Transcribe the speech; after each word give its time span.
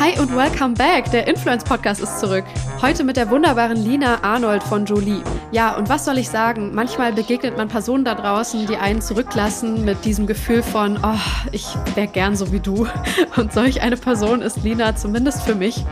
Hi 0.00 0.14
welcome 0.34 0.74
back. 0.74 1.10
Der 1.10 1.26
Influence 1.26 1.64
Podcast 1.64 2.00
ist 2.00 2.20
zurück. 2.20 2.44
Heute 2.80 3.02
mit 3.02 3.16
der 3.16 3.30
wunderbaren 3.30 3.76
Lina 3.76 4.22
Arnold 4.22 4.62
von 4.62 4.86
Jolie. 4.86 5.22
Ja, 5.52 5.74
und 5.76 5.88
was 5.88 6.04
soll 6.04 6.18
ich 6.18 6.28
sagen? 6.28 6.72
Manchmal 6.72 7.12
begegnet 7.12 7.56
man 7.56 7.68
Personen 7.68 8.04
da 8.04 8.14
draußen, 8.14 8.66
die 8.66 8.76
einen 8.76 9.02
zurücklassen 9.02 9.84
mit 9.84 10.04
diesem 10.04 10.28
Gefühl 10.28 10.62
von, 10.62 10.98
oh, 11.02 11.18
ich 11.50 11.66
wäre 11.96 12.06
gern 12.06 12.36
so 12.36 12.52
wie 12.52 12.60
du. 12.60 12.86
Und 13.36 13.52
solch 13.52 13.82
eine 13.82 13.96
Person 13.96 14.42
ist 14.42 14.62
Lina 14.62 14.94
zumindest 14.94 15.42
für 15.42 15.56
mich. 15.56 15.84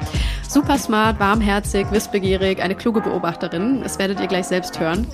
Super 0.49 0.79
smart, 0.79 1.19
warmherzig, 1.19 1.91
wissbegierig, 1.91 2.63
eine 2.63 2.75
kluge 2.75 3.01
Beobachterin. 3.01 3.83
Das 3.83 3.99
werdet 3.99 4.21
ihr 4.21 4.29
gleich 4.29 4.47
selbst 4.47 4.79
hören. 4.79 5.07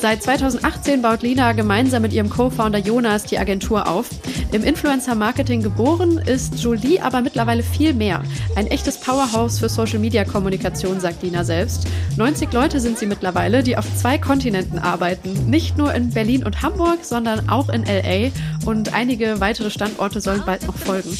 Seit 0.00 0.22
2018 0.22 1.02
baut 1.02 1.22
Lina 1.22 1.52
gemeinsam 1.52 2.02
mit 2.02 2.12
ihrem 2.12 2.30
Co-Founder 2.30 2.78
Jonas 2.78 3.24
die 3.24 3.38
Agentur 3.38 3.86
auf. 3.86 4.08
Im 4.52 4.64
Influencer-Marketing 4.64 5.62
geboren 5.62 6.18
ist 6.18 6.58
Jolie 6.58 7.00
aber 7.00 7.20
mittlerweile 7.20 7.62
viel 7.62 7.92
mehr. 7.92 8.22
Ein 8.56 8.66
echtes 8.70 8.98
Powerhouse 8.98 9.58
für 9.58 9.68
Social-Media-Kommunikation, 9.68 11.00
sagt 11.00 11.22
Lina 11.22 11.44
selbst. 11.44 11.86
90 12.16 12.52
Leute 12.52 12.80
sind 12.80 12.98
sie 12.98 13.06
mittlerweile, 13.06 13.62
die 13.62 13.76
auf 13.76 13.86
zwei 13.96 14.18
Kontinenten 14.18 14.78
arbeiten. 14.78 15.50
Nicht 15.50 15.76
nur 15.76 15.94
in 15.94 16.10
Berlin 16.10 16.44
und 16.44 16.62
Hamburg, 16.62 17.04
sondern 17.04 17.48
auch 17.48 17.68
in 17.68 17.84
LA. 17.84 18.30
Und 18.64 18.94
einige 18.94 19.40
weitere 19.40 19.70
Standorte 19.70 20.20
sollen 20.20 20.42
bald 20.44 20.66
noch 20.66 20.76
folgen. 20.76 21.10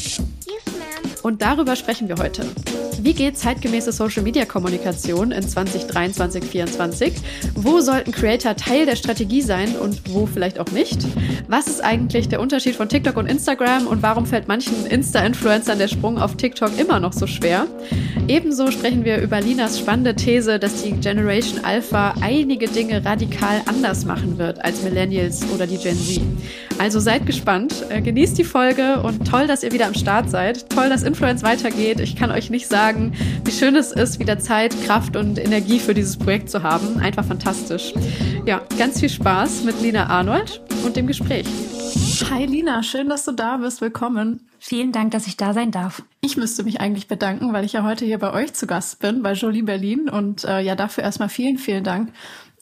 Und 1.23 1.41
darüber 1.41 1.75
sprechen 1.75 2.07
wir 2.07 2.17
heute. 2.17 2.43
Wie 3.03 3.13
geht 3.13 3.35
zeitgemäße 3.35 3.91
Social 3.91 4.21
Media 4.21 4.45
Kommunikation 4.45 5.31
in 5.31 5.47
2023, 5.47 6.43
2024? 6.43 7.13
Wo 7.55 7.79
sollten 7.79 8.11
Creator 8.11 8.55
Teil 8.55 8.85
der 8.85 8.95
Strategie 8.95 9.41
sein 9.41 9.75
und 9.75 10.13
wo 10.13 10.27
vielleicht 10.27 10.59
auch 10.59 10.71
nicht? 10.71 10.99
Was 11.47 11.67
ist 11.67 11.83
eigentlich 11.83 12.29
der 12.29 12.39
Unterschied 12.39 12.75
von 12.75 12.89
TikTok 12.89 13.17
und 13.17 13.25
Instagram 13.25 13.87
und 13.87 14.03
warum 14.03 14.27
fällt 14.27 14.47
manchen 14.47 14.85
Insta-Influencern 14.85 15.79
der 15.79 15.87
Sprung 15.87 16.19
auf 16.19 16.37
TikTok 16.37 16.77
immer 16.79 16.99
noch 16.99 17.13
so 17.13 17.25
schwer? 17.25 17.65
Ebenso 18.27 18.69
sprechen 18.69 19.03
wir 19.03 19.19
über 19.19 19.41
Linas 19.41 19.79
spannende 19.79 20.15
These, 20.15 20.59
dass 20.59 20.83
die 20.83 20.91
Generation 20.91 21.65
Alpha 21.65 22.13
einige 22.21 22.67
Dinge 22.67 23.03
radikal 23.03 23.61
anders 23.65 24.05
machen 24.05 24.37
wird 24.37 24.63
als 24.63 24.83
Millennials 24.83 25.41
oder 25.53 25.65
die 25.65 25.77
Gen 25.77 25.97
Z. 25.97 26.21
Also 26.77 26.99
seid 26.99 27.25
gespannt, 27.25 27.85
äh, 27.89 28.01
genießt 28.01 28.37
die 28.37 28.43
Folge 28.43 29.01
und 29.01 29.27
toll, 29.27 29.47
dass 29.47 29.63
ihr 29.63 29.71
wieder 29.71 29.87
am 29.87 29.93
Start 29.93 30.29
seid. 30.29 30.69
Toll, 30.69 30.89
dass 30.89 31.03
Influence 31.11 31.43
weitergeht. 31.43 31.99
Ich 31.99 32.15
kann 32.15 32.31
euch 32.31 32.49
nicht 32.49 32.69
sagen, 32.69 33.11
wie 33.43 33.51
schön 33.51 33.75
es 33.75 33.91
ist, 33.91 34.19
wieder 34.19 34.39
Zeit, 34.39 34.73
Kraft 34.85 35.17
und 35.17 35.37
Energie 35.37 35.77
für 35.77 35.93
dieses 35.93 36.15
Projekt 36.15 36.49
zu 36.49 36.63
haben. 36.63 36.99
Einfach 36.99 37.25
fantastisch. 37.25 37.93
Ja, 38.45 38.61
ganz 38.77 39.01
viel 39.01 39.09
Spaß 39.09 39.65
mit 39.65 39.81
Lina 39.81 40.07
Arnold 40.07 40.61
und 40.85 40.95
dem 40.95 41.07
Gespräch. 41.07 41.45
Hi 42.29 42.45
Lina, 42.45 42.81
schön, 42.81 43.09
dass 43.09 43.25
du 43.25 43.33
da 43.33 43.57
bist. 43.57 43.81
Willkommen. 43.81 44.47
Vielen 44.57 44.93
Dank, 44.93 45.11
dass 45.11 45.27
ich 45.27 45.35
da 45.35 45.53
sein 45.53 45.71
darf. 45.71 46.01
Ich 46.21 46.37
müsste 46.37 46.63
mich 46.63 46.79
eigentlich 46.79 47.09
bedanken, 47.09 47.51
weil 47.51 47.65
ich 47.65 47.73
ja 47.73 47.83
heute 47.83 48.05
hier 48.05 48.17
bei 48.17 48.31
euch 48.31 48.53
zu 48.53 48.65
Gast 48.65 48.99
bin, 48.99 49.21
bei 49.21 49.33
Jolie 49.33 49.63
Berlin. 49.63 50.07
Und 50.07 50.45
äh, 50.45 50.61
ja, 50.61 50.75
dafür 50.75 51.03
erstmal 51.03 51.27
vielen, 51.27 51.57
vielen 51.57 51.83
Dank. 51.83 52.13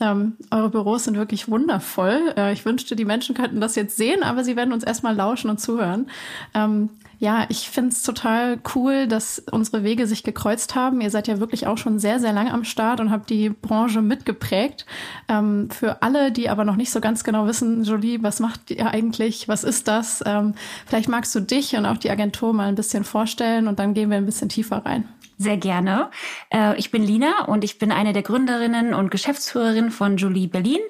Ähm, 0.02 0.38
eure 0.50 0.72
Büros 0.72 1.04
sind 1.04 1.18
wirklich 1.18 1.50
wundervoll. 1.50 2.34
Äh, 2.36 2.54
ich 2.54 2.66
wünschte, 2.66 2.96
die 2.96 3.06
Menschen 3.06 3.36
könnten 3.36 3.62
das 3.62 3.76
jetzt 3.76 3.96
sehen, 3.96 4.24
aber 4.24 4.44
sie 4.44 4.56
werden 4.56 4.74
uns 4.74 4.84
erstmal 4.84 5.16
lauschen 5.16 5.52
und 5.52 5.60
zuhören. 5.60 6.10
Ähm, 6.56 6.90
ja, 7.20 7.46
ich 7.50 7.70
finde 7.70 7.90
es 7.90 8.02
total 8.02 8.60
cool, 8.76 9.06
dass 9.06 9.44
unsere 9.52 9.84
Wege 9.84 10.08
sich 10.08 10.24
gekreuzt 10.24 10.76
haben. 10.76 11.02
Ihr 11.02 11.10
seid 11.10 11.28
ja 11.28 11.42
wirklich 11.42 11.68
auch 11.68 11.78
schon 11.78 12.00
sehr, 12.00 12.20
sehr 12.22 12.32
lange 12.32 12.54
am 12.54 12.64
Start 12.64 13.02
und 13.02 13.12
habt 13.12 13.30
die 13.30 13.50
Branche 13.50 14.02
mitgeprägt. 14.02 14.86
Ähm, 15.28 15.70
für 15.70 16.02
alle, 16.02 16.32
die 16.32 16.50
aber 16.50 16.64
noch 16.64 16.78
nicht 16.78 16.92
so 16.92 17.02
ganz 17.02 17.26
genau 17.26 17.46
wissen, 17.46 17.84
Jolie, 17.84 18.24
was 18.24 18.40
macht 18.40 18.72
ihr 18.72 18.88
eigentlich? 18.88 19.50
Was 19.50 19.66
ist 19.66 19.90
das? 19.90 20.24
Ähm, 20.26 20.56
vielleicht 20.86 21.10
magst 21.10 21.36
du 21.36 21.42
dich 21.42 21.76
und 21.76 21.86
auch 21.86 21.98
die 21.98 22.10
Agentur 22.10 22.54
mal 22.54 22.70
ein 22.70 22.76
bisschen 22.76 23.04
vorstellen 23.04 23.68
und 23.68 23.80
dann 23.80 23.94
gehen 23.94 24.10
wir 24.10 24.18
ein 24.18 24.26
bisschen 24.26 24.48
tiefer 24.48 24.86
rein. 24.86 25.04
Sehr 25.38 25.58
gerne. 25.58 26.10
Äh, 26.50 26.78
ich 26.78 26.90
bin 26.90 27.04
Lina 27.04 27.46
und 27.48 27.66
ich 27.66 27.80
bin 27.80 27.92
eine 27.92 28.14
der 28.14 28.24
Gründerinnen 28.24 28.94
und 28.94 29.12
Geschäftsführerin 29.12 29.92
von 29.92 30.16
Jolie 30.16 30.48
Berlin. 30.48 30.82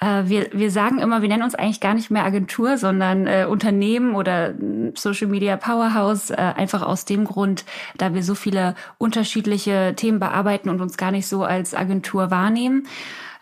Äh, 0.00 0.24
wir, 0.26 0.48
wir 0.52 0.70
sagen 0.70 0.98
immer, 0.98 1.22
wir 1.22 1.28
nennen 1.28 1.42
uns 1.42 1.54
eigentlich 1.54 1.80
gar 1.80 1.94
nicht 1.94 2.10
mehr 2.10 2.24
Agentur, 2.24 2.78
sondern 2.78 3.26
äh, 3.26 3.46
Unternehmen 3.48 4.14
oder 4.14 4.54
Social 4.94 5.26
Media 5.28 5.56
Powerhouse, 5.56 6.30
äh, 6.30 6.36
einfach 6.36 6.82
aus 6.82 7.04
dem 7.04 7.24
Grund, 7.24 7.64
da 7.96 8.14
wir 8.14 8.22
so 8.22 8.34
viele 8.34 8.74
unterschiedliche 8.98 9.94
Themen 9.96 10.20
bearbeiten 10.20 10.68
und 10.68 10.80
uns 10.80 10.96
gar 10.96 11.10
nicht 11.10 11.26
so 11.26 11.44
als 11.44 11.74
Agentur 11.74 12.30
wahrnehmen. 12.30 12.86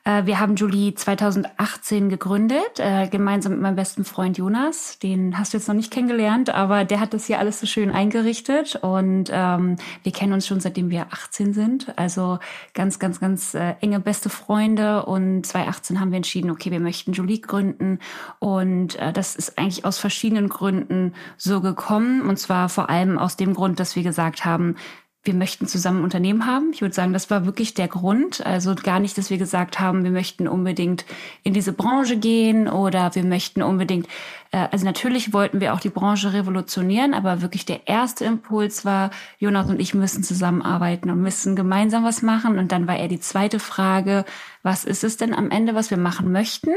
Äh, 0.06 0.24
wir 0.24 0.38
haben 0.38 0.54
Julie 0.54 0.94
2018 0.94 2.08
gegründet, 2.08 2.78
äh, 2.78 3.08
gemeinsam 3.08 3.52
mit 3.52 3.60
meinem 3.60 3.76
besten 3.76 4.04
Freund 4.04 4.38
Jonas. 4.38 5.00
Den 5.00 5.36
hast 5.36 5.52
du 5.52 5.58
jetzt 5.58 5.66
noch 5.66 5.74
nicht 5.74 5.92
kennengelernt, 5.92 6.48
aber 6.48 6.84
der 6.84 7.00
hat 7.00 7.12
das 7.12 7.26
hier 7.26 7.40
alles 7.40 7.58
so 7.60 7.66
schön 7.66 7.90
eingerichtet 7.90 8.76
und 8.76 9.30
ähm, 9.32 9.76
wir 10.04 10.12
kennen 10.12 10.32
uns 10.32 10.46
schon 10.46 10.60
seitdem 10.60 10.90
wir 10.90 11.08
18 11.10 11.52
sind. 11.52 11.98
Also 11.98 12.38
ganz, 12.72 13.00
ganz, 13.00 13.18
ganz 13.18 13.54
äh, 13.54 13.74
enge 13.80 13.98
beste 13.98 14.28
Freunde 14.28 15.04
und 15.04 15.44
2018 15.44 16.00
haben 16.00 16.12
wir 16.12 16.18
entschieden, 16.18 16.52
okay, 16.52 16.70
wir 16.70 16.80
möchten 16.80 17.12
Julie 17.12 17.40
gründen 17.40 17.98
und 18.38 18.96
äh, 19.00 19.12
das 19.12 19.34
ist 19.34 19.58
eigentlich 19.58 19.84
aus 19.84 19.98
verschiedenen 19.98 20.48
Gründen 20.48 21.14
so 21.36 21.60
gekommen 21.60 22.22
und 22.22 22.38
zwar 22.38 22.68
vor 22.68 22.88
allem 22.90 23.18
aus 23.18 23.36
dem 23.36 23.54
Grund, 23.54 23.80
dass 23.80 23.96
wir 23.96 24.04
gesagt 24.04 24.44
haben, 24.44 24.76
wir 25.26 25.34
möchten 25.34 25.66
zusammen 25.66 26.04
Unternehmen 26.04 26.46
haben. 26.46 26.70
Ich 26.72 26.80
würde 26.80 26.94
sagen, 26.94 27.12
das 27.12 27.30
war 27.30 27.44
wirklich 27.44 27.74
der 27.74 27.88
Grund. 27.88 28.44
Also 28.44 28.74
gar 28.74 29.00
nicht, 29.00 29.18
dass 29.18 29.30
wir 29.30 29.38
gesagt 29.38 29.80
haben, 29.80 30.04
wir 30.04 30.10
möchten 30.10 30.48
unbedingt 30.48 31.04
in 31.42 31.52
diese 31.52 31.72
Branche 31.72 32.16
gehen 32.16 32.68
oder 32.68 33.14
wir 33.14 33.24
möchten 33.24 33.62
unbedingt, 33.62 34.06
äh, 34.52 34.68
also 34.70 34.84
natürlich 34.84 35.32
wollten 35.32 35.60
wir 35.60 35.74
auch 35.74 35.80
die 35.80 35.90
Branche 35.90 36.32
revolutionieren, 36.32 37.14
aber 37.14 37.42
wirklich 37.42 37.66
der 37.66 37.88
erste 37.88 38.24
Impuls 38.24 38.84
war, 38.84 39.10
Jonas 39.38 39.68
und 39.68 39.80
ich 39.80 39.94
müssen 39.94 40.22
zusammenarbeiten 40.22 41.10
und 41.10 41.20
müssen 41.20 41.56
gemeinsam 41.56 42.04
was 42.04 42.22
machen. 42.22 42.58
Und 42.58 42.72
dann 42.72 42.86
war 42.86 42.96
eher 42.96 43.08
die 43.08 43.20
zweite 43.20 43.58
Frage, 43.58 44.24
was 44.62 44.84
ist 44.84 45.04
es 45.04 45.16
denn 45.16 45.34
am 45.34 45.50
Ende, 45.50 45.74
was 45.74 45.90
wir 45.90 45.98
machen 45.98 46.32
möchten? 46.32 46.70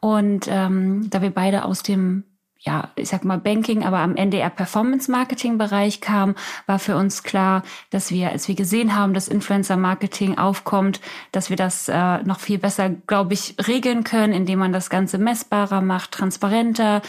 Und 0.00 0.46
ähm, 0.48 1.10
da 1.10 1.22
wir 1.22 1.30
beide 1.30 1.64
aus 1.64 1.82
dem 1.82 2.24
ja, 2.60 2.90
ich 2.96 3.08
sag 3.08 3.24
mal 3.24 3.38
Banking, 3.38 3.84
aber 3.84 3.98
am 3.98 4.16
Ende 4.16 4.38
eher 4.38 4.50
Performance-Marketing-Bereich 4.50 6.00
kam, 6.00 6.34
war 6.66 6.80
für 6.80 6.96
uns 6.96 7.22
klar, 7.22 7.62
dass 7.90 8.10
wir, 8.10 8.30
als 8.30 8.48
wir 8.48 8.56
gesehen 8.56 8.96
haben, 8.96 9.14
dass 9.14 9.28
Influencer-Marketing 9.28 10.38
aufkommt, 10.38 11.00
dass 11.30 11.50
wir 11.50 11.56
das 11.56 11.88
äh, 11.88 12.18
noch 12.24 12.40
viel 12.40 12.58
besser, 12.58 12.90
glaube 12.90 13.34
ich, 13.34 13.54
regeln 13.68 14.02
können, 14.02 14.32
indem 14.32 14.58
man 14.58 14.72
das 14.72 14.90
Ganze 14.90 15.18
messbarer 15.18 15.80
macht, 15.82 16.10
transparenter, 16.10 17.00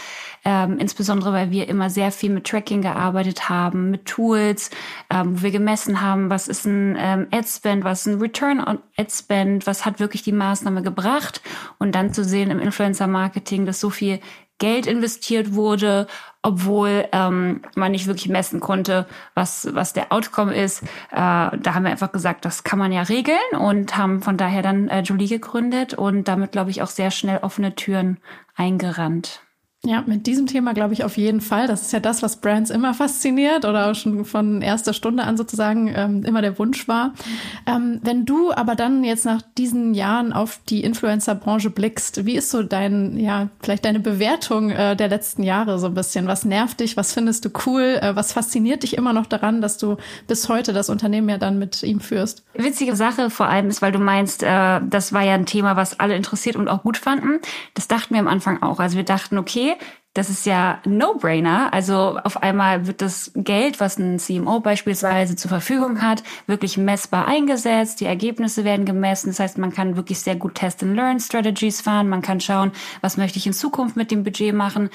ähm, 0.44 0.78
insbesondere 0.78 1.32
weil 1.32 1.50
wir 1.50 1.68
immer 1.68 1.90
sehr 1.90 2.12
viel 2.12 2.30
mit 2.30 2.46
Tracking 2.46 2.82
gearbeitet 2.82 3.48
haben, 3.48 3.90
mit 3.90 4.06
Tools, 4.06 4.70
ähm, 5.10 5.36
wo 5.36 5.42
wir 5.42 5.50
gemessen 5.50 6.00
haben, 6.00 6.30
was 6.30 6.46
ist 6.46 6.64
ein 6.64 6.96
ähm, 6.96 7.26
Ad-Spend, 7.32 7.82
was 7.82 8.06
ist 8.06 8.14
ein 8.14 8.20
Return 8.20 8.60
on 8.60 8.78
Ad-Spend, 8.96 9.66
was 9.66 9.84
hat 9.84 9.98
wirklich 9.98 10.22
die 10.22 10.32
Maßnahme 10.32 10.82
gebracht 10.82 11.42
und 11.80 11.92
dann 11.96 12.14
zu 12.14 12.22
sehen 12.22 12.52
im 12.52 12.60
Influencer-Marketing, 12.60 13.66
dass 13.66 13.80
so 13.80 13.90
viel 13.90 14.20
Geld 14.60 14.86
investiert 14.86 15.54
wurde, 15.54 16.06
obwohl 16.42 17.06
ähm, 17.10 17.62
man 17.74 17.90
nicht 17.90 18.06
wirklich 18.06 18.28
messen 18.28 18.60
konnte, 18.60 19.06
was, 19.34 19.68
was 19.72 19.92
der 19.92 20.12
Outcome 20.12 20.54
ist. 20.54 20.82
Äh, 20.82 20.86
da 21.12 21.74
haben 21.74 21.82
wir 21.82 21.90
einfach 21.90 22.12
gesagt, 22.12 22.44
das 22.44 22.62
kann 22.62 22.78
man 22.78 22.92
ja 22.92 23.02
regeln 23.02 23.38
und 23.58 23.96
haben 23.96 24.22
von 24.22 24.36
daher 24.36 24.62
dann 24.62 24.88
äh, 24.88 25.00
Julie 25.00 25.28
gegründet 25.28 25.94
und 25.94 26.28
damit, 26.28 26.52
glaube 26.52 26.70
ich, 26.70 26.82
auch 26.82 26.86
sehr 26.88 27.10
schnell 27.10 27.38
offene 27.38 27.74
Türen 27.74 28.18
eingerannt. 28.54 29.42
Ja, 29.82 30.04
mit 30.06 30.26
diesem 30.26 30.46
Thema 30.46 30.74
glaube 30.74 30.92
ich 30.92 31.04
auf 31.04 31.16
jeden 31.16 31.40
Fall. 31.40 31.66
Das 31.66 31.80
ist 31.80 31.92
ja 31.94 32.00
das, 32.00 32.22
was 32.22 32.36
Brands 32.36 32.68
immer 32.68 32.92
fasziniert 32.92 33.64
oder 33.64 33.90
auch 33.90 33.94
schon 33.94 34.26
von 34.26 34.60
erster 34.60 34.92
Stunde 34.92 35.22
an 35.22 35.38
sozusagen 35.38 35.90
ähm, 35.96 36.22
immer 36.22 36.42
der 36.42 36.58
Wunsch 36.58 36.86
war. 36.86 37.14
Ähm, 37.66 37.98
wenn 38.02 38.26
du 38.26 38.52
aber 38.52 38.74
dann 38.74 39.04
jetzt 39.04 39.24
nach 39.24 39.40
diesen 39.56 39.94
Jahren 39.94 40.34
auf 40.34 40.60
die 40.68 40.84
Influencer-Branche 40.84 41.70
blickst, 41.70 42.26
wie 42.26 42.36
ist 42.36 42.50
so 42.50 42.62
dein, 42.62 43.16
ja, 43.16 43.48
vielleicht 43.62 43.86
deine 43.86 44.00
Bewertung 44.00 44.68
äh, 44.68 44.96
der 44.96 45.08
letzten 45.08 45.44
Jahre 45.44 45.78
so 45.78 45.86
ein 45.86 45.94
bisschen? 45.94 46.26
Was 46.26 46.44
nervt 46.44 46.80
dich? 46.80 46.98
Was 46.98 47.14
findest 47.14 47.46
du 47.46 47.50
cool? 47.64 47.98
Äh, 48.02 48.14
was 48.14 48.34
fasziniert 48.34 48.82
dich 48.82 48.98
immer 48.98 49.14
noch 49.14 49.24
daran, 49.24 49.62
dass 49.62 49.78
du 49.78 49.96
bis 50.26 50.50
heute 50.50 50.74
das 50.74 50.90
Unternehmen 50.90 51.30
ja 51.30 51.38
dann 51.38 51.58
mit 51.58 51.82
ihm 51.82 52.00
führst? 52.00 52.44
Witzige 52.52 52.96
Sache 52.96 53.30
vor 53.30 53.46
allem 53.46 53.70
ist, 53.70 53.80
weil 53.80 53.92
du 53.92 53.98
meinst, 53.98 54.42
äh, 54.42 54.80
das 54.90 55.14
war 55.14 55.22
ja 55.22 55.32
ein 55.32 55.46
Thema, 55.46 55.76
was 55.76 55.98
alle 55.98 56.16
interessiert 56.16 56.56
und 56.56 56.68
auch 56.68 56.82
gut 56.82 56.98
fanden. 56.98 57.40
Das 57.72 57.88
dachten 57.88 58.12
wir 58.12 58.20
am 58.20 58.28
Anfang 58.28 58.62
auch. 58.62 58.78
Also 58.78 58.98
wir 58.98 59.04
dachten, 59.04 59.38
okay, 59.38 59.69
das 60.14 60.28
ist 60.28 60.44
ja 60.44 60.80
No-Brainer. 60.84 61.72
Also 61.72 62.18
auf 62.24 62.42
einmal 62.42 62.86
wird 62.86 63.00
das 63.00 63.30
Geld, 63.34 63.78
was 63.78 63.98
ein 63.98 64.18
CMO 64.18 64.60
beispielsweise 64.60 65.36
zur 65.36 65.48
Verfügung 65.48 66.02
hat, 66.02 66.22
wirklich 66.46 66.76
messbar 66.76 67.28
eingesetzt. 67.28 68.00
Die 68.00 68.06
Ergebnisse 68.06 68.64
werden 68.64 68.86
gemessen. 68.86 69.28
Das 69.28 69.38
heißt, 69.38 69.58
man 69.58 69.72
kann 69.72 69.96
wirklich 69.96 70.20
sehr 70.20 70.36
gut 70.36 70.56
Test-and-Learn-Strategies 70.56 71.80
fahren. 71.80 72.08
Man 72.08 72.22
kann 72.22 72.40
schauen, 72.40 72.72
was 73.00 73.16
möchte 73.16 73.38
ich 73.38 73.46
in 73.46 73.52
Zukunft 73.52 73.96
mit 73.96 74.10
dem 74.10 74.24
Budget 74.24 74.54
machen. 74.54 74.90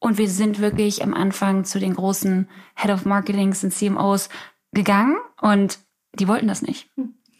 Und 0.00 0.18
wir 0.18 0.28
sind 0.28 0.60
wirklich 0.60 1.02
am 1.02 1.14
Anfang 1.14 1.64
zu 1.64 1.80
den 1.80 1.94
großen 1.94 2.48
Head 2.76 2.90
of 2.90 3.04
Marketings 3.04 3.64
und 3.64 3.72
CMOs 3.72 4.28
gegangen 4.72 5.16
und 5.40 5.78
die 6.14 6.28
wollten 6.28 6.48
das 6.48 6.62
nicht. 6.62 6.88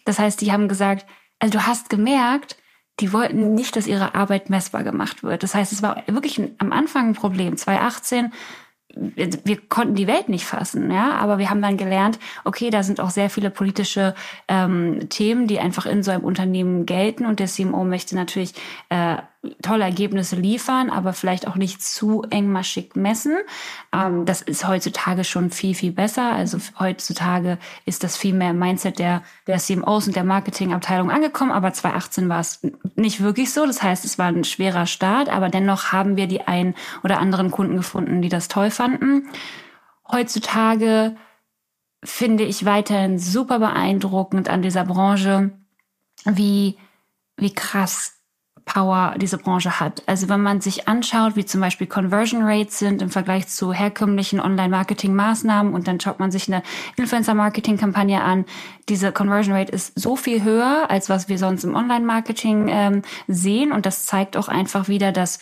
Das 0.05 0.19
heißt, 0.19 0.41
die 0.41 0.51
haben 0.51 0.67
gesagt, 0.67 1.05
also 1.39 1.57
du 1.57 1.65
hast 1.65 1.89
gemerkt, 1.89 2.57
die 2.99 3.13
wollten 3.13 3.53
nicht, 3.53 3.75
dass 3.75 3.87
ihre 3.87 4.15
Arbeit 4.15 4.49
messbar 4.49 4.83
gemacht 4.83 5.23
wird. 5.23 5.43
Das 5.43 5.55
heißt, 5.55 5.71
es 5.71 5.81
war 5.81 6.03
wirklich 6.07 6.41
am 6.57 6.71
Anfang 6.71 7.09
ein 7.09 7.13
Problem. 7.13 7.57
2018 7.57 8.31
wir 8.95 9.57
konnten 9.69 9.93
die 9.93 10.07
Welt 10.07 10.29
nicht 10.29 10.45
fassen, 10.45 10.91
ja, 10.91 11.11
aber 11.11 11.37
wir 11.37 11.49
haben 11.49 11.61
dann 11.61 11.77
gelernt, 11.77 12.17
okay, 12.43 12.71
da 12.71 12.81
sind 12.81 12.99
auch 12.99 13.11
sehr 13.11 13.29
viele 13.29 13.51
politische 13.51 14.15
ähm, 14.47 15.09
Themen, 15.09 15.47
die 15.47 15.59
einfach 15.59 15.85
in 15.85 16.01
so 16.01 16.09
einem 16.09 16.23
Unternehmen 16.23 16.87
gelten 16.87 17.25
und 17.25 17.39
der 17.39 17.47
CMO 17.47 17.83
möchte 17.83 18.15
natürlich 18.15 18.53
äh, 18.89 19.17
tolle 19.61 19.85
Ergebnisse 19.85 20.35
liefern, 20.35 20.89
aber 20.89 21.13
vielleicht 21.13 21.47
auch 21.47 21.55
nicht 21.55 21.81
zu 21.81 22.23
engmaschig 22.23 22.95
messen. 22.95 23.37
Ähm, 23.93 24.25
das 24.25 24.41
ist 24.41 24.67
heutzutage 24.67 25.23
schon 25.23 25.49
viel, 25.49 25.73
viel 25.73 25.93
besser. 25.93 26.33
Also 26.33 26.57
heutzutage 26.77 27.57
ist 27.85 28.03
das 28.03 28.17
viel 28.17 28.33
mehr 28.33 28.51
im 28.51 28.59
Mindset 28.59 28.99
der, 28.99 29.23
der 29.47 29.57
CMOs 29.57 30.07
und 30.07 30.15
der 30.17 30.25
Marketingabteilung 30.25 31.09
angekommen, 31.09 31.51
aber 31.51 31.71
2018 31.71 32.27
war 32.27 32.41
es 32.41 32.61
nicht 32.95 33.21
wirklich 33.21 33.53
so. 33.53 33.65
Das 33.65 33.81
heißt, 33.81 34.03
es 34.03 34.17
war 34.19 34.27
ein 34.27 34.43
schwerer 34.43 34.85
Start, 34.85 35.29
aber 35.29 35.47
dennoch 35.47 35.93
haben 35.93 36.17
wir 36.17 36.27
die 36.27 36.41
ein 36.41 36.75
oder 37.03 37.19
anderen 37.19 37.49
Kunden 37.49 37.77
gefunden, 37.77 38.21
die 38.21 38.29
das 38.29 38.49
toll 38.49 38.71
fanden. 38.71 39.29
Heutzutage 40.11 41.15
finde 42.03 42.43
ich 42.43 42.65
weiterhin 42.65 43.19
super 43.19 43.59
beeindruckend 43.59 44.49
an 44.49 44.61
dieser 44.61 44.83
Branche, 44.83 45.51
wie, 46.25 46.77
wie 47.37 47.53
krass 47.53 48.18
Power 48.69 49.15
diese 49.17 49.39
Branche 49.39 49.79
hat. 49.79 50.03
Also 50.05 50.29
wenn 50.29 50.41
man 50.41 50.61
sich 50.61 50.87
anschaut, 50.87 51.35
wie 51.35 51.43
zum 51.43 51.59
Beispiel 51.59 51.87
Conversion 51.87 52.43
Rates 52.43 52.77
sind 52.77 53.01
im 53.01 53.09
Vergleich 53.09 53.47
zu 53.47 53.73
herkömmlichen 53.73 54.39
Online-Marketing-Maßnahmen 54.39 55.73
und 55.73 55.87
dann 55.87 55.99
schaut 55.99 56.19
man 56.19 56.29
sich 56.29 56.47
eine 56.47 56.61
Influencer-Marketing-Kampagne 56.95 58.21
an, 58.21 58.45
diese 58.87 59.11
Conversion 59.11 59.55
Rate 59.55 59.71
ist 59.71 59.99
so 59.99 60.15
viel 60.15 60.43
höher, 60.43 60.85
als 60.89 61.09
was 61.09 61.29
wir 61.29 61.39
sonst 61.39 61.63
im 61.63 61.75
Online-Marketing 61.75 62.67
ähm, 62.69 63.01
sehen 63.27 63.71
und 63.71 63.87
das 63.87 64.05
zeigt 64.05 64.37
auch 64.37 64.47
einfach 64.47 64.87
wieder, 64.87 65.11
dass 65.11 65.39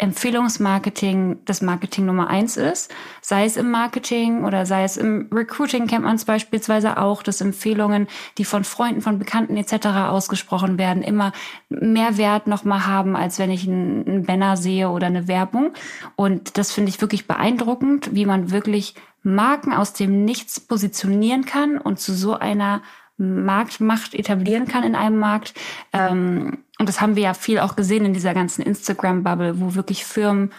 Empfehlungsmarketing 0.00 1.38
das 1.44 1.60
Marketing 1.60 2.06
Nummer 2.06 2.28
eins 2.28 2.56
ist. 2.56 2.92
Sei 3.20 3.44
es 3.44 3.56
im 3.56 3.70
Marketing 3.70 4.44
oder 4.44 4.64
sei 4.64 4.84
es 4.84 4.96
im 4.96 5.28
Recruiting 5.32 5.86
kennt 5.86 6.04
man 6.04 6.16
es 6.16 6.24
beispielsweise 6.24 6.96
auch, 6.96 7.22
dass 7.22 7.40
Empfehlungen, 7.40 8.08
die 8.38 8.44
von 8.44 8.64
Freunden, 8.64 9.02
von 9.02 9.18
Bekannten 9.18 9.56
etc. 9.56 9.86
ausgesprochen 10.08 10.78
werden, 10.78 11.02
immer 11.02 11.32
mehr 11.68 12.16
Wert 12.16 12.46
nochmal 12.46 12.86
haben, 12.86 13.14
als 13.14 13.38
wenn 13.38 13.50
ich 13.50 13.68
einen 13.68 14.24
Banner 14.24 14.56
sehe 14.56 14.88
oder 14.88 15.06
eine 15.06 15.28
Werbung. 15.28 15.72
Und 16.16 16.56
das 16.56 16.72
finde 16.72 16.88
ich 16.88 17.00
wirklich 17.00 17.26
beeindruckend, 17.26 18.14
wie 18.14 18.26
man 18.26 18.50
wirklich 18.50 18.94
Marken 19.22 19.72
aus 19.72 19.92
dem 19.92 20.24
Nichts 20.24 20.60
positionieren 20.60 21.44
kann 21.44 21.76
und 21.76 22.00
zu 22.00 22.14
so 22.14 22.34
einer 22.34 22.80
Marktmacht 23.20 24.14
etablieren 24.14 24.66
kann 24.66 24.82
in 24.82 24.94
einem 24.94 25.18
Markt. 25.18 25.52
Ähm, 25.92 26.58
und 26.80 26.88
das 26.88 27.02
haben 27.02 27.14
wir 27.14 27.22
ja 27.22 27.34
viel 27.34 27.58
auch 27.58 27.76
gesehen 27.76 28.06
in 28.06 28.14
dieser 28.14 28.32
ganzen 28.32 28.62
Instagram-Bubble, 28.62 29.60
wo 29.60 29.74
wirklich 29.74 30.06
Firmen 30.06 30.50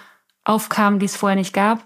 aufkamen, 0.44 1.00
die 1.00 1.07
es 1.07 1.18
vorher 1.18 1.35
nicht 1.35 1.51
gab. 1.51 1.83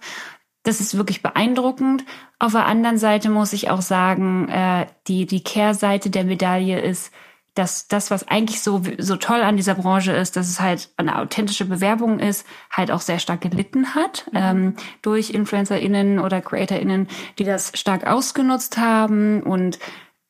Das 0.63 0.81
ist 0.81 0.97
wirklich 0.97 1.23
beeindruckend. 1.23 2.03
Auf 2.37 2.51
der 2.51 2.65
anderen 2.65 2.97
Seite 2.97 3.29
muss 3.29 3.53
ich 3.53 3.69
auch 3.69 3.81
sagen, 3.81 4.49
äh, 4.49 4.87
die, 5.07 5.25
die 5.25 5.41
Kehrseite 5.41 6.09
der 6.09 6.25
Medaille 6.25 6.81
ist, 6.81 7.13
dass 7.53 7.87
das, 7.87 8.11
was 8.11 8.27
eigentlich 8.27 8.61
so, 8.61 8.81
so 8.97 9.15
toll 9.15 9.41
an 9.41 9.55
dieser 9.55 9.75
Branche 9.75 10.11
ist, 10.11 10.35
dass 10.35 10.49
es 10.49 10.59
halt 10.59 10.89
eine 10.97 11.17
authentische 11.17 11.63
Bewerbung 11.63 12.19
ist, 12.19 12.45
halt 12.69 12.91
auch 12.91 12.99
sehr 12.99 13.19
stark 13.19 13.39
gelitten 13.39 13.95
hat 13.95 14.25
mhm. 14.33 14.38
ähm, 14.38 14.73
durch 15.01 15.29
InfluencerInnen 15.29 16.19
oder 16.19 16.41
CreatorInnen, 16.41 17.07
die 17.39 17.45
das 17.45 17.71
stark 17.73 18.05
ausgenutzt 18.05 18.77
haben 18.77 19.43
und 19.43 19.79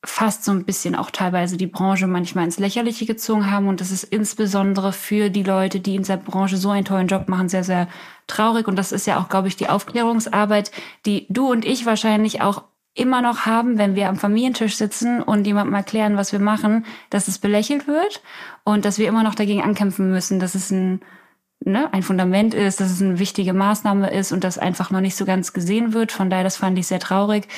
fast 0.08 0.44
so 0.44 0.52
ein 0.52 0.64
bisschen 0.64 0.94
auch 0.94 1.10
teilweise 1.10 1.56
die 1.56 1.66
Branche 1.66 2.06
manchmal 2.06 2.44
ins 2.44 2.58
Lächerliche 2.58 3.06
gezogen 3.06 3.50
haben. 3.50 3.68
Und 3.68 3.80
das 3.80 3.90
ist 3.90 4.04
insbesondere 4.04 4.92
für 4.92 5.30
die 5.30 5.42
Leute, 5.42 5.80
die 5.80 5.96
in 5.96 6.02
dieser 6.02 6.16
Branche 6.16 6.56
so 6.56 6.70
einen 6.70 6.84
tollen 6.84 7.08
Job 7.08 7.28
machen, 7.28 7.48
sehr, 7.48 7.64
sehr 7.64 7.88
traurig. 8.26 8.68
Und 8.68 8.76
das 8.76 8.92
ist 8.92 9.06
ja 9.06 9.20
auch, 9.20 9.28
glaube 9.28 9.48
ich, 9.48 9.56
die 9.56 9.68
Aufklärungsarbeit, 9.68 10.70
die 11.04 11.26
du 11.28 11.50
und 11.50 11.64
ich 11.64 11.86
wahrscheinlich 11.86 12.40
auch 12.40 12.64
immer 12.94 13.20
noch 13.20 13.44
haben, 13.44 13.76
wenn 13.78 13.94
wir 13.94 14.08
am 14.08 14.16
Familientisch 14.16 14.76
sitzen 14.76 15.22
und 15.22 15.46
jemandem 15.46 15.74
erklären, 15.74 16.16
was 16.16 16.32
wir 16.32 16.40
machen, 16.40 16.86
dass 17.10 17.28
es 17.28 17.38
belächelt 17.38 17.86
wird 17.86 18.22
und 18.64 18.84
dass 18.84 18.98
wir 18.98 19.06
immer 19.06 19.22
noch 19.22 19.34
dagegen 19.34 19.62
ankämpfen 19.62 20.10
müssen, 20.10 20.40
dass 20.40 20.54
es 20.54 20.70
ein 20.70 21.00
ne, 21.64 21.92
ein 21.92 22.02
Fundament 22.02 22.54
ist, 22.54 22.80
dass 22.80 22.90
es 22.90 23.02
eine 23.02 23.18
wichtige 23.18 23.52
Maßnahme 23.52 24.10
ist 24.10 24.32
und 24.32 24.44
das 24.44 24.58
einfach 24.58 24.90
noch 24.90 25.00
nicht 25.00 25.16
so 25.16 25.24
ganz 25.24 25.52
gesehen 25.52 25.92
wird. 25.92 26.12
Von 26.12 26.30
daher, 26.30 26.44
das 26.44 26.56
fand 26.56 26.78
ich 26.78 26.86
sehr 26.86 27.00
traurig. 27.00 27.48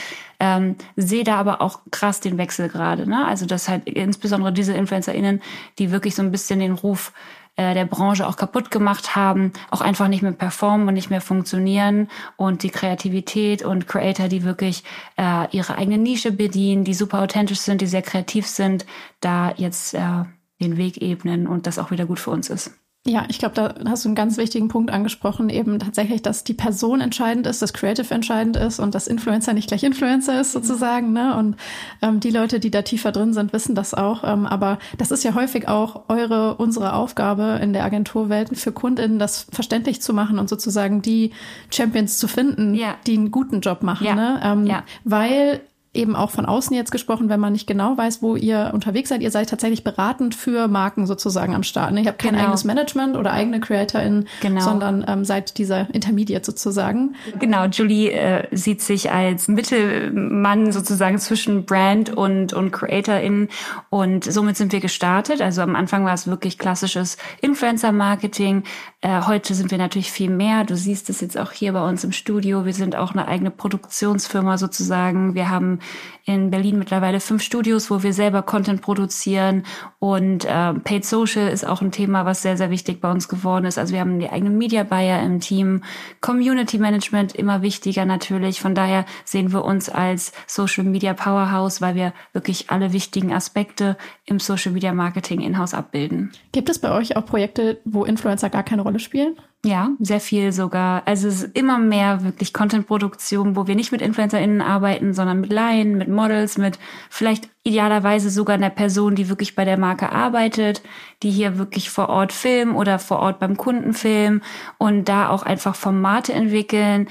Ähm, 0.41 0.77
sehe 0.97 1.25
da 1.25 1.37
aber 1.37 1.61
auch 1.61 1.81
krass 1.91 2.21
den 2.21 2.39
Wechsel 2.39 2.69
gerade. 2.69 3.09
Ne? 3.09 3.27
Also 3.27 3.45
dass 3.45 3.69
halt 3.69 3.89
insbesondere 3.89 4.53
diese 4.53 4.73
InfluencerInnen, 4.73 5.43
die 5.79 5.91
wirklich 5.91 6.15
so 6.15 6.23
ein 6.23 6.31
bisschen 6.31 6.61
den 6.61 6.73
Ruf 6.73 7.13
äh, 7.57 7.75
der 7.75 7.87
Branche 7.87 8.27
auch 8.27 8.37
kaputt 8.37 8.71
gemacht 8.71 9.17
haben, 9.17 9.53
auch 9.71 9.81
einfach 9.81 10.07
nicht 10.07 10.23
mehr 10.23 10.33
performen 10.33 10.87
und 10.87 10.95
nicht 10.95 11.11
mehr 11.11 11.21
funktionieren 11.21 12.09
und 12.37 12.63
die 12.63 12.71
Kreativität 12.71 13.65
und 13.65 13.89
Creator, 13.89 14.29
die 14.29 14.45
wirklich 14.45 14.85
äh, 15.17 15.49
ihre 15.51 15.77
eigene 15.77 15.99
Nische 15.99 16.31
bedienen, 16.31 16.85
die 16.85 16.95
super 16.95 17.21
authentisch 17.21 17.59
sind, 17.59 17.81
die 17.81 17.89
sehr 17.89 18.03
kreativ 18.03 18.47
sind, 18.47 18.87
da 19.21 19.53
jetzt 19.57 19.95
äh, 19.95 20.25
den 20.61 20.77
Weg 20.77 21.03
ebnen 21.03 21.49
und 21.49 21.67
das 21.67 21.81
auch 21.81 21.91
wieder 21.91 22.07
gut 22.07 22.21
für 22.21 22.31
uns 22.31 22.49
ist. 22.49 22.79
Ja, 23.07 23.25
ich 23.29 23.39
glaube, 23.39 23.55
da 23.55 23.75
hast 23.89 24.05
du 24.05 24.09
einen 24.09 24.17
ganz 24.17 24.37
wichtigen 24.37 24.69
Punkt 24.69 24.91
angesprochen, 24.91 25.49
eben 25.49 25.79
tatsächlich, 25.79 26.21
dass 26.21 26.45
die 26.45 26.53
Person 26.53 27.01
entscheidend 27.01 27.47
ist, 27.47 27.63
dass 27.63 27.73
Creative 27.73 28.13
entscheidend 28.13 28.57
ist 28.57 28.81
und 28.81 28.95
dass 28.95 29.07
Influencer 29.07 29.55
nicht 29.55 29.69
gleich 29.69 29.83
Influencer 29.83 30.41
ist 30.41 30.53
sozusagen. 30.53 31.13
Ne? 31.13 31.35
Und 31.37 31.57
ähm, 32.03 32.21
die 32.21 32.31
Leute, 32.31 32.61
die 32.61 32.71
da 32.71 32.83
tiefer 32.83 33.11
drin 33.11 33.33
sind, 33.33 33.53
wissen 33.55 33.75
das 33.75 33.95
auch. 33.95 34.25
Ähm, 34.25 34.47
aber 34.47 34.79
das 34.99 35.11
ist 35.11 35.25
ja 35.25 35.35
häufig 35.35 35.69
auch 35.69 36.05
eure, 36.09 36.57
unsere 36.57 36.93
Aufgabe 36.93 37.59
in 37.63 37.73
der 37.73 37.85
Agenturwelt 37.85 38.59
für 38.59 38.73
KundInnen, 38.73 39.19
das 39.19 39.47
verständlich 39.51 40.03
zu 40.03 40.13
machen 40.13 40.39
und 40.39 40.51
sozusagen 40.51 41.01
die 41.01 41.31
Champions 41.71 42.19
zu 42.19 42.29
finden, 42.29 42.75
ja. 42.75 42.97
die 43.07 43.17
einen 43.17 43.31
guten 43.31 43.61
Job 43.61 43.83
machen. 43.83 44.07
Ja. 44.07 44.15
Ne? 44.15 44.41
Ähm, 44.43 44.67
ja. 44.67 44.85
Weil 45.05 45.61
eben 45.99 46.17
auch 46.17 46.31
von 46.31 46.47
außen 46.47 46.75
jetzt 46.75 46.93
gesprochen, 46.93 47.29
wenn 47.29 47.41
man 47.41 47.53
nicht 47.53 47.67
genau 47.67 47.97
weiß, 47.99 48.23
wo 48.23 48.37
ihr 48.37 48.71
unterwegs 48.73 49.09
seid. 49.09 49.21
Ihr 49.21 49.31
seid 49.31 49.51
tatsächlich 49.51 49.85
beratend 49.85 50.35
für 50.35 50.69
Marken 50.69 51.07
sozusagen 51.07 51.55
am 51.55 51.63
Start. 51.63 51.93
Ne? 51.93 52.03
Ihr 52.03 52.09
habt 52.09 52.21
kein 52.21 52.33
genau. 52.33 52.45
eigenes 52.45 52.65
Management 52.65 53.17
oder 53.17 53.33
eigene 53.33 53.61
CreatorInnen, 53.61 54.29
genau. 54.41 54.61
sondern 54.61 55.05
ähm, 55.07 55.25
seid 55.25 55.59
dieser 55.59 55.93
Intermediate 55.95 56.47
sozusagen. 56.47 57.17
Genau, 57.39 57.67
Julie 57.67 58.13
äh, 58.13 58.47
sieht 58.53 58.81
sich 58.81 59.11
als 59.11 59.49
Mittelmann 59.49 60.73
sozusagen 60.73 61.19
zwischen 61.19 61.65
Brand 61.65 62.17
und, 62.17 62.53
und 62.53 62.71
CreatorInnen 62.71 63.49
und 63.91 64.25
somit 64.25 64.57
sind 64.57 64.73
wir 64.73 64.81
gestartet. 64.81 65.43
Also 65.43 65.63
am 65.63 65.75
Anfang 65.75 66.05
war 66.05 66.15
es 66.15 66.29
wirklich 66.29 66.59
klassisches 66.59 67.19
Influencer-Marketing. 67.41 68.63
Äh, 69.01 69.23
heute 69.27 69.55
sind 69.55 69.71
wir 69.71 69.79
natürlich 69.79 70.13
viel 70.13 70.31
mehr. 70.31 70.65
Du 70.65 70.77
siehst 70.77 71.11
es 71.11 71.21
jetzt 71.21 71.37
auch 71.39 71.53
hier 71.53 71.73
bei 71.73 71.87
uns 71.87 72.05
im 72.05 72.13
Studio. 72.13 72.65
Wir 72.65 72.75
sind 72.75 72.95
auch 72.95 73.13
eine 73.13 73.27
eigene 73.27 73.51
Produktionsfirma 73.51 74.59
sozusagen. 74.59 75.35
Wir 75.35 75.51
haben 75.51 75.81
in 76.29 76.51
Berlin 76.51 76.79
mittlerweile 76.79 77.21
fünf 77.21 77.43
Studios, 77.43 77.91
wo 77.91 78.03
wir 78.03 78.13
selber 78.13 78.43
Content 78.43 78.83
produzieren 78.83 79.65
und 79.99 80.45
äh, 80.45 80.75
Paid 80.75 81.07
Social 81.07 81.49
ist 81.49 81.67
auch 81.67 81.81
ein 81.81 81.91
Thema, 81.91 82.27
was 82.27 82.43
sehr, 82.43 82.59
sehr 82.59 82.71
wichtig 82.71 83.01
bei 83.01 83.11
uns 83.11 83.29
geworden 83.29 83.65
ist. 83.65 83.79
Also 83.79 83.95
wir 83.95 84.01
haben 84.01 84.19
die 84.19 84.29
eigenen 84.29 84.59
Media 84.59 84.83
Buyer 84.83 85.23
im 85.23 85.41
Team, 85.41 85.83
Community 86.21 86.79
Management 86.79 87.35
immer 87.35 87.63
wichtiger 87.63 88.05
natürlich. 88.05 88.61
Von 88.61 88.75
daher 88.75 89.07
sehen 89.25 89.53
wir 89.53 89.65
uns 89.65 89.89
als 89.89 90.33
Social 90.47 90.85
Media 90.85 91.15
Powerhouse, 91.15 91.81
weil 91.81 91.95
wir 91.95 92.13
wirklich 92.35 92.69
alle 92.69 92.93
wichtigen 92.93 93.33
Aspekte 93.33 93.97
im 94.27 94.39
Social 94.39 94.73
Media 94.73 94.93
Marketing 94.93 95.41
in-house 95.41 95.73
abbilden. 95.73 96.33
Gibt 96.53 96.69
es 96.69 96.79
bei 96.79 96.93
euch 96.93 97.17
auch 97.17 97.25
Projekte, 97.25 97.81
wo 97.87 98.05
Influencer 98.05 98.51
gar 98.51 98.63
keine 98.63 98.83
Rolle 98.83 98.99
spielen? 98.99 99.37
Ja, 99.65 99.91
sehr 99.99 100.21
viel 100.21 100.53
sogar. 100.53 101.03
Also 101.07 101.27
es 101.27 101.43
ist 101.43 101.57
immer 101.57 101.79
mehr 101.79 102.23
wirklich 102.23 102.53
Content-Produktion, 102.53 103.57
wo 103.57 103.67
wir 103.67 103.75
nicht 103.75 103.91
mit 103.91 104.01
InfluencerInnen 104.01 104.61
arbeiten, 104.61 105.15
sondern 105.15 105.41
mit 105.41 105.53
Laien, 105.53 105.99
mit 105.99 106.09
Models, 106.09 106.59
mit 106.59 106.79
vielleicht 107.11 107.51
idealerweise 107.65 108.31
sogar 108.31 108.55
einer 108.55 108.71
Person, 108.71 109.17
die 109.17 109.29
wirklich 109.29 109.57
bei 109.57 109.65
der 109.65 109.77
Marke 109.77 110.13
arbeitet, 110.13 110.83
die 111.25 111.31
hier 111.31 111.59
wirklich 111.59 111.91
vor 111.91 112.09
Ort 112.09 112.33
filmen 112.33 112.77
oder 112.77 113.01
vor 113.01 113.19
Ort 113.19 113.41
beim 113.41 113.57
Kunden 113.57 113.95
filmen 113.95 114.43
und 114.79 115.09
da 115.09 115.29
auch 115.29 115.43
einfach 115.43 115.75
Formate 115.75 116.33
entwickeln, 116.33 117.09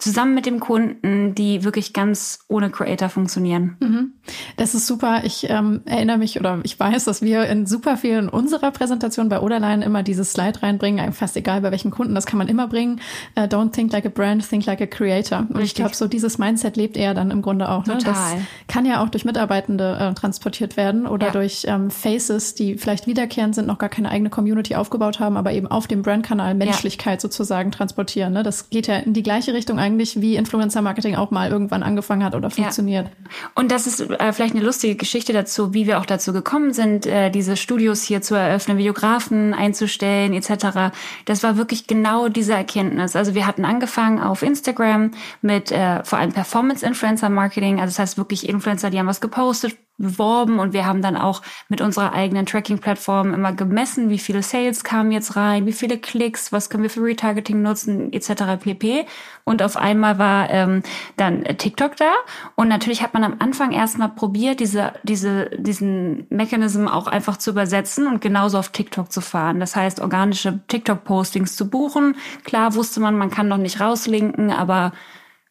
zusammen 0.00 0.34
mit 0.34 0.46
dem 0.46 0.60
Kunden, 0.60 1.34
die 1.34 1.64
wirklich 1.64 1.92
ganz 1.92 2.40
ohne 2.48 2.70
Creator 2.70 3.08
funktionieren. 3.08 3.76
Mhm. 3.80 4.12
Das 4.56 4.74
ist 4.74 4.86
super. 4.86 5.22
Ich 5.24 5.48
ähm, 5.48 5.82
erinnere 5.84 6.18
mich 6.18 6.38
oder 6.38 6.60
ich 6.62 6.78
weiß, 6.78 7.04
dass 7.04 7.22
wir 7.22 7.46
in 7.46 7.66
super 7.66 7.96
vielen 7.96 8.28
unserer 8.28 8.70
Präsentationen 8.70 9.28
bei 9.28 9.40
Oderline 9.40 9.84
immer 9.84 10.02
dieses 10.02 10.32
Slide 10.32 10.62
reinbringen, 10.62 11.12
fast 11.12 11.36
egal 11.36 11.60
bei 11.62 11.70
welchem 11.70 11.90
Kunden, 11.90 12.14
das 12.14 12.26
kann 12.26 12.38
man 12.38 12.48
immer 12.48 12.68
bringen. 12.68 13.00
Uh, 13.36 13.42
don't 13.42 13.72
think 13.72 13.92
like 13.92 14.06
a 14.06 14.10
brand, 14.10 14.48
think 14.48 14.66
like 14.66 14.80
a 14.80 14.86
creator. 14.86 15.40
Und 15.40 15.56
Richtig. 15.56 15.64
ich 15.64 15.74
glaube, 15.74 15.94
so 15.94 16.06
dieses 16.06 16.38
Mindset 16.38 16.76
lebt 16.76 16.96
er 16.96 17.14
dann 17.14 17.30
im 17.30 17.42
Grunde 17.42 17.68
auch. 17.68 17.86
Ne? 17.86 17.98
Das 18.04 18.34
kann 18.68 18.86
ja 18.86 19.02
auch 19.02 19.08
durch 19.08 19.24
Mitarbeitende 19.24 19.96
äh, 19.98 20.14
transportiert 20.14 20.76
werden 20.76 21.06
oder 21.06 21.26
ja. 21.26 21.32
durch 21.32 21.64
ähm, 21.66 21.90
Faces, 21.90 22.54
die 22.54 22.76
vielleicht 22.76 23.06
wiederkehrend 23.06 23.54
sind, 23.54 23.66
noch 23.66 23.78
gar 23.78 23.88
keine 23.88 24.10
eigene 24.10 24.30
Community 24.30 24.74
aufgebaut 24.74 25.20
haben, 25.20 25.36
aber 25.36 25.52
eben 25.52 25.66
auf 25.66 25.86
dem 25.86 26.02
Brandkanal 26.02 26.54
Menschlichkeit 26.54 27.18
ja. 27.18 27.20
sozusagen 27.20 27.70
transportieren. 27.70 28.32
Ne? 28.32 28.42
Das 28.42 28.70
geht 28.70 28.86
ja 28.86 28.96
in 28.96 29.12
die 29.12 29.22
gleiche 29.22 29.54
Richtung 29.54 29.78
eigentlich 29.78 29.87
eigentlich, 29.88 30.20
wie 30.20 30.36
Influencer-Marketing 30.36 31.16
auch 31.16 31.30
mal 31.30 31.50
irgendwann 31.50 31.82
angefangen 31.82 32.22
hat 32.22 32.34
oder 32.34 32.50
funktioniert. 32.50 33.06
Ja. 33.06 33.48
Und 33.54 33.72
das 33.72 33.86
ist 33.86 34.00
äh, 34.00 34.32
vielleicht 34.32 34.54
eine 34.54 34.64
lustige 34.64 34.96
Geschichte 34.96 35.32
dazu, 35.32 35.72
wie 35.72 35.86
wir 35.86 35.98
auch 35.98 36.06
dazu 36.06 36.32
gekommen 36.32 36.72
sind, 36.72 37.06
äh, 37.06 37.30
diese 37.30 37.56
Studios 37.56 38.02
hier 38.02 38.20
zu 38.20 38.34
eröffnen, 38.34 38.76
Videografen 38.76 39.54
einzustellen 39.54 40.34
etc. 40.34 40.94
Das 41.24 41.42
war 41.42 41.56
wirklich 41.56 41.86
genau 41.86 42.28
diese 42.28 42.52
Erkenntnis. 42.52 43.16
Also 43.16 43.34
wir 43.34 43.46
hatten 43.46 43.64
angefangen 43.64 44.20
auf 44.20 44.42
Instagram 44.42 45.12
mit 45.40 45.72
äh, 45.72 46.04
vor 46.04 46.18
allem 46.18 46.32
Performance-Influencer-Marketing, 46.32 47.80
also 47.80 47.90
das 47.90 47.98
heißt 47.98 48.18
wirklich 48.18 48.48
Influencer, 48.48 48.90
die 48.90 48.98
haben 48.98 49.06
was 49.06 49.20
gepostet, 49.20 49.76
beworben 49.98 50.60
und 50.60 50.72
wir 50.72 50.86
haben 50.86 51.02
dann 51.02 51.16
auch 51.16 51.42
mit 51.68 51.80
unserer 51.80 52.12
eigenen 52.12 52.46
Tracking-Plattform 52.46 53.34
immer 53.34 53.52
gemessen, 53.52 54.10
wie 54.10 54.18
viele 54.18 54.42
Sales 54.42 54.84
kamen 54.84 55.10
jetzt 55.10 55.36
rein, 55.36 55.66
wie 55.66 55.72
viele 55.72 55.98
Klicks, 55.98 56.52
was 56.52 56.70
können 56.70 56.84
wir 56.84 56.90
für 56.90 57.02
Retargeting 57.02 57.60
nutzen, 57.60 58.12
etc. 58.12 58.62
pp. 58.62 59.06
Und 59.44 59.62
auf 59.62 59.76
einmal 59.76 60.18
war 60.18 60.50
ähm, 60.50 60.82
dann 61.16 61.44
TikTok 61.44 61.96
da 61.96 62.12
und 62.54 62.68
natürlich 62.68 63.02
hat 63.02 63.12
man 63.12 63.24
am 63.24 63.36
Anfang 63.40 63.72
erstmal 63.72 64.10
probiert, 64.10 64.60
diese, 64.60 64.92
diese, 65.02 65.50
diesen 65.58 66.26
Mechanism 66.30 66.86
auch 66.86 67.08
einfach 67.08 67.36
zu 67.36 67.50
übersetzen 67.50 68.06
und 68.06 68.20
genauso 68.20 68.58
auf 68.58 68.68
TikTok 68.68 69.10
zu 69.10 69.20
fahren. 69.20 69.58
Das 69.58 69.74
heißt, 69.74 70.00
organische 70.00 70.60
TikTok-Postings 70.68 71.56
zu 71.56 71.68
buchen. 71.68 72.16
Klar 72.44 72.74
wusste 72.74 73.00
man, 73.00 73.16
man 73.16 73.30
kann 73.30 73.48
noch 73.48 73.56
nicht 73.56 73.80
rauslinken, 73.80 74.52
aber 74.52 74.92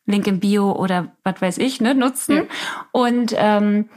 Link 0.07 0.25
im 0.25 0.39
Bio 0.39 0.71
oder 0.71 1.11
was 1.23 1.41
weiß 1.41 1.57
ich, 1.59 1.81
ne, 1.81 1.93
nutzen. 1.93 2.35
Ja. 2.37 2.43
Und 2.91 3.35
ähm, 3.37 3.89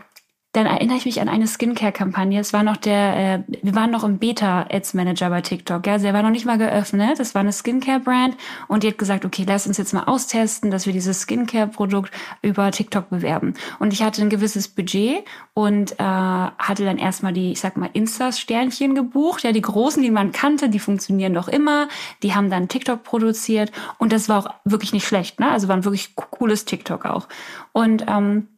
dann 0.52 0.66
erinnere 0.66 0.96
ich 0.96 1.04
mich 1.04 1.20
an 1.20 1.28
eine 1.28 1.46
Skincare-Kampagne. 1.46 2.40
Es 2.40 2.52
war 2.52 2.64
noch 2.64 2.76
der, 2.76 3.16
äh, 3.16 3.42
wir 3.62 3.76
waren 3.76 3.92
noch 3.92 4.02
im 4.02 4.18
Beta-Ads-Manager 4.18 5.30
bei 5.30 5.42
TikTok. 5.42 5.86
Ja, 5.86 5.98
der 5.98 6.12
war 6.12 6.22
noch 6.22 6.30
nicht 6.30 6.44
mal 6.44 6.58
geöffnet. 6.58 7.20
Das 7.20 7.36
war 7.36 7.40
eine 7.40 7.52
Skincare-Brand 7.52 8.36
und 8.66 8.82
die 8.82 8.88
hat 8.88 8.98
gesagt, 8.98 9.24
okay, 9.24 9.44
lass 9.46 9.68
uns 9.68 9.78
jetzt 9.78 9.94
mal 9.94 10.04
austesten, 10.04 10.72
dass 10.72 10.86
wir 10.86 10.92
dieses 10.92 11.20
Skincare-Produkt 11.20 12.10
über 12.42 12.72
TikTok 12.72 13.10
bewerben. 13.10 13.54
Und 13.78 13.92
ich 13.92 14.02
hatte 14.02 14.22
ein 14.22 14.28
gewisses 14.28 14.66
Budget 14.66 15.24
und 15.54 15.92
äh, 15.92 16.02
hatte 16.02 16.84
dann 16.84 16.98
erstmal 16.98 17.32
die, 17.32 17.52
ich 17.52 17.60
sag 17.60 17.76
mal, 17.76 17.90
Insta-Sternchen 17.92 18.96
gebucht. 18.96 19.44
Ja, 19.44 19.52
die 19.52 19.62
großen, 19.62 20.02
die 20.02 20.10
man 20.10 20.32
kannte, 20.32 20.68
die 20.68 20.80
funktionieren 20.80 21.32
doch 21.32 21.46
immer. 21.46 21.86
Die 22.24 22.34
haben 22.34 22.50
dann 22.50 22.66
TikTok 22.66 23.04
produziert 23.04 23.70
und 23.98 24.12
das 24.12 24.28
war 24.28 24.38
auch 24.38 24.54
wirklich 24.64 24.92
nicht 24.92 25.06
schlecht. 25.06 25.38
Ne? 25.38 25.48
Also 25.48 25.68
war 25.68 25.76
ein 25.76 25.84
wirklich 25.84 26.16
cooles 26.16 26.64
TikTok 26.64 27.04
auch. 27.04 27.28
Und 27.72 28.04
ähm, 28.08 28.48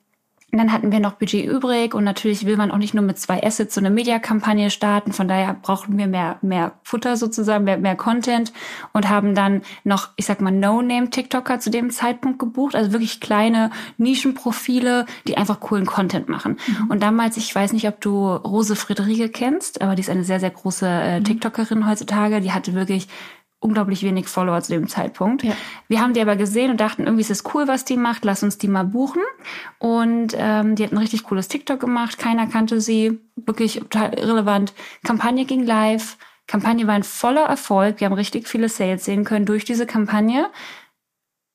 und 0.53 0.59
dann 0.59 0.71
hatten 0.71 0.93
wir 0.93 1.01
noch 1.01 1.15
Budget 1.15 1.47
übrig 1.47 1.95
und 1.95 2.05
natürlich 2.05 2.45
will 2.45 2.59
man 2.59 2.71
auch 2.71 2.77
nicht 2.77 2.93
nur 2.93 3.03
mit 3.03 3.19
zwei 3.19 3.43
Assets 3.43 3.75
so 3.75 3.81
eine 3.81 3.89
Mediakampagne 3.89 4.69
starten. 4.71 5.15
Von 5.15 5.27
daher 5.27 5.55
brauchten 5.55 5.97
wir 5.97 6.07
mehr, 6.07 6.37
mehr 6.43 6.73
Futter 6.83 7.17
sozusagen, 7.17 7.65
mehr, 7.65 7.79
mehr 7.79 7.97
Content 7.97 8.53
und 8.93 9.09
haben 9.09 9.35
dann 9.35 9.63
noch, 9.85 10.11
ich 10.17 10.27
sag 10.27 10.43
mal, 10.43 10.51
No-Name-TikToker 10.51 11.59
zu 11.59 11.71
dem 11.71 11.89
Zeitpunkt 11.89 12.39
gebucht. 12.39 12.75
Also 12.75 12.93
wirklich 12.93 13.19
kleine 13.19 13.71
Nischenprofile, 13.97 15.07
die 15.27 15.39
einfach 15.39 15.59
coolen 15.59 15.87
Content 15.87 16.29
machen. 16.29 16.59
Mhm. 16.67 16.91
Und 16.91 17.03
damals, 17.03 17.39
ich 17.39 17.55
weiß 17.55 17.73
nicht, 17.73 17.89
ob 17.89 18.03
du 18.03 18.35
Rose 18.35 18.77
Friederike 18.77 19.31
kennst, 19.31 19.81
aber 19.81 19.95
die 19.95 20.03
ist 20.03 20.11
eine 20.11 20.25
sehr, 20.25 20.39
sehr 20.39 20.51
große 20.51 20.87
äh, 20.87 21.21
mhm. 21.21 21.25
TikTokerin 21.25 21.89
heutzutage. 21.89 22.43
Die 22.43 22.53
hatte 22.53 22.75
wirklich 22.75 23.09
unglaublich 23.63 24.03
wenig 24.03 24.27
Follower 24.27 24.61
zu 24.61 24.73
dem 24.73 24.89
Zeitpunkt. 24.89 25.45
Ja. 25.45 25.55
Wir 25.89 26.01
haben 26.01 26.15
die 26.15 26.21
aber 26.21 26.37
gesehen 26.37 26.71
und 26.71 26.81
dachten, 26.81 27.05
irgendwie 27.05 27.23
ist 27.23 27.31
es 27.31 27.45
cool, 27.55 27.69
was 27.69 27.85
die 27.85 27.97
macht, 27.97 28.25
lass 28.25 28.43
uns 28.43 28.59
die 28.59 28.69
mal 28.69 28.85
buchen. 28.85 29.23
Und 29.79 30.35
ähm, 30.37 30.75
die 30.75 30.85
hat 30.85 30.93
ein 30.93 30.99
richtig 30.99 31.25
cooles 31.25 31.49
TikTok 31.49 31.81
gemacht, 31.81 32.19
keiner 32.19 32.47
kannte 32.47 32.81
sie, 32.81 33.21
wirklich 33.37 33.75
total 33.75 34.15
irrelevant. 34.19 34.75
Kampagne 35.05 35.45
ging 35.45 35.65
live, 35.65 36.17
Kampagne 36.47 36.87
war 36.87 36.95
ein 36.95 37.05
voller 37.05 37.45
Erfolg, 37.45 38.01
wir 38.01 38.07
haben 38.07 38.15
richtig 38.15 38.49
viele 38.49 38.69
Sales 38.69 39.05
sehen 39.05 39.25
können 39.25 39.47
durch 39.47 39.65
diese 39.65 39.87
Kampagne 39.87 40.51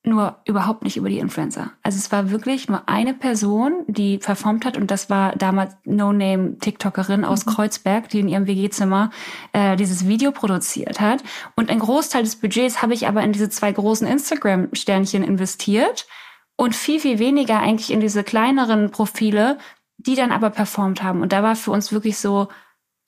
nur 0.08 0.38
überhaupt 0.46 0.84
nicht 0.84 0.98
über 0.98 1.10
die 1.10 1.20
Influencer. 1.20 1.72
Also 1.84 1.98
es 1.98 2.12
war 2.12 2.32
wirklich 2.32 2.68
nur 2.68 2.88
eine 2.88 3.14
Person, 3.14 3.84
die 3.88 4.18
performt 4.18 4.66
hat 4.66 4.78
und 4.78 4.92
das 4.92 5.10
war 5.10 5.36
damals 5.36 5.76
No-Name-TikTokerin 5.86 7.26
aus 7.26 7.46
mhm. 7.46 7.52
Kreuzberg, 7.52 8.10
die 8.10 8.20
in 8.20 8.28
ihrem 8.28 8.48
WG-Zimmer 8.48 9.12
äh, 9.54 9.76
dieses 9.76 10.08
Video 10.08 10.32
produziert 10.32 11.00
hat. 11.00 11.24
Und 11.56 11.70
ein 11.70 11.80
Großteil 11.80 12.24
des 12.24 12.38
Budgets 12.38 12.82
habe 12.82 12.94
ich 12.94 13.08
aber 13.08 13.22
in 13.24 13.34
diese 13.34 13.50
zwei 13.50 13.72
großen 13.72 14.08
Instagram-Sternchen 14.08 15.24
investiert 15.24 16.08
und 16.56 16.76
viel, 16.76 17.00
viel 17.00 17.20
weniger 17.20 17.60
eigentlich 17.60 17.92
in 17.92 18.00
diese 18.00 18.24
kleineren 18.24 18.92
Profile, 18.92 19.58
die 19.98 20.16
dann 20.16 20.32
aber 20.32 20.50
performt 20.50 21.04
haben. 21.04 21.22
Und 21.22 21.32
da 21.34 21.44
war 21.44 21.56
für 21.56 21.72
uns 21.72 21.92
wirklich 21.92 22.18
so 22.18 22.48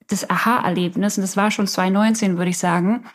das 0.07 0.29
Aha-Erlebnis, 0.29 1.17
und 1.17 1.21
das 1.21 1.37
war 1.37 1.51
schon 1.51 1.67
2019, 1.67 2.37
würde 2.37 2.49
ich 2.49 2.57
sagen, 2.57 3.05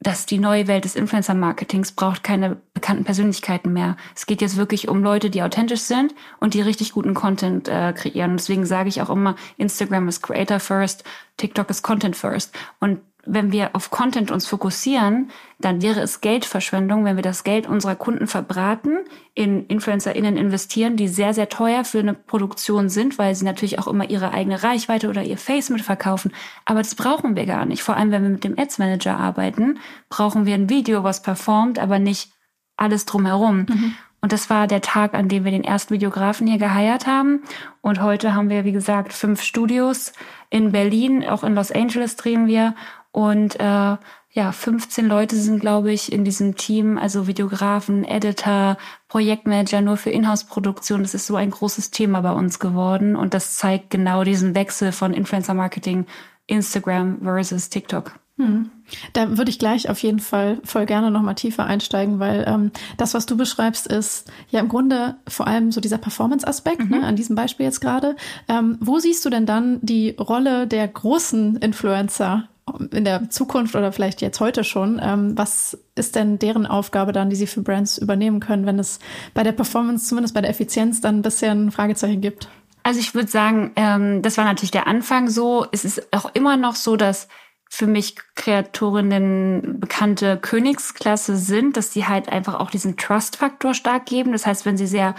dass 0.00 0.26
die 0.26 0.38
neue 0.38 0.68
Welt 0.68 0.84
des 0.84 0.94
Influencer-Marketings 0.94 1.92
braucht 1.92 2.22
keine 2.22 2.56
bekannten 2.72 3.04
Persönlichkeiten 3.04 3.72
mehr. 3.72 3.96
Es 4.14 4.26
geht 4.26 4.40
jetzt 4.40 4.56
wirklich 4.56 4.88
um 4.88 5.02
Leute, 5.02 5.28
die 5.28 5.42
authentisch 5.42 5.80
sind 5.80 6.14
und 6.38 6.54
die 6.54 6.60
richtig 6.60 6.92
guten 6.92 7.14
Content 7.14 7.68
äh, 7.68 7.92
kreieren. 7.92 8.36
Deswegen 8.36 8.64
sage 8.64 8.88
ich 8.88 9.02
auch 9.02 9.10
immer, 9.10 9.34
Instagram 9.56 10.08
ist 10.08 10.22
Creator 10.22 10.60
First, 10.60 11.02
TikTok 11.36 11.68
ist 11.70 11.82
Content 11.82 12.14
First. 12.14 12.56
Und 12.78 13.00
wenn 13.28 13.52
wir 13.52 13.70
auf 13.74 13.90
Content 13.90 14.30
uns 14.30 14.46
fokussieren, 14.46 15.30
dann 15.58 15.82
wäre 15.82 16.00
es 16.00 16.20
Geldverschwendung, 16.20 17.04
wenn 17.04 17.16
wir 17.16 17.22
das 17.22 17.44
Geld 17.44 17.66
unserer 17.66 17.94
Kunden 17.94 18.26
verbraten, 18.26 18.98
in 19.34 19.66
InfluencerInnen 19.66 20.36
investieren, 20.36 20.96
die 20.96 21.08
sehr, 21.08 21.34
sehr 21.34 21.48
teuer 21.48 21.84
für 21.84 21.98
eine 21.98 22.14
Produktion 22.14 22.88
sind, 22.88 23.18
weil 23.18 23.34
sie 23.34 23.44
natürlich 23.44 23.78
auch 23.78 23.86
immer 23.86 24.08
ihre 24.08 24.32
eigene 24.32 24.62
Reichweite 24.62 25.08
oder 25.08 25.22
ihr 25.22 25.38
Face 25.38 25.70
mitverkaufen. 25.70 26.32
Aber 26.64 26.80
das 26.80 26.94
brauchen 26.94 27.36
wir 27.36 27.46
gar 27.46 27.66
nicht. 27.66 27.82
Vor 27.82 27.96
allem, 27.96 28.10
wenn 28.10 28.22
wir 28.22 28.30
mit 28.30 28.44
dem 28.44 28.58
Ads 28.58 28.78
Manager 28.78 29.16
arbeiten, 29.16 29.78
brauchen 30.08 30.46
wir 30.46 30.54
ein 30.54 30.70
Video, 30.70 31.04
was 31.04 31.22
performt, 31.22 31.78
aber 31.78 31.98
nicht 31.98 32.30
alles 32.76 33.04
drumherum. 33.04 33.66
Mhm. 33.68 33.94
Und 34.20 34.32
das 34.32 34.50
war 34.50 34.66
der 34.66 34.80
Tag, 34.80 35.14
an 35.14 35.28
dem 35.28 35.44
wir 35.44 35.52
den 35.52 35.62
ersten 35.62 35.94
Videografen 35.94 36.46
hier 36.46 36.58
geheiert 36.58 37.06
haben. 37.06 37.42
Und 37.82 38.02
heute 38.02 38.34
haben 38.34 38.48
wir, 38.48 38.64
wie 38.64 38.72
gesagt, 38.72 39.12
fünf 39.12 39.42
Studios 39.42 40.12
in 40.50 40.72
Berlin, 40.72 41.24
auch 41.24 41.44
in 41.44 41.54
Los 41.54 41.70
Angeles 41.70 42.16
drehen 42.16 42.48
wir. 42.48 42.74
Und 43.18 43.58
äh, 43.58 43.96
ja, 44.30 44.52
15 44.52 45.08
Leute 45.08 45.34
sind, 45.34 45.58
glaube 45.58 45.90
ich, 45.90 46.12
in 46.12 46.24
diesem 46.24 46.54
Team, 46.54 46.98
also 46.98 47.26
Videografen, 47.26 48.04
Editor, 48.04 48.76
Projektmanager 49.08 49.80
nur 49.80 49.96
für 49.96 50.10
Inhouse-Produktion. 50.10 51.02
Das 51.02 51.14
ist 51.14 51.26
so 51.26 51.34
ein 51.34 51.50
großes 51.50 51.90
Thema 51.90 52.20
bei 52.20 52.30
uns 52.30 52.60
geworden. 52.60 53.16
Und 53.16 53.34
das 53.34 53.56
zeigt 53.56 53.90
genau 53.90 54.22
diesen 54.22 54.54
Wechsel 54.54 54.92
von 54.92 55.14
Influencer-Marketing, 55.14 56.06
Instagram 56.46 57.18
versus 57.20 57.70
TikTok. 57.70 58.12
Hm. 58.36 58.70
Da 59.14 59.36
würde 59.36 59.50
ich 59.50 59.58
gleich 59.58 59.90
auf 59.90 60.00
jeden 60.00 60.20
Fall 60.20 60.60
voll 60.62 60.86
gerne 60.86 61.10
nochmal 61.10 61.34
tiefer 61.34 61.66
einsteigen, 61.66 62.20
weil 62.20 62.44
ähm, 62.46 62.70
das, 62.98 63.14
was 63.14 63.26
du 63.26 63.36
beschreibst, 63.36 63.88
ist 63.88 64.30
ja 64.50 64.60
im 64.60 64.68
Grunde 64.68 65.16
vor 65.26 65.48
allem 65.48 65.72
so 65.72 65.80
dieser 65.80 65.98
Performance-Aspekt, 65.98 66.84
mhm. 66.84 67.00
ne, 67.00 67.02
an 67.04 67.16
diesem 67.16 67.34
Beispiel 67.34 67.66
jetzt 67.66 67.80
gerade. 67.80 68.14
Ähm, 68.46 68.78
wo 68.80 69.00
siehst 69.00 69.24
du 69.24 69.30
denn 69.30 69.44
dann 69.44 69.80
die 69.82 70.10
Rolle 70.10 70.68
der 70.68 70.86
großen 70.86 71.56
Influencer 71.56 72.48
in 72.92 73.04
der 73.04 73.30
Zukunft 73.30 73.74
oder 73.74 73.92
vielleicht 73.92 74.20
jetzt 74.20 74.40
heute 74.40 74.64
schon? 74.64 75.00
Ähm, 75.02 75.36
was 75.36 75.78
ist 75.94 76.16
denn 76.16 76.38
deren 76.38 76.66
Aufgabe 76.66 77.12
dann, 77.12 77.30
die 77.30 77.36
sie 77.36 77.46
für 77.46 77.62
Brands 77.62 77.98
übernehmen 77.98 78.40
können, 78.40 78.66
wenn 78.66 78.78
es 78.78 78.98
bei 79.34 79.42
der 79.42 79.52
Performance, 79.52 80.06
zumindest 80.06 80.34
bei 80.34 80.40
der 80.40 80.50
Effizienz, 80.50 81.00
dann 81.00 81.18
ein 81.18 81.22
bisschen 81.22 81.70
Fragezeichen 81.70 82.20
gibt? 82.20 82.48
Also 82.82 83.00
ich 83.00 83.14
würde 83.14 83.28
sagen, 83.28 83.72
ähm, 83.76 84.22
das 84.22 84.38
war 84.38 84.44
natürlich 84.44 84.70
der 84.70 84.86
Anfang 84.86 85.28
so. 85.28 85.66
Es 85.72 85.84
ist 85.84 86.12
auch 86.12 86.30
immer 86.34 86.56
noch 86.56 86.74
so, 86.74 86.96
dass 86.96 87.28
für 87.68 87.86
mich 87.86 88.16
Kreatorinnen 88.34 89.78
bekannte 89.78 90.38
Königsklasse 90.38 91.36
sind, 91.36 91.76
dass 91.76 91.92
sie 91.92 92.06
halt 92.06 92.30
einfach 92.30 92.54
auch 92.60 92.70
diesen 92.70 92.96
Trust-Faktor 92.96 93.74
stark 93.74 94.06
geben. 94.06 94.32
Das 94.32 94.46
heißt, 94.46 94.64
wenn 94.64 94.78
sie 94.78 94.86
sehr 94.86 95.14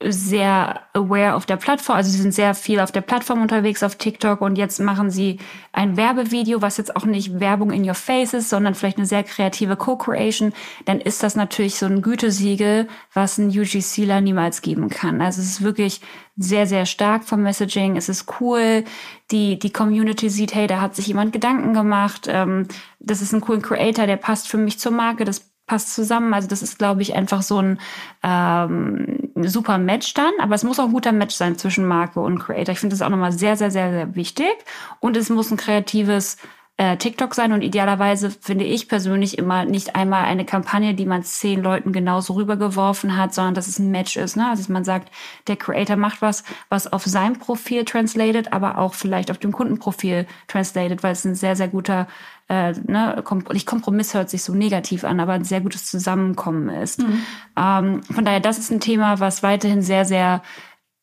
sehr 0.00 0.82
aware 0.92 1.34
auf 1.34 1.44
der 1.44 1.56
Plattform, 1.56 1.96
also 1.96 2.08
sie 2.08 2.22
sind 2.22 2.32
sehr 2.32 2.54
viel 2.54 2.78
auf 2.78 2.92
der 2.92 3.00
Plattform 3.00 3.42
unterwegs 3.42 3.82
auf 3.82 3.96
TikTok 3.96 4.40
und 4.40 4.56
jetzt 4.56 4.78
machen 4.78 5.10
sie 5.10 5.40
ein 5.72 5.96
Werbevideo, 5.96 6.62
was 6.62 6.76
jetzt 6.76 6.94
auch 6.94 7.04
nicht 7.04 7.40
Werbung 7.40 7.72
in 7.72 7.86
your 7.86 7.94
face 7.96 8.32
ist, 8.32 8.48
sondern 8.48 8.76
vielleicht 8.76 8.98
eine 8.98 9.06
sehr 9.06 9.24
kreative 9.24 9.74
Co-Creation, 9.74 10.52
dann 10.84 11.00
ist 11.00 11.24
das 11.24 11.34
natürlich 11.34 11.74
so 11.74 11.86
ein 11.86 12.00
Gütesiegel, 12.00 12.86
was 13.12 13.38
ein 13.38 13.48
UGCler 13.48 14.20
niemals 14.20 14.62
geben 14.62 14.88
kann. 14.88 15.20
Also 15.20 15.40
es 15.40 15.48
ist 15.48 15.62
wirklich 15.62 16.00
sehr, 16.36 16.68
sehr 16.68 16.86
stark 16.86 17.24
vom 17.24 17.42
Messaging, 17.42 17.96
es 17.96 18.08
ist 18.08 18.26
cool, 18.40 18.84
die, 19.32 19.58
die 19.58 19.72
Community 19.72 20.30
sieht, 20.30 20.54
hey, 20.54 20.68
da 20.68 20.80
hat 20.80 20.94
sich 20.94 21.08
jemand 21.08 21.32
Gedanken 21.32 21.74
gemacht, 21.74 22.28
ähm, 22.28 22.68
das 23.00 23.20
ist 23.20 23.32
ein 23.32 23.40
cooler 23.40 23.62
Creator, 23.62 24.06
der 24.06 24.16
passt 24.16 24.46
für 24.46 24.58
mich 24.58 24.78
zur 24.78 24.92
Marke, 24.92 25.24
das 25.24 25.50
passt 25.68 25.94
zusammen. 25.94 26.34
Also 26.34 26.48
das 26.48 26.62
ist, 26.62 26.78
glaube 26.78 27.02
ich, 27.02 27.14
einfach 27.14 27.42
so 27.42 27.62
ein 27.62 27.78
ähm, 28.24 29.30
super 29.36 29.78
Match 29.78 30.14
dann. 30.14 30.32
Aber 30.40 30.56
es 30.56 30.64
muss 30.64 30.80
auch 30.80 30.86
ein 30.86 30.92
guter 30.92 31.12
Match 31.12 31.36
sein 31.36 31.56
zwischen 31.56 31.86
Marke 31.86 32.18
und 32.20 32.40
Creator. 32.40 32.72
Ich 32.72 32.80
finde 32.80 32.94
das 32.94 33.02
auch 33.02 33.10
nochmal 33.10 33.32
sehr, 33.32 33.56
sehr, 33.56 33.70
sehr, 33.70 33.92
sehr 33.92 34.16
wichtig. 34.16 34.52
Und 34.98 35.16
es 35.16 35.30
muss 35.30 35.52
ein 35.52 35.56
kreatives 35.56 36.38
äh, 36.80 36.96
TikTok 36.96 37.34
sein 37.34 37.52
und 37.52 37.62
idealerweise 37.62 38.30
finde 38.30 38.64
ich 38.64 38.88
persönlich 38.88 39.36
immer 39.36 39.64
nicht 39.64 39.96
einmal 39.96 40.24
eine 40.24 40.44
Kampagne, 40.44 40.94
die 40.94 41.06
man 41.06 41.24
zehn 41.24 41.60
Leuten 41.60 41.92
genauso 41.92 42.34
rübergeworfen 42.34 43.16
hat, 43.16 43.34
sondern 43.34 43.54
dass 43.54 43.66
es 43.66 43.80
ein 43.80 43.90
Match 43.90 44.16
ist. 44.16 44.36
Ne? 44.36 44.48
Also 44.48 44.72
man 44.72 44.84
sagt, 44.84 45.10
der 45.48 45.56
Creator 45.56 45.96
macht 45.96 46.22
was, 46.22 46.44
was 46.68 46.90
auf 46.92 47.04
seinem 47.04 47.36
Profil 47.40 47.84
translated, 47.84 48.52
aber 48.52 48.78
auch 48.78 48.94
vielleicht 48.94 49.32
auf 49.32 49.38
dem 49.38 49.50
Kundenprofil 49.50 50.28
translated, 50.46 51.02
weil 51.02 51.12
es 51.12 51.24
ein 51.24 51.34
sehr, 51.34 51.56
sehr 51.56 51.66
guter 51.66 52.06
äh, 52.48 52.72
ne, 52.86 53.22
nicht 53.52 53.66
Kompromiss 53.66 54.14
hört 54.14 54.30
sich 54.30 54.44
so 54.44 54.54
negativ 54.54 55.02
an, 55.04 55.18
aber 55.18 55.32
ein 55.32 55.44
sehr 55.44 55.60
gutes 55.60 55.84
Zusammenkommen 55.84 56.68
ist. 56.68 57.00
Mhm. 57.00 57.22
Ähm, 57.56 58.02
von 58.04 58.24
daher, 58.24 58.40
das 58.40 58.56
ist 58.56 58.70
ein 58.70 58.80
Thema, 58.80 59.18
was 59.18 59.42
weiterhin 59.42 59.82
sehr, 59.82 60.04
sehr 60.04 60.42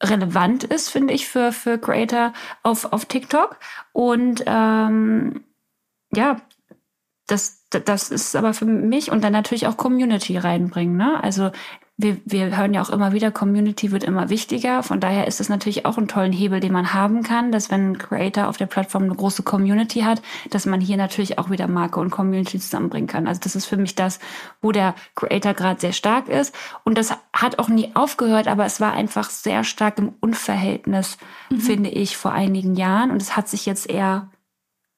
relevant 0.01 0.63
ist, 0.63 0.89
finde 0.89 1.13
ich, 1.13 1.27
für, 1.27 1.51
für 1.51 1.77
Creator 1.77 2.33
auf, 2.63 2.91
auf 2.91 3.05
TikTok. 3.05 3.57
Und 3.93 4.43
ähm, 4.47 5.44
ja, 6.15 6.37
das, 7.27 7.63
das 7.69 8.11
ist 8.11 8.35
aber 8.35 8.53
für 8.53 8.65
mich 8.65 9.11
und 9.11 9.23
dann 9.23 9.33
natürlich 9.33 9.67
auch 9.67 9.77
Community 9.77 10.37
reinbringen. 10.37 10.95
Ne? 10.95 11.23
Also 11.23 11.51
wir, 11.97 12.17
wir 12.25 12.57
hören 12.57 12.73
ja 12.73 12.81
auch 12.81 12.89
immer 12.89 13.13
wieder, 13.13 13.31
Community 13.31 13.91
wird 13.91 14.03
immer 14.03 14.29
wichtiger. 14.29 14.83
Von 14.83 14.99
daher 14.99 15.27
ist 15.27 15.39
es 15.39 15.47
natürlich 15.47 15.85
auch 15.85 15.97
ein 15.97 16.09
tollen 16.09 16.33
Hebel, 16.33 16.59
den 16.59 16.73
man 16.73 16.93
haben 16.93 17.23
kann, 17.23 17.53
dass 17.53 17.71
wenn 17.71 17.91
ein 17.91 17.97
Creator 17.97 18.49
auf 18.49 18.57
der 18.57 18.65
Plattform 18.65 19.03
eine 19.03 19.15
große 19.15 19.43
Community 19.43 20.01
hat, 20.01 20.21
dass 20.49 20.65
man 20.65 20.81
hier 20.81 20.97
natürlich 20.97 21.39
auch 21.39 21.49
wieder 21.49 21.67
Marke 21.67 22.01
und 22.01 22.11
Community 22.11 22.59
zusammenbringen 22.59 23.07
kann. 23.07 23.27
Also 23.27 23.39
das 23.41 23.55
ist 23.55 23.65
für 23.65 23.77
mich 23.77 23.95
das, 23.95 24.19
wo 24.61 24.73
der 24.73 24.93
Creator 25.15 25.53
gerade 25.53 25.79
sehr 25.79 25.93
stark 25.93 26.27
ist. 26.27 26.53
Und 26.83 26.97
das 26.97 27.13
hat 27.31 27.59
auch 27.59 27.69
nie 27.69 27.91
aufgehört, 27.95 28.49
aber 28.49 28.65
es 28.65 28.81
war 28.81 28.91
einfach 28.91 29.29
sehr 29.29 29.63
stark 29.63 29.97
im 29.97 30.13
Unverhältnis, 30.19 31.17
mhm. 31.49 31.59
finde 31.61 31.89
ich, 31.89 32.17
vor 32.17 32.33
einigen 32.33 32.75
Jahren. 32.75 33.09
Und 33.09 33.21
es 33.21 33.37
hat 33.37 33.47
sich 33.47 33.65
jetzt 33.65 33.89
eher 33.89 34.27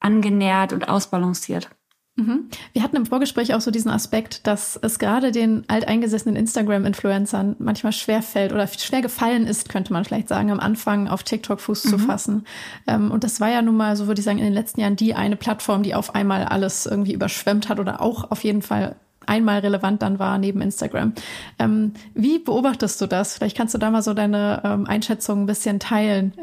angenähert 0.07 0.71
und 0.71 0.87
ausbalanciert. 0.87 1.69
Mhm. 2.15 2.47
Wir 2.71 2.81
hatten 2.81 2.95
im 2.95 3.05
Vorgespräch 3.05 3.53
auch 3.53 3.61
so 3.61 3.71
diesen 3.71 3.91
Aspekt, 3.91 4.47
dass 4.47 4.79
es 4.81 4.99
gerade 4.99 5.31
den 5.31 5.65
alteingesessenen 5.67 6.37
Instagram-Influencern 6.37 7.57
manchmal 7.59 7.91
schwer 7.91 8.21
fällt 8.23 8.53
oder 8.53 8.65
schwer 8.67 9.01
gefallen 9.01 9.45
ist, 9.45 9.69
könnte 9.69 9.91
man 9.93 10.05
vielleicht 10.05 10.29
sagen, 10.29 10.49
am 10.49 10.61
Anfang 10.61 11.09
auf 11.09 11.23
TikTok 11.23 11.59
Fuß 11.59 11.85
mhm. 11.85 11.89
zu 11.89 11.99
fassen. 11.99 12.45
Ähm, 12.87 13.11
und 13.11 13.25
das 13.25 13.41
war 13.41 13.51
ja 13.51 13.61
nun 13.61 13.75
mal, 13.75 13.97
so 13.97 14.07
würde 14.07 14.19
ich 14.19 14.25
sagen, 14.25 14.39
in 14.39 14.45
den 14.45 14.53
letzten 14.53 14.79
Jahren 14.79 14.95
die 14.95 15.13
eine 15.13 15.35
Plattform, 15.35 15.83
die 15.83 15.93
auf 15.93 16.15
einmal 16.15 16.45
alles 16.45 16.85
irgendwie 16.85 17.13
überschwemmt 17.13 17.67
hat 17.67 17.79
oder 17.79 18.01
auch 18.01 18.31
auf 18.31 18.43
jeden 18.43 18.61
Fall 18.61 18.95
einmal 19.27 19.59
relevant 19.59 20.01
dann 20.01 20.19
war 20.19 20.37
neben 20.37 20.61
Instagram. 20.61 21.13
Ähm, 21.59 21.93
wie 22.15 22.39
beobachtest 22.39 22.99
du 23.01 23.07
das? 23.07 23.35
Vielleicht 23.35 23.57
kannst 23.57 23.73
du 23.73 23.77
da 23.77 23.91
mal 23.91 24.01
so 24.01 24.13
deine 24.13 24.61
ähm, 24.63 24.87
Einschätzung 24.87 25.43
ein 25.43 25.47
bisschen 25.47 25.79
teilen. 25.79 26.33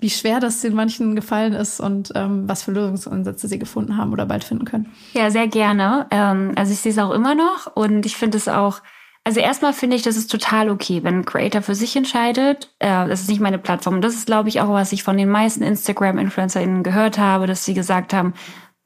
Wie 0.00 0.10
schwer 0.10 0.40
das 0.40 0.60
den 0.60 0.74
manchen 0.74 1.14
gefallen 1.14 1.52
ist 1.52 1.80
und 1.80 2.12
ähm, 2.14 2.48
was 2.48 2.62
für 2.62 2.72
Lösungsansätze 2.72 3.48
sie 3.48 3.58
gefunden 3.58 3.96
haben 3.96 4.12
oder 4.12 4.26
bald 4.26 4.44
finden 4.44 4.64
können. 4.64 4.92
Ja, 5.12 5.30
sehr 5.30 5.48
gerne. 5.48 6.06
Ähm, 6.10 6.52
also 6.56 6.72
ich 6.72 6.80
sehe 6.80 6.92
es 6.92 6.98
auch 6.98 7.12
immer 7.12 7.34
noch 7.34 7.74
und 7.74 8.06
ich 8.06 8.16
finde 8.16 8.38
es 8.38 8.48
auch, 8.48 8.80
also 9.24 9.40
erstmal 9.40 9.72
finde 9.72 9.96
ich, 9.96 10.02
das 10.02 10.16
ist 10.16 10.30
total 10.30 10.70
okay, 10.70 11.04
wenn 11.04 11.20
ein 11.20 11.24
Creator 11.24 11.62
für 11.62 11.74
sich 11.74 11.94
entscheidet. 11.94 12.74
Äh, 12.78 13.06
das 13.08 13.20
ist 13.20 13.28
nicht 13.28 13.40
meine 13.40 13.58
Plattform. 13.58 13.96
Und 13.96 14.02
das 14.02 14.14
ist, 14.14 14.26
glaube 14.26 14.48
ich, 14.48 14.60
auch, 14.60 14.70
was 14.70 14.92
ich 14.92 15.02
von 15.02 15.16
den 15.16 15.28
meisten 15.28 15.62
Instagram-InfluencerInnen 15.62 16.82
gehört 16.82 17.18
habe, 17.18 17.46
dass 17.46 17.64
sie 17.64 17.74
gesagt 17.74 18.14
haben, 18.14 18.34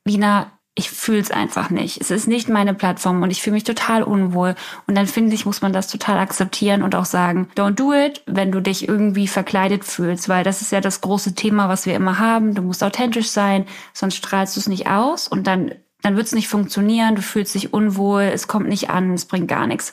Lina, 0.04 0.53
ich 0.76 0.90
fühle 0.90 1.20
es 1.20 1.30
einfach 1.30 1.70
nicht. 1.70 2.00
Es 2.00 2.10
ist 2.10 2.26
nicht 2.26 2.48
meine 2.48 2.74
Plattform 2.74 3.22
und 3.22 3.30
ich 3.30 3.40
fühle 3.40 3.54
mich 3.54 3.64
total 3.64 4.02
unwohl. 4.02 4.56
Und 4.88 4.96
dann 4.96 5.06
finde 5.06 5.34
ich, 5.34 5.46
muss 5.46 5.62
man 5.62 5.72
das 5.72 5.86
total 5.86 6.18
akzeptieren 6.18 6.82
und 6.82 6.96
auch 6.96 7.04
sagen, 7.04 7.48
don't 7.54 7.76
do 7.76 7.92
it, 7.92 8.22
wenn 8.26 8.50
du 8.50 8.60
dich 8.60 8.88
irgendwie 8.88 9.28
verkleidet 9.28 9.84
fühlst, 9.84 10.28
weil 10.28 10.42
das 10.42 10.62
ist 10.62 10.72
ja 10.72 10.80
das 10.80 11.00
große 11.00 11.36
Thema, 11.36 11.68
was 11.68 11.86
wir 11.86 11.94
immer 11.94 12.18
haben. 12.18 12.54
Du 12.54 12.62
musst 12.62 12.82
authentisch 12.82 13.28
sein, 13.28 13.66
sonst 13.92 14.16
strahlst 14.16 14.56
du 14.56 14.60
es 14.60 14.68
nicht 14.68 14.88
aus 14.88 15.28
und 15.28 15.46
dann, 15.46 15.72
dann 16.02 16.16
wird 16.16 16.26
es 16.26 16.34
nicht 16.34 16.48
funktionieren, 16.48 17.14
du 17.14 17.22
fühlst 17.22 17.54
dich 17.54 17.72
unwohl, 17.72 18.22
es 18.22 18.48
kommt 18.48 18.68
nicht 18.68 18.90
an, 18.90 19.14
es 19.14 19.26
bringt 19.26 19.46
gar 19.46 19.68
nichts. 19.68 19.92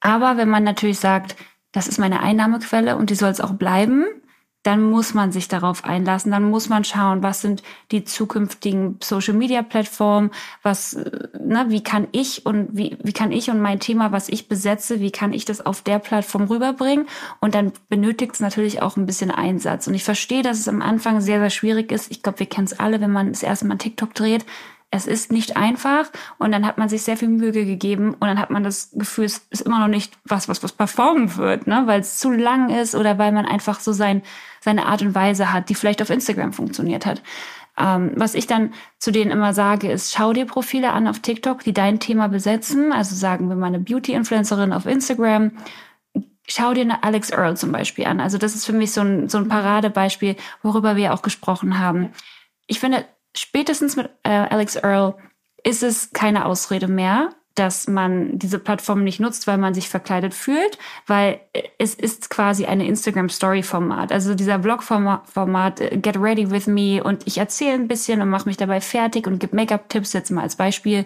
Aber 0.00 0.38
wenn 0.38 0.48
man 0.48 0.64
natürlich 0.64 0.98
sagt, 0.98 1.36
das 1.72 1.88
ist 1.88 1.98
meine 1.98 2.20
Einnahmequelle 2.20 2.96
und 2.96 3.10
die 3.10 3.14
soll 3.14 3.30
es 3.30 3.40
auch 3.42 3.52
bleiben, 3.52 4.06
dann 4.68 4.82
muss 4.82 5.14
man 5.14 5.32
sich 5.32 5.48
darauf 5.48 5.86
einlassen, 5.86 6.30
dann 6.30 6.50
muss 6.50 6.68
man 6.68 6.84
schauen, 6.84 7.22
was 7.22 7.40
sind 7.40 7.62
die 7.90 8.04
zukünftigen 8.04 8.98
Social 9.02 9.32
Media 9.32 9.62
Plattformen, 9.62 10.30
was, 10.62 10.94
ne, 11.42 11.64
wie 11.68 11.82
kann 11.82 12.06
ich 12.12 12.44
und 12.44 12.68
wie, 12.76 12.98
wie 13.02 13.14
kann 13.14 13.32
ich 13.32 13.48
und 13.48 13.62
mein 13.62 13.80
Thema, 13.80 14.12
was 14.12 14.28
ich 14.28 14.46
besetze, 14.46 15.00
wie 15.00 15.10
kann 15.10 15.32
ich 15.32 15.46
das 15.46 15.64
auf 15.64 15.80
der 15.80 15.98
Plattform 15.98 16.42
rüberbringen? 16.42 17.06
Und 17.40 17.54
dann 17.54 17.72
benötigt 17.88 18.34
es 18.34 18.40
natürlich 18.40 18.82
auch 18.82 18.98
ein 18.98 19.06
bisschen 19.06 19.30
Einsatz. 19.30 19.86
Und 19.86 19.94
ich 19.94 20.04
verstehe, 20.04 20.42
dass 20.42 20.58
es 20.58 20.68
am 20.68 20.82
Anfang 20.82 21.22
sehr, 21.22 21.40
sehr 21.40 21.48
schwierig 21.48 21.90
ist. 21.90 22.10
Ich 22.10 22.22
glaube, 22.22 22.40
wir 22.40 22.46
kennen 22.46 22.66
es 22.66 22.78
alle, 22.78 23.00
wenn 23.00 23.10
man 23.10 23.32
das 23.32 23.42
erste 23.42 23.66
Mal 23.66 23.78
TikTok 23.78 24.12
dreht 24.12 24.44
es 24.90 25.06
ist 25.06 25.30
nicht 25.32 25.56
einfach 25.56 26.10
und 26.38 26.50
dann 26.50 26.66
hat 26.66 26.78
man 26.78 26.88
sich 26.88 27.02
sehr 27.02 27.16
viel 27.16 27.28
Mühe 27.28 27.52
gegeben 27.52 28.14
und 28.14 28.22
dann 28.22 28.38
hat 28.38 28.50
man 28.50 28.64
das 28.64 28.90
Gefühl, 28.92 29.26
es 29.26 29.46
ist 29.50 29.62
immer 29.62 29.80
noch 29.80 29.88
nicht 29.88 30.16
was, 30.24 30.48
was, 30.48 30.62
was 30.62 30.72
performen 30.72 31.36
wird, 31.36 31.66
ne? 31.66 31.82
weil 31.84 32.00
es 32.00 32.18
zu 32.18 32.30
lang 32.30 32.70
ist 32.70 32.94
oder 32.94 33.18
weil 33.18 33.32
man 33.32 33.44
einfach 33.44 33.80
so 33.80 33.92
sein, 33.92 34.22
seine 34.60 34.86
Art 34.86 35.02
und 35.02 35.14
Weise 35.14 35.52
hat, 35.52 35.68
die 35.68 35.74
vielleicht 35.74 36.00
auf 36.00 36.10
Instagram 36.10 36.54
funktioniert 36.54 37.04
hat. 37.04 37.22
Ähm, 37.76 38.12
was 38.16 38.34
ich 38.34 38.46
dann 38.46 38.72
zu 38.98 39.12
denen 39.12 39.30
immer 39.30 39.52
sage, 39.52 39.92
ist, 39.92 40.12
schau 40.12 40.32
dir 40.32 40.46
Profile 40.46 40.92
an 40.92 41.06
auf 41.06 41.20
TikTok, 41.20 41.62
die 41.62 41.74
dein 41.74 42.00
Thema 42.00 42.28
besetzen. 42.28 42.92
Also 42.92 43.14
sagen 43.14 43.48
wir 43.48 43.56
mal 43.56 43.66
eine 43.66 43.78
Beauty-Influencerin 43.78 44.72
auf 44.72 44.86
Instagram. 44.86 45.52
Schau 46.48 46.72
dir 46.72 46.80
eine 46.80 47.04
Alex 47.04 47.30
Earl 47.30 47.56
zum 47.58 47.72
Beispiel 47.72 48.06
an. 48.06 48.20
Also 48.20 48.38
das 48.38 48.54
ist 48.54 48.64
für 48.64 48.72
mich 48.72 48.92
so 48.92 49.02
ein, 49.02 49.28
so 49.28 49.38
ein 49.38 49.48
Paradebeispiel, 49.48 50.34
worüber 50.62 50.96
wir 50.96 51.12
auch 51.12 51.22
gesprochen 51.22 51.78
haben. 51.78 52.10
Ich 52.66 52.80
finde, 52.80 53.04
spätestens 53.38 53.96
mit 53.96 54.10
äh, 54.22 54.30
Alex 54.30 54.76
Earl 54.76 55.14
ist 55.64 55.82
es 55.82 56.12
keine 56.12 56.46
Ausrede 56.46 56.88
mehr, 56.88 57.30
dass 57.58 57.88
man 57.88 58.38
diese 58.38 58.58
Plattform 58.60 59.02
nicht 59.02 59.18
nutzt, 59.18 59.48
weil 59.48 59.58
man 59.58 59.74
sich 59.74 59.88
verkleidet 59.88 60.32
fühlt, 60.32 60.78
weil 61.06 61.40
es 61.78 61.94
ist 61.94 62.30
quasi 62.30 62.66
eine 62.66 62.86
Instagram 62.86 63.28
Story 63.28 63.64
Format. 63.64 64.12
Also 64.12 64.34
dieser 64.34 64.58
Blog 64.58 64.82
Format 64.82 65.80
äh, 65.80 65.96
Get 65.96 66.16
Ready 66.20 66.50
with 66.50 66.68
Me 66.68 67.02
und 67.02 67.26
ich 67.26 67.38
erzähle 67.38 67.74
ein 67.74 67.88
bisschen 67.88 68.22
und 68.22 68.30
mache 68.30 68.48
mich 68.48 68.56
dabei 68.56 68.80
fertig 68.80 69.26
und 69.26 69.40
gebe 69.40 69.56
Make-up 69.56 69.88
Tipps 69.88 70.12
jetzt 70.12 70.30
mal 70.30 70.42
als 70.42 70.56
Beispiel. 70.56 71.04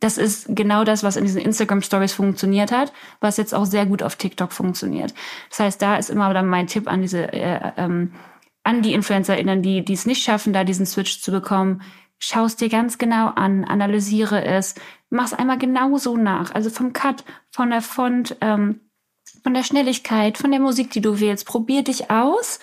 Das 0.00 0.16
ist 0.16 0.46
genau 0.48 0.84
das, 0.84 1.02
was 1.02 1.16
in 1.16 1.24
diesen 1.24 1.42
Instagram 1.42 1.82
Stories 1.82 2.14
funktioniert 2.14 2.72
hat, 2.72 2.90
was 3.20 3.36
jetzt 3.36 3.54
auch 3.54 3.66
sehr 3.66 3.84
gut 3.84 4.02
auf 4.02 4.16
TikTok 4.16 4.52
funktioniert. 4.52 5.12
Das 5.50 5.60
heißt, 5.60 5.82
da 5.82 5.96
ist 5.96 6.08
immer 6.08 6.32
dann 6.32 6.46
mein 6.46 6.66
Tipp 6.66 6.88
an 6.88 7.02
diese 7.02 7.30
äh, 7.30 7.72
ähm, 7.76 8.14
an 8.62 8.82
die 8.82 8.92
InfluencerInnen, 8.92 9.62
die, 9.62 9.84
die 9.84 9.92
es 9.92 10.06
nicht 10.06 10.22
schaffen, 10.22 10.52
da 10.52 10.64
diesen 10.64 10.86
Switch 10.86 11.20
zu 11.20 11.30
bekommen, 11.30 11.82
schau 12.18 12.44
es 12.44 12.56
dir 12.56 12.68
ganz 12.68 12.98
genau 12.98 13.28
an, 13.28 13.64
analysiere 13.64 14.44
es, 14.44 14.74
mach 15.08 15.26
es 15.26 15.34
einmal 15.34 15.58
genau 15.58 15.96
so 15.96 16.16
nach. 16.16 16.54
Also 16.54 16.70
vom 16.70 16.92
Cut, 16.92 17.24
von 17.50 17.70
der 17.70 17.82
Font, 17.82 18.36
ähm, 18.40 18.80
von 19.42 19.54
der 19.54 19.64
Schnelligkeit, 19.64 20.38
von 20.38 20.50
der 20.50 20.60
Musik, 20.60 20.90
die 20.90 21.00
du 21.00 21.18
wählst. 21.18 21.46
Probier 21.46 21.82
dich 21.82 22.10
aus, 22.10 22.60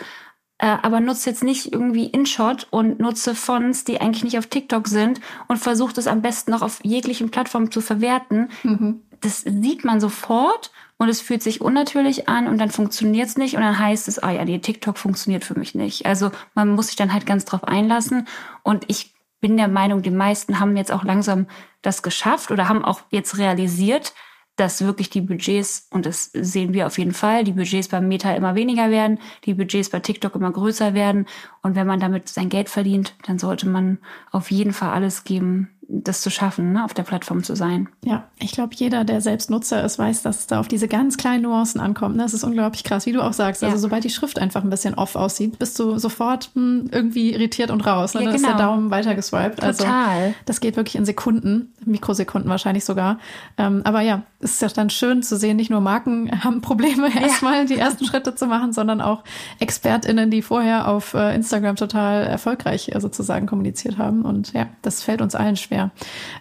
äh, 0.60 0.68
aber 0.68 1.00
nutze 1.00 1.30
jetzt 1.30 1.44
nicht 1.44 1.74
irgendwie 1.74 2.06
InShot 2.06 2.68
und 2.70 3.00
nutze 3.00 3.36
Fonts, 3.36 3.84
die 3.84 4.00
eigentlich 4.00 4.24
nicht 4.24 4.38
auf 4.38 4.48
TikTok 4.48 4.88
sind 4.88 5.20
und 5.48 5.58
versuch 5.58 5.92
das 5.92 6.08
am 6.08 6.22
besten 6.22 6.52
noch 6.52 6.62
auf 6.62 6.80
jeglichen 6.84 7.32
Plattformen 7.32 7.72
zu 7.72 7.82
verwerten. 7.82 8.50
Mhm. 8.64 9.02
Das 9.22 9.42
sieht 9.42 9.84
man 9.84 10.00
sofort 10.00 10.72
und 10.98 11.10
es 11.10 11.22
fühlt 11.22 11.44
sich 11.44 11.62
unnatürlich 11.62 12.28
an 12.28 12.48
und 12.48 12.58
dann 12.58 12.72
funktioniert 12.72 13.28
es 13.28 13.38
nicht 13.38 13.56
und 13.56 13.62
dann 13.62 13.78
heißt 13.78 14.08
es, 14.08 14.20
ah 14.20 14.32
ja, 14.32 14.46
die 14.46 14.62
TikTok 14.62 14.98
funktioniert 14.98 15.46
für 15.46 15.58
mich 15.58 15.76
nicht. 15.76 16.06
Also 16.06 16.32
man 16.56 16.70
muss 16.70 16.88
sich 16.88 16.96
dann 16.96 17.14
halt 17.14 17.26
ganz 17.26 17.46
drauf 17.46 17.64
einlassen 17.64 18.28
und 18.64 18.86
ich 18.88 19.14
bin 19.40 19.58
der 19.58 19.68
Meinung, 19.68 20.02
die 20.02 20.12
meisten 20.12 20.60
haben 20.60 20.76
jetzt 20.76 20.92
auch 20.92 21.04
langsam 21.04 21.48
das 21.82 22.02
geschafft 22.02 22.52
oder 22.52 22.68
haben 22.68 22.84
auch 22.84 23.02
jetzt 23.12 23.38
realisiert, 23.38 24.14
dass 24.56 24.84
wirklich 24.84 25.12
die 25.12 25.22
Budgets, 25.22 25.88
und 25.92 26.08
das 26.08 26.32
sehen 26.34 26.74
wir 26.74 26.88
auf 26.88 26.98
jeden 26.98 27.14
Fall, 27.14 27.44
die 27.44 27.52
Budgets 27.52 27.90
beim 27.90 28.08
Meta 28.08 28.34
immer 28.34 28.56
weniger 28.56 28.90
werden, 28.90 29.20
die 29.46 29.54
Budgets 29.54 29.92
bei 29.92 30.00
TikTok 30.00 30.34
immer 30.34 30.52
größer 30.52 30.96
werden. 30.96 31.28
Und 31.62 31.76
wenn 31.76 31.86
man 31.86 32.00
damit 32.00 32.28
sein 32.28 32.50
Geld 32.50 32.68
verdient, 32.68 33.14
dann 33.28 33.38
sollte 33.38 33.70
man 33.70 34.00
auf 34.32 34.50
jeden 34.50 34.74
Fall 34.74 34.90
alles 34.90 35.24
geben, 35.24 35.77
das 35.90 36.22
zu 36.22 36.30
schaffen, 36.30 36.74
ne, 36.74 36.84
auf 36.84 36.94
der 36.94 37.04
Plattform 37.04 37.44
zu 37.44 37.56
sein. 37.56 37.88
Ja, 38.04 38.26
ich 38.40 38.52
glaube, 38.52 38.76
jeder, 38.76 39.06
der 39.06 39.22
selbst 39.22 39.50
Nutzer 39.50 39.84
ist, 39.84 39.98
weiß, 39.98 40.22
dass 40.22 40.40
es 40.40 40.48
da 40.48 40.60
auf 40.60 40.68
diese 40.68 40.88
ganz 40.88 41.16
kleinen 41.16 41.44
Nuancen 41.44 41.80
ankommt. 41.80 42.18
Ne? 42.18 42.24
Das 42.24 42.34
ist 42.34 42.44
unglaublich 42.44 42.84
krass, 42.84 43.06
wie 43.06 43.14
du 43.14 43.22
auch 43.22 43.34
sagst. 43.34 43.64
Also 43.64 43.72
ja. 43.72 43.74
Also 43.74 43.84
sobald 43.84 44.04
die 44.04 44.10
Schrift 44.10 44.38
einfach 44.38 44.64
ein 44.64 44.70
bisschen 44.70 44.96
off 44.96 45.16
aussieht, 45.16 45.60
bist 45.60 45.80
du 45.80 45.98
sofort 45.98 46.50
hm, 46.56 46.90
irgendwie 46.92 47.34
irritiert 47.34 47.72
und 47.72 47.82
raus. 47.82 48.14
Ne? 48.14 48.22
Ja, 48.22 48.26
dann 48.26 48.36
genau. 48.36 48.48
ist 48.48 48.58
der 48.58 48.58
genau. 48.58 48.76
Daumen 48.76 48.92
weiter 48.92 49.16
geswiped. 49.16 49.64
Also 49.64 49.84
Total. 49.84 50.24
Also 50.24 50.36
das 50.46 50.60
geht 50.60 50.76
wirklich 50.76 50.96
in 50.96 51.06
Sekunden, 51.06 51.74
Mikrosekunden 51.86 52.50
wahrscheinlich 52.50 52.84
sogar. 52.84 53.20
Ähm, 53.58 53.82
aber 53.86 54.02
ja, 54.02 54.24
es 54.42 54.54
ist 54.54 54.62
ja 54.62 54.68
dann 54.68 54.90
schön 54.90 55.24
zu 55.24 55.38
sehen, 55.38 55.56
nicht 55.56 55.70
nur 55.70 55.80
Marken 55.80 56.30
haben 56.44 56.62
Probleme, 56.62 57.10
ja. 57.14 57.22
erstmal 57.22 57.66
die 57.66 57.78
ersten 57.78 58.04
Schritte 58.06 58.36
zu 58.36 58.48
machen, 58.48 58.74
sondern 58.74 59.00
auch 59.00 59.24
ExpertInnen, 59.60 60.32
die 60.32 60.42
vorher 60.42 60.90
auf 60.90 61.14
äh, 61.14 61.34
Instagram 61.34 61.78
total 61.78 62.24
erfolgreich 62.26 62.90
äh, 62.94 63.00
sozusagen 63.00 63.48
kommuniziert 63.48 63.98
haben. 63.98 64.24
Und 64.24 64.52
ja, 64.52 64.68
das 64.82 65.02
fällt 65.02 65.22
uns 65.22 65.34
allen 65.34 65.56
schwer. 65.56 65.77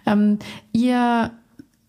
Ähm, 0.07 0.38
ihr 0.72 1.31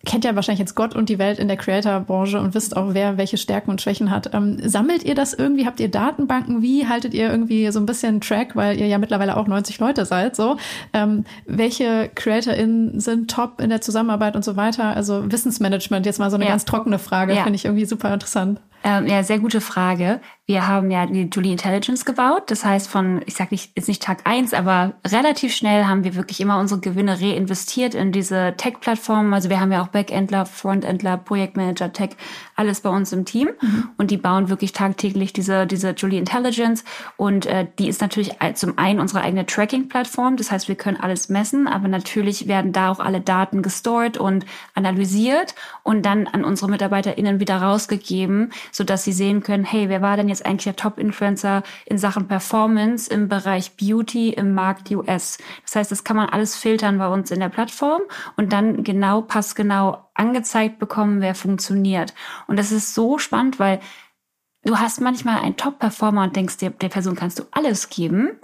kennt 0.08 0.24
ja 0.24 0.34
wahrscheinlich 0.34 0.60
jetzt 0.60 0.74
Gott 0.74 0.94
und 0.94 1.08
die 1.08 1.18
Welt 1.18 1.38
in 1.38 1.48
der 1.48 1.56
Creator-Branche 1.56 2.40
und 2.40 2.54
wisst 2.54 2.76
auch, 2.76 2.94
wer 2.94 3.18
welche 3.18 3.36
Stärken 3.36 3.70
und 3.70 3.82
Schwächen 3.82 4.10
hat. 4.10 4.32
Ähm, 4.34 4.58
sammelt 4.66 5.04
ihr 5.04 5.14
das 5.14 5.34
irgendwie? 5.34 5.66
Habt 5.66 5.80
ihr 5.80 5.90
Datenbanken? 5.90 6.62
Wie 6.62 6.86
haltet 6.86 7.14
ihr 7.14 7.30
irgendwie 7.30 7.70
so 7.70 7.78
ein 7.78 7.86
bisschen 7.86 8.20
Track, 8.20 8.56
weil 8.56 8.78
ihr 8.78 8.86
ja 8.86 8.98
mittlerweile 8.98 9.36
auch 9.36 9.46
90 9.46 9.78
Leute 9.78 10.06
seid? 10.06 10.34
So, 10.36 10.56
ähm, 10.92 11.24
welche 11.46 12.10
CreatorInnen 12.14 13.00
sind 13.00 13.30
top 13.30 13.60
in 13.60 13.70
der 13.70 13.80
Zusammenarbeit 13.80 14.34
und 14.34 14.44
so 14.44 14.56
weiter? 14.56 14.96
Also 14.96 15.30
Wissensmanagement, 15.30 16.06
jetzt 16.06 16.18
mal 16.18 16.30
so 16.30 16.36
eine 16.36 16.44
ja. 16.44 16.50
ganz 16.52 16.64
trockene 16.64 16.98
Frage, 16.98 17.34
ja. 17.34 17.42
finde 17.42 17.56
ich 17.56 17.64
irgendwie 17.64 17.84
super 17.84 18.12
interessant. 18.12 18.60
Ähm, 18.84 19.06
ja, 19.06 19.22
sehr 19.22 19.40
gute 19.40 19.60
Frage. 19.60 20.20
Wir 20.50 20.66
haben 20.66 20.90
ja 20.90 21.04
die 21.04 21.28
Julie 21.30 21.52
Intelligence 21.52 22.06
gebaut. 22.06 22.44
Das 22.50 22.64
heißt, 22.64 22.88
von, 22.88 23.20
ich 23.26 23.34
sage 23.34 23.50
nicht, 23.50 23.72
jetzt 23.76 23.86
nicht 23.86 24.02
Tag 24.02 24.20
eins, 24.24 24.54
aber 24.54 24.94
relativ 25.06 25.54
schnell 25.54 25.84
haben 25.84 26.04
wir 26.04 26.14
wirklich 26.14 26.40
immer 26.40 26.58
unsere 26.58 26.80
Gewinne 26.80 27.20
reinvestiert 27.20 27.94
in 27.94 28.12
diese 28.12 28.54
Tech-Plattformen. 28.56 29.34
Also 29.34 29.50
wir 29.50 29.60
haben 29.60 29.70
ja 29.72 29.82
auch 29.82 29.88
Backendler, 29.88 30.46
Frontendler, 30.46 31.18
Projektmanager, 31.18 31.92
Tech, 31.92 32.10
alles 32.56 32.80
bei 32.80 32.88
uns 32.88 33.12
im 33.12 33.26
Team. 33.26 33.50
Mhm. 33.60 33.90
Und 33.98 34.10
die 34.10 34.16
bauen 34.16 34.48
wirklich 34.48 34.72
tagtäglich 34.72 35.34
diese, 35.34 35.66
diese 35.66 35.90
Julie 35.90 36.18
Intelligence. 36.18 36.82
Und 37.18 37.44
äh, 37.44 37.66
die 37.78 37.88
ist 37.88 38.00
natürlich 38.00 38.32
zum 38.54 38.78
einen 38.78 39.00
unsere 39.00 39.20
eigene 39.20 39.44
Tracking-Plattform. 39.44 40.38
Das 40.38 40.50
heißt, 40.50 40.68
wir 40.68 40.76
können 40.76 40.96
alles 40.96 41.28
messen, 41.28 41.68
aber 41.68 41.88
natürlich 41.88 42.48
werden 42.48 42.72
da 42.72 42.90
auch 42.90 43.00
alle 43.00 43.20
Daten 43.20 43.60
gestored 43.60 44.16
und 44.16 44.46
analysiert 44.74 45.54
und 45.82 46.06
dann 46.06 46.26
an 46.26 46.42
unsere 46.44 46.70
MitarbeiterInnen 46.70 47.38
wieder 47.38 47.60
rausgegeben 47.60 48.50
so 48.72 48.84
dass 48.84 49.04
sie 49.04 49.12
sehen 49.12 49.42
können, 49.42 49.64
hey, 49.64 49.88
wer 49.88 50.02
war 50.02 50.16
denn 50.16 50.28
jetzt 50.28 50.37
eigentlich 50.44 50.64
der 50.64 50.76
Top-Influencer 50.76 51.62
in 51.86 51.98
Sachen 51.98 52.28
Performance 52.28 53.10
im 53.10 53.28
Bereich 53.28 53.76
Beauty 53.76 54.30
im 54.30 54.54
Markt 54.54 54.90
US? 54.90 55.38
Das 55.62 55.76
heißt, 55.76 55.90
das 55.90 56.04
kann 56.04 56.16
man 56.16 56.28
alles 56.28 56.56
filtern 56.56 56.98
bei 56.98 57.08
uns 57.08 57.30
in 57.30 57.40
der 57.40 57.48
Plattform 57.48 58.02
und 58.36 58.52
dann 58.52 58.84
genau, 58.84 59.22
passgenau 59.22 60.10
angezeigt 60.14 60.78
bekommen, 60.78 61.20
wer 61.20 61.34
funktioniert. 61.34 62.14
Und 62.46 62.58
das 62.58 62.72
ist 62.72 62.94
so 62.94 63.18
spannend, 63.18 63.58
weil 63.58 63.80
du 64.64 64.78
hast 64.78 65.00
manchmal 65.00 65.40
einen 65.40 65.56
Top-Performer 65.56 66.24
und 66.24 66.36
denkst 66.36 66.58
dir, 66.58 66.70
der 66.70 66.88
Person 66.88 67.16
kannst 67.16 67.38
du 67.38 67.44
alles 67.52 67.88
geben. 67.88 68.38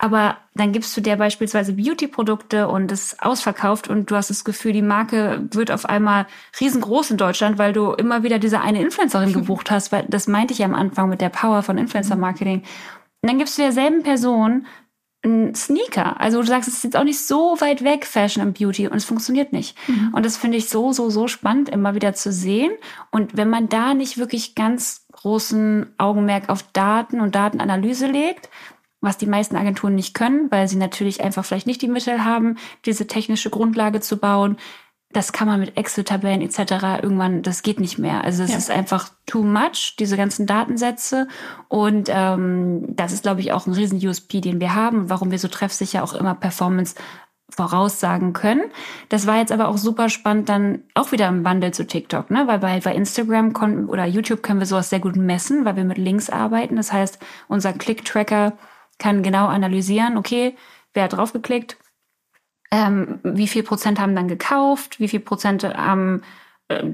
Aber 0.00 0.36
dann 0.54 0.70
gibst 0.70 0.96
du 0.96 1.00
der 1.00 1.16
beispielsweise 1.16 1.72
Beauty-Produkte 1.72 2.68
und 2.68 2.92
es 2.92 3.18
ausverkauft 3.18 3.88
und 3.88 4.08
du 4.10 4.14
hast 4.14 4.30
das 4.30 4.44
Gefühl, 4.44 4.72
die 4.72 4.82
Marke 4.82 5.48
wird 5.50 5.72
auf 5.72 5.86
einmal 5.86 6.26
riesengroß 6.60 7.10
in 7.10 7.16
Deutschland, 7.16 7.58
weil 7.58 7.72
du 7.72 7.92
immer 7.92 8.22
wieder 8.22 8.38
diese 8.38 8.60
eine 8.60 8.80
Influencerin 8.80 9.32
gebucht 9.34 9.72
hast, 9.72 9.90
weil 9.90 10.06
das 10.08 10.28
meinte 10.28 10.52
ich 10.52 10.60
ja 10.60 10.66
am 10.66 10.74
Anfang 10.74 11.08
mit 11.08 11.20
der 11.20 11.30
Power 11.30 11.64
von 11.64 11.78
Influencer-Marketing. 11.78 12.60
Und 12.60 13.28
dann 13.28 13.38
gibst 13.38 13.58
du 13.58 13.62
derselben 13.62 14.04
Person 14.04 14.66
einen 15.24 15.56
Sneaker. 15.56 16.20
Also 16.20 16.40
du 16.40 16.46
sagst, 16.46 16.68
es 16.68 16.76
ist 16.76 16.84
jetzt 16.84 16.96
auch 16.96 17.02
nicht 17.02 17.18
so 17.18 17.56
weit 17.60 17.82
weg, 17.82 18.06
Fashion 18.06 18.46
und 18.46 18.56
Beauty, 18.56 18.86
und 18.86 18.96
es 18.96 19.04
funktioniert 19.04 19.52
nicht. 19.52 19.76
Mhm. 19.88 20.14
Und 20.14 20.24
das 20.24 20.36
finde 20.36 20.58
ich 20.58 20.68
so, 20.68 20.92
so, 20.92 21.10
so 21.10 21.26
spannend, 21.26 21.68
immer 21.68 21.96
wieder 21.96 22.14
zu 22.14 22.30
sehen. 22.30 22.70
Und 23.10 23.36
wenn 23.36 23.50
man 23.50 23.68
da 23.68 23.94
nicht 23.94 24.18
wirklich 24.18 24.54
ganz 24.54 25.06
großen 25.10 25.92
Augenmerk 25.98 26.48
auf 26.48 26.62
Daten 26.72 27.20
und 27.20 27.34
Datenanalyse 27.34 28.06
legt, 28.06 28.48
was 29.00 29.18
die 29.18 29.26
meisten 29.26 29.56
Agenturen 29.56 29.94
nicht 29.94 30.14
können, 30.14 30.50
weil 30.50 30.68
sie 30.68 30.76
natürlich 30.76 31.22
einfach 31.22 31.44
vielleicht 31.44 31.66
nicht 31.66 31.82
die 31.82 31.88
Mittel 31.88 32.24
haben, 32.24 32.56
diese 32.84 33.06
technische 33.06 33.50
Grundlage 33.50 34.00
zu 34.00 34.16
bauen. 34.16 34.56
Das 35.10 35.32
kann 35.32 35.48
man 35.48 35.60
mit 35.60 35.76
Excel-Tabellen 35.76 36.42
etc. 36.42 37.02
irgendwann, 37.02 37.42
das 37.42 37.62
geht 37.62 37.80
nicht 37.80 37.98
mehr. 37.98 38.24
Also 38.24 38.42
es 38.42 38.50
ja. 38.50 38.58
ist 38.58 38.70
einfach 38.70 39.08
too 39.24 39.42
much, 39.42 39.96
diese 39.98 40.16
ganzen 40.18 40.46
Datensätze. 40.46 41.28
Und 41.68 42.10
ähm, 42.12 42.84
das 42.94 43.12
ist, 43.12 43.22
glaube 43.22 43.40
ich, 43.40 43.52
auch 43.52 43.66
ein 43.66 43.72
riesen 43.72 44.06
USP, 44.06 44.40
den 44.40 44.60
wir 44.60 44.74
haben 44.74 44.98
und 44.98 45.10
warum 45.10 45.30
wir 45.30 45.38
so 45.38 45.48
treffsicher 45.48 46.02
auch 46.02 46.12
immer 46.12 46.34
Performance 46.34 46.94
voraussagen 47.50 48.34
können. 48.34 48.62
Das 49.08 49.26
war 49.26 49.38
jetzt 49.38 49.52
aber 49.52 49.68
auch 49.68 49.78
super 49.78 50.10
spannend 50.10 50.50
dann 50.50 50.82
auch 50.92 51.12
wieder 51.12 51.28
im 51.28 51.44
Wandel 51.44 51.72
zu 51.72 51.86
TikTok, 51.86 52.30
ne? 52.30 52.46
Weil 52.46 52.58
bei, 52.58 52.78
bei 52.80 52.94
Instagram 52.94 53.54
oder 53.88 54.04
YouTube 54.04 54.42
können 54.42 54.60
wir 54.60 54.66
sowas 54.66 54.90
sehr 54.90 55.00
gut 55.00 55.16
messen, 55.16 55.64
weil 55.64 55.76
wir 55.76 55.84
mit 55.84 55.96
Links 55.96 56.28
arbeiten. 56.28 56.76
Das 56.76 56.92
heißt, 56.92 57.18
unser 57.48 57.72
Click-Tracker 57.72 58.58
kann 58.98 59.22
genau 59.22 59.46
analysieren, 59.46 60.16
okay, 60.16 60.56
wer 60.92 61.04
hat 61.04 61.12
draufgeklickt, 61.12 61.76
ähm, 62.70 63.20
wie 63.22 63.48
viel 63.48 63.62
Prozent 63.62 63.98
haben 63.98 64.14
dann 64.14 64.28
gekauft, 64.28 65.00
wie 65.00 65.08
viel 65.08 65.20
Prozent 65.20 65.64
haben 65.64 66.22
äh, 66.68 66.84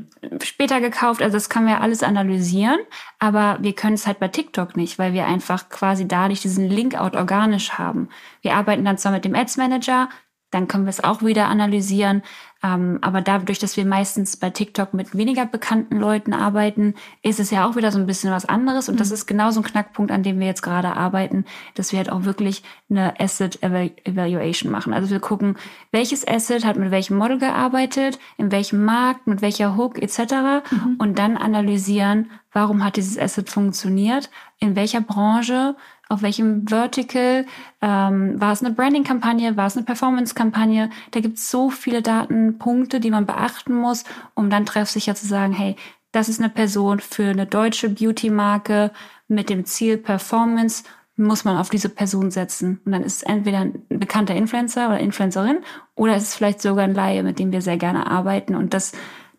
später 0.42 0.80
gekauft. 0.80 1.20
Also 1.20 1.36
das 1.36 1.48
können 1.48 1.66
wir 1.66 1.80
alles 1.80 2.02
analysieren, 2.02 2.78
aber 3.18 3.58
wir 3.60 3.74
können 3.74 3.94
es 3.94 4.06
halt 4.06 4.20
bei 4.20 4.28
TikTok 4.28 4.76
nicht, 4.76 4.98
weil 4.98 5.12
wir 5.12 5.26
einfach 5.26 5.68
quasi 5.68 6.06
dadurch 6.06 6.42
diesen 6.42 6.68
Linkout 6.68 7.16
organisch 7.16 7.72
haben. 7.72 8.08
Wir 8.42 8.54
arbeiten 8.54 8.84
dann 8.84 8.98
zwar 8.98 9.12
mit 9.12 9.24
dem 9.24 9.34
Ads 9.34 9.56
Manager, 9.56 10.08
dann 10.54 10.68
können 10.68 10.84
wir 10.84 10.90
es 10.90 11.02
auch 11.02 11.22
wieder 11.22 11.48
analysieren. 11.48 12.22
Ähm, 12.62 12.98
aber 13.02 13.20
dadurch, 13.20 13.58
dass 13.58 13.76
wir 13.76 13.84
meistens 13.84 14.38
bei 14.38 14.48
TikTok 14.48 14.94
mit 14.94 15.14
weniger 15.14 15.44
bekannten 15.44 15.98
Leuten 15.98 16.32
arbeiten, 16.32 16.94
ist 17.22 17.38
es 17.38 17.50
ja 17.50 17.68
auch 17.68 17.76
wieder 17.76 17.92
so 17.92 17.98
ein 17.98 18.06
bisschen 18.06 18.30
was 18.30 18.46
anderes. 18.46 18.88
Und 18.88 19.00
das 19.00 19.08
mhm. 19.08 19.14
ist 19.14 19.26
genau 19.26 19.50
so 19.50 19.60
ein 19.60 19.64
Knackpunkt, 19.64 20.10
an 20.10 20.22
dem 20.22 20.38
wir 20.40 20.46
jetzt 20.46 20.62
gerade 20.62 20.96
arbeiten, 20.96 21.44
dass 21.74 21.92
wir 21.92 21.98
halt 21.98 22.10
auch 22.10 22.24
wirklich 22.24 22.62
eine 22.88 23.20
Asset 23.20 23.62
Evaluation 23.62 24.72
machen. 24.72 24.94
Also 24.94 25.10
wir 25.10 25.20
gucken, 25.20 25.56
welches 25.90 26.26
Asset 26.26 26.64
hat 26.64 26.76
mit 26.76 26.90
welchem 26.90 27.18
Model 27.18 27.38
gearbeitet, 27.38 28.18
in 28.38 28.50
welchem 28.50 28.84
Markt, 28.84 29.26
mit 29.26 29.42
welcher 29.42 29.76
Hook 29.76 30.00
etc. 30.00 30.64
Mhm. 30.70 30.96
Und 30.98 31.18
dann 31.18 31.36
analysieren, 31.36 32.30
warum 32.52 32.82
hat 32.82 32.96
dieses 32.96 33.18
Asset 33.18 33.50
funktioniert, 33.50 34.30
in 34.58 34.74
welcher 34.74 35.02
Branche 35.02 35.76
auf 36.14 36.22
welchem 36.22 36.66
Vertical, 36.66 37.44
ähm, 37.82 38.40
war 38.40 38.52
es 38.52 38.62
eine 38.62 38.74
Branding-Kampagne, 38.74 39.56
war 39.56 39.66
es 39.66 39.76
eine 39.76 39.84
Performance-Kampagne. 39.84 40.90
Da 41.10 41.20
gibt 41.20 41.38
es 41.38 41.50
so 41.50 41.70
viele 41.70 42.02
Datenpunkte, 42.02 43.00
die 43.00 43.10
man 43.10 43.26
beachten 43.26 43.74
muss, 43.74 44.04
um 44.34 44.48
dann 44.48 44.64
treffsicher 44.64 45.14
zu 45.14 45.26
sagen, 45.26 45.52
hey, 45.52 45.76
das 46.12 46.28
ist 46.28 46.40
eine 46.40 46.48
Person 46.48 47.00
für 47.00 47.30
eine 47.30 47.46
deutsche 47.46 47.90
Beauty-Marke 47.90 48.92
mit 49.28 49.50
dem 49.50 49.64
Ziel 49.64 49.98
Performance, 49.98 50.84
muss 51.16 51.44
man 51.44 51.56
auf 51.56 51.70
diese 51.70 51.88
Person 51.88 52.30
setzen. 52.30 52.80
Und 52.84 52.92
dann 52.92 53.02
ist 53.02 53.16
es 53.16 53.22
entweder 53.22 53.58
ein 53.58 53.82
bekannter 53.88 54.34
Influencer 54.34 54.88
oder 54.88 55.00
Influencerin 55.00 55.58
oder 55.94 56.16
es 56.16 56.24
ist 56.24 56.34
vielleicht 56.36 56.62
sogar 56.62 56.84
ein 56.84 56.94
Laie, 56.94 57.22
mit 57.22 57.38
dem 57.38 57.52
wir 57.52 57.62
sehr 57.62 57.76
gerne 57.76 58.06
arbeiten. 58.08 58.54
Und 58.54 58.74
das 58.74 58.92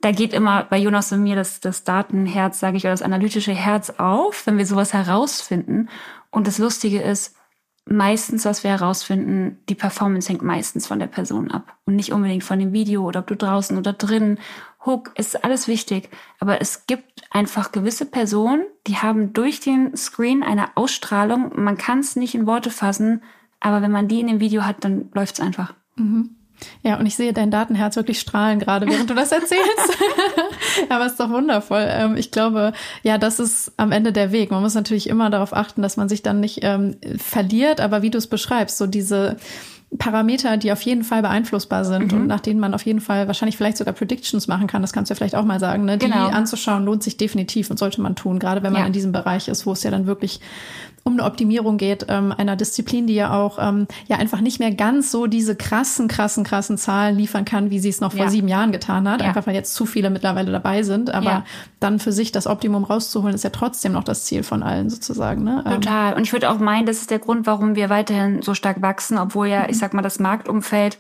da 0.06 0.12
geht 0.12 0.34
immer 0.34 0.66
bei 0.66 0.78
Jonas 0.78 1.12
und 1.12 1.24
mir 1.24 1.36
das, 1.36 1.62
das 1.62 1.84
Datenherz, 1.84 2.60
sage 2.60 2.78
ich, 2.78 2.84
oder 2.84 2.92
das 2.92 3.02
analytische 3.02 3.54
Herz 3.54 3.90
auf, 3.90 4.46
wenn 4.46 4.60
wir 4.60 4.68
sowas 4.68 4.94
herausfinden. 4.94 5.90
Und 6.36 6.48
das 6.48 6.58
Lustige 6.58 7.02
ist, 7.02 7.34
meistens, 7.86 8.43
was 8.43 8.65
wir 8.65 8.71
herausfinden, 8.71 9.58
die 9.69 9.76
Performance 9.76 10.28
hängt 10.28 10.41
meistens 10.41 10.86
von 10.86 11.00
der 11.00 11.08
Person 11.08 11.50
ab 11.50 11.78
und 11.86 11.95
nicht 11.95 12.12
unbedingt 12.12 12.43
von 12.43 12.60
dem 12.60 12.74
Video 12.74 13.04
oder 13.06 13.21
ob 13.21 13.28
du 13.28 13.38
draußen 13.38 13.78
oder 13.78 13.93
drin. 13.93 14.38
Hook 14.86 15.13
ist 15.15 15.45
alles 15.45 15.69
wichtig, 15.69 16.10
aber 16.41 16.60
es 16.60 16.88
gibt 16.88 17.24
einfach 17.32 17.71
gewisse 17.71 18.06
Personen, 18.06 18.65
die 18.86 18.98
haben 18.98 19.32
durch 19.32 19.62
den 19.62 19.95
Screen 19.95 20.43
eine 20.43 20.76
Ausstrahlung. 20.76 21.54
Man 21.56 21.78
kann 21.78 22.00
es 22.00 22.17
nicht 22.17 22.36
in 22.36 22.48
Worte 22.48 22.69
fassen, 22.69 23.24
aber 23.62 23.82
wenn 23.82 23.91
man 23.91 24.10
die 24.10 24.19
in 24.19 24.28
dem 24.28 24.41
Video 24.41 24.65
hat, 24.65 24.84
dann 24.84 25.10
läuft 25.13 25.36
es 25.36 25.39
einfach. 25.39 25.74
Mhm. 25.95 26.35
Ja, 26.84 26.98
und 27.00 27.06
ich 27.06 27.15
sehe 27.15 27.34
dein 27.34 27.52
Datenherz 27.52 27.96
wirklich 27.96 28.20
strahlen 28.20 28.60
gerade, 28.60 28.88
während 28.88 29.10
du 29.10 29.13
das 29.13 29.32
erzählst. 29.32 29.98
Aber 30.89 31.06
es 31.06 31.13
ist 31.13 31.20
doch 31.20 31.30
wundervoll. 31.30 31.86
Ähm, 31.88 32.18
ich 32.18 32.32
glaube, 32.32 32.74
ja, 33.04 33.18
das 33.18 33.39
ist 33.39 33.74
am 33.78 33.91
Ende 33.91 34.12
der 34.12 34.32
Weg. 34.32 34.52
Man 34.52 34.62
muss 34.62 34.76
natürlich 34.76 35.10
immer 35.10 35.30
darauf 35.30 35.56
achten, 35.56 35.82
dass 35.82 35.98
man 35.98 36.10
sich 36.10 36.24
dann 36.24 36.39
nicht 36.39 36.60
ähm, 36.62 36.98
verliert. 37.18 37.82
Aber 37.82 38.02
wie 38.02 38.10
du 38.10 38.18
es 38.18 38.28
beschreibst, 38.28 38.78
so 38.78 38.88
diese 38.88 39.38
Parameter, 39.98 40.58
die 40.58 40.72
auf 40.72 40.82
jeden 40.82 41.04
Fall 41.04 41.22
beeinflussbar 41.22 41.86
sind 41.86 42.12
mhm. 42.12 42.22
und 42.22 42.28
nach 42.28 42.39
denen 42.39 42.60
man 42.60 42.74
auf 42.74 42.86
jeden 42.86 43.00
Fall 43.00 43.28
wahrscheinlich 43.28 43.58
vielleicht 43.58 43.78
sogar 43.78 43.94
Predictions 43.94 44.48
machen 44.48 44.68
kann, 44.68 44.82
das 44.82 44.94
kannst 44.94 45.10
du 45.10 45.13
ja 45.13 45.15
vielleicht 45.15 45.36
auch 45.36 45.46
mal 45.46 45.60
sagen, 45.60 45.86
ne? 45.86 45.98
die 45.98 46.08
genau. 46.08 46.28
anzuschauen 46.28 46.86
lohnt 46.86 47.04
sich 47.04 47.18
definitiv 47.18 47.70
und 47.70 47.78
sollte 47.78 48.02
man 48.02 48.15
tun, 48.15 48.39
gerade 48.39 48.63
wenn 48.63 48.74
man 48.74 48.82
ja. 48.82 48.88
in 48.88 48.94
diesem 48.94 49.12
Bereich 49.12 49.48
ist, 49.48 49.65
wo 49.65 49.72
es 49.72 49.84
ja 49.84 49.91
dann 49.91 50.06
wirklich 50.08 50.41
um 51.08 51.13
eine 51.13 51.24
Optimierung 51.24 51.78
geht, 51.78 52.08
ähm, 52.10 52.34
einer 52.36 52.56
Disziplin, 52.56 53.06
die 53.06 53.13
ja 53.13 53.32
auch 53.32 53.60
ähm, 53.62 53.86
ja 54.08 54.18
einfach 54.18 54.41
nicht 54.41 54.60
mehr 54.60 54.72
ganz 54.72 55.12
so 55.12 55.28
diese 55.28 55.56
krassen, 55.56 56.08
krassen, 56.08 56.44
krassen 56.44 56.80
Zahlen 56.80 57.15
liefern 57.15 57.46
kann, 57.46 57.70
wie 57.70 57.78
sie 57.78 57.89
es 57.89 58.02
noch 58.02 58.13
vor 58.13 58.26
ja. 58.26 58.30
sieben 58.32 58.48
Jahren 58.48 58.72
getan 58.72 59.08
hat, 59.08 59.22
ja. 59.22 59.28
einfach 59.28 59.46
weil 59.46 59.54
jetzt 59.54 59.76
zu 59.76 59.86
viele 59.86 60.10
mittlerweile 60.10 60.52
dabei 60.52 60.82
sind. 60.82 61.13
Aber 61.13 61.26
ja. 61.26 61.46
dann 61.80 62.00
für 62.00 62.12
sich 62.12 62.32
das 62.32 62.48
Optimum 62.48 62.84
rauszuholen, 62.84 63.36
ist 63.36 63.44
ja 63.44 63.52
trotzdem 63.52 63.91
noch 63.91 64.04
das 64.04 64.26
Ziel 64.26 64.41
von 64.41 64.63
allen 64.63 64.89
sozusagen. 64.89 65.44
Ne? 65.44 65.63
Ähm, 65.68 65.74
Total. 65.74 66.15
Und 66.15 66.24
ich 66.24 66.34
würde 66.34 66.50
auch 66.50 66.58
meinen, 66.58 66.88
das 66.88 66.98
ist 66.98 67.12
der 67.12 67.20
Grund, 67.20 67.46
warum 67.46 67.76
wir 67.76 67.91
weiterhin 67.91 68.41
so 68.41 68.56
stark 68.56 68.82
wachsen, 68.82 69.20
obwohl 69.20 69.46
ja, 69.46 69.60
mhm. 69.60 69.70
ich 69.70 69.78
sag 69.78 69.94
mal, 69.94 70.02
das 70.02 70.18
Marktumfeld 70.18 70.98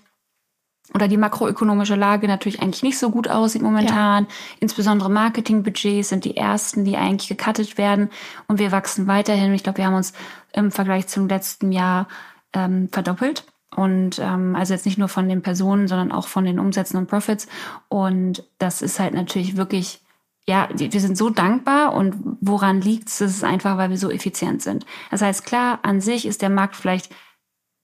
oder 0.93 1.07
die 1.07 1.17
makroökonomische 1.17 1.95
Lage 1.95 2.27
natürlich 2.27 2.61
eigentlich 2.61 2.83
nicht 2.83 2.99
so 2.99 3.09
gut 3.09 3.27
aussieht 3.27 3.61
momentan. 3.61 4.25
Ja. 4.25 4.29
Insbesondere 4.59 5.09
Marketingbudgets 5.09 6.09
sind 6.09 6.25
die 6.25 6.37
ersten, 6.37 6.85
die 6.85 6.95
eigentlich 6.95 7.27
gecuttet 7.27 7.77
werden. 7.77 8.09
Und 8.47 8.59
wir 8.59 8.71
wachsen 8.71 9.07
weiterhin. 9.07 9.53
Ich 9.53 9.63
glaube, 9.63 9.79
wir 9.79 9.87
haben 9.87 9.95
uns 9.95 10.13
im 10.53 10.71
Vergleich 10.71 11.07
zum 11.07 11.27
letzten 11.27 11.71
Jahr 11.71 12.07
ähm, 12.53 12.89
verdoppelt. 12.91 13.45
Und 13.75 14.19
ähm, 14.19 14.55
also 14.55 14.73
jetzt 14.73 14.85
nicht 14.85 14.97
nur 14.97 15.09
von 15.09 15.27
den 15.27 15.41
Personen, 15.41 15.87
sondern 15.87 16.11
auch 16.11 16.27
von 16.27 16.45
den 16.45 16.59
Umsätzen 16.59 16.97
und 16.97 17.07
Profits. 17.07 17.47
Und 17.89 18.43
das 18.57 18.81
ist 18.81 18.99
halt 18.99 19.13
natürlich 19.13 19.57
wirklich, 19.57 20.01
ja, 20.47 20.69
wir 20.73 21.01
sind 21.01 21.17
so 21.17 21.29
dankbar 21.29 21.93
und 21.93 22.15
woran 22.39 22.79
liegt 22.79 23.09
es? 23.09 23.19
Es 23.19 23.35
ist 23.35 23.43
einfach, 23.43 23.77
weil 23.77 23.89
wir 23.89 23.97
so 23.97 24.09
effizient 24.09 24.61
sind. 24.61 24.85
Das 25.11 25.21
heißt, 25.21 25.45
klar, 25.45 25.79
an 25.81 25.99
sich 25.99 26.25
ist 26.25 26.41
der 26.41 26.49
Markt 26.49 26.75
vielleicht 26.75 27.13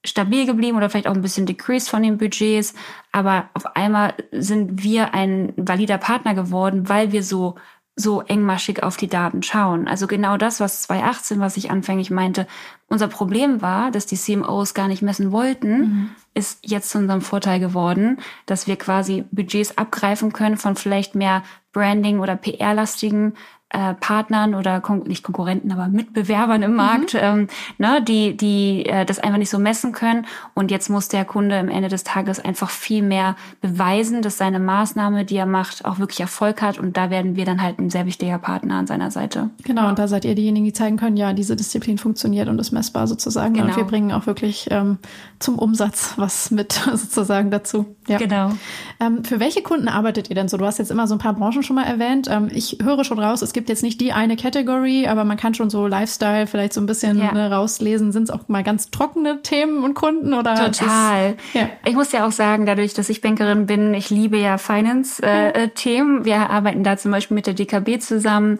stabil 0.04 0.46
geblieben 0.46 0.76
oder 0.76 0.90
vielleicht 0.90 1.06
auch 1.06 1.14
ein 1.14 1.22
bisschen 1.22 1.46
decreased 1.46 1.90
von 1.90 2.02
den 2.02 2.18
Budgets. 2.18 2.74
Aber 3.12 3.48
auf 3.54 3.76
einmal 3.76 4.14
sind 4.32 4.82
wir 4.82 5.14
ein 5.14 5.52
valider 5.56 5.98
Partner 5.98 6.34
geworden, 6.34 6.88
weil 6.88 7.12
wir 7.12 7.22
so 7.22 7.56
so 7.94 8.22
engmaschig 8.22 8.82
auf 8.82 8.96
die 8.96 9.08
Daten 9.08 9.42
schauen. 9.42 9.86
Also 9.86 10.06
genau 10.06 10.38
das, 10.38 10.60
was 10.60 10.82
2018, 10.82 11.40
was 11.40 11.58
ich 11.58 11.70
anfänglich 11.70 12.10
meinte, 12.10 12.46
unser 12.88 13.06
Problem 13.06 13.60
war, 13.60 13.90
dass 13.90 14.06
die 14.06 14.16
CMOs 14.16 14.72
gar 14.72 14.88
nicht 14.88 15.02
messen 15.02 15.30
wollten, 15.30 15.78
mhm. 15.78 16.10
ist 16.32 16.60
jetzt 16.62 16.88
zu 16.88 16.98
unserem 16.98 17.20
Vorteil 17.20 17.60
geworden, 17.60 18.18
dass 18.46 18.66
wir 18.66 18.76
quasi 18.76 19.24
Budgets 19.30 19.76
abgreifen 19.76 20.32
können 20.32 20.56
von 20.56 20.74
vielleicht 20.74 21.14
mehr 21.14 21.42
Branding 21.72 22.20
oder 22.20 22.36
PR-lastigen 22.36 23.34
äh, 23.72 23.94
Partnern 23.94 24.54
oder 24.54 24.80
Kon 24.80 25.02
nicht 25.04 25.22
Konkurrenten, 25.22 25.72
aber 25.72 25.88
Mitbewerbern 25.88 26.62
im 26.62 26.74
Markt, 26.74 27.14
mhm. 27.14 27.20
ähm, 27.22 27.48
ne, 27.78 28.02
die, 28.02 28.36
die 28.36 28.86
äh, 28.86 29.04
das 29.04 29.18
einfach 29.18 29.38
nicht 29.38 29.50
so 29.50 29.58
messen 29.58 29.92
können. 29.92 30.26
Und 30.54 30.70
jetzt 30.70 30.90
muss 30.90 31.08
der 31.08 31.24
Kunde 31.24 31.58
am 31.58 31.68
Ende 31.68 31.88
des 31.88 32.04
Tages 32.04 32.38
einfach 32.38 32.70
viel 32.70 33.02
mehr 33.02 33.36
beweisen, 33.60 34.22
dass 34.22 34.36
seine 34.36 34.58
Maßnahme, 34.58 35.24
die 35.24 35.36
er 35.36 35.46
macht, 35.46 35.84
auch 35.84 35.98
wirklich 35.98 36.20
Erfolg 36.20 36.62
hat. 36.62 36.78
Und 36.78 36.96
da 36.96 37.10
werden 37.10 37.36
wir 37.36 37.44
dann 37.44 37.62
halt 37.62 37.78
ein 37.78 37.90
sehr 37.90 38.06
wichtiger 38.06 38.38
Partner 38.38 38.76
an 38.76 38.86
seiner 38.86 39.10
Seite. 39.10 39.50
Genau, 39.64 39.88
und 39.88 39.98
da 39.98 40.08
seid 40.08 40.24
ihr 40.24 40.34
diejenigen, 40.34 40.64
die 40.64 40.72
zeigen 40.72 40.96
können, 40.96 41.16
ja, 41.16 41.32
diese 41.32 41.56
Disziplin 41.56 41.98
funktioniert 41.98 42.48
und 42.48 42.58
ist 42.58 42.72
messbar 42.72 43.06
sozusagen. 43.06 43.54
Genau. 43.54 43.66
Und 43.66 43.76
wir 43.76 43.84
bringen 43.84 44.12
auch 44.12 44.26
wirklich 44.26 44.68
ähm, 44.70 44.98
zum 45.38 45.58
Umsatz 45.58 46.14
was 46.16 46.50
mit 46.50 46.72
sozusagen 46.94 47.50
dazu. 47.50 47.96
Ja. 48.06 48.18
Genau. 48.18 48.52
Ähm, 49.00 49.24
für 49.24 49.40
welche 49.40 49.62
Kunden 49.62 49.88
arbeitet 49.88 50.28
ihr 50.28 50.34
denn 50.34 50.48
so? 50.48 50.56
Du 50.56 50.66
hast 50.66 50.78
jetzt 50.78 50.90
immer 50.90 51.06
so 51.06 51.14
ein 51.14 51.18
paar 51.18 51.34
Branchen 51.34 51.62
schon 51.62 51.76
mal 51.76 51.84
erwähnt. 51.84 52.28
Ähm, 52.30 52.48
ich 52.52 52.78
höre 52.82 53.04
schon 53.04 53.18
raus, 53.18 53.42
es 53.42 53.52
gibt 53.52 53.61
jetzt 53.68 53.82
nicht 53.82 54.00
die 54.00 54.12
eine 54.12 54.36
Category, 54.36 55.06
aber 55.06 55.24
man 55.24 55.36
kann 55.36 55.54
schon 55.54 55.70
so 55.70 55.86
Lifestyle 55.86 56.46
vielleicht 56.46 56.72
so 56.72 56.80
ein 56.80 56.86
bisschen 56.86 57.18
ja. 57.18 57.32
ne, 57.32 57.50
rauslesen. 57.50 58.12
Sind 58.12 58.24
es 58.24 58.30
auch 58.30 58.48
mal 58.48 58.62
ganz 58.62 58.90
trockene 58.90 59.42
Themen 59.42 59.84
und 59.84 59.94
Kunden 59.94 60.34
oder? 60.34 60.54
Total. 60.54 61.30
Ist, 61.30 61.54
ja. 61.54 61.68
Ich 61.84 61.94
muss 61.94 62.12
ja 62.12 62.26
auch 62.26 62.32
sagen, 62.32 62.66
dadurch, 62.66 62.94
dass 62.94 63.08
ich 63.08 63.20
Bankerin 63.20 63.66
bin, 63.66 63.94
ich 63.94 64.10
liebe 64.10 64.38
ja 64.38 64.58
Finance-Themen. 64.58 66.16
Äh, 66.16 66.20
mhm. 66.20 66.24
Wir 66.24 66.50
arbeiten 66.50 66.84
da 66.84 66.96
zum 66.96 67.10
Beispiel 67.10 67.34
mit 67.34 67.46
der 67.46 67.54
DKB 67.54 68.00
zusammen. 68.00 68.58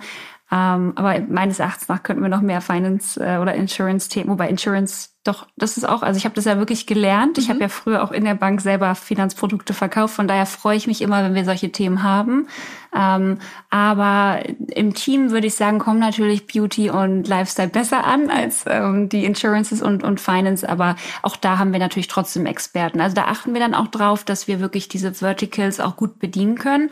Ähm, 0.50 0.92
aber 0.96 1.18
meines 1.28 1.60
Erachtens 1.60 1.88
nach 1.88 2.02
könnten 2.02 2.22
wir 2.22 2.28
noch 2.28 2.42
mehr 2.42 2.60
Finance- 2.60 3.18
äh, 3.18 3.38
oder 3.38 3.54
Insurance-Themen, 3.54 4.28
wobei 4.28 4.50
Insurance 4.50 5.08
doch, 5.24 5.46
das 5.56 5.76
ist 5.76 5.88
auch, 5.88 6.02
also 6.02 6.18
ich 6.18 6.24
habe 6.24 6.34
das 6.34 6.46
ja 6.46 6.58
wirklich 6.58 6.86
gelernt. 6.86 7.38
Ich 7.38 7.46
mhm. 7.46 7.52
habe 7.52 7.60
ja 7.60 7.68
früher 7.68 8.02
auch 8.02 8.10
in 8.10 8.24
der 8.24 8.34
Bank 8.34 8.60
selber 8.60 8.94
Finanzprodukte 8.94 9.72
verkauft. 9.72 10.14
Von 10.14 10.26
daher 10.26 10.46
freue 10.46 10.76
ich 10.76 10.86
mich 10.86 11.00
immer, 11.00 11.22
wenn 11.22 11.34
wir 11.34 11.44
solche 11.44 11.70
Themen 11.70 12.02
haben. 12.02 12.48
Ähm, 12.94 13.38
aber 13.70 14.42
im 14.74 14.94
Team 14.94 15.30
würde 15.30 15.46
ich 15.46 15.54
sagen, 15.54 15.78
kommen 15.78 15.98
natürlich 15.98 16.46
Beauty 16.46 16.90
und 16.90 17.26
Lifestyle 17.26 17.68
besser 17.68 18.04
an 18.04 18.30
als 18.30 18.64
ähm, 18.66 19.08
die 19.08 19.24
Insurances 19.24 19.82
und, 19.82 20.02
und 20.02 20.20
Finance. 20.20 20.68
Aber 20.68 20.96
auch 21.22 21.36
da 21.36 21.58
haben 21.58 21.72
wir 21.72 21.78
natürlich 21.78 22.08
trotzdem 22.08 22.46
Experten. 22.46 23.00
Also 23.00 23.14
da 23.14 23.24
achten 23.24 23.54
wir 23.54 23.60
dann 23.60 23.74
auch 23.74 23.88
drauf, 23.88 24.24
dass 24.24 24.48
wir 24.48 24.60
wirklich 24.60 24.88
diese 24.88 25.14
Verticals 25.14 25.80
auch 25.80 25.96
gut 25.96 26.18
bedienen 26.18 26.56
können. 26.56 26.90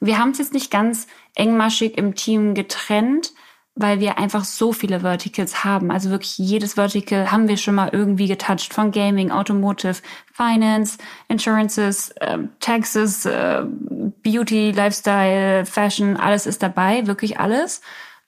Wir 0.00 0.18
haben 0.18 0.30
es 0.30 0.38
jetzt 0.38 0.54
nicht 0.54 0.70
ganz 0.70 1.06
engmaschig 1.34 1.96
im 1.96 2.14
Team 2.14 2.54
getrennt 2.54 3.32
weil 3.74 4.00
wir 4.00 4.18
einfach 4.18 4.44
so 4.44 4.72
viele 4.72 5.00
Verticals 5.00 5.64
haben. 5.64 5.90
Also 5.90 6.10
wirklich 6.10 6.36
jedes 6.36 6.74
Vertical 6.74 7.32
haben 7.32 7.48
wir 7.48 7.56
schon 7.56 7.74
mal 7.74 7.88
irgendwie 7.90 8.28
getouched. 8.28 8.74
Von 8.74 8.90
Gaming, 8.90 9.30
Automotive, 9.30 9.96
Finance, 10.32 10.98
Insurances, 11.28 12.10
äh, 12.20 12.38
Taxes, 12.60 13.24
äh, 13.24 13.62
Beauty, 14.22 14.72
Lifestyle, 14.72 15.64
Fashion, 15.64 16.16
alles 16.16 16.46
ist 16.46 16.62
dabei, 16.62 17.06
wirklich 17.06 17.40
alles 17.40 17.80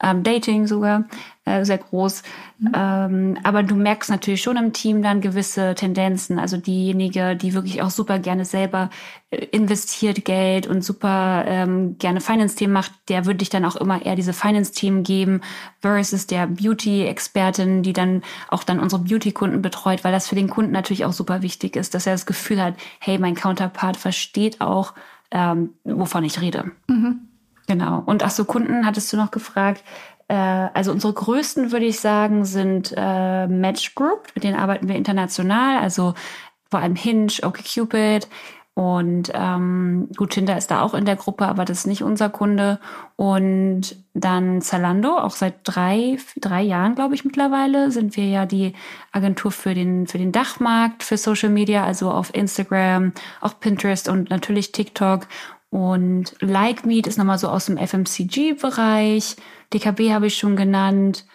ähm, 0.03 0.23
Dating 0.23 0.67
sogar, 0.67 1.05
äh, 1.45 1.65
sehr 1.65 1.79
groß. 1.79 2.23
Mhm. 2.59 2.73
Ähm, 2.75 3.39
aber 3.43 3.63
du 3.63 3.75
merkst 3.75 4.11
natürlich 4.11 4.43
schon 4.43 4.57
im 4.57 4.73
Team 4.73 5.03
dann 5.03 5.21
gewisse 5.21 5.75
Tendenzen. 5.75 6.39
Also 6.39 6.57
diejenige, 6.57 7.37
die 7.37 7.53
wirklich 7.53 7.83
auch 7.83 7.91
super 7.91 8.19
gerne 8.19 8.45
selber 8.45 8.89
äh, 9.31 9.45
investiert 9.47 10.25
Geld 10.25 10.67
und 10.67 10.83
super 10.83 11.45
ähm, 11.47 11.97
gerne 11.99 12.23
Finance-Themen 12.23 12.73
macht, 12.73 12.93
der 13.09 13.27
würde 13.27 13.43
ich 13.43 13.51
dann 13.51 13.67
auch 13.67 13.77
immer 13.77 14.05
eher 14.05 14.17
diese 14.17 14.33
Finance-Themen 14.33 15.03
geben 15.03 15.43
versus 15.81 16.27
der 16.27 16.47
Beauty-Expertin, 16.47 17.83
die 17.83 17.93
dann 17.93 18.23
auch 18.49 18.65
dann 18.65 18.81
unsere 18.81 19.03
Beauty-Kunden 19.03 19.61
betreut, 19.61 20.03
weil 20.03 20.13
das 20.13 20.29
für 20.29 20.37
den 20.37 20.49
Kunden 20.49 20.73
natürlich 20.73 21.05
auch 21.05 21.13
super 21.13 21.43
wichtig 21.43 21.77
ist, 21.77 21.95
dass 21.95 22.07
er 22.07 22.15
das 22.15 22.27
Gefühl 22.27 22.63
hat, 22.63 22.75
hey, 23.01 23.19
mein 23.19 23.35
Counterpart 23.35 23.99
versteht 23.99 24.63
auch, 24.63 24.95
ähm, 25.31 25.75
wovon 25.85 26.25
ich 26.25 26.41
rede. 26.41 26.71
Mhm. 26.89 27.29
Genau. 27.67 28.03
Und 28.05 28.23
ach 28.23 28.31
so, 28.31 28.45
Kunden 28.45 28.85
hattest 28.85 29.13
du 29.13 29.17
noch 29.17 29.31
gefragt. 29.31 29.83
Äh, 30.29 30.35
also 30.35 30.93
unsere 30.93 31.13
größten, 31.13 31.73
würde 31.73 31.87
ich 31.87 32.01
sagen, 32.01 32.45
sind 32.45 32.95
äh, 32.97 33.47
Match 33.47 33.95
Group. 33.95 34.29
Mit 34.35 34.45
denen 34.45 34.57
arbeiten 34.57 34.89
wir 34.89 34.97
international. 34.97 35.79
Also 35.79 36.15
vor 36.71 36.81
allem 36.81 36.97
Hinge, 36.97 37.33
OkCupid. 37.43 38.29
Und 38.77 39.31
ähm, 39.35 40.09
gut, 40.17 40.31
Tinder 40.31 40.59
ist 40.59 40.73
da 40.73 40.83
auch 40.83 40.95
in 40.95 41.05
der 41.05 41.15
Gruppe, 41.15 41.47
aber 41.47 41.65
das 41.65 41.79
ist 41.79 41.87
nicht 41.87 42.03
unser 42.03 42.29
Kunde. 42.29 42.81
Und 43.15 43.97
dann 44.15 44.61
Zalando, 44.63 45.17
auch 45.17 45.31
seit 45.31 45.55
drei, 45.63 46.19
drei 46.41 46.63
Jahren, 46.63 46.97
glaube 46.97 47.15
ich, 47.15 47.25
mittlerweile, 47.25 47.93
sind 47.93 48.17
wir 48.17 48.27
ja 48.27 48.47
die 48.47 48.73
Agentur 49.13 49.53
für 49.53 49.75
den, 49.75 50.09
für 50.09 50.19
den 50.19 50.33
Dachmarkt, 50.33 51.05
für 51.05 51.17
Social 51.17 51.51
Media, 51.51 51.85
also 51.85 52.11
auf 52.11 52.35
Instagram, 52.35 53.13
auch 53.41 53.61
Pinterest 53.61 54.09
und 54.09 54.31
natürlich 54.31 54.73
TikTok. 54.73 55.29
Und 55.71 56.35
Like 56.41 56.85
Meet 56.85 57.07
ist 57.07 57.17
nochmal 57.17 57.39
so 57.39 57.49
aus 57.49 57.67
dem 57.67 57.79
FMCG-Bereich. 57.79 59.37
DKB 59.75 60.13
habe 60.13 60.27
ich 60.29 60.37
schon 60.37 60.57
genannt. 60.57 61.27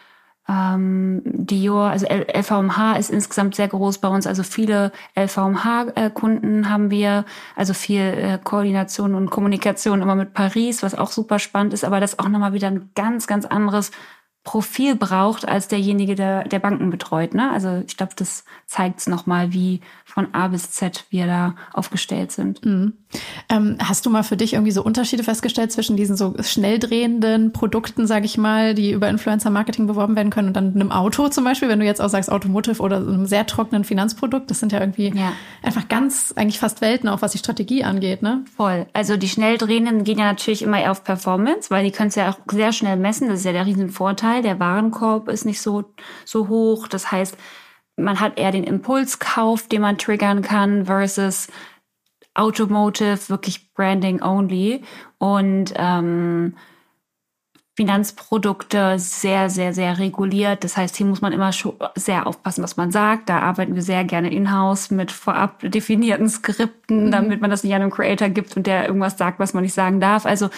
Ähm, 0.48 1.22
Dior, 1.26 1.90
also 1.90 2.08
LVMH 2.08 2.98
ist 2.98 3.12
insgesamt 3.12 3.54
sehr 3.54 3.68
groß 3.68 4.00
bei 4.00 4.08
uns. 4.08 4.26
Also 4.26 4.42
viele 4.42 4.92
LVMH-Kunden 5.16 6.70
haben 6.70 6.90
wir. 6.90 7.26
Also 7.56 7.74
viel 7.74 8.02
äh, 8.02 8.40
Koordination 8.44 9.14
und 9.14 9.30
Kommunikation 9.30 10.02
immer 10.02 10.16
mit 10.16 10.34
Paris, 10.34 10.82
was 10.82 10.96
auch 10.96 11.12
super 11.12 11.38
spannend 11.38 11.74
ist. 11.74 11.86
Aber 11.86 12.00
das 12.00 12.18
auch 12.18 12.30
nochmal 12.30 12.54
wieder 12.54 12.68
ein 12.68 12.90
ganz, 12.96 13.28
ganz 13.28 13.46
anderes 13.46 13.92
Profil 14.44 14.96
braucht 14.96 15.48
als 15.48 15.68
derjenige, 15.68 16.16
der, 16.16 16.46
der 16.46 16.60
Banken 16.60 16.90
betreut. 16.90 17.36
Ne? 17.36 17.52
Also 17.52 17.84
ich 17.86 17.98
glaube, 17.98 18.14
das 18.16 18.46
zeigt 18.66 19.00
es 19.00 19.08
nochmal, 19.08 19.54
wie 19.54 19.82
von 20.10 20.34
A 20.34 20.48
bis 20.48 20.72
Z 20.72 21.06
wir 21.10 21.28
da 21.28 21.56
aufgestellt 21.74 22.32
sind. 22.32 22.66
Mhm. 22.66 22.94
Ähm, 23.48 23.78
hast 23.80 24.06
du 24.06 24.10
mal 24.10 24.24
für 24.24 24.38
dich 24.38 24.54
irgendwie 24.54 24.72
so 24.72 24.84
Unterschiede 24.84 25.24
festgestellt 25.24 25.72
zwischen 25.72 25.98
diesen 25.98 26.16
so 26.16 26.36
schnell 26.42 26.80
drehenden 26.80 27.54
Produkten, 27.54 28.08
sage 28.08 28.26
ich 28.26 28.38
mal, 28.38 28.74
die 28.74 28.92
über 28.92 29.10
Influencer-Marketing 29.10 29.88
beworben 29.88 30.16
werden 30.16 30.30
können 30.30 30.50
und 30.50 30.54
dann 30.56 30.74
einem 30.74 30.92
Auto 30.92 31.30
zum 31.30 31.44
Beispiel, 31.44 31.70
wenn 31.70 31.80
du 31.80 31.86
jetzt 31.86 32.02
auch 32.02 32.10
sagst 32.10 32.32
Automotive 32.32 32.82
oder 32.82 32.98
einem 32.98 33.26
sehr 33.26 33.46
trockenen 33.46 33.84
Finanzprodukt, 33.84 34.50
das 34.50 34.60
sind 34.60 34.72
ja 34.72 34.80
irgendwie 34.80 35.14
ja. 35.16 35.34
einfach 35.64 35.88
ganz, 35.88 36.34
eigentlich 36.36 36.60
fast 36.60 36.82
Welten, 36.82 37.10
auch 37.10 37.22
was 37.22 37.32
die 37.32 37.38
Strategie 37.38 37.84
angeht, 37.84 38.22
ne? 38.22 38.44
Voll. 38.56 38.88
Also 38.94 39.18
die 39.18 39.30
schnell 39.30 39.58
drehenden 39.58 40.04
gehen 40.04 40.20
ja 40.20 40.26
natürlich 40.26 40.62
immer 40.62 40.82
eher 40.82 40.92
auf 40.92 41.04
Performance, 41.04 41.70
weil 41.70 41.84
die 41.84 41.92
können 41.92 42.10
es 42.10 42.16
ja 42.16 42.32
auch 42.32 42.38
sehr 42.52 42.72
schnell 42.74 42.98
messen, 42.98 43.30
das 43.30 43.40
ist 43.40 43.46
ja 43.46 43.54
der 43.54 43.66
Riesenvorteil. 43.66 44.42
Der 44.42 44.60
Warenkorb 44.60 45.30
ist 45.30 45.46
nicht 45.46 45.62
so, 45.62 45.86
so 46.26 46.48
hoch, 46.48 46.88
das 46.88 47.12
heißt, 47.12 47.38
man 48.04 48.20
hat 48.20 48.40
eher 48.40 48.52
den 48.52 48.64
Impulskauf, 48.64 49.68
den 49.68 49.82
man 49.82 49.98
triggern 49.98 50.42
kann, 50.42 50.86
versus 50.86 51.48
Automotive, 52.34 53.30
wirklich 53.30 53.74
Branding 53.74 54.22
only. 54.22 54.84
Und 55.18 55.74
ähm, 55.76 56.56
Finanzprodukte 57.80 59.00
sehr, 59.00 59.50
sehr, 59.50 59.74
sehr 59.74 60.00
reguliert. 60.00 60.66
Das 60.66 60.76
heißt, 60.76 60.98
hier 60.98 61.06
muss 61.06 61.22
man 61.22 61.32
immer 61.32 61.52
sehr 61.96 62.28
aufpassen, 62.28 62.62
was 62.62 62.76
man 62.76 62.92
sagt. 62.92 63.30
Da 63.30 63.40
arbeiten 63.40 63.74
wir 63.74 63.82
sehr 63.82 64.04
gerne 64.04 64.30
in-house 64.34 64.92
mit 64.92 65.14
vorab 65.14 65.62
definierten 65.64 66.28
Skripten, 66.28 67.06
mhm. 67.06 67.12
damit 67.12 67.40
man 67.40 67.50
das 67.50 67.64
nicht 67.64 67.74
an 67.74 67.82
einen 67.82 67.92
Creator 67.92 68.28
gibt 68.28 68.58
und 68.58 68.68
der 68.68 68.86
irgendwas 68.86 69.18
sagt, 69.18 69.40
was 69.40 69.54
man 69.54 69.64
nicht 69.64 69.74
sagen 69.74 70.02
darf. 70.02 70.26
Also 70.26 70.50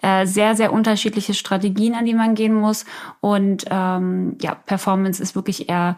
äh, 0.00 0.24
sehr, 0.24 0.56
sehr 0.56 0.72
unterschiedliche 0.72 1.34
Strategien, 1.34 1.94
an 1.94 2.06
die 2.06 2.14
man 2.14 2.34
gehen 2.34 2.54
muss. 2.54 2.86
Und 3.20 3.66
ähm, 3.70 4.38
ja, 4.40 4.54
Performance 4.54 5.22
ist 5.22 5.34
wirklich 5.34 5.68
eher 5.68 5.96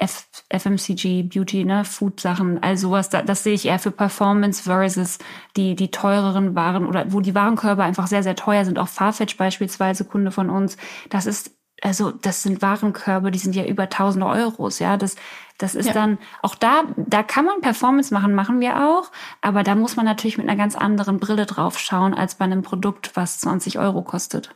F 0.00 0.28
FMCG, 0.48 1.24
Beauty, 1.24 1.64
ne, 1.64 1.84
Food-Sachen, 1.84 2.62
all 2.62 2.76
sowas, 2.76 3.10
da, 3.10 3.22
das 3.22 3.44
sehe 3.44 3.52
ich 3.52 3.66
eher 3.66 3.78
für 3.78 3.90
Performance 3.90 4.62
versus 4.62 5.18
die, 5.56 5.76
die 5.76 5.90
teureren 5.90 6.54
Waren 6.54 6.86
oder 6.86 7.12
wo 7.12 7.20
die 7.20 7.34
Warenkörbe 7.34 7.84
einfach 7.84 8.06
sehr, 8.06 8.22
sehr 8.22 8.34
teuer 8.34 8.64
sind. 8.64 8.78
Auch 8.78 8.88
Farfetch 8.88 9.36
beispielsweise, 9.36 10.06
Kunde 10.06 10.32
von 10.32 10.48
uns, 10.48 10.78
das 11.10 11.26
ist, 11.26 11.54
also, 11.82 12.10
das 12.10 12.42
sind 12.42 12.62
Warenkörbe, 12.62 13.30
die 13.30 13.38
sind 13.38 13.54
ja 13.54 13.64
über 13.64 13.88
tausende 13.90 14.26
Euros, 14.26 14.78
ja, 14.78 14.96
das, 14.96 15.16
das 15.58 15.74
ist 15.74 15.86
ja. 15.86 15.92
dann, 15.92 16.18
auch 16.42 16.54
da, 16.54 16.84
da 16.96 17.22
kann 17.22 17.44
man 17.44 17.60
Performance 17.60 18.12
machen, 18.12 18.34
machen 18.34 18.60
wir 18.60 18.88
auch, 18.88 19.10
aber 19.42 19.62
da 19.62 19.74
muss 19.74 19.96
man 19.96 20.06
natürlich 20.06 20.38
mit 20.38 20.48
einer 20.48 20.56
ganz 20.56 20.76
anderen 20.76 21.20
Brille 21.20 21.44
drauf 21.44 21.78
schauen, 21.78 22.14
als 22.14 22.36
bei 22.36 22.46
einem 22.46 22.62
Produkt, 22.62 23.16
was 23.16 23.38
20 23.40 23.78
Euro 23.78 24.02
kostet. 24.02 24.54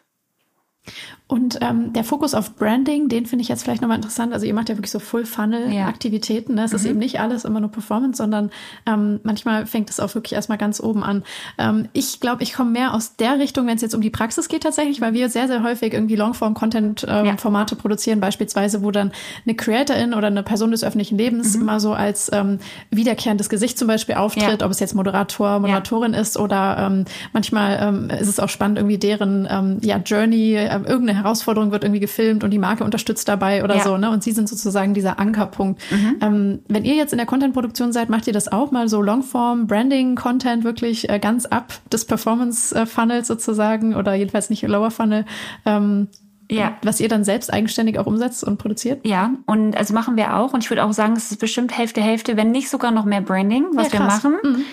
Und 1.27 1.59
ähm, 1.63 1.95
der 1.95 2.05
Fokus 2.05 2.35
auf 2.35 2.55
Branding, 2.55 3.09
den 3.09 3.25
finde 3.25 3.43
ich 3.43 3.49
jetzt 3.49 3.63
vielleicht 3.65 3.81
nochmal 3.81 3.97
interessant. 3.97 4.35
Also 4.35 4.45
ihr 4.45 4.53
macht 4.53 4.69
ja 4.69 4.77
wirklich 4.77 4.91
so 4.91 4.99
Full-Funnel-Aktivitäten. 4.99 6.55
Ne? 6.55 6.65
Es 6.65 6.73
mhm. 6.73 6.77
ist 6.77 6.85
eben 6.85 6.99
nicht 6.99 7.19
alles 7.19 7.47
immer 7.47 7.61
nur 7.61 7.71
Performance, 7.71 8.19
sondern 8.19 8.51
ähm, 8.85 9.21
manchmal 9.23 9.65
fängt 9.65 9.89
es 9.89 10.01
auch 10.01 10.15
wirklich 10.15 10.35
erstmal 10.35 10.59
ganz 10.59 10.81
oben 10.81 11.03
an. 11.03 11.25
Ähm, 11.57 11.89
ich 11.95 12.21
glaube, 12.21 12.43
ich 12.43 12.53
komme 12.53 12.73
mehr 12.73 12.93
aus 12.93 13.17
der 13.17 13.39
Richtung, 13.39 13.67
wenn 13.67 13.77
es 13.77 13.83
jetzt 13.83 13.95
um 13.95 14.03
die 14.03 14.11
Praxis 14.11 14.49
geht 14.49 14.65
tatsächlich, 14.65 15.01
weil 15.01 15.15
wir 15.15 15.31
sehr, 15.31 15.49
sehr 15.49 15.63
häufig 15.63 15.95
irgendwie 15.95 16.15
Longform-Content-Formate 16.17 17.75
ähm, 17.75 17.79
ja. 17.79 17.83
produzieren, 17.83 18.21
beispielsweise, 18.21 18.83
wo 18.83 18.91
dann 18.91 19.11
eine 19.47 19.57
Creatorin 19.57 20.13
oder 20.13 20.27
eine 20.27 20.43
Person 20.43 20.73
des 20.73 20.85
öffentlichen 20.85 21.17
Lebens 21.17 21.57
mhm. 21.57 21.63
immer 21.63 21.81
so 21.81 21.95
als 21.95 22.31
ähm, 22.35 22.59
wiederkehrendes 22.91 23.49
Gesicht 23.49 23.79
zum 23.79 23.89
Beispiel 23.89 24.17
auftritt, 24.17 24.61
ja. 24.61 24.67
ob 24.67 24.71
es 24.71 24.79
jetzt 24.79 24.95
Moderator, 24.95 25.59
Moderatorin 25.59 26.13
ja. 26.13 26.21
ist 26.21 26.37
oder 26.37 26.77
ähm, 26.79 27.07
manchmal 27.33 28.11
ist 28.21 28.29
es 28.29 28.39
auch 28.39 28.51
spannend, 28.51 28.79
irgendwie 28.79 28.99
deren 28.99 29.81
ja, 29.83 29.97
Journey, 29.97 30.69
äh, 30.75 30.89
irgendeine 30.89 31.19
Herausforderung 31.19 31.71
wird 31.71 31.85
irgendwie 31.85 32.01
gefilmt 32.01 32.45
und 32.45 32.51
die 32.51 32.59
Marke 32.59 32.85
unterstützt 32.85 33.29
dabei 33.29 33.65
oder 33.65 33.77
ja. 33.77 33.83
so, 33.83 33.97
ne? 33.97 34.11
Und 34.11 34.23
sie 34.23 34.33
sind 34.33 34.49
sozusagen 34.49 34.95
dieser 34.95 35.19
Ankerpunkt. 35.19 35.81
Mhm. 35.91 36.17
Ähm, 36.21 36.59
wenn 36.69 36.85
ihr 36.85 36.95
jetzt 36.95 37.13
in 37.13 37.19
der 37.19 37.27
Content-Produktion 37.27 37.93
seid, 37.93 38.09
macht 38.09 38.27
ihr 38.27 38.33
das 38.33 38.51
auch 38.51 38.71
mal 38.71 38.89
so 38.89 39.03
Longform, 39.03 39.67
Branding-Content 39.67 40.65
wirklich 40.65 41.09
äh, 41.09 41.19
ganz 41.19 41.47
ab 41.47 41.73
des 41.93 42.05
Performance-Funnels 42.05 43.27
sozusagen 43.27 43.95
oder 43.95 44.15
jedenfalls 44.15 44.51
nicht 44.51 44.63
Lower 44.63 44.91
Funnel. 44.91 45.25
Ähm, 45.67 46.09
ja. 46.51 46.77
Was 46.83 47.01
ihr 47.01 47.09
dann 47.09 47.25
selbst 47.25 47.53
eigenständig 47.53 47.99
auch 47.99 48.07
umsetzt 48.07 48.45
und 48.45 48.59
produziert? 48.59 49.05
Ja, 49.07 49.33
und 49.47 49.77
also 49.77 49.95
machen 49.95 50.17
wir 50.17 50.37
auch. 50.37 50.53
Und 50.53 50.63
ich 50.63 50.71
würde 50.71 50.85
auch 50.85 50.93
sagen, 50.93 51.15
es 51.17 51.31
ist 51.31 51.41
bestimmt 51.41 51.77
Hälfte, 51.77 52.01
Hälfte, 52.01 52.37
wenn 52.37 52.51
nicht 52.51 52.69
sogar 52.69 52.91
noch 52.91 53.05
mehr 53.05 53.21
Branding, 53.21 53.67
was 53.75 53.93
ja, 53.93 54.01
wir 54.01 54.07
machen. 54.07 54.37
Mhm. 54.43 54.65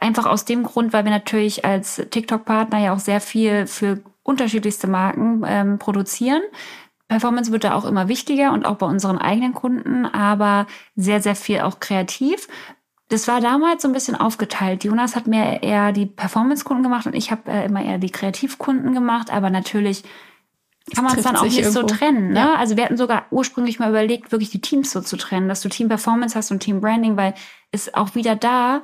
Einfach 0.00 0.26
aus 0.26 0.44
dem 0.44 0.64
Grund, 0.64 0.92
weil 0.92 1.04
wir 1.04 1.10
natürlich 1.10 1.64
als 1.64 2.02
TikTok-Partner 2.10 2.78
ja 2.78 2.92
auch 2.92 2.98
sehr 2.98 3.20
viel 3.20 3.66
für 3.66 4.02
unterschiedlichste 4.28 4.86
Marken 4.86 5.42
ähm, 5.46 5.78
produzieren. 5.78 6.42
Performance 7.08 7.50
wird 7.50 7.64
da 7.64 7.74
auch 7.74 7.86
immer 7.86 8.08
wichtiger 8.08 8.52
und 8.52 8.66
auch 8.66 8.76
bei 8.76 8.86
unseren 8.86 9.16
eigenen 9.16 9.54
Kunden, 9.54 10.04
aber 10.04 10.66
sehr, 10.94 11.22
sehr 11.22 11.34
viel 11.34 11.60
auch 11.60 11.80
kreativ. 11.80 12.46
Das 13.08 13.26
war 13.26 13.40
damals 13.40 13.80
so 13.82 13.88
ein 13.88 13.94
bisschen 13.94 14.14
aufgeteilt. 14.14 14.84
Jonas 14.84 15.16
hat 15.16 15.26
mehr 15.26 15.62
eher 15.62 15.92
die 15.92 16.04
Performance-Kunden 16.04 16.82
gemacht 16.82 17.06
und 17.06 17.14
ich 17.14 17.30
habe 17.30 17.50
äh, 17.50 17.64
immer 17.64 17.82
eher 17.82 17.96
die 17.96 18.10
Kreativkunden 18.10 18.92
gemacht, 18.92 19.32
aber 19.32 19.48
natürlich 19.48 20.04
kann 20.94 21.04
man 21.04 21.16
es 21.16 21.24
dann 21.24 21.36
auch 21.36 21.44
nicht 21.44 21.58
irgendwo. 21.58 21.80
so 21.80 21.86
trennen. 21.86 22.32
Ne? 22.32 22.40
Ja. 22.40 22.54
Also 22.54 22.76
wir 22.76 22.84
hatten 22.84 22.96
sogar 22.98 23.24
ursprünglich 23.30 23.78
mal 23.78 23.88
überlegt, 23.88 24.30
wirklich 24.30 24.50
die 24.50 24.60
Teams 24.60 24.90
so 24.90 25.00
zu 25.00 25.16
trennen, 25.16 25.48
dass 25.48 25.62
du 25.62 25.70
Team 25.70 25.88
Performance 25.88 26.36
hast 26.36 26.50
und 26.50 26.60
Team 26.60 26.80
Branding, 26.80 27.16
weil 27.16 27.34
es 27.70 27.92
auch 27.94 28.14
wieder 28.14 28.36
da 28.36 28.82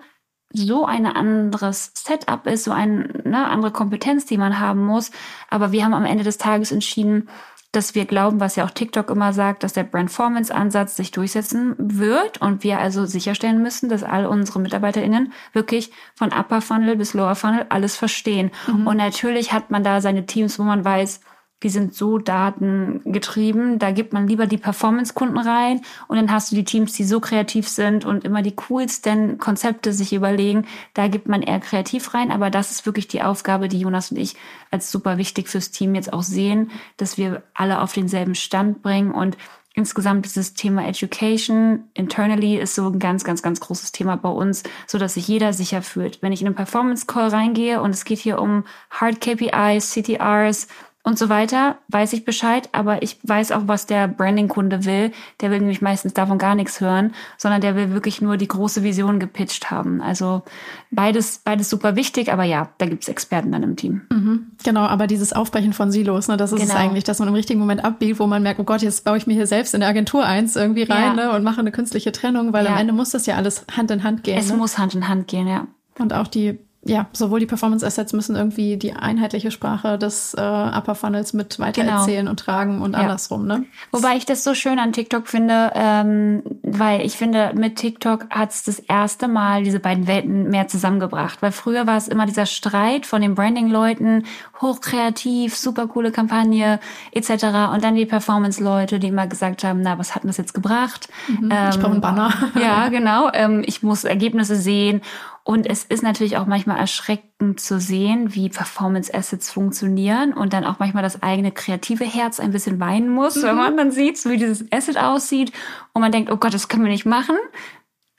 so 0.55 0.87
ein 0.87 1.05
anderes 1.05 1.90
Setup 1.95 2.47
ist, 2.47 2.64
so 2.64 2.71
eine 2.71 3.09
ne, 3.25 3.47
andere 3.47 3.73
Kompetenz, 3.73 4.25
die 4.25 4.38
man 4.38 4.61
haben 4.61 4.85
muss. 4.85 5.11
Aber 5.51 5.73
wir 5.73 5.85
haben 5.85 5.95
am 5.95 6.05
Ende 6.05 6.25
des 6.25 6.38
Tages 6.38 6.73
entschieden, 6.73 7.29
dass 7.73 7.97
wir 7.97 8.05
glauben, 8.05 8.38
was 8.38 8.55
ja 8.55 8.64
auch 8.64 8.71
TikTok 8.71 9.11
immer 9.11 9.33
sagt, 9.33 9.64
dass 9.64 9.73
der 9.73 9.83
Brandformance-Ansatz 9.83 10.97
sich 10.97 11.11
durchsetzen 11.11 11.75
wird 11.77 12.40
und 12.40 12.62
wir 12.62 12.79
also 12.79 13.05
sicherstellen 13.05 13.62
müssen, 13.62 13.88
dass 13.88 14.05
all 14.05 14.27
unsere 14.27 14.61
MitarbeiterInnen 14.61 15.33
wirklich 15.53 15.90
von 16.14 16.33
Upper 16.33 16.61
Funnel 16.61 16.97
bis 16.97 17.14
Lower 17.14 17.35
Funnel 17.35 17.67
alles 17.71 17.97
verstehen. 17.97 18.53
Mhm. 18.69 18.87
Und 18.87 18.97
natürlich 18.97 19.53
hat 19.53 19.73
man 19.73 19.83
da 19.83 20.01
seine 20.01 20.25
Teams, 20.25 20.59
wo 20.61 20.62
man 20.62 20.85
weiß, 20.85 21.21
die 21.62 21.71
sind 21.71 21.95
so 21.95 22.19
datengetrieben. 22.19 23.79
Da 23.79 23.90
gibt 23.90 24.12
man 24.12 24.29
lieber 24.29 24.47
die 24.47 24.59
Performance-Kunden 24.59 25.38
rein 25.38 25.81
und 26.09 26.17
dann 26.17 26.31
hast 26.31 26.53
du 26.53 26.57
die 26.57 26.64
Teams, 26.64 26.93
die 26.93 27.05
so 27.05 27.21
kreativ 27.21 27.69
sind 27.69 28.05
und 28.05 28.25
immer 28.25 28.43
die 28.43 28.55
coolsten 28.55 29.38
Konzepte 29.38 29.93
sich 29.93 30.12
überlegen. 30.12 30.67
Da 30.93 31.09
gibt 31.09 31.27
man 31.27 31.43
eher 31.43 31.61
kreativ 31.61 32.12
rein. 32.12 32.31
Aber 32.31 32.51
das 32.51 32.71
ist 32.71 32.87
wirklich 32.87 33.09
die 33.09 33.23
Aufgabe, 33.23 33.69
die 33.69 33.81
Jonas 33.81 34.11
und 34.11 34.19
ich 34.19 34.37
als 34.71 34.90
super 34.90 35.17
wichtig 35.17 35.49
fürs 35.49 35.71
Team 35.71 35.95
jetzt 35.95 36.12
auch 36.12 36.23
sehen, 36.23 36.71
dass 36.99 37.17
wir 37.17 37.43
alle 37.55 37.81
auf 37.81 37.95
denselben 37.95 38.35
Stand 38.35 38.83
bringen 38.83 39.12
und 39.12 39.38
Insgesamt 39.77 40.25
dieses 40.25 40.55
Thema 40.55 40.87
Education 40.87 41.88
internally 41.95 42.57
ist 42.57 42.77
so 42.77 42.87
ein 42.87 43.01
ganz, 43.01 43.25
ganz, 43.25 43.43
ganz 43.43 43.59
großes 43.59 43.90
Thema 43.90 44.17
bei 44.17 44.29
uns, 44.29 44.62
so 44.87 44.99
dass 44.99 45.14
sich 45.14 45.27
jeder 45.27 45.53
sicher 45.53 45.83
fühlt. 45.83 46.23
Wenn 46.23 46.31
ich 46.31 46.40
in 46.40 46.47
einen 46.47 46.55
Performance 46.55 47.07
Call 47.07 47.27
reingehe 47.27 47.83
und 47.83 47.90
es 47.90 48.05
geht 48.05 48.21
hier 48.21 48.40
um 48.40 48.62
Hard 48.90 49.21
KPIs, 49.21 49.90
CTRs, 49.90 50.69
und 51.07 51.19
so 51.19 51.29
weiter, 51.29 51.77
weiß 51.88 52.14
ich 52.14 52.25
Bescheid, 52.25 52.71
aber 52.73 53.03
ich 53.03 53.19
weiß 53.23 53.53
auch, 53.53 53.62
was 53.67 53.85
der 53.85 54.09
Branding-Kunde 54.09 54.87
will. 54.87 55.12
Der 55.43 55.51
will 55.51 55.59
nämlich 55.59 55.83
meistens 55.83 56.14
davon 56.14 56.38
gar 56.38 56.55
nichts 56.55 56.81
hören, 56.81 57.12
sondern 57.37 57.61
der 57.61 57.77
will 57.77 57.93
wirklich 57.93 58.23
nur 58.23 58.38
die 58.38 58.49
große 58.49 58.83
Vision 58.83 59.21
gepitcht 59.21 59.71
haben. 59.71 60.01
Also 60.01 60.43
beides, 60.90 61.43
beides 61.45 61.69
super 61.69 61.95
wichtig, 61.95 62.33
aber 62.33 62.45
ja, 62.45 62.71
da 62.79 62.87
gibt's 62.87 63.09
Experten 63.09 63.53
dann 63.53 63.62
im 63.62 63.77
Team. 63.77 64.01
Mhm, 64.11 64.53
genau, 64.64 64.81
aber 64.81 65.07
dieses 65.07 65.35
Aufbrechen 65.35 65.75
von 65.75 65.93
Silos, 65.93 66.29
ne, 66.29 66.38
das 66.38 66.53
ist 66.53 66.61
genau. 66.61 66.73
es 66.73 66.81
eigentlich, 66.81 67.05
dass 67.05 67.19
man 67.19 67.29
im 67.29 67.35
richtigen 67.35 67.61
Moment 67.61 67.85
abbiegt, 67.85 68.19
wo 68.19 68.27
man 68.27 68.43
merkt, 68.43 68.59
oh 68.59 68.64
Gott, 68.64 68.81
jetzt 68.81 69.05
baue 69.05 69.19
ich 69.19 69.27
mir 69.27 69.35
hier 69.35 69.47
selbst 69.47 69.75
in 69.75 69.81
der 69.81 69.90
Agentur 69.90 70.25
eins 70.25 70.57
irgendwie 70.57 70.85
rein 70.85 71.19
ja. 71.19 71.27
ne, 71.27 71.33
und 71.33 71.43
mache 71.43 71.61
eine 71.61 71.71
künstliche 71.71 72.12
Trennung, 72.12 72.55
weil 72.55 72.64
ja. 72.64 72.73
am 72.73 72.79
Ende 72.79 72.95
muss 72.95 73.11
das 73.11 73.27
ja 73.27 73.37
alles 73.37 73.67
Hand 73.77 73.90
in 73.90 74.05
Hand 74.05 74.25
gehen. 74.25 74.38
Es 74.38 74.51
ne? 74.51 74.57
muss 74.57 74.79
Hand 74.79 74.95
in 74.95 75.07
Hand 75.07 75.29
gehen, 75.29 75.49
ja. 75.49 75.67
Und 75.99 76.14
auch 76.14 76.29
die 76.29 76.59
ja, 76.87 77.07
sowohl 77.12 77.40
die 77.40 77.47
Performance 77.47 77.87
Assets 77.87 78.12
müssen 78.12 78.37
irgendwie 78.37 78.77
die 78.77 78.92
einheitliche 78.92 79.51
Sprache 79.51 79.99
des 79.99 80.35
äh, 80.35 80.40
Upper 80.40 80.94
Funnels 80.94 81.33
mit 81.33 81.59
weitererzählen 81.59 82.20
genau. 82.20 82.31
und 82.31 82.40
tragen 82.40 82.83
und 82.83 82.92
ja. 82.92 82.99
andersrum, 83.01 83.47
ne? 83.47 83.64
Wobei 83.90 84.16
ich 84.16 84.27
das 84.27 84.44
so 84.44 84.55
schön 84.55 84.79
an 84.79 84.92
TikTok 84.92 85.27
finde, 85.27 85.73
ähm, 85.75 86.42
weil 86.62 87.01
ich 87.01 87.16
finde, 87.16 87.53
mit 87.55 87.77
TikTok 87.77 88.29
hat 88.29 88.51
es 88.51 88.64
das 88.64 88.79
erste 88.81 89.29
Mal 89.29 89.64
diese 89.64 89.81
beiden 89.81 90.07
Welten 90.07 90.51
mehr 90.51 90.68
zusammengebracht. 90.68 91.40
Weil 91.40 91.53
früher 91.53 91.87
war 91.87 91.97
es 91.97 92.07
immer 92.07 92.27
dieser 92.27 92.47
Streit 92.47 93.07
von 93.07 93.23
den 93.23 93.35
Branding-Leuten, 93.35 94.25
hochkreativ, 94.61 95.57
super 95.57 95.87
coole 95.87 96.12
Kampagne, 96.12 96.81
etc. 97.12 97.73
Und 97.73 97.83
dann 97.83 97.94
die 97.94 98.07
Performance-Leute, 98.07 98.99
die 98.99 99.09
immer 99.09 99.27
gesagt 99.27 99.64
haben, 99.64 99.81
na, 99.81 99.99
was 99.99 100.14
hat 100.14 100.25
denn 100.25 100.29
das 100.29 100.37
jetzt 100.37 100.53
gebracht? 100.53 101.09
Mhm, 101.29 101.51
ähm, 101.51 101.70
ich 101.70 101.79
brauche 101.79 101.92
einen 101.92 102.01
Banner. 102.03 102.33
ja, 102.61 102.88
genau. 102.88 103.31
Ähm, 103.33 103.62
ich 103.64 103.83
muss 103.83 104.05
Ergebnisse 104.05 104.57
sehen. 104.57 105.01
Und 105.47 105.67
es 105.67 105.85
ist 105.85 106.03
natürlich 106.03 106.39
auch 106.39 106.47
manchmal 106.47 106.79
erschreckend 106.79 107.61
zu 107.61 107.79
sehen, 107.79 108.35
wie 108.35 108.49
Performance 108.49 109.13
Assets 109.13 109.53
funktionieren 109.53 110.33
und 110.33 110.55
dann 110.55 110.65
auch 110.65 110.79
manchmal 110.79 111.03
das 111.03 111.23
eigene 111.23 111.53
kreative 111.53 112.05
Herz 112.05 112.41
ein 112.41 112.51
bisschen 112.51 112.81
weinen 112.81 113.11
muss, 113.11 113.37
mhm. 113.37 113.43
wenn 113.43 113.57
man 113.57 113.77
dann 113.77 113.91
sieht, 113.91 114.25
wie 114.25 114.39
dieses 114.39 114.65
Asset 114.73 114.97
aussieht 114.97 115.53
und 115.93 116.01
man 116.01 116.13
denkt, 116.13 116.33
oh 116.33 116.39
Gott, 116.39 116.55
das 116.55 116.69
können 116.69 116.85
wir 116.85 116.91
nicht 116.91 117.05
machen. 117.05 117.37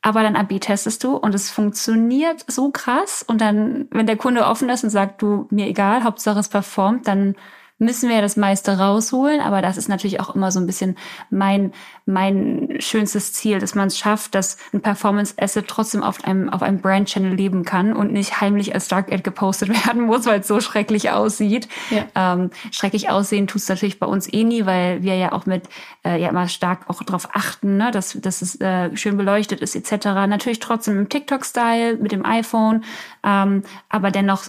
Aber 0.03 0.21
dann 0.21 0.35
AB 0.35 0.59
testest 0.59 1.03
du 1.03 1.17
und 1.17 1.33
es 1.33 1.49
funktioniert 1.49 2.45
so 2.47 2.69
krass. 2.69 3.25
Und 3.27 3.41
dann, 3.41 3.87
wenn 3.89 4.05
der 4.05 4.17
Kunde 4.17 4.45
offen 4.45 4.69
ist 4.69 4.83
und 4.83 4.91
sagt, 4.91 5.23
du, 5.23 5.47
mir 5.49 5.65
egal, 5.65 6.03
Hauptsache 6.03 6.37
es 6.37 6.47
performt, 6.47 7.07
dann 7.07 7.35
müssen 7.77 8.09
wir 8.09 8.21
das 8.21 8.37
meiste 8.37 8.77
rausholen. 8.77 9.41
Aber 9.41 9.61
das 9.61 9.77
ist 9.77 9.89
natürlich 9.89 10.19
auch 10.19 10.33
immer 10.33 10.51
so 10.51 10.59
ein 10.59 10.65
bisschen 10.65 10.97
mein, 11.29 11.73
mein 12.05 12.77
schönstes 12.79 13.33
Ziel, 13.33 13.59
dass 13.59 13.75
man 13.75 13.87
es 13.87 13.97
schafft, 13.97 14.35
dass 14.35 14.57
ein 14.73 14.81
Performance 14.81 15.35
Asset 15.37 15.67
trotzdem 15.67 16.01
auf 16.01 16.23
einem, 16.23 16.49
auf 16.49 16.61
einem 16.61 16.79
Brand 16.79 17.09
Channel 17.09 17.33
leben 17.33 17.65
kann 17.65 17.93
und 17.93 18.13
nicht 18.13 18.39
heimlich 18.39 18.73
als 18.73 18.87
Dark 18.87 19.11
Ad 19.11 19.23
gepostet 19.23 19.69
werden 19.85 20.03
muss, 20.03 20.25
weil 20.25 20.39
es 20.39 20.47
so 20.47 20.61
schrecklich 20.61 21.11
aussieht. 21.11 21.67
Ja. 21.89 22.05
Ähm, 22.15 22.51
schrecklich 22.71 23.09
aussehen 23.09 23.47
tut 23.47 23.61
es 23.61 23.69
natürlich 23.69 23.99
bei 23.99 24.07
uns 24.07 24.31
eh 24.31 24.43
nie, 24.43 24.65
weil 24.65 25.03
wir 25.03 25.15
ja 25.15 25.33
auch 25.33 25.45
mit, 25.45 25.63
äh, 26.05 26.21
ja 26.21 26.29
immer 26.29 26.47
stark 26.47 26.89
auch 26.89 27.03
darauf 27.03 27.29
achten, 27.33 27.77
ne, 27.77 27.91
dass, 27.91 28.13
dass 28.13 28.41
es 28.41 28.59
äh, 28.61 28.95
schön 28.95 29.17
beleuchtet 29.17 29.59
ist 29.61 29.75
etc. 29.75 30.05
Natürlich 30.27 30.59
trotzdem 30.59 30.97
im 30.97 31.09
TikTok-Style 31.09 31.97
mit 31.97 32.11
dem 32.11 32.25
iPhone, 32.25 32.83
ähm, 33.23 33.63
aber 33.89 34.11
dennoch 34.11 34.43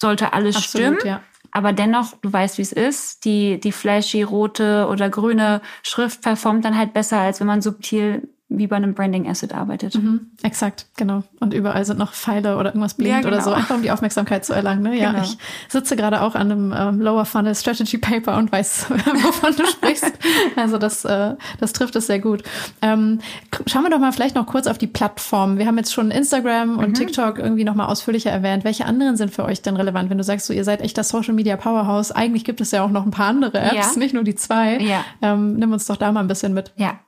sollte 0.00 0.32
alles 0.32 0.56
Absolut, 0.56 1.00
stimmen. 1.00 1.00
Ja. 1.04 1.20
Aber 1.50 1.72
dennoch, 1.72 2.14
du 2.20 2.32
weißt, 2.32 2.58
wie 2.58 2.62
es 2.62 2.72
ist. 2.72 3.24
Die, 3.24 3.58
die 3.60 3.72
flashy 3.72 4.22
rote 4.22 4.86
oder 4.90 5.10
grüne 5.10 5.60
Schrift 5.82 6.22
performt 6.22 6.64
dann 6.64 6.76
halt 6.76 6.92
besser, 6.92 7.18
als 7.18 7.40
wenn 7.40 7.46
man 7.46 7.62
subtil 7.62 8.28
wie 8.50 8.66
bei 8.66 8.76
einem 8.76 8.94
Branding 8.94 9.28
Asset 9.28 9.52
arbeitet. 9.52 9.94
Mhm, 9.94 10.28
exakt, 10.42 10.86
genau. 10.96 11.22
Und 11.38 11.52
überall 11.52 11.84
sind 11.84 11.98
noch 11.98 12.14
Pfeile 12.14 12.56
oder 12.56 12.70
irgendwas 12.70 12.94
blinkt 12.94 13.14
ja, 13.14 13.20
genau. 13.20 13.34
oder 13.34 13.42
so, 13.42 13.52
einfach 13.52 13.74
um 13.74 13.82
die 13.82 13.90
Aufmerksamkeit 13.90 14.42
zu 14.44 14.54
erlangen. 14.54 14.82
Ne? 14.82 14.98
Ja, 14.98 15.12
genau. 15.12 15.22
ich 15.22 15.36
sitze 15.68 15.96
gerade 15.96 16.22
auch 16.22 16.34
an 16.34 16.50
einem 16.50 16.74
ähm, 16.76 17.00
Lower 17.00 17.26
Funnel 17.26 17.54
Strategy 17.54 17.98
Paper 17.98 18.38
und 18.38 18.50
weiß, 18.50 18.86
wovon 18.90 19.54
du 19.54 19.66
sprichst. 19.66 20.12
Also 20.56 20.78
das, 20.78 21.04
äh, 21.04 21.34
das 21.60 21.72
trifft 21.72 21.94
es 21.96 22.06
sehr 22.06 22.18
gut. 22.18 22.42
Ähm, 22.82 23.20
schauen 23.66 23.82
wir 23.82 23.90
doch 23.90 23.98
mal 23.98 24.12
vielleicht 24.12 24.34
noch 24.34 24.46
kurz 24.46 24.66
auf 24.66 24.78
die 24.78 24.86
Plattform. 24.86 25.58
Wir 25.58 25.66
haben 25.66 25.76
jetzt 25.76 25.92
schon 25.92 26.10
Instagram 26.10 26.78
und 26.78 26.88
mhm. 26.88 26.94
TikTok 26.94 27.38
irgendwie 27.38 27.64
noch 27.64 27.74
mal 27.74 27.86
ausführlicher 27.86 28.30
erwähnt. 28.30 28.64
Welche 28.64 28.86
anderen 28.86 29.16
sind 29.16 29.32
für 29.32 29.44
euch 29.44 29.62
denn 29.62 29.76
relevant, 29.76 30.10
wenn 30.10 30.18
du 30.18 30.24
sagst, 30.24 30.46
so 30.46 30.52
ihr 30.52 30.64
seid 30.64 30.80
echt 30.80 30.98
das 30.98 31.10
Social 31.10 31.34
Media 31.34 31.56
Powerhouse? 31.56 32.12
Eigentlich 32.12 32.44
gibt 32.44 32.60
es 32.60 32.70
ja 32.70 32.82
auch 32.82 32.90
noch 32.90 33.04
ein 33.04 33.10
paar 33.10 33.28
andere 33.28 33.58
Apps, 33.60 33.94
ja. 33.94 33.98
nicht 33.98 34.14
nur 34.14 34.24
die 34.24 34.34
zwei. 34.34 34.78
Ja. 34.78 35.04
Ähm, 35.22 35.54
nimm 35.54 35.72
uns 35.72 35.86
doch 35.86 35.96
da 35.96 36.10
mal 36.12 36.20
ein 36.20 36.28
bisschen 36.28 36.54
mit. 36.54 36.72
Ja. 36.76 36.98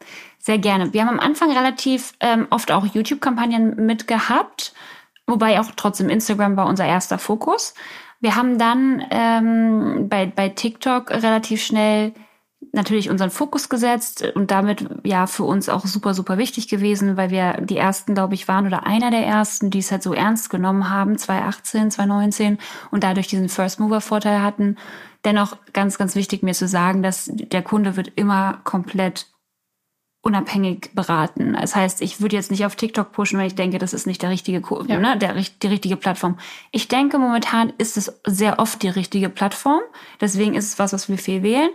Sehr 0.40 0.58
gerne. 0.58 0.92
Wir 0.94 1.02
haben 1.02 1.10
am 1.10 1.20
Anfang 1.20 1.52
relativ 1.52 2.14
ähm, 2.20 2.46
oft 2.48 2.72
auch 2.72 2.86
YouTube-Kampagnen 2.86 3.76
mitgehabt, 3.86 4.72
wobei 5.26 5.60
auch 5.60 5.70
trotzdem 5.76 6.08
Instagram 6.08 6.56
war 6.56 6.66
unser 6.66 6.86
erster 6.86 7.18
Fokus. 7.18 7.74
Wir 8.20 8.36
haben 8.36 8.58
dann 8.58 9.04
ähm, 9.10 10.08
bei, 10.08 10.26
bei 10.26 10.48
TikTok 10.48 11.10
relativ 11.10 11.62
schnell 11.62 12.14
natürlich 12.72 13.10
unseren 13.10 13.30
Fokus 13.30 13.68
gesetzt 13.68 14.22
und 14.34 14.50
damit 14.50 14.86
ja 15.04 15.26
für 15.26 15.44
uns 15.44 15.68
auch 15.68 15.84
super, 15.86 16.14
super 16.14 16.38
wichtig 16.38 16.68
gewesen, 16.68 17.18
weil 17.18 17.30
wir 17.30 17.60
die 17.60 17.76
ersten, 17.76 18.14
glaube 18.14 18.34
ich, 18.34 18.48
waren 18.48 18.66
oder 18.66 18.86
einer 18.86 19.10
der 19.10 19.26
ersten, 19.26 19.70
die 19.70 19.78
es 19.78 19.90
halt 19.90 20.02
so 20.02 20.14
ernst 20.14 20.48
genommen 20.48 20.88
haben, 20.88 21.18
2018, 21.18 21.90
2019 21.90 22.58
und 22.90 23.04
dadurch 23.04 23.26
diesen 23.26 23.48
First 23.50 23.78
Mover 23.80 24.00
Vorteil 24.00 24.42
hatten. 24.42 24.76
Dennoch 25.24 25.56
ganz, 25.74 25.98
ganz 25.98 26.14
wichtig 26.14 26.42
mir 26.42 26.54
zu 26.54 26.66
sagen, 26.66 27.02
dass 27.02 27.30
der 27.30 27.62
Kunde 27.62 27.96
wird 27.96 28.12
immer 28.16 28.60
komplett 28.64 29.26
unabhängig 30.22 30.90
beraten. 30.94 31.56
Das 31.58 31.74
heißt, 31.74 32.02
ich 32.02 32.20
würde 32.20 32.36
jetzt 32.36 32.50
nicht 32.50 32.66
auf 32.66 32.76
TikTok 32.76 33.12
pushen, 33.12 33.38
wenn 33.38 33.46
ich 33.46 33.54
denke, 33.54 33.78
das 33.78 33.94
ist 33.94 34.06
nicht 34.06 34.22
der 34.22 34.30
richtige, 34.30 34.62
ja. 34.86 34.98
ne, 34.98 35.16
der, 35.16 35.34
die 35.34 35.66
richtige 35.66 35.96
Plattform. 35.96 36.38
Ich 36.72 36.88
denke, 36.88 37.18
momentan 37.18 37.72
ist 37.78 37.96
es 37.96 38.12
sehr 38.26 38.58
oft 38.58 38.82
die 38.82 38.88
richtige 38.88 39.30
Plattform. 39.30 39.80
Deswegen 40.20 40.54
ist 40.54 40.66
es 40.66 40.78
was, 40.78 40.92
was 40.92 41.08
wir 41.08 41.16
viel 41.16 41.42
wählen. 41.42 41.70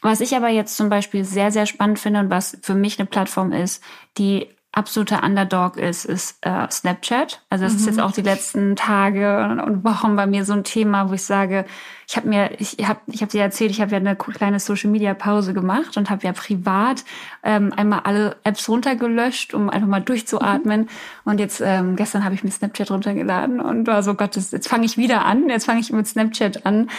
Was 0.00 0.20
ich 0.20 0.34
aber 0.36 0.48
jetzt 0.48 0.76
zum 0.76 0.88
Beispiel 0.88 1.24
sehr, 1.24 1.50
sehr 1.50 1.66
spannend 1.66 1.98
finde 1.98 2.20
und 2.20 2.30
was 2.30 2.58
für 2.62 2.74
mich 2.74 2.98
eine 2.98 3.06
Plattform 3.06 3.52
ist, 3.52 3.82
die 4.18 4.48
absoluter 4.74 5.22
Underdog 5.22 5.76
ist, 5.76 6.04
ist 6.04 6.38
äh, 6.42 6.68
Snapchat. 6.70 7.42
Also 7.48 7.64
das 7.64 7.74
mhm. 7.74 7.78
ist 7.78 7.86
jetzt 7.86 7.96
mhm. 7.96 8.02
auch 8.02 8.12
die 8.12 8.22
letzten 8.22 8.76
Tage 8.76 9.62
und 9.64 9.84
Wochen 9.84 10.16
bei 10.16 10.26
mir 10.26 10.44
so 10.44 10.52
ein 10.52 10.64
Thema, 10.64 11.08
wo 11.08 11.14
ich 11.14 11.22
sage, 11.22 11.64
ich 12.08 12.16
habe 12.16 12.28
mir, 12.28 12.50
ich 12.60 12.76
habe, 12.86 13.00
ich 13.06 13.22
habe 13.22 13.30
dir 13.30 13.42
erzählt, 13.42 13.70
ich 13.70 13.80
habe 13.80 13.92
ja 13.92 13.98
eine 13.98 14.16
kleine 14.16 14.60
Social 14.60 14.90
Media 14.90 15.14
Pause 15.14 15.54
gemacht 15.54 15.96
und 15.96 16.10
habe 16.10 16.26
ja 16.26 16.32
privat 16.32 17.04
ähm, 17.44 17.72
einmal 17.76 18.00
alle 18.04 18.36
Apps 18.42 18.68
runtergelöscht, 18.68 19.54
um 19.54 19.70
einfach 19.70 19.86
mal 19.86 20.00
durchzuatmen. 20.00 20.82
Mhm. 20.82 20.88
Und 21.24 21.40
jetzt 21.40 21.60
ähm, 21.60 21.94
gestern 21.94 22.24
habe 22.24 22.34
ich 22.34 22.42
mir 22.42 22.50
Snapchat 22.50 22.90
runtergeladen 22.90 23.60
und 23.60 23.86
war 23.86 24.02
so 24.02 24.14
Gott, 24.14 24.34
jetzt 24.36 24.68
fange 24.68 24.86
ich 24.86 24.96
wieder 24.96 25.24
an. 25.24 25.48
Jetzt 25.48 25.66
fange 25.66 25.80
ich 25.80 25.92
mit 25.92 26.06
Snapchat 26.06 26.66
an. 26.66 26.90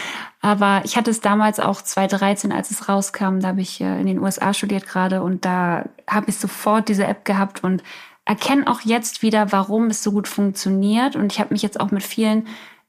Aber 0.41 0.81
ich 0.85 0.95
hatte 0.95 1.11
es 1.11 1.21
damals 1.21 1.59
auch 1.59 1.81
2013, 1.81 2.51
als 2.51 2.71
es 2.71 2.87
rauskam. 2.87 3.39
Da 3.39 3.49
habe 3.49 3.61
ich 3.61 3.81
äh, 3.81 3.99
in 3.99 4.05
den 4.05 4.19
USA 4.19 4.53
studiert 4.53 4.87
gerade 4.87 5.23
und 5.23 5.45
da 5.45 5.85
habe 6.07 6.29
ich 6.29 6.37
sofort 6.37 6.87
diese 6.87 7.05
App 7.05 7.25
gehabt 7.25 7.63
und 7.63 7.83
erkenne 8.25 8.67
auch 8.67 8.81
jetzt 8.81 9.21
wieder, 9.21 9.51
warum 9.51 9.87
es 9.87 10.03
so 10.03 10.11
gut 10.11 10.27
funktioniert. 10.27 11.15
Und 11.15 11.31
ich 11.31 11.39
habe 11.39 11.53
mich 11.53 11.63
jetzt 11.63 11.79
auch 11.79 11.91
mit 11.91 12.03
vielen 12.03 12.47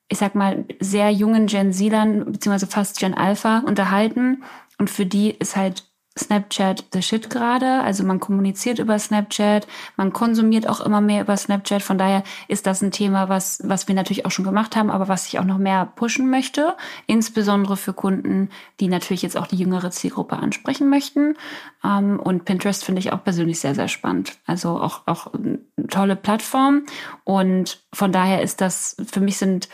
ich 0.08 0.18
sag 0.18 0.34
mal, 0.34 0.64
sehr 0.78 1.10
jungen 1.10 1.46
Gen 1.46 1.72
Z-Lern, 1.72 2.32
beziehungsweise 2.32 2.68
fast 2.68 2.98
Gen 2.98 3.14
Alpha 3.14 3.64
unterhalten. 3.66 4.44
Und 4.78 4.90
für 4.90 5.06
die 5.06 5.30
ist 5.30 5.56
halt 5.56 5.84
Snapchat 6.18 6.84
the 6.92 7.02
shit 7.02 7.28
gerade. 7.30 7.80
Also 7.82 8.04
man 8.04 8.20
kommuniziert 8.20 8.78
über 8.78 8.98
Snapchat, 8.98 9.66
man 9.96 10.12
konsumiert 10.12 10.68
auch 10.68 10.80
immer 10.80 11.00
mehr 11.00 11.22
über 11.22 11.36
Snapchat. 11.36 11.82
Von 11.82 11.98
daher 11.98 12.22
ist 12.48 12.66
das 12.66 12.82
ein 12.82 12.90
Thema, 12.90 13.28
was, 13.28 13.60
was 13.64 13.88
wir 13.88 13.94
natürlich 13.94 14.24
auch 14.24 14.30
schon 14.30 14.44
gemacht 14.44 14.76
haben, 14.76 14.90
aber 14.90 15.08
was 15.08 15.26
ich 15.26 15.38
auch 15.38 15.44
noch 15.44 15.58
mehr 15.58 15.86
pushen 15.96 16.30
möchte. 16.30 16.74
Insbesondere 17.06 17.76
für 17.76 17.92
Kunden, 17.92 18.50
die 18.80 18.88
natürlich 18.88 19.22
jetzt 19.22 19.36
auch 19.36 19.46
die 19.46 19.56
jüngere 19.56 19.90
Zielgruppe 19.90 20.36
ansprechen 20.36 20.88
möchten. 20.88 21.36
Ähm, 21.84 22.18
und 22.18 22.44
Pinterest 22.44 22.84
finde 22.84 23.00
ich 23.00 23.12
auch 23.12 23.22
persönlich 23.22 23.60
sehr, 23.60 23.74
sehr 23.74 23.88
spannend. 23.88 24.38
Also 24.46 24.80
auch, 24.80 25.02
auch 25.06 25.32
eine 25.34 25.58
tolle 25.88 26.16
Plattform. 26.16 26.86
Und 27.24 27.84
von 27.92 28.12
daher 28.12 28.42
ist 28.42 28.60
das, 28.60 28.96
für 29.06 29.20
mich 29.20 29.36
sind 29.36 29.68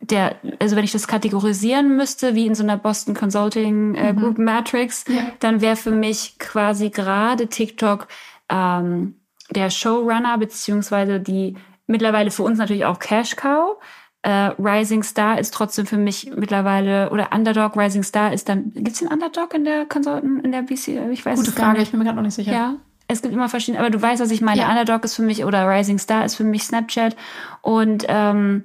der, 0.00 0.36
also 0.60 0.76
wenn 0.76 0.84
ich 0.84 0.92
das 0.92 1.08
kategorisieren 1.08 1.96
müsste, 1.96 2.34
wie 2.34 2.46
in 2.46 2.54
so 2.54 2.62
einer 2.62 2.76
Boston 2.76 3.14
Consulting 3.14 3.94
äh, 3.94 4.12
mhm. 4.12 4.20
Group 4.20 4.38
Matrix, 4.38 5.04
ja. 5.08 5.32
dann 5.40 5.60
wäre 5.60 5.76
für 5.76 5.90
mich 5.90 6.38
quasi 6.38 6.90
gerade 6.90 7.48
TikTok 7.48 8.06
ähm, 8.48 9.16
der 9.50 9.70
Showrunner, 9.70 10.38
beziehungsweise 10.38 11.20
die 11.20 11.56
mittlerweile 11.86 12.30
für 12.30 12.42
uns 12.42 12.58
natürlich 12.58 12.84
auch 12.84 12.98
Cash 12.98 13.36
Cow. 13.36 13.76
Äh, 14.22 14.50
Rising 14.58 15.02
Star 15.02 15.38
ist 15.38 15.54
trotzdem 15.54 15.86
für 15.86 15.96
mich 15.96 16.30
mittlerweile, 16.36 17.10
oder 17.10 17.30
Underdog, 17.32 17.76
Rising 17.76 18.02
Star 18.02 18.32
ist 18.32 18.48
dann, 18.48 18.72
gibt's 18.74 18.98
den 18.98 19.08
Underdog 19.08 19.54
in 19.54 19.64
der 19.64 19.86
Consultant, 19.86 20.44
in 20.44 20.52
der 20.52 20.62
BC? 20.62 21.10
Ich 21.12 21.24
weiß 21.24 21.38
Gute 21.38 21.50
es 21.50 21.56
Frage, 21.56 21.80
ich 21.82 21.90
bin 21.90 21.98
mir 21.98 22.04
gerade 22.04 22.16
noch 22.16 22.24
nicht 22.24 22.34
sicher. 22.34 22.52
Ja, 22.52 22.74
es 23.08 23.22
gibt 23.22 23.32
immer 23.32 23.48
verschiedene, 23.48 23.80
aber 23.80 23.90
du 23.90 24.00
weißt, 24.00 24.20
was 24.20 24.30
ich 24.30 24.42
meine. 24.42 24.60
Ja. 24.60 24.70
Underdog 24.70 25.04
ist 25.04 25.14
für 25.14 25.22
mich, 25.22 25.44
oder 25.44 25.68
Rising 25.68 25.98
Star 25.98 26.24
ist 26.24 26.34
für 26.34 26.44
mich 26.44 26.64
Snapchat. 26.64 27.16
Und 27.62 28.04
ähm, 28.08 28.64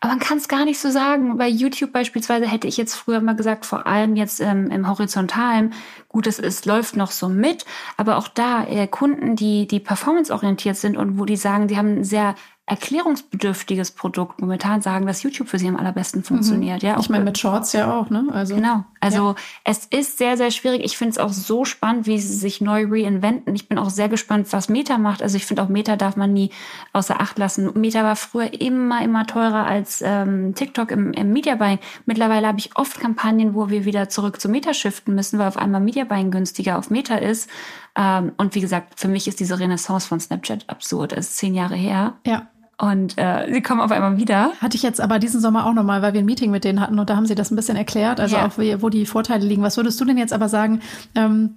aber 0.00 0.12
man 0.12 0.18
kann 0.18 0.38
es 0.38 0.48
gar 0.48 0.64
nicht 0.64 0.80
so 0.80 0.90
sagen. 0.90 1.36
Bei 1.36 1.46
YouTube 1.46 1.92
beispielsweise 1.92 2.46
hätte 2.46 2.66
ich 2.66 2.78
jetzt 2.78 2.94
früher 2.94 3.20
mal 3.20 3.36
gesagt, 3.36 3.66
vor 3.66 3.86
allem 3.86 4.16
jetzt 4.16 4.40
ähm, 4.40 4.70
im 4.70 4.88
Horizontalen, 4.88 5.74
gut, 6.08 6.26
es 6.26 6.38
ist, 6.38 6.64
läuft 6.64 6.96
noch 6.96 7.10
so 7.10 7.28
mit, 7.28 7.66
aber 7.98 8.16
auch 8.16 8.28
da 8.28 8.64
äh, 8.64 8.86
Kunden, 8.86 9.36
die, 9.36 9.66
die 9.66 9.78
performanceorientiert 9.78 10.76
sind 10.76 10.96
und 10.96 11.18
wo 11.18 11.26
die 11.26 11.36
sagen, 11.36 11.68
die 11.68 11.76
haben 11.76 12.02
sehr 12.02 12.34
erklärungsbedürftiges 12.70 13.90
Produkt 13.90 14.40
momentan 14.40 14.80
sagen, 14.80 15.04
dass 15.04 15.24
YouTube 15.24 15.48
für 15.48 15.58
sie 15.58 15.66
am 15.66 15.76
allerbesten 15.76 16.22
funktioniert. 16.22 16.84
Mhm. 16.84 16.88
Ja, 16.88 17.00
ich 17.00 17.10
meine 17.10 17.24
mit 17.24 17.36
Shorts 17.36 17.72
ja 17.72 17.92
auch, 17.92 18.10
ne? 18.10 18.28
Also 18.32 18.54
genau. 18.54 18.84
Also 19.00 19.30
ja. 19.30 19.34
es 19.64 19.86
ist 19.86 20.18
sehr 20.18 20.36
sehr 20.36 20.52
schwierig. 20.52 20.84
Ich 20.84 20.96
finde 20.96 21.10
es 21.10 21.18
auch 21.18 21.32
so 21.32 21.64
spannend, 21.64 22.06
wie 22.06 22.20
sie 22.20 22.32
sich 22.32 22.60
neu 22.60 22.86
reinventen. 22.88 23.56
Ich 23.56 23.68
bin 23.68 23.76
auch 23.76 23.90
sehr 23.90 24.08
gespannt, 24.08 24.46
was 24.52 24.68
Meta 24.68 24.98
macht. 24.98 25.20
Also 25.20 25.36
ich 25.36 25.46
finde 25.46 25.64
auch 25.64 25.68
Meta 25.68 25.96
darf 25.96 26.14
man 26.14 26.32
nie 26.32 26.50
außer 26.92 27.20
Acht 27.20 27.38
lassen. 27.38 27.72
Meta 27.74 28.04
war 28.04 28.14
früher 28.14 28.52
immer 28.60 29.02
immer 29.02 29.26
teurer 29.26 29.66
als 29.66 30.00
ähm, 30.06 30.54
TikTok 30.54 30.92
im, 30.92 31.12
im 31.12 31.32
Media 31.32 31.56
Buying. 31.56 31.80
Mittlerweile 32.06 32.46
habe 32.46 32.60
ich 32.60 32.76
oft 32.76 33.00
Kampagnen, 33.00 33.56
wo 33.56 33.68
wir 33.68 33.84
wieder 33.84 34.08
zurück 34.08 34.40
zu 34.40 34.48
Meta 34.48 34.74
shiften 34.74 35.16
müssen, 35.16 35.40
weil 35.40 35.48
auf 35.48 35.56
einmal 35.56 35.80
Media 35.80 36.04
Buying 36.04 36.30
günstiger 36.30 36.78
auf 36.78 36.88
Meta 36.88 37.16
ist. 37.16 37.50
Ähm, 37.96 38.30
und 38.36 38.54
wie 38.54 38.60
gesagt, 38.60 39.00
für 39.00 39.08
mich 39.08 39.26
ist 39.26 39.40
diese 39.40 39.58
Renaissance 39.58 40.06
von 40.06 40.20
Snapchat 40.20 40.68
absurd. 40.68 41.12
Es 41.12 41.30
ist 41.30 41.38
zehn 41.38 41.54
Jahre 41.54 41.74
her. 41.74 42.14
Ja. 42.24 42.46
Und 42.80 43.18
äh, 43.18 43.52
sie 43.52 43.60
kommen 43.60 43.82
auf 43.82 43.90
einmal 43.90 44.16
wieder. 44.16 44.52
Hatte 44.60 44.74
ich 44.74 44.82
jetzt 44.82 45.02
aber 45.02 45.18
diesen 45.18 45.40
Sommer 45.40 45.66
auch 45.66 45.74
nochmal, 45.74 46.00
weil 46.00 46.14
wir 46.14 46.20
ein 46.20 46.24
Meeting 46.24 46.50
mit 46.50 46.64
denen 46.64 46.80
hatten 46.80 46.98
und 46.98 47.10
da 47.10 47.16
haben 47.16 47.26
sie 47.26 47.34
das 47.34 47.50
ein 47.50 47.56
bisschen 47.56 47.76
erklärt, 47.76 48.20
also 48.20 48.36
ja. 48.36 48.46
auch 48.46 48.52
wo 48.56 48.88
die 48.88 49.04
Vorteile 49.04 49.46
liegen. 49.46 49.62
Was 49.62 49.76
würdest 49.76 50.00
du 50.00 50.06
denn 50.06 50.16
jetzt 50.16 50.32
aber 50.32 50.48
sagen? 50.48 50.80
Ähm, 51.14 51.56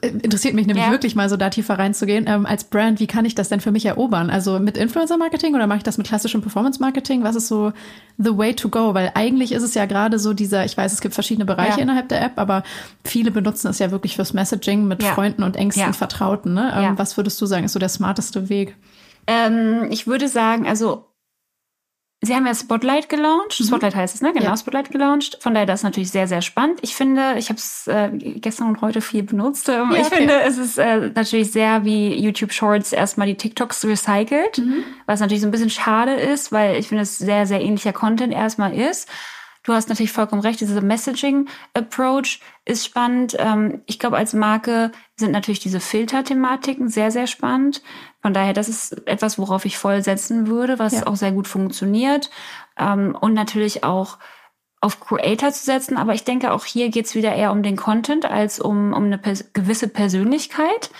interessiert 0.00 0.54
mich 0.54 0.66
nämlich 0.66 0.84
ja. 0.84 0.90
wirklich 0.92 1.16
mal 1.16 1.28
so 1.28 1.36
da 1.36 1.50
tiefer 1.50 1.78
reinzugehen. 1.78 2.26
Ähm, 2.28 2.46
als 2.46 2.64
Brand, 2.64 3.00
wie 3.00 3.06
kann 3.06 3.24
ich 3.24 3.34
das 3.34 3.48
denn 3.48 3.60
für 3.60 3.72
mich 3.72 3.86
erobern? 3.86 4.30
Also 4.30 4.58
mit 4.60 4.76
Influencer-Marketing 4.76 5.54
oder 5.54 5.66
mache 5.66 5.78
ich 5.78 5.82
das 5.84 5.98
mit 5.98 6.06
klassischem 6.06 6.42
Performance-Marketing? 6.42 7.24
Was 7.24 7.36
ist 7.36 7.48
so 7.48 7.72
the 8.16 8.36
way 8.36 8.54
to 8.54 8.68
go? 8.68 8.94
Weil 8.94 9.10
eigentlich 9.14 9.52
ist 9.52 9.62
es 9.62 9.74
ja 9.74 9.86
gerade 9.86 10.18
so 10.18 10.32
dieser, 10.32 10.64
ich 10.64 10.76
weiß, 10.76 10.92
es 10.92 11.00
gibt 11.00 11.14
verschiedene 11.14 11.44
Bereiche 11.44 11.78
ja. 11.78 11.82
innerhalb 11.82 12.08
der 12.08 12.22
App, 12.22 12.32
aber 12.36 12.62
viele 13.04 13.32
benutzen 13.32 13.68
es 13.68 13.80
ja 13.80 13.90
wirklich 13.90 14.16
fürs 14.16 14.32
Messaging 14.32 14.86
mit 14.86 15.02
ja. 15.02 15.12
Freunden 15.12 15.42
und 15.42 15.56
engsten 15.56 15.92
Vertrauten. 15.92 16.54
Ne? 16.54 16.72
Ähm, 16.74 16.98
was 16.98 17.16
würdest 17.16 17.40
du 17.40 17.46
sagen, 17.46 17.64
ist 17.64 17.72
so 17.72 17.78
der 17.78 17.88
smarteste 17.88 18.48
Weg? 18.48 18.76
Ähm, 19.26 19.88
ich 19.90 20.06
würde 20.06 20.28
sagen, 20.28 20.66
also 20.66 21.12
Sie 22.24 22.36
haben 22.36 22.46
ja 22.46 22.54
Spotlight 22.54 23.08
gelauncht. 23.08 23.58
Mhm. 23.58 23.64
Spotlight 23.64 23.96
heißt 23.96 24.14
es, 24.14 24.22
ne? 24.22 24.32
Genau, 24.32 24.44
ja. 24.50 24.56
Spotlight 24.56 24.92
gelauncht. 24.92 25.38
Von 25.40 25.54
daher 25.54 25.66
das 25.66 25.80
ist 25.80 25.84
natürlich 25.84 26.12
sehr, 26.12 26.28
sehr 26.28 26.40
spannend. 26.40 26.78
Ich 26.82 26.94
finde, 26.94 27.34
ich 27.36 27.48
habe 27.48 27.58
es 27.58 27.88
äh, 27.88 28.10
gestern 28.12 28.68
und 28.68 28.80
heute 28.80 29.00
viel 29.00 29.24
benutzt. 29.24 29.68
Ähm, 29.68 29.90
ja, 29.90 29.98
ich 29.98 30.06
okay. 30.06 30.16
finde, 30.18 30.40
es 30.42 30.56
ist 30.56 30.78
äh, 30.78 31.10
natürlich 31.12 31.50
sehr 31.50 31.84
wie 31.84 32.14
YouTube 32.14 32.52
Shorts 32.52 32.92
erstmal 32.92 33.26
die 33.26 33.34
TikToks 33.34 33.84
recycelt, 33.84 34.58
mhm. 34.58 34.84
was 35.06 35.18
natürlich 35.18 35.40
so 35.40 35.48
ein 35.48 35.50
bisschen 35.50 35.70
schade 35.70 36.12
ist, 36.12 36.52
weil 36.52 36.76
ich 36.76 36.86
finde, 36.86 37.02
es 37.02 37.18
sehr, 37.18 37.44
sehr 37.46 37.60
ähnlicher 37.60 37.92
Content 37.92 38.32
erstmal 38.32 38.72
ist. 38.72 39.08
Du 39.64 39.72
hast 39.72 39.88
natürlich 39.88 40.10
vollkommen 40.10 40.42
recht, 40.42 40.60
dieser 40.60 40.80
Messaging-Approach 40.80 42.40
ist 42.64 42.84
spannend. 42.84 43.36
Ähm, 43.38 43.82
ich 43.86 44.00
glaube, 44.00 44.16
als 44.16 44.32
Marke 44.32 44.90
sind 45.14 45.30
natürlich 45.30 45.60
diese 45.60 45.78
Filter-Thematiken 45.78 46.88
sehr, 46.88 47.12
sehr 47.12 47.28
spannend. 47.28 47.80
Von 48.22 48.34
daher, 48.34 48.54
das 48.54 48.68
ist 48.68 49.06
etwas, 49.06 49.38
worauf 49.38 49.64
ich 49.64 49.78
voll 49.78 50.02
setzen 50.02 50.48
würde, 50.48 50.80
was 50.80 50.92
ja. 50.94 51.06
auch 51.06 51.14
sehr 51.14 51.32
gut 51.32 51.46
funktioniert. 51.46 52.30
Ähm, 52.76 53.16
und 53.20 53.34
natürlich 53.34 53.84
auch 53.84 54.18
auf 54.80 54.98
Creator 54.98 55.52
zu 55.52 55.64
setzen. 55.64 55.96
Aber 55.96 56.12
ich 56.12 56.24
denke, 56.24 56.52
auch 56.52 56.64
hier 56.64 56.88
geht's 56.88 57.14
wieder 57.14 57.34
eher 57.34 57.52
um 57.52 57.62
den 57.62 57.76
Content 57.76 58.24
als 58.26 58.58
um, 58.58 58.92
um 58.92 59.04
eine 59.04 59.18
pers 59.18 59.52
gewisse 59.52 59.86
Persönlichkeit. 59.86 60.90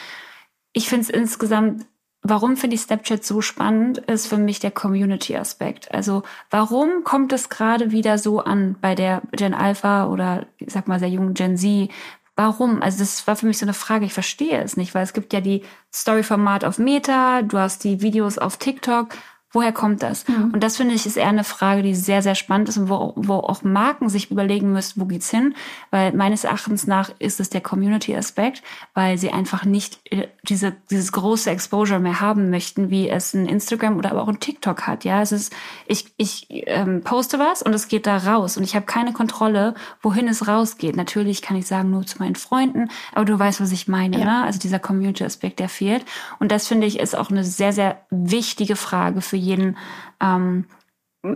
Ich 0.73 0.89
finde 0.89 1.03
es 1.03 1.11
insgesamt 1.11 1.85
Warum 2.25 2.57
finde 2.57 2.77
ich 2.77 2.83
Snapchat 2.83 3.25
so 3.25 3.41
spannend, 3.41 3.99
ist 3.99 4.29
für 4.29 4.37
mich 4.37 4.61
der 4.61 4.71
Community-Aspekt. 4.71 5.93
Also 5.93 6.23
warum 6.51 7.03
kommt 7.03 7.33
es 7.33 7.49
gerade 7.49 7.91
wieder 7.91 8.17
so 8.17 8.39
an 8.41 8.77
bei 8.81 8.95
der 8.95 9.23
Gen 9.33 9.55
Alpha 9.55 10.07
oder 10.07 10.47
ich 10.59 10.73
sag 10.73 10.87
mal 10.87 11.01
sehr 11.01 11.09
jungen 11.09 11.35
Gen 11.35 11.57
Z? 11.57 11.91
Warum? 12.37 12.81
Also 12.81 13.01
das 13.01 13.27
war 13.27 13.35
für 13.35 13.47
mich 13.47 13.59
so 13.59 13.67
eine 13.67 13.75
Frage, 13.75 14.07
ich 14.07 14.15
verstehe 14.15 14.63
es 14.63 14.77
nicht, 14.77 14.95
weil 14.95 15.03
es 15.03 15.13
gibt 15.13 15.33
ja 15.33 15.41
die 15.41 15.65
Story-Format 15.93 16.65
auf 16.65 16.79
Meta, 16.79 17.43
du 17.43 17.59
hast 17.59 17.83
die 17.83 18.01
Videos 18.03 18.39
auf 18.39 18.57
TikTok 18.57 19.09
Woher 19.53 19.73
kommt 19.73 20.03
das? 20.03 20.27
Mhm. 20.27 20.53
Und 20.55 20.63
das 20.63 20.79
finde 20.79 20.95
ich 20.95 21.05
ist 21.05 21.17
eher 21.17 21.29
eine 21.29 21.45
Frage, 21.45 21.83
die 21.83 21.95
sehr, 21.95 22.23
sehr 22.23 22.35
spannend 22.35 22.71
ist 22.71 22.79
und 22.79 22.89
wo, 22.89 23.13
wo 23.17 23.35
auch 23.35 23.63
Marken 23.63 24.09
sich 24.09 24.31
überlegen 24.31 24.73
müssen, 24.73 25.01
wo 25.01 25.05
geht's 25.05 25.31
hin? 25.31 25.55
Weil 25.91 26.13
meines 26.13 26.45
Erachtens 26.45 26.87
nach 26.87 27.11
ist 27.19 27.39
es 27.39 27.51
der 27.51 27.61
Community-Aspekt, 27.61 28.63
weil 28.95 29.19
sie 29.19 29.31
einfach 29.31 29.65
nicht 29.65 30.01
äh, 30.11 30.29
diese, 30.43 30.75
dieses 30.91 31.13
große 31.13 31.51
Exposure 31.51 32.01
mehr 32.01 32.21
haben 32.21 32.49
möchten, 32.49 32.91
wie 32.91 33.11
es 33.11 33.35
ein 33.35 33.47
Instagram 33.47 33.99
oder 33.99 34.11
aber 34.11 34.23
auch 34.23 34.29
ein 34.29 34.41
TikTok 34.41 34.87
hat. 34.87 35.05
Ja, 35.05 35.21
es 35.21 35.33
ist, 35.33 35.53
ich, 35.87 36.07
ich 36.17 36.47
ähm, 36.51 37.03
poste 37.03 37.39
was 37.39 37.63
und 37.63 37.75
es 37.75 37.89
geht 37.89 38.07
da 38.07 38.17
raus 38.17 38.57
und 38.57 38.65
ich 38.65 38.75
habe 38.75 38.87
keine 38.87 39.13
Kontrolle, 39.13 39.75
wohin 40.01 40.29
es 40.29 40.49
rausgeht. 40.49 40.97
Natürlich 40.97 41.43
kann 41.43 41.57
ich 41.57 41.67
sagen, 41.67 41.91
nur 41.91 42.07
zu 42.07 42.19
meinen 42.19 42.37
Freunden, 42.37 42.89
aber 43.13 43.27
du 43.27 43.39
weißt, 43.39 43.61
was 43.61 43.73
ich 43.73 43.87
meine. 43.87 44.19
Ja. 44.19 44.25
Ne? 44.25 44.45
Also 44.45 44.59
dieser 44.59 44.79
Community-Aspekt, 44.79 45.59
der 45.59 45.69
fehlt. 45.69 46.07
Und 46.39 46.51
das 46.51 46.69
finde 46.69 46.87
ich 46.87 46.99
ist 46.99 47.17
auch 47.17 47.31
eine 47.31 47.45
sehr, 47.45 47.73
sehr 47.73 48.01
wichtige 48.11 48.77
Frage 48.77 49.21
für 49.21 49.37
jeden 49.43 49.77
ähm, 50.21 50.67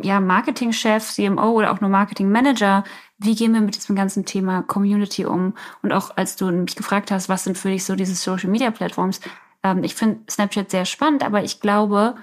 ja, 0.03 0.21
Marketingchef, 0.21 1.05
CMO 1.13 1.53
oder 1.53 1.73
auch 1.73 1.81
nur 1.81 1.91
Marketingmanager, 1.91 2.85
wie 3.19 3.35
gehen 3.35 3.55
wir 3.55 3.61
mit 3.61 3.77
diesem 3.77 3.95
ganzen 3.95 4.25
Thema 4.25 4.63
Community 4.63 5.25
um? 5.25 5.55
Und 5.83 5.93
auch 5.93 6.17
als 6.17 6.37
du 6.37 6.51
mich 6.51 6.77
gefragt 6.77 7.11
hast, 7.11 7.29
was 7.29 7.45
sind 7.45 7.57
für 7.57 7.69
dich 7.69 7.85
so 7.85 7.95
diese 7.95 8.15
Social 8.15 8.51
Media 8.51 8.71
Plattforms? 8.71 9.21
Ähm, 9.63 9.85
ich 9.85 9.95
finde 9.95 10.21
Snapchat 10.31 10.71
sehr 10.71 10.85
spannend, 10.85 11.25
aber 11.25 11.45
ich 11.45 11.61
glaube, 11.61 12.17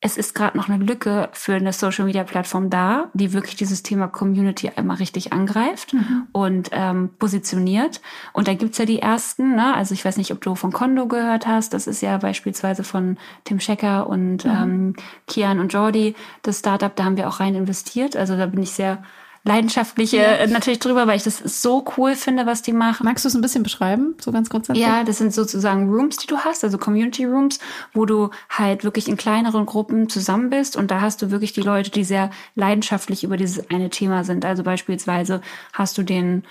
es 0.00 0.16
ist 0.16 0.34
gerade 0.34 0.56
noch 0.56 0.68
eine 0.68 0.82
Lücke 0.82 1.28
für 1.32 1.54
eine 1.54 1.72
Social 1.72 2.04
Media 2.04 2.22
Plattform 2.22 2.70
da, 2.70 3.10
die 3.14 3.32
wirklich 3.32 3.56
dieses 3.56 3.82
Thema 3.82 4.06
Community 4.06 4.70
einmal 4.76 4.98
richtig 4.98 5.32
angreift 5.32 5.92
mhm. 5.92 6.28
und 6.30 6.70
ähm, 6.72 7.10
positioniert. 7.18 8.00
Und 8.32 8.46
da 8.46 8.54
gibt's 8.54 8.78
ja 8.78 8.84
die 8.84 9.00
ersten, 9.00 9.56
ne? 9.56 9.74
also 9.74 9.94
ich 9.94 10.04
weiß 10.04 10.16
nicht, 10.16 10.30
ob 10.30 10.40
du 10.40 10.54
von 10.54 10.72
Kondo 10.72 11.08
gehört 11.08 11.48
hast, 11.48 11.74
das 11.74 11.88
ist 11.88 12.00
ja 12.00 12.16
beispielsweise 12.18 12.84
von 12.84 13.18
Tim 13.42 13.58
Schecker 13.58 14.06
und 14.06 14.44
mhm. 14.44 14.50
ähm, 14.50 14.96
Kian 15.26 15.58
und 15.58 15.72
Jordi, 15.72 16.14
das 16.42 16.60
Startup, 16.60 16.94
da 16.94 17.04
haben 17.04 17.16
wir 17.16 17.28
auch 17.28 17.40
rein 17.40 17.56
investiert. 17.56 18.14
Also 18.14 18.36
da 18.36 18.46
bin 18.46 18.62
ich 18.62 18.70
sehr 18.70 19.02
leidenschaftliche 19.48 20.18
ja. 20.18 20.22
Äh, 20.34 20.46
natürlich 20.46 20.78
drüber, 20.78 21.06
weil 21.06 21.16
ich 21.16 21.24
das 21.24 21.38
so 21.38 21.84
cool 21.96 22.14
finde, 22.14 22.46
was 22.46 22.62
die 22.62 22.72
machen. 22.72 23.04
Magst 23.04 23.24
du 23.24 23.28
es 23.28 23.34
ein 23.34 23.40
bisschen 23.40 23.62
beschreiben, 23.62 24.14
so 24.20 24.30
ganz 24.30 24.50
grundsätzlich? 24.50 24.86
Ja, 24.86 25.02
das 25.02 25.18
sind 25.18 25.34
sozusagen 25.34 25.90
Rooms, 25.90 26.18
die 26.18 26.26
du 26.26 26.38
hast, 26.38 26.62
also 26.62 26.78
Community 26.78 27.24
Rooms, 27.24 27.58
wo 27.94 28.04
du 28.04 28.30
halt 28.50 28.84
wirklich 28.84 29.08
in 29.08 29.16
kleineren 29.16 29.66
Gruppen 29.66 30.08
zusammen 30.08 30.50
bist 30.50 30.76
und 30.76 30.90
da 30.90 31.00
hast 31.00 31.22
du 31.22 31.30
wirklich 31.30 31.52
die 31.52 31.62
Leute, 31.62 31.90
die 31.90 32.04
sehr 32.04 32.30
leidenschaftlich 32.54 33.24
über 33.24 33.36
dieses 33.36 33.68
eine 33.70 33.90
Thema 33.90 34.22
sind. 34.22 34.44
Also 34.44 34.62
beispielsweise 34.62 35.40
hast 35.72 35.96
du 35.98 36.02
den 36.02 36.44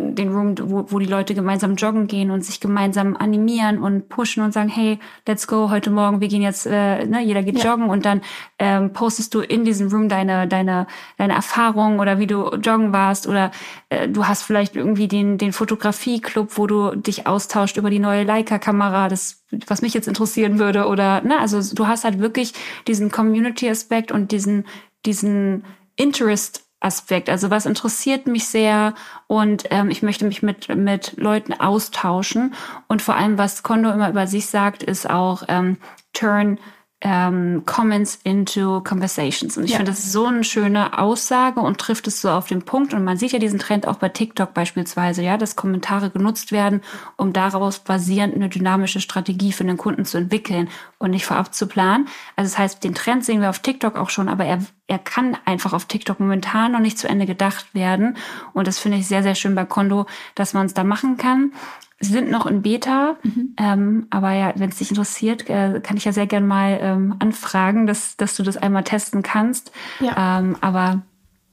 den 0.00 0.34
Room, 0.34 0.54
wo, 0.60 0.86
wo 0.88 0.98
die 0.98 1.06
Leute 1.06 1.34
gemeinsam 1.34 1.76
joggen 1.76 2.06
gehen 2.06 2.30
und 2.30 2.44
sich 2.44 2.60
gemeinsam 2.60 3.16
animieren 3.16 3.78
und 3.78 4.08
pushen 4.08 4.42
und 4.42 4.52
sagen, 4.52 4.68
hey, 4.68 4.98
let's 5.26 5.46
go, 5.46 5.70
heute 5.70 5.90
Morgen, 5.90 6.20
wir 6.20 6.28
gehen 6.28 6.42
jetzt, 6.42 6.66
äh, 6.66 7.04
ne, 7.06 7.22
jeder 7.22 7.42
geht 7.42 7.58
ja. 7.58 7.72
joggen 7.72 7.88
und 7.88 8.04
dann 8.04 8.20
ähm, 8.58 8.92
postest 8.92 9.34
du 9.34 9.40
in 9.40 9.64
diesem 9.64 9.88
Room 9.88 10.08
deine, 10.08 10.46
deine, 10.46 10.86
deine 11.18 11.34
Erfahrung 11.34 11.98
oder 11.98 12.18
wie 12.18 12.26
du 12.26 12.50
joggen 12.56 12.92
warst 12.92 13.26
oder 13.26 13.50
äh, 13.88 14.08
du 14.08 14.26
hast 14.26 14.42
vielleicht 14.42 14.76
irgendwie 14.76 15.08
den, 15.08 15.38
den 15.38 15.52
Fotografie-Club, 15.52 16.52
wo 16.56 16.66
du 16.66 16.94
dich 16.96 17.26
austauscht 17.26 17.76
über 17.76 17.90
die 17.90 17.98
neue 17.98 18.24
Leica-Kamera, 18.24 19.08
das 19.08 19.42
was 19.68 19.80
mich 19.80 19.94
jetzt 19.94 20.08
interessieren 20.08 20.58
würde 20.58 20.86
oder 20.86 21.20
ne, 21.20 21.38
also 21.38 21.60
du 21.74 21.86
hast 21.86 22.02
halt 22.02 22.18
wirklich 22.18 22.52
diesen 22.88 23.12
Community-Aspekt 23.12 24.10
und 24.10 24.32
diesen 24.32 24.64
diesen 25.06 25.64
Interest 25.94 26.65
Aspekt. 26.80 27.30
Also 27.30 27.50
was 27.50 27.66
interessiert 27.66 28.26
mich 28.26 28.46
sehr 28.48 28.94
und 29.26 29.64
ähm, 29.70 29.90
ich 29.90 30.02
möchte 30.02 30.24
mich 30.26 30.42
mit, 30.42 30.68
mit 30.68 31.14
Leuten 31.16 31.54
austauschen. 31.54 32.54
Und 32.86 33.02
vor 33.02 33.16
allem, 33.16 33.38
was 33.38 33.62
Kondo 33.62 33.90
immer 33.90 34.10
über 34.10 34.26
sich 34.26 34.46
sagt, 34.46 34.82
ist 34.82 35.08
auch 35.08 35.44
ähm, 35.48 35.78
Turn 36.12 36.58
ähm, 37.02 37.64
Comments 37.66 38.18
into 38.24 38.80
Conversations. 38.80 39.58
Und 39.58 39.64
ich 39.64 39.72
ja. 39.72 39.76
finde, 39.76 39.92
das 39.92 40.00
ist 40.00 40.12
so 40.12 40.26
eine 40.26 40.44
schöne 40.44 40.98
Aussage 40.98 41.60
und 41.60 41.78
trifft 41.78 42.06
es 42.06 42.22
so 42.22 42.30
auf 42.30 42.46
den 42.46 42.62
Punkt. 42.62 42.94
Und 42.94 43.04
man 43.04 43.18
sieht 43.18 43.32
ja 43.32 43.38
diesen 43.38 43.58
Trend 43.58 43.86
auch 43.86 43.96
bei 43.96 44.08
TikTok 44.08 44.54
beispielsweise, 44.54 45.22
ja, 45.22 45.36
dass 45.36 45.56
Kommentare 45.56 46.08
genutzt 46.10 46.52
werden, 46.52 46.80
um 47.16 47.34
daraus 47.34 47.80
basierend 47.80 48.34
eine 48.34 48.48
dynamische 48.48 49.00
Strategie 49.00 49.52
für 49.52 49.64
den 49.64 49.76
Kunden 49.76 50.06
zu 50.06 50.16
entwickeln 50.16 50.70
und 50.98 51.10
nicht 51.10 51.26
vorab 51.26 51.54
zu 51.54 51.66
planen. 51.66 52.08
Also 52.34 52.50
das 52.50 52.58
heißt, 52.58 52.82
den 52.82 52.94
Trend 52.94 53.26
sehen 53.26 53.42
wir 53.42 53.50
auf 53.50 53.58
TikTok 53.58 53.96
auch 53.96 54.08
schon, 54.08 54.30
aber 54.30 54.46
er, 54.46 54.60
er 54.86 54.98
kann 54.98 55.36
einfach 55.44 55.74
auf 55.74 55.84
TikTok 55.84 56.18
momentan 56.18 56.72
noch 56.72 56.80
nicht 56.80 56.98
zu 56.98 57.08
Ende 57.08 57.26
gedacht 57.26 57.74
werden. 57.74 58.16
Und 58.54 58.66
das 58.66 58.78
finde 58.78 58.96
ich 58.96 59.06
sehr, 59.06 59.22
sehr 59.22 59.34
schön 59.34 59.54
bei 59.54 59.66
Kondo, 59.66 60.06
dass 60.34 60.54
man 60.54 60.64
es 60.64 60.72
da 60.72 60.82
machen 60.82 61.18
kann. 61.18 61.52
Sie 61.98 62.12
sind 62.12 62.30
noch 62.30 62.44
in 62.44 62.60
Beta, 62.60 63.16
mhm. 63.22 63.54
ähm, 63.58 64.06
aber 64.10 64.32
ja, 64.32 64.52
wenn 64.56 64.68
es 64.68 64.76
dich 64.76 64.90
interessiert, 64.90 65.48
äh, 65.48 65.80
kann 65.82 65.96
ich 65.96 66.04
ja 66.04 66.12
sehr 66.12 66.26
gern 66.26 66.46
mal 66.46 66.78
ähm, 66.80 67.16
anfragen, 67.20 67.86
dass, 67.86 68.18
dass 68.18 68.36
du 68.36 68.42
das 68.42 68.58
einmal 68.58 68.84
testen 68.84 69.22
kannst. 69.22 69.72
Ja. 70.00 70.38
Ähm, 70.38 70.56
aber 70.60 71.02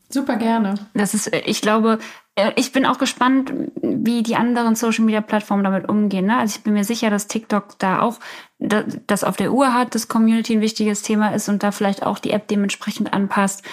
super 0.10 0.36
gerne. 0.36 0.76
Das 0.94 1.14
ist, 1.14 1.34
ich 1.34 1.62
glaube, 1.62 2.00
äh, 2.36 2.52
ich 2.58 2.74
bin 2.74 2.86
auch 2.86 2.98
gespannt, 2.98 3.54
wie 3.82 4.22
die 4.22 4.36
anderen 4.36 4.76
Social 4.76 5.06
Media 5.06 5.22
Plattformen 5.22 5.64
damit 5.64 5.88
umgehen. 5.88 6.26
Ne? 6.26 6.38
Also 6.38 6.58
ich 6.58 6.64
bin 6.64 6.74
mir 6.74 6.84
sicher, 6.84 7.10
dass 7.10 7.28
TikTok 7.28 7.80
da 7.80 8.02
auch 8.02 8.20
das 8.60 9.24
auf 9.24 9.38
der 9.38 9.54
Uhr 9.54 9.74
hat, 9.74 9.96
dass 9.96 10.08
Community 10.08 10.54
ein 10.54 10.62
wichtiges 10.62 11.02
Thema 11.02 11.34
ist 11.34 11.50
und 11.50 11.64
da 11.64 11.72
vielleicht 11.72 12.04
auch 12.04 12.20
die 12.20 12.32
App 12.32 12.48
dementsprechend 12.48 13.14
anpasst 13.14 13.64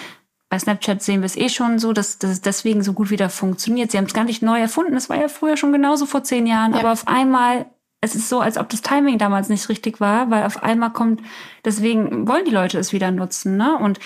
bei 0.51 0.59
Snapchat 0.59 1.01
sehen 1.01 1.23
wir 1.23 1.27
es 1.27 1.37
eh 1.37 1.49
schon 1.49 1.79
so, 1.79 1.93
dass, 1.93 2.19
dass 2.19 2.31
es 2.33 2.41
deswegen 2.41 2.83
so 2.83 2.93
gut 2.93 3.11
wieder 3.11 3.31
funktioniert. 3.31 3.93
Sie 3.93 3.99
haben 3.99 4.07
es 4.07 4.13
gar 4.13 4.25
nicht 4.25 4.43
neu 4.43 4.61
erfunden. 4.61 4.97
Es 4.97 5.09
war 5.09 5.17
ja 5.17 5.29
früher 5.29 5.57
schon 5.57 5.73
genauso 5.73 6.07
vor 6.07 6.25
zehn 6.25 6.45
Jahren. 6.45 6.73
Ja. 6.73 6.81
Aber 6.81 6.91
auf 6.91 7.07
einmal, 7.07 7.67
es 8.01 8.17
ist 8.17 8.29
so, 8.29 8.41
als 8.41 8.59
ob 8.59 8.69
das 8.69 8.83
Timing 8.83 9.17
damals 9.17 9.49
nicht 9.49 9.69
richtig 9.69 10.01
war, 10.01 10.29
weil 10.31 10.45
auf 10.45 10.65
einmal 10.65 10.91
kommt, 10.91 11.23
deswegen 11.65 12.27
wollen 12.27 12.45
die 12.45 12.51
Leute 12.51 12.81
es 12.81 12.93
wieder 12.93 13.13
nutzen. 13.13 13.57
Ne? 13.57 13.79
Und 13.79 14.01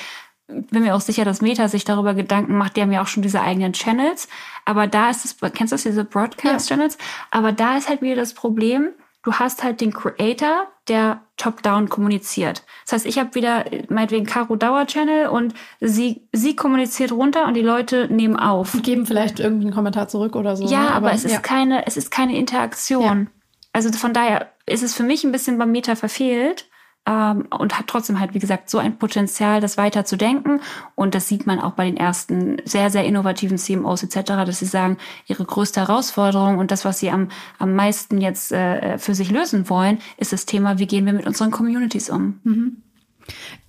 bin 0.47 0.83
mir 0.83 0.95
auch 0.95 1.01
sicher, 1.01 1.25
dass 1.25 1.41
Meta 1.41 1.69
sich 1.69 1.87
darüber 1.87 2.13
Gedanken 2.13 2.59
macht. 2.59 2.77
Die 2.77 2.83
haben 2.83 2.93
ja 2.93 3.01
auch 3.01 3.07
schon 3.07 3.23
diese 3.23 3.41
eigenen 3.41 3.73
Channels. 3.73 4.29
Aber 4.67 4.87
da 4.87 5.09
ist 5.09 5.25
es, 5.25 5.37
kennst 5.55 5.73
du 5.73 5.77
das, 5.77 5.83
diese 5.83 6.05
Broadcast-Channels? 6.05 6.99
Ja. 7.01 7.05
Aber 7.31 7.53
da 7.53 7.79
ist 7.79 7.89
halt 7.89 8.03
wieder 8.03 8.17
das 8.17 8.35
Problem, 8.35 8.91
du 9.25 9.33
hast 9.33 9.65
halt 9.65 9.81
den 9.81 9.93
Creator, 9.93 10.69
der 10.87 11.23
top-down 11.37 11.89
kommuniziert. 11.89 12.63
Das 12.85 12.93
heißt, 12.93 13.07
ich 13.07 13.19
habe 13.19 13.35
wieder 13.35 13.65
meinetwegen 13.89 14.27
Caro 14.27 14.55
Dauer 14.55 14.87
Channel 14.87 15.29
und 15.29 15.55
sie, 15.81 16.29
sie 16.33 16.55
kommuniziert 16.55 17.11
runter 17.11 17.47
und 17.47 17.55
die 17.55 17.63
Leute 17.63 18.09
nehmen 18.13 18.37
auf. 18.37 18.75
Und 18.75 18.85
geben 18.85 19.07
vielleicht 19.07 19.41
irgendwie 19.41 19.67
einen 19.67 19.75
Kommentar 19.75 20.09
zurück 20.09 20.37
oder 20.37 20.57
so. 20.57 20.67
Ja, 20.67 20.83
ne? 20.83 20.87
aber, 20.89 20.97
aber, 21.09 21.13
es 21.13 21.25
ist 21.25 21.43
keine, 21.43 21.87
es 21.87 21.97
ist 21.97 22.11
keine 22.11 22.37
Interaktion. 22.37 23.03
Ja. 23.03 23.27
Also 23.73 23.91
von 23.93 24.13
daher 24.13 24.53
ist 24.67 24.83
es 24.83 24.95
für 24.95 25.03
mich 25.03 25.25
ein 25.25 25.33
bisschen 25.33 25.59
beim 25.59 25.73
Meta 25.73 25.97
verfehlt 25.97 26.67
ähm, 27.07 27.47
und 27.51 27.79
hat 27.79 27.87
trotzdem 27.87 28.19
halt, 28.21 28.35
wie 28.35 28.39
gesagt, 28.39 28.71
so 28.71 28.79
ein 28.79 28.99
Potenzial, 28.99 29.61
das 29.61 29.77
weiter 29.77 30.05
zu 30.05 30.17
denken. 30.17 30.61
Und 30.95 31.15
das 31.15 31.29
sieht 31.29 31.47
man 31.47 31.61
auch 31.61 31.73
bei 31.73 31.85
den 31.85 31.97
ersten 31.97 32.57
sehr, 32.65 32.91
sehr 32.91 33.05
innovativen 33.05 33.59
CMOs 33.59 34.03
etc., 34.03 34.23
dass 34.47 34.59
sie 34.59 34.67
sagen, 34.67 34.97
ihre 35.27 35.45
größte 35.45 35.81
Herausforderung 35.81 36.59
und 36.59 36.71
das, 36.71 36.85
was 36.85 36.99
sie 36.99 37.11
am, 37.11 37.29
am 37.59 37.75
meisten 37.75 38.21
jetzt 38.21 38.53
äh, 38.53 38.99
für 38.99 39.15
sich 39.15 39.31
lösen 39.31 39.69
wollen, 39.69 39.99
ist 40.17 40.33
das 40.33 40.47
Thema, 40.47 40.79
wie 40.79 40.87
gehen 40.87 41.07
wir 41.07 41.13
mit 41.13 41.27
unseren 41.27 41.51
Communities 41.51 42.11
um. 42.11 42.41
Mhm. 42.45 42.77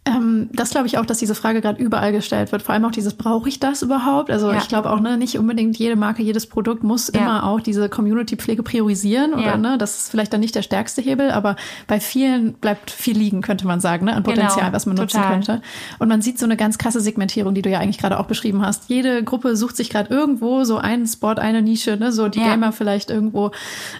Ähm, 0.07 0.49
das 0.53 0.69
glaube 0.69 0.85
ich 0.85 0.99
auch, 0.99 1.05
dass 1.05 1.17
diese 1.17 1.33
Frage 1.33 1.61
gerade 1.61 1.81
überall 1.81 2.11
gestellt 2.11 2.51
wird. 2.51 2.61
Vor 2.61 2.73
allem 2.73 2.85
auch 2.85 2.91
dieses, 2.91 3.15
brauche 3.15 3.49
ich 3.49 3.59
das 3.59 3.81
überhaupt? 3.81 4.29
Also 4.29 4.51
ja. 4.51 4.57
ich 4.57 4.67
glaube 4.67 4.91
auch, 4.91 4.99
ne, 4.99 5.17
nicht 5.17 5.39
unbedingt 5.39 5.77
jede 5.77 5.95
Marke, 5.95 6.21
jedes 6.21 6.45
Produkt 6.45 6.83
muss 6.83 7.11
ja. 7.11 7.21
immer 7.21 7.43
auch 7.43 7.59
diese 7.59 7.89
Community-Pflege 7.89 8.61
priorisieren 8.61 9.33
oder 9.33 9.43
ja. 9.43 9.57
ne, 9.57 9.77
das 9.79 9.97
ist 9.97 10.11
vielleicht 10.11 10.31
dann 10.31 10.41
nicht 10.41 10.53
der 10.53 10.61
stärkste 10.61 11.01
Hebel, 11.01 11.31
aber 11.31 11.55
bei 11.87 11.99
vielen 11.99 12.53
bleibt 12.53 12.91
viel 12.91 13.17
liegen, 13.17 13.41
könnte 13.41 13.65
man 13.65 13.79
sagen, 13.79 14.05
ne, 14.05 14.13
an 14.13 14.21
genau. 14.21 14.35
Potenzial, 14.35 14.65
genau. 14.65 14.75
was 14.75 14.85
man 14.85 14.95
nutzen 14.95 15.17
Total. 15.17 15.31
könnte. 15.31 15.61
Und 15.97 16.07
man 16.07 16.21
sieht 16.21 16.37
so 16.37 16.45
eine 16.45 16.55
ganz 16.55 16.77
krasse 16.77 17.01
Segmentierung, 17.01 17.55
die 17.55 17.63
du 17.63 17.71
ja 17.71 17.79
eigentlich 17.79 17.97
gerade 17.97 18.19
auch 18.19 18.27
beschrieben 18.27 18.63
hast. 18.63 18.89
Jede 18.89 19.23
Gruppe 19.23 19.55
sucht 19.55 19.75
sich 19.75 19.89
gerade 19.89 20.13
irgendwo 20.13 20.65
so 20.65 20.77
einen 20.77 21.07
Spot, 21.07 21.29
eine 21.29 21.63
Nische, 21.63 21.97
ne, 21.97 22.11
so 22.11 22.27
die 22.27 22.39
Gamer 22.39 22.71
vielleicht 22.73 23.09
irgendwo 23.09 23.51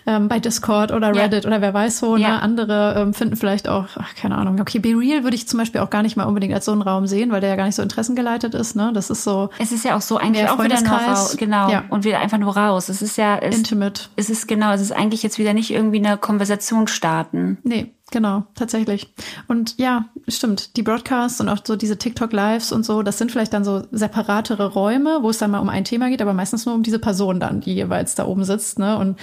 ähm, 0.05 0.27
bei 0.27 0.39
Discord 0.39 0.91
oder 0.91 1.15
Reddit 1.15 1.47
oder 1.47 1.61
wer 1.61 1.73
weiß 1.73 2.03
wo, 2.03 2.15
ne, 2.17 2.41
andere 2.43 2.93
ähm, 2.95 3.13
finden 3.15 3.35
vielleicht 3.35 3.67
auch, 3.67 3.87
ach, 3.95 4.13
keine 4.13 4.37
Ahnung, 4.37 4.61
okay, 4.61 4.77
Be 4.77 4.89
Real 4.89 5.23
würde 5.23 5.35
ich 5.35 5.47
zum 5.47 5.57
Beispiel 5.57 5.81
auch 5.81 5.89
gar 5.95 6.03
nicht 6.03 6.17
mal 6.17 6.25
unbedingt 6.25 6.53
als 6.53 6.65
so 6.65 6.73
einen 6.73 6.81
Raum 6.81 7.07
sehen, 7.07 7.31
weil 7.31 7.39
der 7.39 7.51
ja 7.51 7.55
gar 7.55 7.63
nicht 7.63 7.75
so 7.75 7.81
interessengeleitet 7.81 8.53
ist. 8.53 8.75
Ne? 8.75 8.91
Das 8.93 9.09
ist 9.09 9.23
so. 9.23 9.49
Es 9.59 9.71
ist 9.71 9.85
ja 9.85 9.95
auch 9.95 10.01
so 10.01 10.17
eigentlich 10.17 10.45
auch 10.49 10.61
wieder 10.61 10.81
nur 10.81 10.91
raus, 10.91 11.37
genau 11.37 11.69
ja. 11.71 11.85
und 11.89 12.03
wieder 12.03 12.19
einfach 12.19 12.37
nur 12.37 12.57
raus. 12.57 12.89
Es 12.89 13.01
ist 13.01 13.17
ja 13.17 13.37
es, 13.37 13.55
intimate. 13.55 14.09
Es 14.17 14.29
ist 14.29 14.45
genau. 14.45 14.73
Es 14.73 14.81
ist 14.81 14.91
eigentlich 14.91 15.23
jetzt 15.23 15.39
wieder 15.39 15.53
nicht 15.53 15.71
irgendwie 15.71 16.05
eine 16.05 16.17
Konversation 16.17 16.89
starten. 16.89 17.59
Nee. 17.63 17.93
Genau, 18.11 18.43
tatsächlich. 18.55 19.11
Und 19.47 19.79
ja, 19.79 20.05
stimmt. 20.27 20.75
Die 20.75 20.83
Broadcasts 20.83 21.41
und 21.41 21.49
auch 21.49 21.59
so 21.63 21.75
diese 21.75 21.97
TikTok-Lives 21.97 22.71
und 22.71 22.85
so, 22.85 23.01
das 23.01 23.17
sind 23.17 23.31
vielleicht 23.31 23.51
dann 23.53 23.63
so 23.63 23.83
separatere 23.91 24.73
Räume, 24.73 25.19
wo 25.21 25.29
es 25.31 25.39
dann 25.39 25.49
mal 25.49 25.59
um 25.59 25.69
ein 25.69 25.85
Thema 25.85 26.09
geht, 26.09 26.21
aber 26.21 26.33
meistens 26.33 26.65
nur 26.65 26.75
um 26.75 26.83
diese 26.83 26.99
Person 26.99 27.39
dann, 27.39 27.61
die 27.61 27.73
jeweils 27.73 28.13
da 28.13 28.25
oben 28.25 28.43
sitzt. 28.43 28.77
Ne? 28.79 28.97
Und 28.97 29.17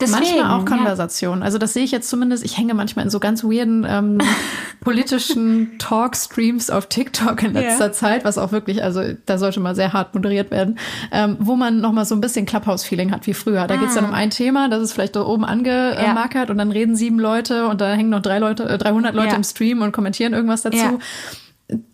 Deswegen, 0.00 0.20
manchmal 0.20 0.60
auch 0.60 0.64
Konversation. 0.64 1.38
Ja. 1.40 1.44
Also 1.44 1.58
das 1.58 1.72
sehe 1.72 1.84
ich 1.84 1.92
jetzt 1.92 2.08
zumindest. 2.08 2.44
Ich 2.44 2.58
hänge 2.58 2.74
manchmal 2.74 3.04
in 3.04 3.10
so 3.10 3.20
ganz 3.20 3.44
weirden 3.44 3.86
ähm, 3.88 4.18
politischen 4.80 5.78
Talk-Streams 5.78 6.70
auf 6.70 6.86
TikTok 6.88 7.42
in 7.42 7.54
letzter 7.54 7.86
yeah. 7.86 7.92
Zeit, 7.92 8.24
was 8.24 8.38
auch 8.38 8.52
wirklich, 8.52 8.82
also 8.82 9.02
da 9.26 9.38
sollte 9.38 9.60
mal 9.60 9.74
sehr 9.74 9.92
hart 9.92 10.14
moderiert 10.14 10.50
werden, 10.50 10.78
ähm, 11.12 11.36
wo 11.40 11.56
man 11.56 11.80
noch 11.80 11.92
mal 11.92 12.04
so 12.04 12.14
ein 12.14 12.20
bisschen 12.20 12.46
Clubhouse-Feeling 12.46 13.12
hat 13.12 13.26
wie 13.26 13.34
früher. 13.34 13.66
Da 13.66 13.74
ah. 13.74 13.76
geht's 13.78 13.94
dann 13.94 14.04
um 14.04 14.14
ein 14.14 14.30
Thema, 14.30 14.68
das 14.68 14.82
ist 14.82 14.92
vielleicht 14.92 15.16
da 15.16 15.22
oben 15.22 15.44
angemarkert 15.44 16.48
ja. 16.48 16.50
und 16.50 16.58
dann 16.58 16.70
reden 16.70 16.96
sieben 16.96 17.18
Leute 17.18 17.68
und 17.68 17.80
da 17.80 17.92
hängen 17.92 18.10
noch 18.10 18.22
drei 18.22 18.38
Leute, 18.38 18.64
äh, 18.64 18.78
300 18.78 19.14
Leute 19.14 19.28
ja. 19.28 19.36
im 19.36 19.44
Stream 19.44 19.82
und 19.82 19.92
kommentieren 19.92 20.32
irgendwas 20.32 20.62
dazu 20.62 20.98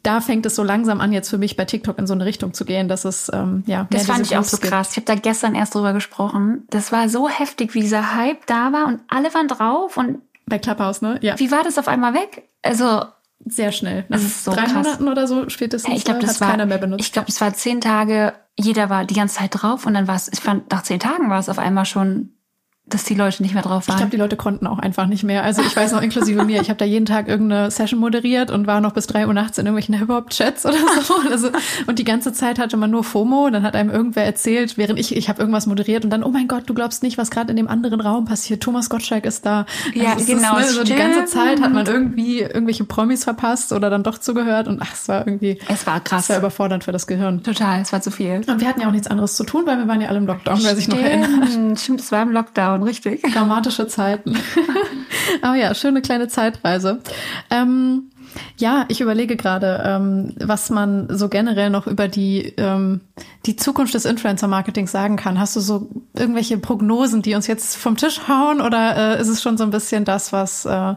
da 0.02 0.20
fängt 0.20 0.46
es 0.46 0.56
so 0.56 0.62
langsam 0.62 1.00
an, 1.00 1.12
jetzt 1.12 1.30
für 1.30 1.38
mich 1.38 1.56
bei 1.56 1.64
TikTok 1.64 1.98
in 1.98 2.06
so 2.06 2.14
eine 2.14 2.24
Richtung 2.24 2.52
zu 2.52 2.64
gehen, 2.64 2.88
dass 2.88 3.04
es 3.04 3.30
ähm, 3.32 3.62
ja. 3.66 3.86
Das 3.90 4.06
fand 4.06 4.26
ich 4.26 4.36
auch 4.36 4.44
so 4.44 4.58
krass. 4.58 4.90
Ich 4.92 4.96
habe 4.96 5.06
da 5.06 5.14
gestern 5.14 5.54
erst 5.54 5.74
drüber 5.74 5.92
gesprochen. 5.92 6.64
Das 6.70 6.92
war 6.92 7.08
so 7.08 7.28
heftig, 7.28 7.74
wie 7.74 7.80
dieser 7.80 8.14
Hype 8.14 8.46
da 8.46 8.72
war 8.72 8.86
und 8.86 9.00
alle 9.08 9.32
waren 9.34 9.48
drauf 9.48 9.96
und 9.96 10.18
bei 10.46 10.58
Clubhouse, 10.58 11.00
ne? 11.00 11.18
Ja. 11.22 11.38
Wie 11.38 11.50
war 11.50 11.62
das 11.62 11.78
auf 11.78 11.88
einmal 11.88 12.14
weg? 12.14 12.48
Also 12.62 13.04
sehr 13.46 13.72
schnell. 13.72 14.04
Nach 14.08 14.18
so 14.18 14.52
drei 14.52 14.64
krass. 14.64 14.74
Monaten 14.74 15.08
oder 15.08 15.26
so 15.26 15.48
spätestens. 15.48 15.96
Ich 15.96 16.04
glaube, 16.04 16.20
das 16.20 16.40
war 16.40 16.50
keiner 16.50 16.66
mehr 16.66 16.78
benutzt. 16.78 17.04
Ich 17.04 17.12
glaube, 17.12 17.28
es 17.28 17.40
war 17.40 17.54
zehn 17.54 17.80
Tage. 17.80 18.34
Jeder 18.58 18.90
war 18.90 19.04
die 19.04 19.14
ganze 19.14 19.36
Zeit 19.36 19.50
drauf 19.52 19.86
und 19.86 19.94
dann 19.94 20.08
war 20.08 20.16
es. 20.16 20.28
Ich 20.32 20.40
fand 20.40 20.70
nach 20.70 20.82
zehn 20.82 21.00
Tagen 21.00 21.30
war 21.30 21.38
es 21.38 21.48
auf 21.48 21.58
einmal 21.58 21.86
schon 21.86 22.34
dass 22.90 23.04
die 23.04 23.14
Leute 23.14 23.42
nicht 23.42 23.54
mehr 23.54 23.62
drauf 23.62 23.88
waren. 23.88 23.94
Ich 23.94 23.96
glaube, 23.96 24.10
die 24.10 24.16
Leute 24.16 24.36
konnten 24.36 24.66
auch 24.66 24.78
einfach 24.78 25.06
nicht 25.06 25.22
mehr. 25.22 25.42
Also 25.42 25.62
ich 25.62 25.74
weiß 25.74 25.92
noch, 25.92 26.02
inklusive 26.02 26.44
mir, 26.44 26.60
ich 26.60 26.68
habe 26.68 26.78
da 26.78 26.84
jeden 26.84 27.06
Tag 27.06 27.28
irgendeine 27.28 27.70
Session 27.70 27.98
moderiert 28.00 28.50
und 28.50 28.66
war 28.66 28.80
noch 28.80 28.92
bis 28.92 29.06
drei 29.06 29.26
Uhr 29.26 29.34
nachts 29.34 29.58
in 29.58 29.66
irgendwelchen 29.66 29.96
Hip-Hop-Chats 29.98 30.66
oder 30.66 30.76
so. 31.02 31.14
Also, 31.30 31.50
und 31.86 31.98
die 31.98 32.04
ganze 32.04 32.32
Zeit 32.32 32.58
hatte 32.58 32.76
man 32.76 32.90
nur 32.90 33.04
FOMO. 33.04 33.50
Dann 33.50 33.62
hat 33.62 33.76
einem 33.76 33.90
irgendwer 33.90 34.24
erzählt, 34.24 34.76
während 34.76 34.98
ich, 34.98 35.14
ich 35.14 35.28
habe 35.28 35.38
irgendwas 35.40 35.66
moderiert 35.66 36.02
und 36.04 36.10
dann, 36.10 36.24
oh 36.24 36.30
mein 36.30 36.48
Gott, 36.48 36.64
du 36.66 36.74
glaubst 36.74 37.02
nicht, 37.02 37.18
was 37.18 37.30
gerade 37.30 37.50
in 37.50 37.56
dem 37.56 37.68
anderen 37.68 38.00
Raum 38.00 38.24
passiert. 38.24 38.62
Thomas 38.62 38.90
Gottschalk 38.90 39.26
ist 39.26 39.46
da. 39.46 39.66
Ja, 39.94 40.14
also 40.14 40.26
genau. 40.26 40.56
Ist, 40.58 40.70
ne, 40.70 40.72
so 40.72 40.82
die 40.84 40.94
ganze 40.94 41.26
Zeit 41.26 41.60
hat 41.60 41.72
man 41.72 41.86
irgendwie 41.86 42.40
irgendwelche 42.40 42.84
Promis 42.84 43.24
verpasst 43.24 43.72
oder 43.72 43.90
dann 43.90 44.02
doch 44.02 44.18
zugehört 44.18 44.66
und 44.66 44.82
ach, 44.82 44.92
es 44.92 45.08
war 45.08 45.26
irgendwie. 45.26 45.58
Es 45.68 45.86
war 45.86 46.00
krass. 46.00 46.24
Es 46.24 46.30
war 46.30 46.38
überfordernd 46.38 46.84
für 46.84 46.92
das 46.92 47.06
Gehirn. 47.06 47.42
Total, 47.42 47.80
es 47.80 47.92
war 47.92 48.00
zu 48.00 48.10
viel. 48.10 48.42
Und 48.46 48.60
wir 48.60 48.68
hatten 48.68 48.80
ja 48.80 48.88
auch 48.88 48.92
nichts 48.92 49.06
anderes 49.06 49.36
zu 49.36 49.44
tun, 49.44 49.62
weil 49.66 49.78
wir 49.78 49.86
waren 49.86 50.00
ja 50.00 50.08
alle 50.08 50.18
im 50.18 50.26
Lockdown, 50.26 50.58
wer 50.62 50.74
sich 50.74 50.88
noch 50.88 50.98
erinnert. 50.98 51.78
Stimmt, 51.78 52.00
es 52.00 52.10
war 52.10 52.22
im 52.22 52.32
Lockdown, 52.32 52.79
richtig. 52.82 53.22
Dramatische 53.34 53.86
Zeiten. 53.86 54.36
Aber 55.42 55.54
ja, 55.56 55.74
schöne 55.74 56.02
kleine 56.02 56.28
Zeitreise. 56.28 57.00
Ähm, 57.50 58.10
ja, 58.56 58.84
ich 58.88 59.00
überlege 59.00 59.36
gerade, 59.36 59.82
ähm, 59.84 60.34
was 60.38 60.70
man 60.70 61.08
so 61.10 61.28
generell 61.28 61.70
noch 61.70 61.86
über 61.86 62.08
die, 62.08 62.54
ähm, 62.56 63.00
die 63.46 63.56
Zukunft 63.56 63.94
des 63.94 64.04
Influencer-Marketings 64.04 64.92
sagen 64.92 65.16
kann. 65.16 65.40
Hast 65.40 65.56
du 65.56 65.60
so 65.60 65.88
irgendwelche 66.14 66.58
Prognosen, 66.58 67.22
die 67.22 67.34
uns 67.34 67.46
jetzt 67.46 67.76
vom 67.76 67.96
Tisch 67.96 68.28
hauen 68.28 68.60
oder 68.60 69.16
äh, 69.16 69.20
ist 69.20 69.28
es 69.28 69.42
schon 69.42 69.56
so 69.56 69.64
ein 69.64 69.70
bisschen 69.70 70.04
das, 70.04 70.32
was, 70.32 70.64
äh, 70.64 70.94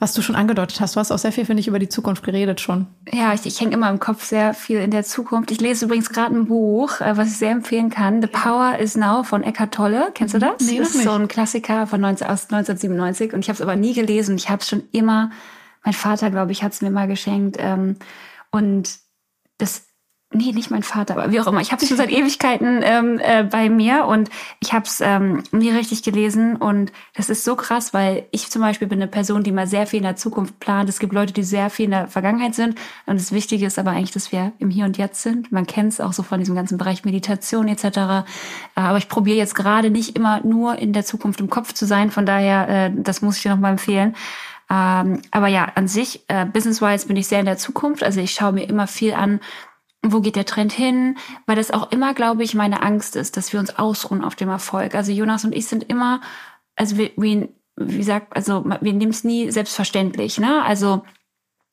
was 0.00 0.14
du 0.14 0.22
schon 0.22 0.34
angedeutet 0.34 0.80
hast? 0.80 0.96
Du 0.96 1.00
hast 1.00 1.12
auch 1.12 1.18
sehr 1.18 1.30
viel, 1.30 1.44
finde 1.44 1.60
ich, 1.60 1.68
über 1.68 1.78
die 1.78 1.88
Zukunft 1.88 2.24
geredet 2.24 2.60
schon. 2.60 2.86
Ja, 3.12 3.34
ich, 3.34 3.44
ich 3.44 3.60
hänge 3.60 3.74
immer 3.74 3.90
im 3.90 4.00
Kopf 4.00 4.24
sehr 4.24 4.54
viel 4.54 4.80
in 4.80 4.90
der 4.90 5.04
Zukunft. 5.04 5.50
Ich 5.50 5.60
lese 5.60 5.84
übrigens 5.84 6.08
gerade 6.08 6.34
ein 6.34 6.46
Buch, 6.46 7.00
äh, 7.00 7.16
was 7.18 7.28
ich 7.28 7.36
sehr 7.36 7.50
empfehlen 7.50 7.90
kann. 7.90 8.22
The 8.22 8.26
Power 8.26 8.78
is 8.78 8.96
Now 8.96 9.22
von 9.22 9.44
Eckhart 9.44 9.74
Tolle. 9.74 10.10
Kennst 10.14 10.34
du 10.34 10.38
das? 10.38 10.62
Nee, 10.62 10.78
das 10.78 10.88
ist 10.88 10.94
nicht. 10.96 11.04
so 11.04 11.12
ein 11.12 11.28
Klassiker 11.28 11.86
von 11.86 12.00
19, 12.00 12.26
aus 12.26 12.44
1997 12.44 13.34
und 13.34 13.40
ich 13.40 13.48
habe 13.48 13.56
es 13.56 13.60
aber 13.60 13.76
nie 13.76 13.92
gelesen. 13.92 14.36
Ich 14.36 14.48
habe 14.48 14.62
es 14.62 14.68
schon 14.68 14.82
immer 14.90 15.30
mein 15.84 15.94
Vater, 15.94 16.30
glaube 16.30 16.52
ich, 16.52 16.62
hat 16.62 16.72
es 16.72 16.80
mir 16.80 16.90
mal 16.90 17.06
geschenkt. 17.06 17.56
Ähm, 17.58 17.96
und 18.50 18.98
das, 19.58 19.82
nee, 20.32 20.52
nicht 20.52 20.70
mein 20.70 20.84
Vater, 20.84 21.16
aber 21.16 21.32
wie 21.32 21.40
auch 21.40 21.46
immer. 21.48 21.60
Ich 21.60 21.72
habe 21.72 21.82
es 21.82 21.88
schon 21.88 21.96
seit 21.96 22.10
Ewigkeiten 22.10 22.80
ähm, 22.84 23.20
äh, 23.22 23.42
bei 23.42 23.68
mir 23.68 24.04
und 24.06 24.30
ich 24.60 24.72
habe 24.72 24.84
es 24.84 25.00
ähm, 25.00 25.42
nie 25.50 25.70
richtig 25.70 26.02
gelesen. 26.02 26.56
Und 26.56 26.92
das 27.14 27.30
ist 27.30 27.44
so 27.44 27.56
krass, 27.56 27.92
weil 27.92 28.26
ich 28.30 28.48
zum 28.48 28.62
Beispiel 28.62 28.86
bin 28.86 29.00
eine 29.00 29.10
Person, 29.10 29.42
die 29.42 29.50
mal 29.50 29.66
sehr 29.66 29.86
viel 29.86 29.98
in 29.98 30.04
der 30.04 30.16
Zukunft 30.16 30.60
plant. 30.60 30.88
Es 30.88 31.00
gibt 31.00 31.12
Leute, 31.12 31.32
die 31.32 31.42
sehr 31.42 31.68
viel 31.68 31.86
in 31.86 31.90
der 31.90 32.06
Vergangenheit 32.06 32.54
sind. 32.54 32.78
Und 33.06 33.18
das 33.18 33.32
Wichtige 33.32 33.66
ist 33.66 33.78
aber 33.78 33.90
eigentlich, 33.90 34.12
dass 34.12 34.30
wir 34.30 34.52
im 34.58 34.70
Hier 34.70 34.84
und 34.84 34.98
Jetzt 34.98 35.22
sind. 35.22 35.50
Man 35.50 35.66
kennt 35.66 35.92
es 35.94 36.00
auch 36.00 36.12
so 36.12 36.22
von 36.22 36.38
diesem 36.38 36.54
ganzen 36.54 36.78
Bereich 36.78 37.04
Meditation 37.04 37.66
etc. 37.66 37.84
Äh, 37.84 38.22
Aber 38.74 38.98
ich 38.98 39.08
probiere 39.08 39.36
jetzt 39.36 39.56
gerade 39.56 39.90
nicht 39.90 40.16
immer 40.16 40.40
nur 40.44 40.78
in 40.78 40.92
der 40.92 41.04
Zukunft 41.04 41.40
im 41.40 41.50
Kopf 41.50 41.72
zu 41.72 41.86
sein. 41.86 42.12
Von 42.12 42.24
daher, 42.24 42.68
äh, 42.68 42.92
das 42.94 43.20
muss 43.20 43.36
ich 43.36 43.42
dir 43.42 43.50
nochmal 43.50 43.72
empfehlen. 43.72 44.14
Ähm, 44.70 45.22
aber 45.32 45.48
ja, 45.48 45.72
an 45.74 45.88
sich, 45.88 46.22
äh, 46.28 46.46
business-wise 46.46 47.08
bin 47.08 47.16
ich 47.16 47.26
sehr 47.26 47.40
in 47.40 47.46
der 47.46 47.58
Zukunft. 47.58 48.04
Also 48.04 48.20
ich 48.20 48.30
schaue 48.30 48.52
mir 48.52 48.68
immer 48.68 48.86
viel 48.86 49.14
an, 49.14 49.40
wo 50.02 50.20
geht 50.20 50.36
der 50.36 50.46
Trend 50.46 50.72
hin? 50.72 51.16
Weil 51.46 51.56
das 51.56 51.70
auch 51.70 51.92
immer, 51.92 52.14
glaube 52.14 52.42
ich, 52.42 52.54
meine 52.54 52.82
Angst 52.82 53.16
ist, 53.16 53.36
dass 53.36 53.52
wir 53.52 53.60
uns 53.60 53.78
ausruhen 53.78 54.24
auf 54.24 54.34
dem 54.34 54.48
Erfolg. 54.48 54.94
Also 54.94 55.12
Jonas 55.12 55.44
und 55.44 55.54
ich 55.54 55.66
sind 55.66 55.84
immer, 55.84 56.20
also 56.76 56.96
wir, 56.96 57.10
wir 57.16 57.48
wie 57.76 58.02
sagt, 58.02 58.36
also 58.36 58.64
wir 58.64 58.92
nehmen 58.92 59.10
es 59.10 59.24
nie 59.24 59.50
selbstverständlich, 59.50 60.38
ne? 60.38 60.62
Also 60.62 61.02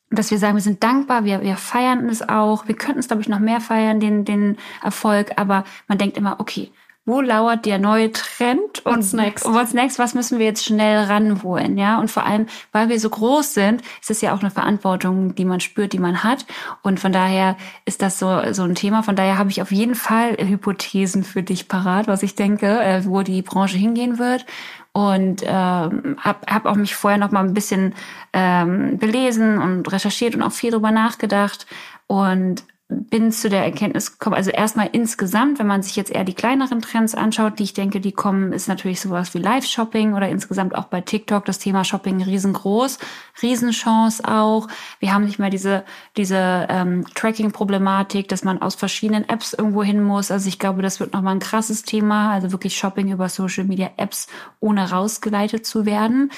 dass 0.09 0.31
wir 0.31 0.37
sagen, 0.37 0.55
wir 0.55 0.61
sind 0.61 0.83
dankbar, 0.83 1.25
wir, 1.25 1.41
wir 1.41 1.57
feiern 1.57 2.07
es 2.07 2.27
auch, 2.27 2.67
wir 2.67 2.75
könnten 2.75 2.99
es, 2.99 3.07
glaube 3.07 3.21
ich, 3.21 3.27
noch 3.27 3.39
mehr 3.39 3.59
feiern, 3.59 3.99
den, 3.99 4.23
den 4.23 4.57
Erfolg, 4.81 5.33
aber 5.35 5.65
man 5.87 5.97
denkt 5.97 6.17
immer, 6.17 6.39
okay, 6.39 6.71
wo 7.07 7.21
lauert 7.21 7.65
der 7.65 7.79
neue 7.79 8.11
Trend 8.11 8.85
und 8.85 8.97
What's 8.97 9.13
next? 9.13 9.45
what's 9.45 9.73
next, 9.73 9.97
was 9.97 10.13
müssen 10.13 10.39
wir 10.39 10.45
jetzt 10.45 10.65
schnell 10.65 11.05
ranholen, 11.05 11.77
ja? 11.77 11.99
Und 11.99 12.11
vor 12.11 12.25
allem, 12.25 12.47
weil 12.73 12.89
wir 12.89 12.99
so 12.99 13.09
groß 13.09 13.53
sind, 13.53 13.81
ist 14.01 14.11
es 14.11 14.19
ja 14.19 14.35
auch 14.35 14.41
eine 14.41 14.51
Verantwortung, 14.51 15.33
die 15.33 15.45
man 15.45 15.61
spürt, 15.61 15.93
die 15.93 15.99
man 15.99 16.23
hat. 16.23 16.45
Und 16.83 16.99
von 16.99 17.13
daher 17.13 17.55
ist 17.85 18.01
das 18.01 18.19
so, 18.19 18.41
so 18.51 18.63
ein 18.63 18.75
Thema. 18.75 19.03
Von 19.03 19.15
daher 19.15 19.37
habe 19.37 19.49
ich 19.49 19.61
auf 19.61 19.71
jeden 19.71 19.95
Fall 19.95 20.35
Hypothesen 20.37 21.23
für 21.23 21.43
dich 21.43 21.69
parat, 21.69 22.07
was 22.07 22.23
ich 22.23 22.35
denke, 22.35 22.67
äh, 22.67 23.05
wo 23.05 23.21
die 23.21 23.41
Branche 23.41 23.77
hingehen 23.77 24.19
wird 24.19 24.45
und 24.91 25.43
ähm, 25.45 26.17
habe 26.19 26.39
hab 26.47 26.65
auch 26.65 26.75
mich 26.75 26.95
vorher 26.95 27.19
noch 27.19 27.31
mal 27.31 27.45
ein 27.45 27.53
bisschen 27.53 27.93
ähm, 28.33 28.97
belesen 28.97 29.59
und 29.59 29.91
recherchiert 29.91 30.35
und 30.35 30.41
auch 30.41 30.51
viel 30.51 30.71
drüber 30.71 30.91
nachgedacht 30.91 31.67
und 32.07 32.63
bin 32.89 33.33
zu 33.33 33.49
der 33.49 33.65
Erkenntnis 33.65 34.13
gekommen, 34.13 34.37
also 34.37 34.49
erstmal 34.49 34.87
insgesamt, 34.93 35.59
wenn 35.59 35.67
man 35.67 35.83
sich 35.83 35.97
jetzt 35.97 36.09
eher 36.09 36.23
die 36.23 36.33
kleineren 36.33 36.81
Trends 36.81 37.15
anschaut, 37.15 37.59
die 37.59 37.63
ich 37.63 37.73
denke, 37.73 37.99
die 37.99 38.13
kommen, 38.13 38.53
ist 38.53 38.69
natürlich 38.69 39.01
sowas 39.01 39.33
wie 39.33 39.39
Live-Shopping 39.39 40.13
oder 40.13 40.29
insgesamt 40.29 40.73
auch 40.73 40.85
bei 40.85 41.01
TikTok 41.01 41.43
das 41.43 41.59
Thema 41.59 41.83
Shopping 41.83 42.23
riesengroß, 42.23 42.99
Riesenchance 43.41 44.23
auch. 44.25 44.69
Wir 44.99 45.13
haben 45.13 45.25
nicht 45.25 45.37
mehr 45.37 45.49
diese, 45.49 45.83
diese 46.15 46.67
ähm, 46.69 47.05
Tracking-Problematik, 47.13 48.29
dass 48.29 48.45
man 48.45 48.61
aus 48.61 48.75
verschiedenen 48.75 49.27
Apps 49.27 49.51
irgendwo 49.51 49.83
hin 49.83 50.01
muss. 50.01 50.31
Also 50.31 50.47
ich 50.47 50.57
glaube, 50.57 50.81
das 50.81 51.01
wird 51.01 51.11
nochmal 51.11 51.35
ein 51.35 51.39
krasses 51.39 51.83
Thema, 51.83 52.31
also 52.31 52.53
wirklich 52.53 52.77
Shopping 52.77 53.11
über 53.11 53.27
Social-Media-Apps, 53.27 54.27
ohne 54.61 54.89
rausgeleitet 54.89 55.65
zu 55.65 55.85
werden. 55.85 56.31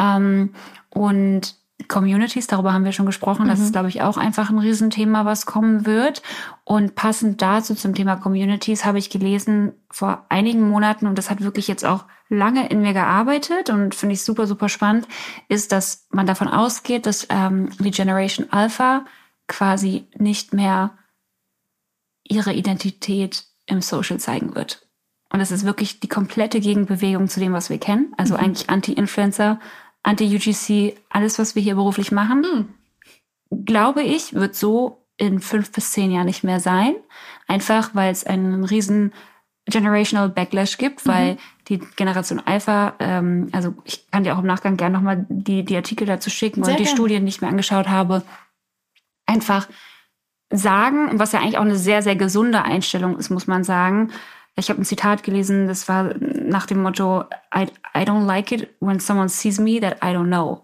Ähm, 0.00 0.52
und 0.90 1.61
Communities, 1.88 2.46
darüber 2.46 2.72
haben 2.72 2.84
wir 2.84 2.92
schon 2.92 3.06
gesprochen. 3.06 3.48
Das 3.48 3.58
Mhm. 3.58 3.64
ist, 3.66 3.72
glaube 3.72 3.88
ich, 3.88 4.02
auch 4.02 4.16
einfach 4.16 4.50
ein 4.50 4.58
Riesenthema, 4.58 5.24
was 5.24 5.46
kommen 5.46 5.86
wird. 5.86 6.22
Und 6.64 6.94
passend 6.94 7.42
dazu 7.42 7.74
zum 7.74 7.94
Thema 7.94 8.16
Communities 8.16 8.84
habe 8.84 8.98
ich 8.98 9.10
gelesen 9.10 9.72
vor 9.90 10.26
einigen 10.28 10.68
Monaten, 10.68 11.06
und 11.06 11.16
das 11.18 11.30
hat 11.30 11.40
wirklich 11.40 11.68
jetzt 11.68 11.84
auch 11.84 12.04
lange 12.28 12.68
in 12.68 12.80
mir 12.80 12.92
gearbeitet 12.94 13.68
und 13.70 13.94
finde 13.94 14.14
ich 14.14 14.22
super, 14.22 14.46
super 14.46 14.68
spannend, 14.68 15.06
ist, 15.48 15.70
dass 15.72 16.06
man 16.10 16.26
davon 16.26 16.48
ausgeht, 16.48 17.04
dass 17.06 17.26
ähm, 17.28 17.70
die 17.78 17.90
Generation 17.90 18.46
Alpha 18.50 19.04
quasi 19.48 20.06
nicht 20.16 20.54
mehr 20.54 20.92
ihre 22.24 22.52
Identität 22.54 23.44
im 23.66 23.82
Social 23.82 24.18
zeigen 24.18 24.54
wird. 24.54 24.86
Und 25.30 25.38
das 25.40 25.50
ist 25.50 25.64
wirklich 25.64 26.00
die 26.00 26.08
komplette 26.08 26.60
Gegenbewegung 26.60 27.28
zu 27.28 27.40
dem, 27.40 27.52
was 27.52 27.70
wir 27.70 27.78
kennen. 27.78 28.12
Also 28.18 28.36
eigentlich 28.36 28.68
Anti-Influencer, 28.68 29.58
Anti-UGC, 30.02 30.96
alles, 31.08 31.38
was 31.38 31.54
wir 31.54 31.62
hier 31.62 31.76
beruflich 31.76 32.12
machen, 32.12 32.74
glaube 33.64 34.02
ich, 34.02 34.34
wird 34.34 34.54
so 34.54 35.04
in 35.16 35.40
fünf 35.40 35.70
bis 35.72 35.92
zehn 35.92 36.10
Jahren 36.10 36.26
nicht 36.26 36.42
mehr 36.42 36.60
sein. 36.60 36.94
Einfach, 37.46 37.94
weil 37.94 38.10
es 38.10 38.24
einen 38.24 38.64
riesen 38.64 39.12
generational 39.66 40.28
Backlash 40.28 40.76
gibt, 40.78 41.06
weil 41.06 41.36
die 41.68 41.78
Generation 41.78 42.40
Alpha, 42.44 42.94
ähm, 42.98 43.48
also 43.52 43.74
ich 43.84 44.10
kann 44.10 44.24
dir 44.24 44.34
auch 44.34 44.40
im 44.40 44.46
Nachgang 44.46 44.76
gerne 44.76 44.96
nochmal 44.96 45.24
die, 45.28 45.64
die 45.64 45.76
Artikel 45.76 46.06
dazu 46.06 46.30
schicken 46.30 46.64
Sehr 46.64 46.74
und 46.74 46.80
die. 46.80 46.86
Studien, 46.86 47.24
die 47.24 47.28
ich 47.28 47.40
mir 47.40 47.48
angeschaut 47.48 47.88
habe, 47.88 48.24
einfach 49.26 49.68
sagen, 50.50 51.18
was 51.18 51.32
ja 51.32 51.40
eigentlich 51.40 51.58
auch 51.58 51.62
eine 51.62 51.76
sehr, 51.76 52.02
sehr 52.02 52.16
gesunde 52.16 52.62
Einstellung 52.62 53.16
ist, 53.16 53.30
muss 53.30 53.46
man 53.46 53.62
sagen. 53.62 54.10
Ich 54.54 54.68
habe 54.68 54.80
ein 54.80 54.84
Zitat 54.84 55.22
gelesen, 55.22 55.66
das 55.66 55.88
war 55.88 56.14
nach 56.20 56.66
dem 56.66 56.82
Motto, 56.82 57.24
I, 57.54 57.68
I 57.96 58.02
don't 58.02 58.26
like 58.26 58.52
it 58.52 58.68
when 58.80 59.00
someone 59.00 59.28
sees 59.28 59.58
me 59.58 59.80
that 59.80 59.96
I 60.02 60.14
don't 60.14 60.26
know. 60.26 60.62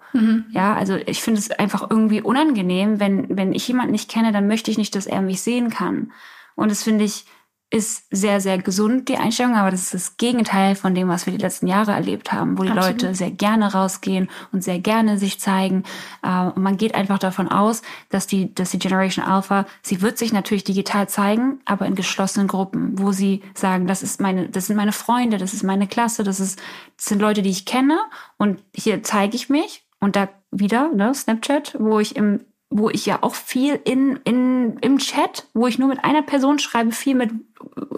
Ja, 0.51 0.75
also 0.75 0.97
ich 0.97 1.23
finde 1.23 1.41
es 1.41 1.51
einfach 1.51 1.91
irgendwie 1.91 2.21
unangenehm, 2.21 3.01
wenn, 3.01 3.35
wenn 3.35 3.55
ich 3.55 3.67
jemanden 3.67 3.93
nicht 3.93 4.11
kenne, 4.11 4.31
dann 4.31 4.47
möchte 4.47 4.71
ich 4.71 4.77
nicht, 4.77 4.95
dass 4.95 5.07
er 5.07 5.23
mich 5.23 5.41
sehen 5.41 5.71
kann. 5.71 6.13
Und 6.55 6.71
das 6.71 6.83
finde 6.83 7.05
ich, 7.05 7.25
ist 7.71 8.07
sehr, 8.11 8.41
sehr 8.41 8.57
gesund, 8.57 9.11
die 9.11 9.19
Einstellung, 9.19 9.55
aber 9.55 9.71
das 9.71 9.83
ist 9.83 9.95
das 9.95 10.17
Gegenteil 10.17 10.75
von 10.75 10.95
dem, 10.95 11.09
was 11.09 11.27
wir 11.27 11.35
die 11.35 11.43
letzten 11.43 11.67
Jahre 11.67 11.93
erlebt 11.93 12.33
haben, 12.33 12.57
wo 12.59 12.63
die 12.63 12.71
Absolut. 12.71 13.03
Leute 13.03 13.15
sehr 13.15 13.31
gerne 13.31 13.73
rausgehen 13.73 14.31
und 14.53 14.65
sehr 14.65 14.79
gerne 14.79 15.19
sich 15.19 15.39
zeigen. 15.39 15.85
Äh, 16.23 16.47
Und 16.47 16.63
man 16.63 16.79
geht 16.79 16.95
einfach 16.95 17.19
davon 17.19 17.49
aus, 17.49 17.83
dass 18.09 18.27
die, 18.27 18.55
dass 18.55 18.71
die 18.71 18.79
Generation 18.79 19.25
Alpha, 19.25 19.67
sie 19.83 20.01
wird 20.01 20.17
sich 20.17 20.33
natürlich 20.33 20.65
digital 20.65 21.11
zeigen, 21.11 21.61
aber 21.67 21.85
in 21.85 21.95
geschlossenen 21.95 22.49
Gruppen, 22.49 22.99
wo 22.99 23.13
sie 23.13 23.43
sagen, 23.55 23.87
das 23.87 24.03
ist 24.03 24.19
meine, 24.19 24.49
das 24.49 24.69
sind 24.69 24.77
meine 24.77 24.93
Freunde, 24.93 25.37
das 25.37 25.53
ist 25.53 25.63
meine 25.63 25.87
Klasse, 25.87 26.25
das 26.25 26.41
ist, 26.41 26.59
das 26.97 27.07
sind 27.07 27.21
Leute, 27.21 27.43
die 27.43 27.51
ich 27.51 27.67
kenne 27.67 27.99
und 28.39 28.63
hier 28.75 29.03
zeige 29.03 29.37
ich 29.37 29.51
mich 29.51 29.85
und 30.01 30.17
da 30.17 30.29
wieder, 30.51 30.89
ne, 30.89 31.13
Snapchat, 31.15 31.77
wo 31.79 32.01
ich 32.01 32.17
im 32.17 32.41
wo 32.71 32.91
ich 32.91 33.07
ja 33.07 33.23
auch 33.23 33.35
viel 33.35 33.81
in, 33.85 34.17
in, 34.25 34.77
im 34.79 34.99
Chat, 34.99 35.47
wo 35.55 35.67
ich 35.67 35.79
nur 35.79 35.89
mit 35.89 36.05
einer 36.05 36.23
Person 36.23 36.59
schreibe, 36.59 36.93
viel 36.93 37.15
mit 37.15 37.31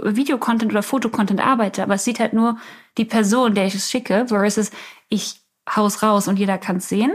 Videocontent 0.02 0.70
oder 0.70 0.82
Fotocontent 0.82 1.44
arbeite, 1.44 1.82
aber 1.82 1.94
es 1.94 2.04
sieht 2.04 2.20
halt 2.20 2.32
nur 2.32 2.56
die 2.96 3.04
Person, 3.04 3.54
der 3.54 3.66
ich 3.66 3.74
es 3.74 3.90
schicke, 3.90 4.26
versus 4.28 4.70
ich 5.08 5.40
haus 5.74 6.02
raus 6.02 6.28
und 6.28 6.38
jeder 6.38 6.58
kann 6.58 6.76
es 6.76 6.88
sehen. 6.88 7.12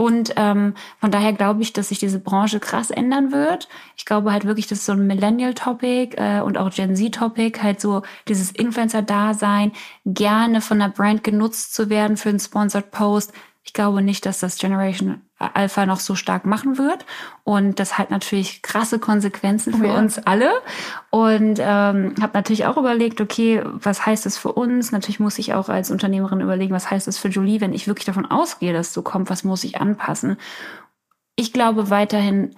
Und 0.00 0.32
ähm, 0.36 0.74
von 0.98 1.10
daher 1.10 1.34
glaube 1.34 1.60
ich, 1.60 1.74
dass 1.74 1.90
sich 1.90 1.98
diese 1.98 2.20
Branche 2.20 2.58
krass 2.58 2.90
ändern 2.90 3.32
wird. 3.32 3.68
Ich 3.98 4.06
glaube 4.06 4.32
halt 4.32 4.46
wirklich, 4.46 4.66
das 4.66 4.78
ist 4.78 4.86
so 4.86 4.92
ein 4.92 5.06
Millennial-Topic 5.06 6.16
äh, 6.16 6.40
und 6.40 6.56
auch 6.56 6.70
Gen 6.70 6.96
Z-Topic, 6.96 7.60
halt 7.62 7.82
so 7.82 8.00
dieses 8.26 8.50
Influencer-Dasein, 8.50 9.72
gerne 10.06 10.62
von 10.62 10.80
einer 10.80 10.90
Brand 10.90 11.22
genutzt 11.22 11.74
zu 11.74 11.90
werden 11.90 12.16
für 12.16 12.30
einen 12.30 12.40
Sponsored 12.40 12.90
Post. 12.90 13.34
Ich 13.70 13.74
glaube 13.74 14.02
nicht, 14.02 14.26
dass 14.26 14.40
das 14.40 14.58
Generation 14.58 15.20
Alpha 15.38 15.86
noch 15.86 16.00
so 16.00 16.16
stark 16.16 16.44
machen 16.44 16.76
wird. 16.76 17.06
Und 17.44 17.78
das 17.78 17.98
hat 17.98 18.10
natürlich 18.10 18.62
krasse 18.62 18.98
Konsequenzen 18.98 19.72
für 19.74 19.84
oh 19.84 19.92
ja. 19.92 19.96
uns 19.96 20.18
alle. 20.18 20.50
Und 21.10 21.60
ähm, 21.60 22.16
habe 22.20 22.32
natürlich 22.34 22.66
auch 22.66 22.76
überlegt, 22.76 23.20
okay, 23.20 23.62
was 23.64 24.04
heißt 24.04 24.26
das 24.26 24.36
für 24.36 24.50
uns? 24.50 24.90
Natürlich 24.90 25.20
muss 25.20 25.38
ich 25.38 25.54
auch 25.54 25.68
als 25.68 25.92
Unternehmerin 25.92 26.40
überlegen, 26.40 26.74
was 26.74 26.90
heißt 26.90 27.06
das 27.06 27.16
für 27.16 27.28
Julie, 27.28 27.60
wenn 27.60 27.72
ich 27.72 27.86
wirklich 27.86 28.06
davon 28.06 28.26
ausgehe, 28.26 28.72
dass 28.72 28.92
so 28.92 29.02
kommt, 29.02 29.30
was 29.30 29.44
muss 29.44 29.62
ich 29.62 29.80
anpassen? 29.80 30.36
Ich 31.36 31.52
glaube 31.52 31.90
weiterhin, 31.90 32.56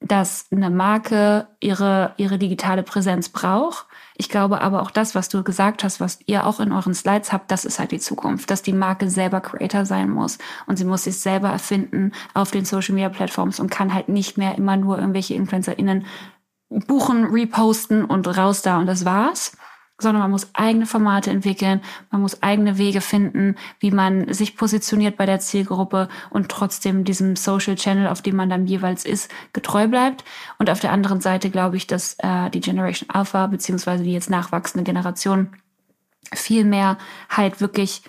dass 0.00 0.46
eine 0.50 0.70
Marke 0.70 1.46
ihre, 1.60 2.14
ihre 2.16 2.36
digitale 2.36 2.82
Präsenz 2.82 3.28
braucht. 3.28 3.86
Ich 4.20 4.28
glaube 4.28 4.60
aber 4.60 4.82
auch 4.82 4.90
das, 4.90 5.14
was 5.14 5.28
du 5.28 5.44
gesagt 5.44 5.84
hast, 5.84 6.00
was 6.00 6.18
ihr 6.26 6.44
auch 6.44 6.58
in 6.58 6.72
euren 6.72 6.92
Slides 6.92 7.32
habt, 7.32 7.52
das 7.52 7.64
ist 7.64 7.78
halt 7.78 7.92
die 7.92 8.00
Zukunft, 8.00 8.50
dass 8.50 8.62
die 8.62 8.72
Marke 8.72 9.08
selber 9.08 9.40
Creator 9.40 9.86
sein 9.86 10.10
muss. 10.10 10.38
Und 10.66 10.76
sie 10.76 10.84
muss 10.84 11.04
sich 11.04 11.20
selber 11.20 11.50
erfinden 11.50 12.10
auf 12.34 12.50
den 12.50 12.64
Social 12.64 12.96
Media 12.96 13.10
Plattforms 13.10 13.60
und 13.60 13.70
kann 13.70 13.94
halt 13.94 14.08
nicht 14.08 14.36
mehr 14.36 14.58
immer 14.58 14.76
nur 14.76 14.98
irgendwelche 14.98 15.34
InfluencerInnen 15.34 16.04
buchen, 16.68 17.26
reposten 17.26 18.04
und 18.04 18.26
raus 18.36 18.62
da. 18.62 18.78
Und 18.78 18.86
das 18.86 19.04
war's, 19.04 19.56
sondern 20.00 20.22
man 20.22 20.30
muss 20.30 20.50
eigene 20.54 20.86
Formate 20.86 21.30
entwickeln, 21.30 21.80
man 22.10 22.20
muss 22.20 22.42
eigene 22.42 22.78
Wege 22.78 23.00
finden, 23.00 23.56
wie 23.80 23.90
man 23.90 24.32
sich 24.32 24.56
positioniert 24.56 25.16
bei 25.16 25.26
der 25.26 25.40
Zielgruppe 25.40 26.08
und 26.30 26.48
trotzdem 26.48 27.04
diesem 27.04 27.36
Social 27.36 27.74
Channel, 27.74 28.08
auf 28.08 28.22
dem 28.22 28.36
man 28.36 28.48
dann 28.48 28.66
jeweils 28.66 29.04
ist, 29.04 29.30
getreu 29.52 29.88
bleibt. 29.88 30.24
Und 30.58 30.70
auf 30.70 30.80
der 30.80 30.92
anderen 30.92 31.20
Seite 31.20 31.50
glaube 31.50 31.76
ich, 31.76 31.86
dass 31.86 32.16
äh, 32.18 32.50
die 32.50 32.60
Generation 32.60 33.10
Alpha 33.10 33.46
beziehungsweise 33.48 34.04
die 34.04 34.12
jetzt 34.12 34.30
nachwachsende 34.30 34.84
Generation 34.84 35.50
viel 36.32 36.64
mehr 36.64 36.98
halt 37.28 37.60
wirklich 37.60 38.02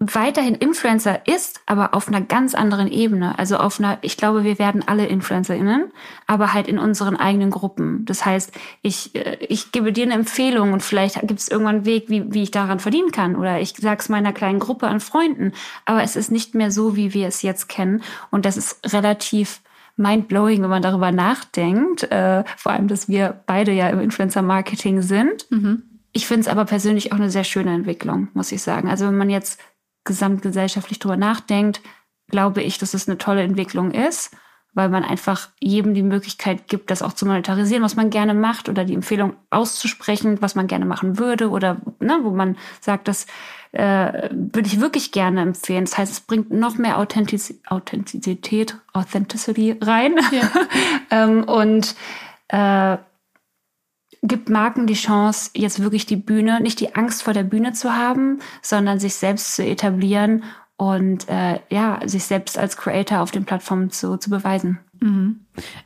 weiterhin 0.00 0.54
Influencer 0.54 1.26
ist, 1.26 1.60
aber 1.66 1.92
auf 1.92 2.06
einer 2.06 2.20
ganz 2.20 2.54
anderen 2.54 2.86
Ebene. 2.86 3.36
Also 3.36 3.56
auf 3.56 3.80
einer, 3.80 3.98
ich 4.02 4.16
glaube, 4.16 4.44
wir 4.44 4.60
werden 4.60 4.86
alle 4.86 5.06
InfluencerInnen, 5.06 5.90
aber 6.28 6.52
halt 6.52 6.68
in 6.68 6.78
unseren 6.78 7.16
eigenen 7.16 7.50
Gruppen. 7.50 8.04
Das 8.04 8.24
heißt, 8.24 8.52
ich, 8.82 9.14
äh, 9.16 9.38
ich 9.40 9.72
gebe 9.72 9.92
dir 9.92 10.04
eine 10.04 10.14
Empfehlung 10.14 10.72
und 10.72 10.84
vielleicht 10.84 11.20
gibt 11.26 11.40
es 11.40 11.48
irgendwann 11.48 11.76
einen 11.76 11.84
Weg, 11.84 12.08
wie, 12.08 12.32
wie 12.32 12.44
ich 12.44 12.52
daran 12.52 12.78
verdienen 12.78 13.10
kann. 13.10 13.34
Oder 13.34 13.60
ich 13.60 13.74
sage 13.76 14.00
es 14.00 14.08
meiner 14.08 14.32
kleinen 14.32 14.60
Gruppe 14.60 14.86
an 14.86 15.00
Freunden. 15.00 15.52
Aber 15.84 16.02
es 16.04 16.14
ist 16.14 16.30
nicht 16.30 16.54
mehr 16.54 16.70
so, 16.70 16.94
wie 16.94 17.12
wir 17.12 17.26
es 17.26 17.42
jetzt 17.42 17.68
kennen. 17.68 18.02
Und 18.30 18.44
das 18.44 18.56
ist 18.56 18.92
relativ 18.92 19.62
mindblowing, 19.96 20.62
wenn 20.62 20.70
man 20.70 20.82
darüber 20.82 21.10
nachdenkt. 21.10 22.04
Äh, 22.04 22.44
vor 22.56 22.70
allem, 22.70 22.86
dass 22.86 23.08
wir 23.08 23.40
beide 23.46 23.72
ja 23.72 23.88
im 23.88 23.98
Influencer-Marketing 23.98 25.02
sind. 25.02 25.50
Mhm. 25.50 25.82
Ich 26.12 26.28
finde 26.28 26.42
es 26.42 26.48
aber 26.48 26.66
persönlich 26.66 27.12
auch 27.12 27.16
eine 27.16 27.30
sehr 27.30 27.44
schöne 27.44 27.74
Entwicklung, 27.74 28.28
muss 28.32 28.52
ich 28.52 28.62
sagen. 28.62 28.88
Also 28.88 29.06
wenn 29.06 29.18
man 29.18 29.28
jetzt 29.28 29.60
gesamtgesellschaftlich 30.08 30.98
drüber 30.98 31.16
nachdenkt, 31.16 31.80
glaube 32.28 32.62
ich, 32.62 32.78
dass 32.78 32.94
es 32.94 33.08
eine 33.08 33.18
tolle 33.18 33.42
Entwicklung 33.42 33.92
ist, 33.92 34.36
weil 34.74 34.88
man 34.88 35.04
einfach 35.04 35.48
jedem 35.60 35.94
die 35.94 36.02
Möglichkeit 36.02 36.68
gibt, 36.68 36.90
das 36.90 37.02
auch 37.02 37.12
zu 37.12 37.26
monetarisieren, 37.26 37.82
was 37.82 37.96
man 37.96 38.10
gerne 38.10 38.34
macht 38.34 38.68
oder 38.68 38.84
die 38.84 38.94
Empfehlung 38.94 39.34
auszusprechen, 39.50 40.42
was 40.42 40.54
man 40.54 40.66
gerne 40.66 40.84
machen 40.84 41.18
würde 41.18 41.50
oder 41.50 41.78
ne, 42.00 42.18
wo 42.22 42.30
man 42.30 42.56
sagt, 42.80 43.08
das 43.08 43.26
äh, 43.72 44.28
würde 44.30 44.66
ich 44.66 44.80
wirklich 44.80 45.12
gerne 45.12 45.42
empfehlen. 45.42 45.84
Das 45.84 45.96
heißt, 45.96 46.12
es 46.12 46.20
bringt 46.20 46.50
noch 46.50 46.76
mehr 46.76 46.98
Authentiz 46.98 47.54
Authentizität, 47.66 48.76
Authenticity 48.92 49.76
rein 49.80 50.16
ja. 50.32 50.50
ähm, 51.10 51.44
und 51.44 51.94
äh, 52.48 52.98
gibt 54.22 54.48
Marken 54.48 54.86
die 54.86 54.94
Chance, 54.94 55.50
jetzt 55.54 55.82
wirklich 55.82 56.06
die 56.06 56.16
Bühne, 56.16 56.60
nicht 56.60 56.80
die 56.80 56.94
Angst 56.94 57.22
vor 57.22 57.32
der 57.32 57.44
Bühne 57.44 57.72
zu 57.72 57.94
haben, 57.94 58.40
sondern 58.62 58.98
sich 58.98 59.14
selbst 59.14 59.54
zu 59.54 59.64
etablieren 59.64 60.44
und 60.76 61.28
äh, 61.28 61.60
ja, 61.70 62.00
sich 62.04 62.24
selbst 62.24 62.58
als 62.58 62.76
Creator 62.76 63.20
auf 63.20 63.30
den 63.30 63.44
Plattformen 63.44 63.90
zu, 63.90 64.16
zu 64.16 64.30
beweisen. 64.30 64.78
Mhm. 65.00 65.40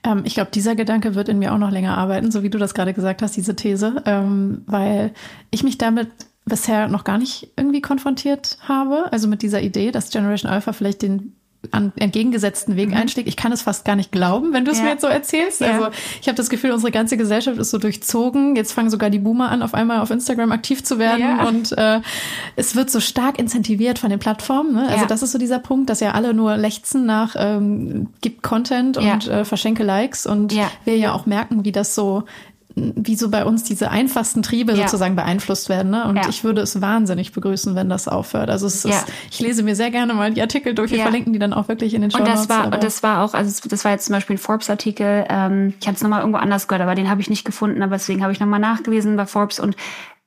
Ähm, 0.05 0.23
ich 0.25 0.35
glaube, 0.35 0.51
dieser 0.51 0.75
Gedanke 0.77 1.15
wird 1.15 1.29
in 1.29 1.39
mir 1.39 1.53
auch 1.53 1.59
noch 1.59 1.71
länger 1.71 1.97
arbeiten, 1.97 2.31
so 2.31 2.43
wie 2.43 2.51
du 2.51 2.59
das 2.59 2.75
gerade 2.75 2.95
gesagt 2.95 3.23
hast, 3.23 3.37
diese 3.37 3.57
These, 3.57 4.03
ähm, 4.07 4.63
weil 4.67 5.13
ich 5.51 5.63
mich 5.63 5.79
damit 5.79 6.09
bisher 6.45 6.89
noch 6.89 7.05
gar 7.05 7.19
nicht 7.19 7.53
irgendwie 7.57 7.81
konfrontiert 7.81 8.59
habe, 8.63 9.13
also 9.13 9.29
mit 9.29 9.43
dieser 9.43 9.63
Idee, 9.63 9.93
dass 9.93 10.11
Generation 10.11 10.51
Alpha 10.51 10.73
vielleicht 10.73 11.03
den 11.03 11.37
an 11.71 11.93
entgegengesetzten 11.97 12.77
Weg 12.77 12.89
mhm. 12.89 12.97
einschlägt. 12.97 13.29
Ich 13.29 13.37
kann 13.37 13.53
es 13.53 13.63
fast 13.63 13.85
gar 13.85 13.95
nicht 13.95 14.11
glauben, 14.11 14.53
wenn 14.53 14.65
du 14.65 14.73
es 14.73 14.79
ja. 14.79 14.85
mir 14.85 14.91
jetzt 14.91 15.03
so 15.03 15.07
erzählst. 15.07 15.61
Ja. 15.61 15.73
Also 15.73 15.89
ich 16.21 16.27
habe 16.27 16.37
das 16.37 16.51
Gefühl, 16.51 16.73
unsere 16.73 16.91
ganze 16.91 17.17
Gesellschaft 17.17 17.59
ist 17.59 17.71
so 17.71 17.79
durchzogen. 17.79 18.57
Jetzt 18.57 18.73
fangen 18.73 18.91
sogar 18.91 19.11
die 19.11 19.21
Boomer 19.21 19.51
an, 19.51 19.63
auf 19.63 19.75
einmal 19.75 20.01
auf 20.01 20.11
Instagram 20.11 20.51
aktiv 20.51 20.83
zu 20.83 20.99
werden. 20.99 21.21
Ja. 21.21 21.47
Und 21.47 21.77
äh, 21.79 22.01
es 22.57 22.75
wird 22.75 22.91
so 22.91 23.01
stark 23.01 23.39
incentiviert 23.39 23.99
von 23.99 24.11
den 24.11 24.19
Plattformen. 24.19 24.75
Ne? 24.75 24.89
Also 24.89 25.07
das 25.07 25.23
ist 25.23 25.33
so 25.33 25.39
dieser 25.39 25.61
Punkt, 25.61 25.89
dass 25.89 26.01
ja 26.01 26.13
alle 26.13 26.35
nur 26.35 26.57
lechzen 26.57 27.07
nach 27.07 27.37
ähm, 27.39 28.09
gibt 28.21 28.43
Content 28.43 28.97
und 28.97 29.29
äh, 29.29 29.45
verschenke 29.45 29.85
Likes. 29.85 30.27
Und 30.27 30.55
wir 30.85 30.97
ja 30.97 31.13
auch 31.13 31.27
merken, 31.27 31.65
wie 31.65 31.73
das 31.73 31.95
so 31.95 32.25
wie 32.75 33.17
so 33.17 33.31
bei 33.31 33.45
uns 33.45 33.65
diese 33.65 33.91
einfachsten 33.91 34.43
Triebe 34.43 34.73
ja. 34.73 34.85
sozusagen 34.85 35.17
beeinflusst 35.17 35.69
werden. 35.69 35.91
Ne? 35.91 36.07
Und 36.07 36.17
ja. 36.17 36.29
ich 36.29 36.45
würde 36.45 36.63
es 36.63 36.81
wahnsinnig 36.81 37.33
begrüßen, 37.33 37.75
wenn 37.75 37.89
das 37.89 38.09
aufhört. 38.09 38.51
Also 38.51 38.67
es 38.67 38.83
ja. 38.85 38.91
ist, 38.91 39.07
ich 39.31 39.41
lese 39.41 39.63
mir 39.63 39.77
sehr 39.77 39.91
gerne 39.91 40.15
mal 40.15 40.33
die 40.33 40.41
Artikel 40.41 40.75
durch. 40.75 40.91
Wir 40.91 41.03
verlinken 41.03 41.33
die 41.33 41.39
dann 41.39 41.53
auch 41.53 41.69
wirklich 41.69 41.95
in 41.95 42.03
den 42.03 42.11
Show 42.11 42.19
Und 42.19 42.29
das 42.29 42.49
war, 42.49 42.67
und 42.67 42.83
das 42.83 43.03
war 43.03 43.25
auch, 43.25 43.35
also 43.35 43.69
das 43.69 43.85
war 43.85 43.93
jetzt 43.93 44.07
zum 44.07 44.15
Beispiel 44.15 44.37
ein 44.37 44.39
Forbes-Artikel. 44.39 45.27
Ähm, 45.29 45.75
ich 45.81 45.87
habe 45.87 45.97
es 45.97 46.03
nochmal 46.03 46.21
irgendwo 46.21 46.39
anders 46.39 46.69
gehört, 46.69 46.83
aber 46.83 46.95
den 46.95 47.11
habe 47.11 47.21
ich 47.21 47.29
nicht 47.29 47.45
gefunden. 47.45 47.83
Aber 47.83 47.97
deswegen 47.97 48.23
habe 48.23 48.33
ich 48.33 48.41
nochmal 48.41 48.61
nachgelesen 48.61 49.17
bei 49.17 49.27
Forbes. 49.27 49.61
Und 49.61 49.77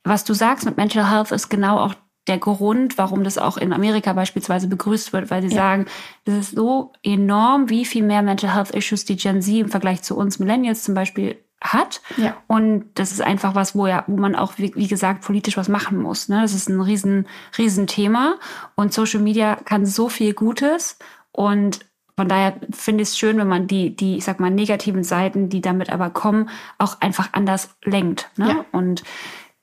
was 0.04 0.24
du 0.24 0.34
sagst 0.34 0.66
mit 0.66 0.76
Mental 0.76 1.10
Health 1.10 1.32
ist 1.32 1.48
genau 1.48 1.78
auch 1.78 1.94
der 2.26 2.38
Grund, 2.38 2.98
warum 2.98 3.22
das 3.22 3.38
auch 3.38 3.56
in 3.56 3.72
Amerika 3.72 4.12
beispielsweise 4.12 4.66
begrüßt 4.66 5.12
wird, 5.12 5.30
weil 5.30 5.42
sie 5.42 5.54
ja. 5.54 5.62
sagen, 5.62 5.86
das 6.24 6.34
ist 6.34 6.56
so 6.56 6.92
enorm, 7.02 7.70
wie 7.70 7.84
viel 7.84 8.02
mehr 8.02 8.22
Mental 8.22 8.52
Health 8.54 8.70
Issues 8.70 9.04
die 9.04 9.16
Gen 9.16 9.42
Z 9.42 9.54
im 9.54 9.68
Vergleich 9.68 10.02
zu 10.02 10.16
uns 10.16 10.38
Millennials 10.38 10.82
zum 10.82 10.94
Beispiel 10.94 11.36
hat. 11.62 12.00
Ja. 12.16 12.36
Und 12.46 12.84
das 12.94 13.12
ist 13.12 13.22
einfach 13.22 13.54
was, 13.54 13.74
wo 13.74 13.86
ja, 13.86 14.04
wo 14.06 14.16
man 14.16 14.34
auch, 14.34 14.54
wie, 14.56 14.74
wie, 14.74 14.88
gesagt, 14.88 15.22
politisch 15.22 15.56
was 15.56 15.68
machen 15.68 15.98
muss. 15.98 16.28
Ne? 16.28 16.42
Das 16.42 16.54
ist 16.54 16.68
ein 16.68 16.80
riesen, 16.80 17.26
riesen 17.56 17.86
Thema. 17.86 18.38
Und 18.74 18.92
Social 18.92 19.20
Media 19.20 19.56
kann 19.56 19.86
so 19.86 20.08
viel 20.08 20.34
Gutes. 20.34 20.98
Und 21.32 21.80
von 22.16 22.28
daher 22.28 22.56
finde 22.72 23.02
ich 23.02 23.10
es 23.10 23.18
schön, 23.18 23.36
wenn 23.38 23.48
man 23.48 23.66
die, 23.66 23.94
die, 23.94 24.16
ich 24.16 24.24
sag 24.24 24.40
mal, 24.40 24.50
negativen 24.50 25.04
Seiten, 25.04 25.48
die 25.48 25.60
damit 25.60 25.90
aber 25.90 26.10
kommen, 26.10 26.48
auch 26.78 27.00
einfach 27.00 27.30
anders 27.32 27.76
lenkt. 27.84 28.30
Ne? 28.36 28.48
Ja. 28.48 28.64
Und 28.72 29.02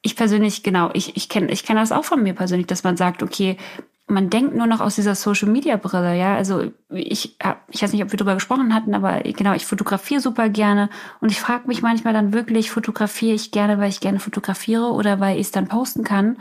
ich 0.02 0.16
persönlich, 0.16 0.64
genau, 0.64 0.90
ich, 0.94 1.16
ich 1.16 1.30
kenne 1.30 1.52
ich 1.52 1.64
kenn 1.64 1.78
das 1.78 1.92
auch 1.92 2.06
von 2.06 2.22
mir 2.22 2.34
persönlich, 2.34 2.68
dass 2.68 2.84
man 2.84 2.98
sagt, 2.98 3.24
okay, 3.24 3.58
man 4.08 4.30
denkt 4.30 4.56
nur 4.56 4.68
noch 4.68 4.82
aus 4.82 4.96
dieser 4.96 5.16
Social 5.16 5.50
Media 5.50 5.78
Brille, 5.78 6.18
ja. 6.18 6.36
Also 6.36 6.72
ich, 6.90 7.38
ich 7.70 7.82
weiß 7.82 7.94
nicht, 7.94 8.04
ob 8.04 8.12
wir 8.12 8.18
darüber 8.18 8.36
gesprochen 8.36 8.74
hatten, 8.74 8.94
aber 8.94 9.22
genau, 9.22 9.54
ich 9.54 9.66
fotografiere 9.66 10.22
super 10.22 10.50
gerne 10.50 10.90
und 11.22 11.32
ich 11.32 11.40
frage 11.40 11.68
mich 11.68 11.82
manchmal 11.82 12.14
dann 12.14 12.34
wirklich, 12.34 12.70
fotografiere 12.70 13.34
ich 13.34 13.52
gerne, 13.52 13.80
weil 13.80 13.90
ich 13.90 14.02
gerne 14.02 14.20
fotografiere 14.20 14.92
oder 14.92 15.20
weil 15.20 15.36
ich 15.36 15.48
es 15.48 15.52
dann 15.52 15.68
posten 15.68 16.04
kann. 16.04 16.38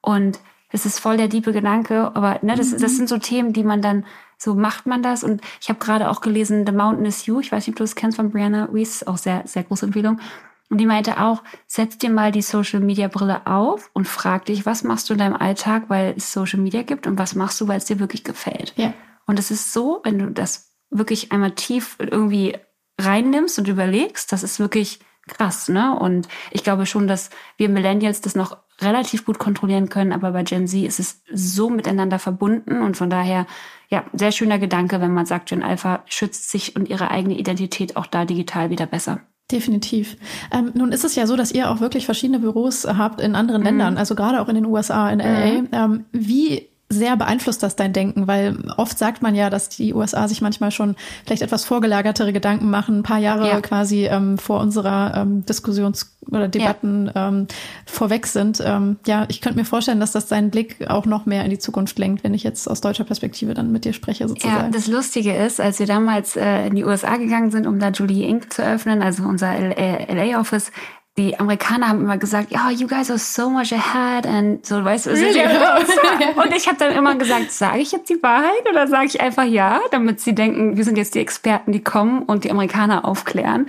Und 0.00 0.38
es 0.70 0.84
ist 0.84 1.00
voll 1.00 1.16
der 1.16 1.28
diebe 1.28 1.52
Gedanke, 1.52 2.14
aber 2.14 2.38
ne, 2.42 2.54
das, 2.54 2.70
das 2.76 2.92
mhm. 2.92 2.96
sind 2.96 3.08
so 3.08 3.18
Themen, 3.18 3.52
die 3.52 3.64
man 3.64 3.80
dann 3.80 4.04
so 4.38 4.54
macht 4.54 4.86
man 4.86 5.02
das. 5.02 5.24
Und 5.24 5.40
ich 5.60 5.68
habe 5.68 5.78
gerade 5.78 6.10
auch 6.10 6.20
gelesen, 6.20 6.66
The 6.66 6.72
Mountain 6.72 7.06
is 7.06 7.26
You. 7.26 7.40
Ich 7.40 7.52
weiß 7.52 7.66
nicht, 7.66 7.74
ob 7.74 7.76
du 7.76 7.84
das 7.84 7.94
kennst 7.94 8.16
von 8.16 8.30
Brianna 8.30 8.68
Weiss, 8.72 9.06
auch 9.06 9.16
sehr, 9.16 9.42
sehr 9.46 9.64
große 9.64 9.86
Empfehlung. 9.86 10.20
Und 10.68 10.78
die 10.78 10.86
meinte 10.86 11.20
auch, 11.20 11.42
setz 11.66 11.98
dir 11.98 12.10
mal 12.10 12.32
die 12.32 12.42
Social 12.42 12.80
Media 12.80 13.08
Brille 13.08 13.46
auf 13.46 13.90
und 13.92 14.08
frag 14.08 14.46
dich, 14.46 14.66
was 14.66 14.82
machst 14.82 15.08
du 15.08 15.12
in 15.12 15.20
deinem 15.20 15.36
Alltag, 15.36 15.84
weil 15.88 16.14
es 16.16 16.32
Social 16.32 16.58
Media 16.60 16.82
gibt 16.82 17.06
und 17.06 17.18
was 17.18 17.34
machst 17.34 17.60
du, 17.60 17.68
weil 17.68 17.78
es 17.78 17.84
dir 17.84 18.00
wirklich 18.00 18.24
gefällt. 18.24 18.72
Ja. 18.76 18.92
Und 19.26 19.38
es 19.38 19.50
ist 19.50 19.72
so, 19.72 20.00
wenn 20.04 20.18
du 20.18 20.30
das 20.30 20.72
wirklich 20.90 21.32
einmal 21.32 21.52
tief 21.52 21.96
irgendwie 21.98 22.56
reinnimmst 23.00 23.58
und 23.58 23.68
überlegst, 23.68 24.32
das 24.32 24.42
ist 24.42 24.58
wirklich 24.58 25.00
krass, 25.26 25.68
ne? 25.68 25.98
Und 25.98 26.28
ich 26.50 26.62
glaube 26.62 26.86
schon, 26.86 27.08
dass 27.08 27.30
wir 27.56 27.68
Millennials 27.68 28.20
das 28.20 28.34
noch 28.34 28.58
relativ 28.80 29.24
gut 29.24 29.38
kontrollieren 29.38 29.88
können, 29.88 30.12
aber 30.12 30.32
bei 30.32 30.42
Gen 30.42 30.68
Z 30.68 30.84
ist 30.84 31.00
es 31.00 31.22
so 31.32 31.70
miteinander 31.70 32.18
verbunden 32.18 32.82
und 32.82 32.96
von 32.96 33.10
daher, 33.10 33.46
ja, 33.88 34.04
sehr 34.12 34.32
schöner 34.32 34.58
Gedanke, 34.58 35.00
wenn 35.00 35.14
man 35.14 35.26
sagt, 35.26 35.48
Gen 35.48 35.62
Alpha 35.62 36.02
schützt 36.06 36.50
sich 36.50 36.76
und 36.76 36.88
ihre 36.88 37.10
eigene 37.10 37.36
Identität 37.36 37.96
auch 37.96 38.06
da 38.06 38.24
digital 38.24 38.70
wieder 38.70 38.86
besser. 38.86 39.20
Definitiv. 39.50 40.16
Ähm, 40.52 40.72
nun 40.74 40.90
ist 40.90 41.04
es 41.04 41.14
ja 41.14 41.26
so, 41.26 41.36
dass 41.36 41.52
ihr 41.52 41.70
auch 41.70 41.80
wirklich 41.80 42.04
verschiedene 42.04 42.40
Büros 42.40 42.84
habt 42.84 43.20
in 43.20 43.36
anderen 43.36 43.60
mhm. 43.60 43.66
Ländern, 43.66 43.96
also 43.96 44.16
gerade 44.16 44.40
auch 44.40 44.48
in 44.48 44.56
den 44.56 44.66
USA, 44.66 45.08
in 45.10 45.20
LA. 45.20 45.62
Mhm. 45.62 45.68
Ähm, 45.72 46.04
wie 46.10 46.68
sehr 46.88 47.16
beeinflusst 47.16 47.62
das 47.62 47.74
dein 47.74 47.92
Denken, 47.92 48.28
weil 48.28 48.58
oft 48.76 48.96
sagt 48.96 49.20
man 49.20 49.34
ja, 49.34 49.50
dass 49.50 49.68
die 49.68 49.92
USA 49.92 50.28
sich 50.28 50.40
manchmal 50.40 50.70
schon 50.70 50.94
vielleicht 51.24 51.42
etwas 51.42 51.64
vorgelagertere 51.64 52.32
Gedanken 52.32 52.70
machen, 52.70 52.98
ein 52.98 53.02
paar 53.02 53.18
Jahre 53.18 53.48
ja. 53.48 53.60
quasi 53.60 54.06
ähm, 54.06 54.38
vor 54.38 54.60
unserer 54.60 55.14
ähm, 55.16 55.44
Diskussions- 55.44 56.16
oder 56.30 56.46
Debatten 56.48 57.10
ja. 57.12 57.28
ähm, 57.28 57.46
vorweg 57.86 58.26
sind. 58.26 58.62
Ähm, 58.64 58.98
ja, 59.06 59.26
ich 59.28 59.40
könnte 59.40 59.58
mir 59.58 59.64
vorstellen, 59.64 59.98
dass 59.98 60.12
das 60.12 60.26
deinen 60.26 60.50
Blick 60.50 60.88
auch 60.88 61.06
noch 61.06 61.26
mehr 61.26 61.44
in 61.44 61.50
die 61.50 61.58
Zukunft 61.58 61.98
lenkt, 61.98 62.22
wenn 62.22 62.34
ich 62.34 62.44
jetzt 62.44 62.68
aus 62.68 62.80
deutscher 62.80 63.04
Perspektive 63.04 63.54
dann 63.54 63.72
mit 63.72 63.84
dir 63.84 63.92
spreche 63.92 64.28
sozusagen. 64.28 64.56
Ja, 64.56 64.70
das 64.70 64.86
Lustige 64.86 65.34
ist, 65.34 65.60
als 65.60 65.80
wir 65.80 65.86
damals 65.86 66.36
äh, 66.36 66.68
in 66.68 66.76
die 66.76 66.84
USA 66.84 67.16
gegangen 67.16 67.50
sind, 67.50 67.66
um 67.66 67.80
da 67.80 67.90
Julie 67.90 68.28
Inc. 68.28 68.52
zu 68.52 68.62
öffnen, 68.62 69.02
also 69.02 69.24
unser 69.24 69.54
LA-Office, 69.58 70.70
die 71.18 71.38
Amerikaner 71.38 71.88
haben 71.88 72.02
immer 72.02 72.18
gesagt, 72.18 72.50
ja, 72.50 72.68
oh, 72.68 72.70
you 72.70 72.86
guys 72.86 73.10
are 73.10 73.18
so 73.18 73.48
much 73.48 73.72
ahead 73.72 74.26
and 74.26 74.64
so, 74.66 74.84
weißt 74.84 75.06
du, 75.06 75.10
really? 75.10 75.40
und 76.36 76.54
ich 76.54 76.66
habe 76.66 76.76
dann 76.78 76.92
immer 76.92 77.14
gesagt, 77.14 77.52
sage 77.52 77.78
ich 77.78 77.92
jetzt 77.92 78.10
die 78.10 78.22
Wahrheit 78.22 78.68
oder 78.70 78.86
sage 78.86 79.06
ich 79.06 79.20
einfach 79.20 79.44
ja, 79.44 79.80
damit 79.90 80.20
sie 80.20 80.34
denken, 80.34 80.76
wir 80.76 80.84
sind 80.84 80.98
jetzt 80.98 81.14
die 81.14 81.20
Experten, 81.20 81.72
die 81.72 81.82
kommen 81.82 82.22
und 82.22 82.44
die 82.44 82.50
Amerikaner 82.50 83.06
aufklären. 83.06 83.66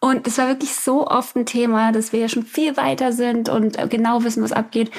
Und 0.00 0.26
es 0.26 0.38
war 0.38 0.48
wirklich 0.48 0.74
so 0.74 1.06
oft 1.06 1.36
ein 1.36 1.44
Thema, 1.44 1.92
dass 1.92 2.12
wir 2.12 2.20
ja 2.20 2.28
schon 2.28 2.44
viel 2.44 2.76
weiter 2.76 3.12
sind 3.12 3.48
und 3.48 3.76
genau 3.90 4.22
wissen, 4.22 4.42
was 4.42 4.52
abgeht. 4.52 4.90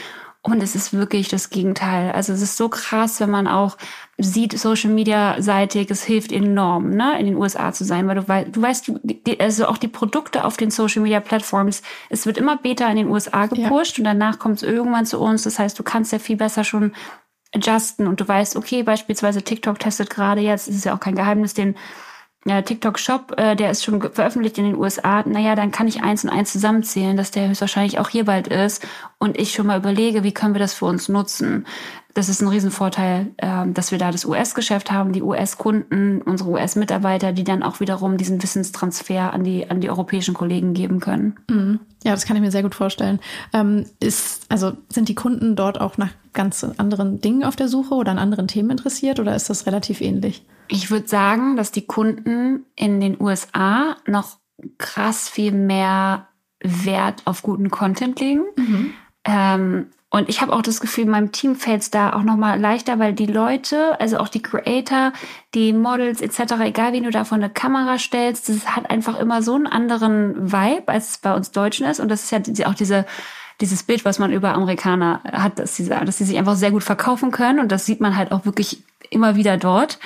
Und 0.41 0.63
es 0.63 0.73
ist 0.73 0.93
wirklich 0.93 1.27
das 1.27 1.49
Gegenteil. 1.49 2.13
Also 2.13 2.31
es 2.31 2.41
ist 2.41 2.55
so 2.55 2.69
krass, 2.69 3.19
wenn 3.19 3.29
man 3.29 3.45
auch 3.45 3.77
sieht, 4.17 4.57
Social 4.57 4.89
Media 4.89 5.41
seitig, 5.41 5.91
es 5.91 6.03
hilft 6.03 6.31
enorm, 6.31 6.91
ne, 6.91 7.19
in 7.19 7.25
den 7.25 7.35
USA 7.35 7.73
zu 7.73 7.83
sein, 7.83 8.07
weil 8.07 8.15
du, 8.15 8.27
weil, 8.29 8.45
du 8.45 8.61
weißt, 8.61 8.91
die, 9.03 9.37
also 9.41 9.67
auch 9.67 9.77
die 9.77 9.89
Produkte 9.89 10.45
auf 10.45 10.55
den 10.55 10.71
Social 10.71 11.01
Media 11.01 11.19
Plattforms, 11.19 11.81
es 12.09 12.25
wird 12.25 12.37
immer 12.37 12.55
beta 12.55 12.87
in 12.87 12.95
den 12.95 13.09
USA 13.09 13.47
gepusht 13.47 13.97
ja. 13.97 14.01
und 14.01 14.05
danach 14.05 14.39
kommt 14.39 14.57
es 14.57 14.63
irgendwann 14.63 15.05
zu 15.05 15.19
uns. 15.19 15.43
Das 15.43 15.59
heißt, 15.59 15.77
du 15.77 15.83
kannst 15.83 16.13
ja 16.13 16.19
viel 16.19 16.37
besser 16.37 16.63
schon 16.63 16.93
adjusten 17.53 18.07
und 18.07 18.21
du 18.21 18.27
weißt, 18.27 18.55
okay, 18.55 18.83
beispielsweise 18.83 19.41
TikTok 19.41 19.77
testet 19.77 20.09
gerade 20.09 20.39
jetzt, 20.39 20.69
es 20.69 20.75
ist 20.75 20.85
ja 20.85 20.95
auch 20.95 21.01
kein 21.01 21.15
Geheimnis, 21.15 21.53
den 21.53 21.75
ja, 22.45 22.61
TikTok-Shop, 22.61 23.33
äh, 23.37 23.55
der 23.55 23.69
ist 23.69 23.83
schon 23.83 24.01
veröffentlicht 24.01 24.57
in 24.57 24.63
den 24.63 24.77
USA, 24.77 25.23
naja, 25.27 25.55
dann 25.55 25.71
kann 25.71 25.87
ich 25.87 26.03
eins 26.03 26.23
und 26.23 26.29
eins 26.29 26.53
zusammenzählen, 26.53 27.17
dass 27.17 27.31
der 27.31 27.49
höchstwahrscheinlich 27.49 27.99
auch 27.99 28.07
hier 28.07 28.23
bald 28.23 28.47
ist 28.47 28.87
und 29.17 29.37
ich 29.37 29.51
schon 29.51 29.67
mal 29.67 29.77
überlege, 29.77 30.23
wie 30.23 30.31
können 30.31 30.55
wir 30.55 30.59
das 30.59 30.73
für 30.73 30.85
uns 30.85 31.09
nutzen. 31.09 31.65
Das 32.13 32.29
ist 32.29 32.41
ein 32.41 32.47
Riesenvorteil, 32.47 33.27
äh, 33.37 33.67
dass 33.67 33.91
wir 33.91 33.97
da 33.97 34.11
das 34.11 34.23
US-Geschäft 34.23 34.89
haben, 34.89 35.11
die 35.11 35.21
US-Kunden, 35.21 36.21
unsere 36.21 36.49
US-Mitarbeiter, 36.51 37.33
die 37.33 37.43
dann 37.43 37.61
auch 37.61 37.81
wiederum 37.81 38.15
diesen 38.15 38.41
Wissenstransfer 38.41 39.33
an 39.33 39.43
die, 39.43 39.69
an 39.69 39.81
die 39.81 39.89
europäischen 39.89 40.33
Kollegen 40.33 40.73
geben 40.73 41.01
können. 41.01 41.35
Mhm. 41.49 41.81
Ja, 42.05 42.13
das 42.13 42.25
kann 42.25 42.37
ich 42.37 42.41
mir 42.41 42.51
sehr 42.51 42.63
gut 42.63 42.75
vorstellen. 42.75 43.19
Ähm, 43.51 43.85
ist, 43.99 44.45
also 44.47 44.71
sind 44.87 45.09
die 45.09 45.15
Kunden 45.15 45.57
dort 45.57 45.81
auch 45.81 45.97
nach 45.97 46.11
ganz 46.33 46.65
anderen 46.77 47.19
Dingen 47.19 47.43
auf 47.43 47.57
der 47.57 47.67
Suche 47.67 47.95
oder 47.95 48.11
an 48.11 48.19
anderen 48.19 48.47
Themen 48.47 48.69
interessiert 48.69 49.19
oder 49.19 49.35
ist 49.35 49.49
das 49.49 49.65
relativ 49.65 49.99
ähnlich? 49.99 50.45
Ich 50.69 50.91
würde 50.91 51.07
sagen, 51.07 51.55
dass 51.55 51.71
die 51.71 51.85
Kunden 51.85 52.65
in 52.75 53.01
den 53.01 53.19
USA 53.19 53.97
noch 54.05 54.37
krass 54.77 55.27
viel 55.27 55.51
mehr 55.51 56.27
Wert 56.61 57.23
auf 57.25 57.41
guten 57.41 57.69
Content 57.69 58.19
legen. 58.19 58.43
Mhm. 58.55 58.93
Ähm, 59.25 59.87
und 60.11 60.27
ich 60.27 60.41
habe 60.41 60.53
auch 60.53 60.63
das 60.63 60.81
Gefühl, 60.81 61.05
meinem 61.05 61.31
Team 61.31 61.55
fällt 61.55 61.83
es 61.83 61.91
da 61.91 62.13
auch 62.13 62.23
noch 62.23 62.35
mal 62.35 62.59
leichter, 62.59 62.97
weil 62.97 63.13
die 63.13 63.27
Leute, 63.27 63.99
also 64.01 64.17
auch 64.17 64.27
die 64.27 64.41
Creator, 64.41 65.13
die 65.53 65.71
Models 65.71 66.21
etc., 66.21 66.53
egal 66.61 66.93
wie 66.93 67.01
du 67.01 67.11
da 67.11 67.25
vor 67.25 67.37
eine 67.37 67.49
Kamera 67.49 67.99
stellst, 67.99 68.49
das 68.49 68.75
hat 68.75 68.89
einfach 68.89 69.19
immer 69.19 69.43
so 69.43 69.53
einen 69.53 69.67
anderen 69.67 70.51
Vibe, 70.51 70.87
als 70.87 71.11
es 71.11 71.17
bei 71.19 71.33
uns 71.33 71.51
Deutschen 71.51 71.85
ist. 71.85 71.99
Und 71.99 72.09
das 72.09 72.23
ist 72.23 72.31
ja 72.31 72.67
auch 72.67 72.73
diese 72.73 73.05
dieses 73.61 73.83
Bild, 73.83 74.05
was 74.05 74.19
man 74.19 74.31
über 74.31 74.53
Amerikaner 74.53 75.21
hat, 75.25 75.59
dass 75.59 75.75
sie, 75.75 75.87
dass 75.89 76.17
sie 76.17 76.23
sich 76.23 76.37
einfach 76.37 76.55
sehr 76.55 76.71
gut 76.71 76.83
verkaufen 76.83 77.31
können. 77.31 77.59
Und 77.59 77.71
das 77.71 77.85
sieht 77.85 77.99
man 77.99 78.15
halt 78.15 78.31
auch 78.31 78.45
wirklich 78.45 78.83
immer 79.09 79.35
wieder 79.35 79.57
dort. 79.57 79.99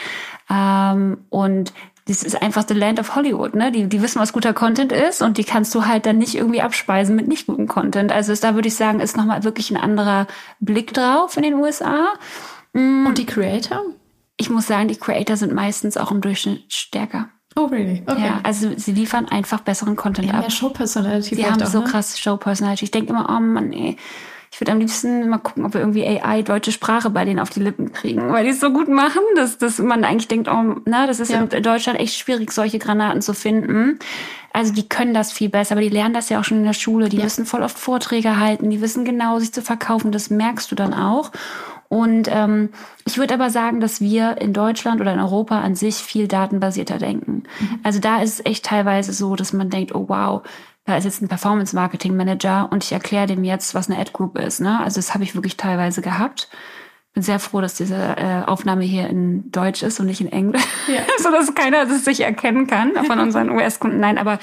Ähm, 0.49 1.19
und 1.29 1.73
das 2.05 2.23
ist 2.23 2.41
einfach 2.41 2.65
the 2.67 2.73
land 2.73 2.99
of 2.99 3.15
Hollywood, 3.15 3.55
ne? 3.55 3.71
Die, 3.71 3.87
die 3.87 4.01
wissen, 4.01 4.19
was 4.19 4.33
guter 4.33 4.53
Content 4.53 4.91
ist 4.91 5.21
und 5.21 5.37
die 5.37 5.45
kannst 5.45 5.73
du 5.73 5.85
halt 5.85 6.05
dann 6.05 6.17
nicht 6.17 6.35
irgendwie 6.35 6.61
abspeisen 6.61 7.15
mit 7.15 7.27
nicht 7.27 7.47
gutem 7.47 7.67
Content. 7.67 8.11
Also 8.11 8.33
ist, 8.33 8.43
da 8.43 8.55
würde 8.55 8.67
ich 8.67 8.75
sagen, 8.75 8.99
ist 8.99 9.15
nochmal 9.15 9.43
wirklich 9.43 9.71
ein 9.71 9.77
anderer 9.77 10.27
Blick 10.59 10.93
drauf 10.93 11.37
in 11.37 11.43
den 11.43 11.53
USA. 11.53 12.13
Mm. 12.73 13.05
Und 13.05 13.17
die 13.17 13.25
Creator? 13.25 13.81
Ich 14.35 14.49
muss 14.49 14.67
sagen, 14.67 14.89
die 14.89 14.97
Creator 14.97 15.37
sind 15.37 15.53
meistens 15.53 15.95
auch 15.95 16.11
im 16.11 16.19
Durchschnitt 16.19 16.73
stärker. 16.73 17.29
Oh, 17.55 17.65
really? 17.65 18.03
Okay. 18.05 18.25
Ja, 18.25 18.39
also 18.43 18.71
sie 18.75 18.93
liefern 18.93 19.29
einfach 19.29 19.61
besseren 19.61 19.95
Content 19.95 20.27
ja, 20.27 20.33
ab. 20.33 20.41
Mehr 20.41 20.49
Show-Personality. 20.49 21.35
Sie 21.35 21.45
haben 21.45 21.61
auch, 21.61 21.67
so 21.67 21.79
ne? 21.79 21.85
krass 21.85 22.19
Show-Personality. 22.19 22.85
Ich 22.85 22.91
denke 22.91 23.11
immer, 23.11 23.27
oh 23.29 23.39
Mann, 23.39 23.71
ey 23.71 23.95
ich 24.54 24.62
würde 24.62 24.72
am 24.72 24.80
liebsten 24.80 25.30
mal 25.30 25.39
gucken, 25.39 25.66
ob 25.66 25.74
wir 25.74 25.82
irgendwie 25.82 26.06
AI 26.06 26.43
deutsche 26.43 26.72
Sprache 26.72 27.10
bei 27.10 27.26
denen 27.26 27.39
auf 27.39 27.49
die 27.49 27.60
Lippen 27.60 27.91
kriegen, 27.91 28.32
weil 28.32 28.43
die 28.43 28.51
es 28.51 28.60
so 28.60 28.70
gut 28.70 28.88
machen, 28.88 29.24
dass, 29.36 29.58
dass 29.58 29.80
man 29.80 30.04
eigentlich 30.04 30.28
denkt, 30.28 30.47
oh, 30.47 30.76
na, 30.86 31.08
das 31.08 31.20
ist 31.20 31.32
ja. 31.32 31.41
in 31.41 31.64
Deutschland 31.64 31.99
echt 31.99 32.14
schwierig, 32.14 32.51
solche 32.51 32.78
Granaten 32.78 33.24
zu 33.24 33.34
finden. 33.34 33.97
Also 34.54 34.72
die 34.72 34.88
können 34.88 35.16
das 35.16 35.32
viel 35.32 35.49
besser, 35.49 35.72
aber 35.72 35.82
die 35.82 35.89
lernen 35.89 36.14
das 36.14 36.30
ja 36.30 36.39
auch 36.39 36.43
schon 36.43 36.60
in 36.60 36.66
der 36.66 36.74
Schule. 36.74 37.10
Die 37.10 37.18
ja. 37.18 37.24
wissen 37.24 37.47
voll 37.47 37.64
oft 37.64 37.80
Vorträge 37.80 38.38
halten, 38.39 38.70
die 38.70 38.80
wissen 38.80 39.06
genau, 39.06 39.39
sich 39.39 39.51
zu 39.51 39.64
verkaufen. 39.64 40.12
Das 40.12 40.30
merkst 40.30 40.72
du 40.72 40.76
dann 40.76 40.93
auch. 40.93 41.32
Und 41.89 42.28
ähm, 42.32 42.70
ich 43.08 43.18
würde 43.18 43.34
aber 43.34 43.49
sagen, 43.49 43.80
dass 43.80 44.01
wir 44.01 44.38
in 44.39 44.54
Deutschland 44.54 45.01
oder 45.01 45.14
in 45.14 45.20
Europa 45.20 45.62
an 45.62 45.74
sich 45.74 45.95
viel 45.95 46.28
datenbasierter 46.28 46.99
denken. 46.99 47.43
Mhm. 47.60 47.80
Also 47.82 47.99
da 47.99 48.22
ist 48.22 48.39
es 48.39 48.45
echt 48.45 48.66
teilweise 48.66 49.14
so, 49.14 49.36
dass 49.36 49.51
man 49.51 49.72
denkt, 49.72 49.95
oh 49.95 50.06
wow, 50.10 50.43
da 50.86 50.97
ist 50.97 51.05
jetzt 51.05 51.21
ein 51.21 51.29
Performance 51.29 51.75
Marketing 51.75 52.15
Manager 52.15 52.67
und 52.71 52.84
ich 52.84 52.91
erkläre 52.91 53.27
dem 53.27 53.43
jetzt, 53.43 53.73
was 53.73 53.89
eine 53.89 53.99
Ad 53.99 54.11
Group 54.11 54.38
ist. 54.38 54.59
Ne? 54.59 54.79
Also 54.81 54.97
das 54.97 55.13
habe 55.13 55.23
ich 55.23 55.36
wirklich 55.36 55.55
teilweise 55.55 56.01
gehabt. 56.01 56.49
Bin 57.13 57.23
sehr 57.23 57.39
froh, 57.39 57.61
dass 57.61 57.75
diese 57.75 57.95
äh, 57.95 58.43
Aufnahme 58.45 58.84
hier 58.84 59.07
in 59.07 59.51
Deutsch 59.51 59.84
ist 59.84 59.99
und 59.99 60.07
nicht 60.07 60.19
in 60.19 60.31
Englisch, 60.31 60.65
ja. 60.88 61.01
so 61.19 61.31
dass 61.31 61.53
keiner 61.53 61.86
das 61.86 62.03
sich 62.03 62.21
erkennen 62.21 62.67
kann 62.67 62.93
von 63.05 63.19
unseren 63.19 63.51
US-Kunden. 63.51 63.99
Nein, 63.99 64.17
aber 64.17 64.39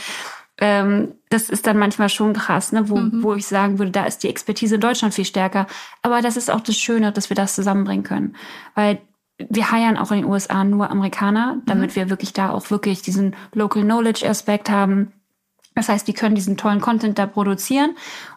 ähm, 0.59 1.15
das 1.31 1.51
ist 1.51 1.67
dann 1.67 1.79
manchmal 1.79 2.09
schon 2.09 2.33
krass, 2.33 2.73
ne? 2.73 2.89
wo, 2.89 2.97
mhm. 2.97 3.23
wo 3.23 3.35
ich 3.35 3.47
sagen 3.47 3.79
würde, 3.79 3.91
da 3.91 4.05
ist 4.05 4.23
die 4.23 4.29
Expertise 4.29 4.77
in 4.77 4.81
Deutschland 4.81 5.13
viel 5.13 5.25
stärker. 5.25 5.67
Aber 6.03 6.23
das 6.23 6.37
ist 6.37 6.51
auch 6.51 6.61
das 6.61 6.77
Schöne, 6.77 7.13
dass 7.13 7.29
wir 7.29 7.35
das 7.35 7.55
zusammenbringen 7.55 8.05
können, 8.05 8.37
weil 8.75 9.01
wir 9.49 9.73
heiern 9.73 9.97
auch 9.97 10.11
in 10.13 10.19
den 10.19 10.27
USA 10.27 10.65
nur 10.65 10.91
Amerikaner, 10.91 11.61
damit 11.67 11.91
mhm. 11.91 11.97
wir 11.97 12.11
wirklich 12.11 12.33
da 12.33 12.51
auch 12.51 12.71
wirklich 12.71 13.03
diesen 13.03 13.35
Local 13.53 13.83
Knowledge 13.83 14.29
Aspekt 14.29 14.71
haben 14.71 15.13
das 15.75 15.89
heißt, 15.89 16.07
die 16.09 16.15
können 16.15 16.35
diesen 16.35 16.57
tollen 16.57 16.81
Content 16.81 17.19
da 17.19 17.27
produzieren. 17.27 17.95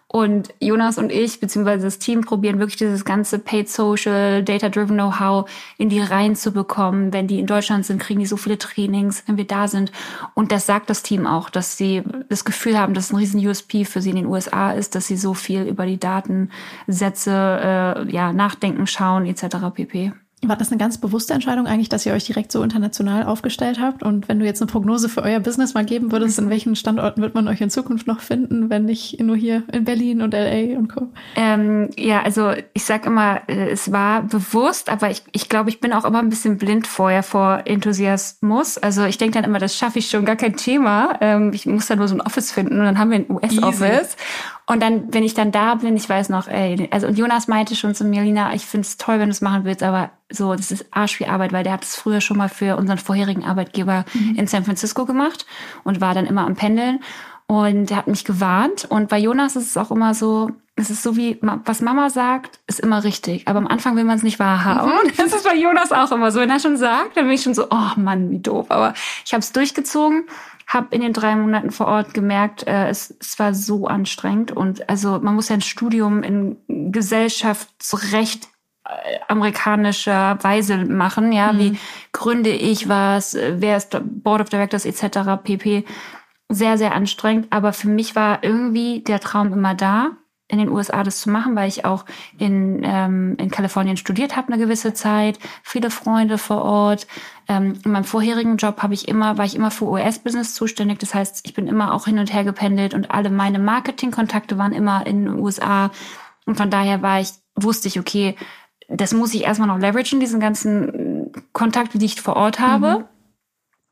Und 0.08 0.54
Jonas 0.60 1.00
und 1.00 1.12
ich, 1.12 1.40
beziehungsweise 1.40 1.86
das 1.86 1.98
Team, 1.98 2.22
probieren 2.22 2.60
wirklich 2.60 2.78
dieses 2.78 3.04
ganze 3.04 3.40
Paid 3.40 3.68
Social, 3.68 4.44
Data-Driven 4.44 4.96
Know-how 4.96 5.50
in 5.80 5.90
die 5.90 6.02
Reihen 6.02 6.36
zu 6.36 6.52
bekommen. 6.52 7.12
Wenn 7.12 7.26
die 7.26 7.40
in 7.40 7.48
Deutschland 7.48 7.84
sind, 7.84 8.00
kriegen 8.00 8.20
die 8.20 8.28
so 8.28 8.38
viele 8.38 8.60
Trainings, 8.60 9.24
wenn 9.26 9.38
wir 9.38 9.48
da 9.48 9.68
sind. 9.68 9.92
Und 10.36 10.52
das 10.52 10.68
sagt 10.68 10.92
das 10.92 11.02
Team 11.02 11.26
auch, 11.26 11.50
dass 11.50 11.78
sie 11.78 12.04
das 12.30 12.46
Gefühl 12.46 12.78
haben, 12.78 12.94
dass 12.94 13.12
ein 13.12 13.16
riesen 13.16 13.44
USP 13.44 13.86
für 13.86 14.04
sie 14.04 14.12
in 14.12 14.18
den 14.18 14.28
USA 14.28 14.72
ist, 14.74 14.94
dass 14.94 15.08
sie 15.08 15.18
so 15.18 15.34
viel 15.34 15.64
über 15.64 15.88
die 15.88 16.00
Datensätze 16.00 17.32
äh, 17.32 18.12
ja, 18.12 18.34
nachdenken, 18.34 18.86
schauen, 18.86 19.26
etc. 19.26 19.58
pp. 19.74 20.14
War 20.50 20.58
das 20.58 20.72
eine 20.72 20.78
ganz 20.78 20.98
bewusste 20.98 21.34
Entscheidung 21.34 21.68
eigentlich, 21.68 21.90
dass 21.90 22.06
ihr 22.06 22.14
euch 22.14 22.26
direkt 22.26 22.52
so 22.52 22.62
international 22.64 23.26
aufgestellt 23.26 23.80
habt? 23.80 24.04
Und 24.04 24.28
wenn 24.28 24.40
du 24.40 24.46
jetzt 24.46 24.62
eine 24.62 24.72
Prognose 24.72 25.10
für 25.10 25.24
euer 25.24 25.40
Business 25.40 25.74
mal 25.74 25.86
geben 25.86 26.12
würdest, 26.12 26.40
in 26.40 26.50
welchen 26.50 26.76
Standorten 26.76 27.22
wird 27.22 27.36
man 27.36 27.48
euch 27.48 27.62
in 27.62 27.70
Zukunft 27.70 28.08
noch 28.08 28.20
finden, 28.20 28.70
wenn 28.70 28.86
nicht 28.86 29.20
nur 29.20 29.36
hier 29.36 29.64
in 29.72 29.86
Berlin 29.86 30.22
und 30.22 30.34
LA 30.34 30.78
und 30.78 30.90
Co? 30.90 31.10
Ähm, 31.36 31.90
ja, 31.98 32.22
also 32.22 32.52
ich 32.74 32.84
sag 32.84 33.06
immer, 33.06 33.42
äh, 33.48 33.70
es 33.70 33.92
war 33.92 34.24
bewusst, 34.24 34.90
aber 34.90 35.10
ich, 35.10 35.24
ich 35.32 35.50
glaube, 35.50 35.70
ich 35.70 35.80
bin 35.80 35.94
auch 35.94 36.06
immer 36.06 36.20
ein 36.20 36.30
bisschen 36.30 36.58
blind 36.58 36.88
vorher 36.88 37.24
vor 37.24 37.62
Enthusiasmus. 37.66 38.78
Also 38.78 39.06
ich 39.06 39.18
denke 39.18 39.36
dann 39.36 39.44
immer, 39.44 39.60
das 39.60 39.78
schaffe 39.78 40.00
ich 40.00 40.10
schon, 40.10 40.26
gar 40.26 40.36
kein 40.36 40.56
Thema. 40.56 41.18
Ähm, 41.22 41.52
ich 41.54 41.66
muss 41.66 41.88
dann 41.88 42.00
nur 42.00 42.08
so 42.08 42.16
ein 42.16 42.22
Office 42.22 42.52
finden 42.52 42.80
und 42.80 42.86
dann 42.86 43.00
haben 43.00 43.12
wir 43.12 43.18
ein 43.18 43.30
US-Office. 43.30 44.18
Und 44.66 44.82
dann, 44.82 45.14
wenn 45.14 45.24
ich 45.24 45.34
dann 45.34 45.52
da 45.52 45.76
bin, 45.76 45.98
ich 45.98 46.08
weiß 46.08 46.30
noch, 46.30 46.48
ey, 46.48 46.88
also 46.92 47.08
und 47.08 47.18
Jonas 47.18 47.48
meinte 47.48 47.76
schon 47.76 47.96
zu 47.96 48.06
mir, 48.06 48.22
Lina, 48.22 48.54
ich 48.54 48.66
finde 48.66 48.88
es 48.88 48.98
toll, 48.98 49.20
wenn 49.20 49.28
du 49.28 49.34
es 49.34 49.42
machen 49.42 49.66
willst, 49.66 49.84
aber 49.84 50.12
so, 50.32 50.56
das 50.56 50.72
ist 50.72 50.86
arsch 50.92 51.20
wie 51.20 51.28
Arbeit, 51.28 51.52
weil 51.52 51.64
der 51.64 51.74
hat 51.74 51.84
es 51.84 51.96
früher 51.96 52.22
schon 52.22 52.38
mal 52.38 52.50
für 52.50 52.78
unseren 52.78 52.98
vorherigen 52.98 53.44
Arbeitgeber 53.44 54.06
mhm. 54.14 54.36
in 54.36 54.48
San 54.48 54.64
Francisco 54.64 55.06
gemacht 55.06 55.46
und 55.84 56.00
war 56.00 56.14
dann 56.14 56.26
immer 56.26 56.46
am 56.46 56.56
Pendeln. 56.56 57.00
Und 57.46 57.92
er 57.92 57.98
hat 57.98 58.08
mich 58.08 58.24
gewarnt. 58.24 58.86
Und 58.86 59.10
bei 59.10 59.20
Jonas 59.20 59.58
ist 59.58 59.68
es 59.68 59.78
auch 59.78 59.92
immer 59.92 60.14
so, 60.14 60.50
es 60.76 60.90
ist 60.90 61.04
so 61.04 61.16
wie, 61.18 61.38
was 61.42 61.82
Mama 61.82 62.10
sagt, 62.10 62.60
ist 62.66 62.80
immer 62.80 63.04
richtig. 63.04 63.48
Aber 63.48 63.60
am 63.60 63.68
Anfang 63.68 63.96
will 63.96 64.06
man 64.06 64.18
es 64.18 64.24
nicht 64.24 64.40
wahrhaben. 64.40 64.92
Mhm. 64.92 65.12
Das 65.18 65.34
ist 65.34 65.44
bei 65.44 65.56
Jonas 65.56 65.92
auch 65.92 66.12
immer 66.12 66.32
so. 66.32 66.40
Wenn 66.40 66.50
er 66.50 66.60
schon 66.60 66.78
sagt, 66.78 67.18
dann 67.18 67.26
bin 67.26 67.34
ich 67.34 67.44
schon 67.44 67.54
so, 67.54 67.68
oh 67.70 67.92
Mann, 67.98 68.32
wie 68.32 68.40
doof. 68.40 68.68
Aber 68.70 68.94
ich 69.26 69.34
habe 69.34 69.42
es 69.42 69.52
durchgezogen 69.52 70.24
habe 70.68 70.96
in 70.96 71.02
den 71.02 71.14
drei 71.14 71.36
Monaten 71.36 71.72
vor 71.72 71.88
Ort 71.88 72.14
gemerkt, 72.14 72.66
äh, 72.68 72.88
es, 72.90 73.16
es 73.20 73.38
war 73.40 73.54
so 73.54 73.88
anstrengend 73.88 74.52
und 74.52 74.90
also 74.90 75.20
man 75.20 75.36
muss 75.36 75.50
ja 75.50 75.56
ein 75.56 75.62
Studium 75.62 76.24
in 76.24 76.58
Gesellschaftsrecht 76.92 78.48
äh, 78.86 79.20
amerikanischer 79.28 80.38
Weise 80.42 80.78
machen, 80.78 81.32
ja, 81.32 81.54
mhm. 81.54 81.60
wie 81.60 81.80
gründe 82.12 82.52
ich 82.52 82.90
was, 82.90 83.36
wer 83.36 83.78
ist 83.78 83.98
Board 84.04 84.42
of 84.42 84.50
Directors 84.50 84.86
etc. 84.86 85.42
pp. 85.44 85.86
Sehr, 86.50 86.78
sehr 86.78 86.94
anstrengend, 86.94 87.48
aber 87.52 87.74
für 87.74 87.88
mich 87.88 88.16
war 88.16 88.44
irgendwie 88.44 89.00
der 89.02 89.20
Traum 89.20 89.54
immer 89.54 89.76
da 89.76 90.12
in 90.54 90.60
den 90.60 90.70
USA 90.70 91.04
das 91.04 91.20
zu 91.20 91.32
machen, 91.32 91.56
weil 91.56 91.68
ich 91.68 91.84
auch 91.84 92.06
in, 92.38 92.82
ähm, 92.84 93.36
in 93.40 93.50
Kalifornien 93.50 93.98
studiert 93.98 94.38
habe 94.38 94.54
eine 94.54 94.62
gewisse 94.62 94.94
Zeit, 94.94 95.40
viele 95.64 95.90
Freunde 95.90 96.38
vor 96.38 96.62
Ort. 96.62 97.08
Ähm, 97.48 97.74
in 97.84 97.92
meinem 97.92 98.04
vorherigen 98.04 98.58
Job 98.58 98.84
habe 98.84 98.94
ich 98.94 99.08
immer, 99.08 99.40
war 99.40 99.46
ich 99.46 99.56
immer 99.56 99.72
für 99.72 99.86
US-Business 99.86 100.54
zuständig. 100.54 101.00
Das 101.00 101.16
heißt, 101.16 101.42
ich 101.48 101.56
bin 101.56 101.66
immer 101.66 101.92
auch 101.92 102.06
hin 102.06 102.20
und 102.20 102.32
her 102.32 102.44
gependelt 102.44 102.94
und 102.94 103.10
alle 103.10 103.32
meine 103.32 103.58
Marketingkontakte 103.58 104.60
waren 104.60 104.74
immer 104.74 105.08
in 105.08 105.26
den 105.26 105.40
USA. 105.40 105.90
Und 106.46 106.56
von 106.56 106.70
daher 106.70 107.02
war 107.02 107.20
ich, 107.20 107.32
wusste 107.56 107.88
ich, 107.88 108.00
okay, 108.00 108.36
das 108.90 109.14
muss 109.14 109.34
ich 109.34 109.44
erstmal 109.44 109.68
noch 109.68 109.80
leveragen, 109.80 110.20
diesen 110.20 110.40
ganzen 110.40 111.32
Kontakt, 111.52 111.96
die 111.96 112.06
ich 112.06 112.22
vor 112.22 112.36
Ort 112.36 112.60
habe. 112.60 113.00
Mhm. 113.00 113.06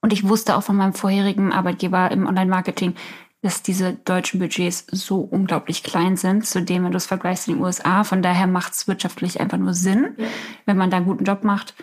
Und 0.01 0.13
ich 0.13 0.27
wusste 0.27 0.55
auch 0.55 0.63
von 0.63 0.75
meinem 0.75 0.93
vorherigen 0.93 1.51
Arbeitgeber 1.51 2.11
im 2.11 2.27
Online-Marketing, 2.27 2.93
dass 3.41 3.63
diese 3.63 3.93
deutschen 3.93 4.39
Budgets 4.39 4.85
so 4.91 5.19
unglaublich 5.19 5.83
klein 5.83 6.15
sind, 6.15 6.45
zu 6.45 6.61
dem, 6.61 6.83
wenn 6.83 6.91
du 6.91 6.97
es 6.97 7.07
vergleichst 7.07 7.47
in 7.47 7.55
den 7.55 7.63
USA. 7.63 8.03
Von 8.03 8.21
daher 8.21 8.47
macht 8.47 8.73
es 8.73 8.87
wirtschaftlich 8.87 9.39
einfach 9.39 9.57
nur 9.57 9.73
Sinn. 9.73 10.15
Ja. 10.17 10.27
Wenn 10.65 10.77
man 10.77 10.91
da 10.91 10.97
einen 10.97 11.07
guten 11.07 11.23
Job 11.23 11.43
macht, 11.43 11.73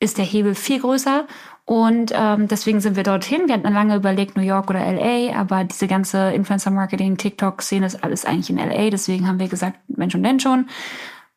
ist 0.00 0.18
der 0.18 0.24
Hebel 0.24 0.54
viel 0.54 0.80
größer. 0.80 1.26
Und 1.64 2.12
ähm, 2.14 2.48
deswegen 2.48 2.80
sind 2.80 2.96
wir 2.96 3.04
dorthin. 3.04 3.46
Wir 3.46 3.54
hatten 3.54 3.72
lange 3.72 3.94
überlegt, 3.94 4.36
New 4.36 4.42
York 4.42 4.68
oder 4.68 4.80
LA, 4.80 5.34
aber 5.36 5.64
diese 5.64 5.86
ganze 5.86 6.32
Influencer-Marketing, 6.32 7.18
TikTok-Szene 7.18 7.86
ist 7.86 8.02
alles 8.02 8.24
eigentlich 8.24 8.50
in 8.50 8.56
LA. 8.56 8.90
Deswegen 8.90 9.28
haben 9.28 9.38
wir 9.38 9.48
gesagt, 9.48 9.78
Mensch 9.88 10.14
und 10.14 10.24
denn 10.24 10.40
schon. 10.40 10.66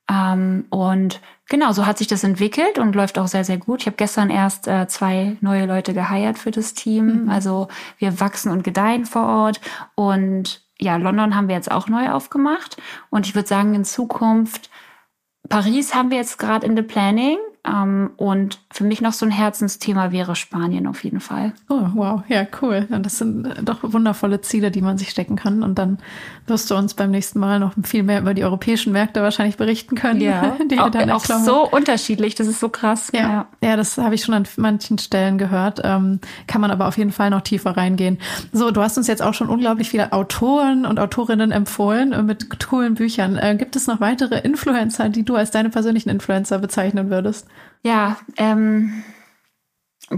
Ähm, 0.10 0.66
und 0.70 1.22
genau, 1.50 1.72
so 1.72 1.86
hat 1.86 1.98
sich 1.98 2.08
das 2.08 2.24
entwickelt 2.24 2.78
und 2.78 2.96
läuft 2.96 3.18
auch 3.18 3.28
sehr, 3.28 3.44
sehr 3.44 3.58
gut. 3.58 3.82
Ich 3.82 3.88
habe 3.88 3.98
gestern 3.98 4.30
erst 4.30 4.68
äh, 4.68 4.88
zwei 4.88 5.38
neue 5.42 5.66
Leute 5.66 5.94
geheiert 5.94 6.38
für 6.38 6.52
das 6.52 6.74
Team. 6.74 7.24
Mhm. 7.24 7.30
Also 7.30 7.68
wir 7.98 8.20
wachsen 8.20 8.52
und 8.52 8.64
gedeihen 8.64 9.06
vor 9.06 9.26
Ort. 9.26 9.62
Und 9.96 10.64
ja, 10.80 10.98
London 10.98 11.36
haben 11.36 11.48
wir 11.48 11.56
jetzt 11.56 11.72
auch 11.72 11.88
neu 11.88 12.12
aufgemacht. 12.12 12.78
Und 13.10 13.26
ich 13.26 13.36
würde 13.36 13.48
sagen, 13.48 13.74
in 13.74 13.86
Zukunft, 13.86 14.70
Paris 15.50 15.96
haben 15.96 16.10
wir 16.12 16.18
jetzt 16.18 16.38
gerade 16.38 16.66
in 16.66 16.76
the 16.76 16.84
planning. 16.84 17.38
Ähm, 17.66 18.12
und 18.18 18.60
für 18.72 18.84
mich 18.84 19.02
noch 19.02 19.14
so 19.14 19.26
ein 19.26 19.32
Herzensthema 19.32 20.12
wäre 20.12 20.36
Spanien 20.36 20.88
auf 20.88 21.04
jeden 21.04 21.20
Fall. 21.20 21.54
Oh, 21.70 21.82
wow, 21.94 22.22
ja, 22.28 22.46
cool. 22.62 22.88
Das 23.02 23.18
sind 23.18 23.46
äh, 23.46 23.64
doch 23.64 23.80
wundervolle 23.82 24.42
Ziele, 24.42 24.72
die 24.72 24.82
man 24.82 24.98
sich 24.98 25.10
stecken 25.10 25.36
kann. 25.36 25.64
Und 25.64 25.80
dann 25.80 25.98
wirst 26.48 26.70
du 26.70 26.76
uns 26.76 26.94
beim 26.94 27.12
nächsten 27.12 27.40
Mal 27.40 27.60
noch 27.60 27.74
viel 27.84 28.04
mehr 28.04 28.22
über 28.22 28.34
die 28.34 28.44
europäischen 28.44 28.94
Märkte 28.94 29.22
wahrscheinlich 29.24 29.58
berichten 29.58 29.96
können. 29.96 30.22
Ja, 30.22 30.58
die 30.72 30.80
auch, 30.80 30.90
dann 30.90 31.10
auch 31.10 31.26
so 31.26 31.68
unterschiedlich. 31.68 32.36
Das 32.36 32.48
ist 32.48 32.60
so 32.60 32.70
krass. 32.70 33.12
Ja, 33.14 33.22
ja. 33.22 33.48
ja 33.62 33.76
das 33.78 33.98
habe 33.98 34.14
ich 34.16 34.24
schon 34.24 34.36
an 34.36 34.48
manchen 34.58 34.98
Stellen 35.00 35.38
gehört. 35.38 35.82
Ähm, 35.84 36.20
kann 36.48 36.62
man 36.62 36.70
aber 36.72 36.88
auf 36.88 36.98
jeden 36.98 37.12
Fall 37.12 37.32
noch 37.32 37.42
tiefer 37.42 37.76
reingehen. 37.76 38.20
So, 38.52 38.70
du 38.72 38.82
hast 38.82 38.98
uns 38.98 39.08
jetzt 39.08 39.22
auch 39.22 39.34
schon 39.34 39.50
unglaublich 39.50 39.90
viele 39.90 40.14
Autoren 40.14 40.86
und 40.86 41.00
Autorinnen 41.00 41.52
empfohlen 41.52 42.14
äh, 42.14 42.22
mit 42.22 42.60
coolen 42.60 42.94
Büchern. 42.94 43.38
Äh, 43.38 43.56
gibt 43.58 43.76
es 43.76 43.88
noch 43.88 44.00
weitere 44.00 44.40
Influencer, 44.40 45.10
die 45.10 45.24
du 45.24 45.36
als 45.36 45.52
deine 45.52 45.70
persönlichen 45.70 46.10
Influencer 46.10 46.60
bezeichnen 46.60 47.10
würdest? 47.10 47.48
Ja, 47.84 48.18
ähm, 48.38 49.04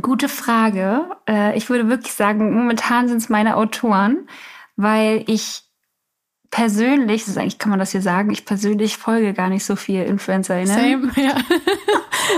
gute 0.01 0.29
Frage. 0.29 1.05
Äh, 1.27 1.57
ich 1.57 1.69
würde 1.69 1.89
wirklich 1.89 2.13
sagen, 2.13 2.53
momentan 2.53 3.07
sind 3.07 3.17
es 3.17 3.29
meine 3.29 3.57
Autoren, 3.57 4.27
weil 4.75 5.23
ich 5.27 5.63
persönlich, 6.49 7.23
das 7.23 7.29
ist 7.29 7.37
eigentlich 7.37 7.59
kann 7.59 7.69
man 7.69 7.79
das 7.79 7.91
hier 7.91 8.01
sagen, 8.01 8.31
ich 8.31 8.45
persönlich 8.45 8.97
folge 8.97 9.33
gar 9.33 9.49
nicht 9.49 9.65
so 9.65 9.75
viel 9.75 10.03
InfluencerInnen. 10.03 10.67
Same, 10.67 11.11
ja. 11.15 11.35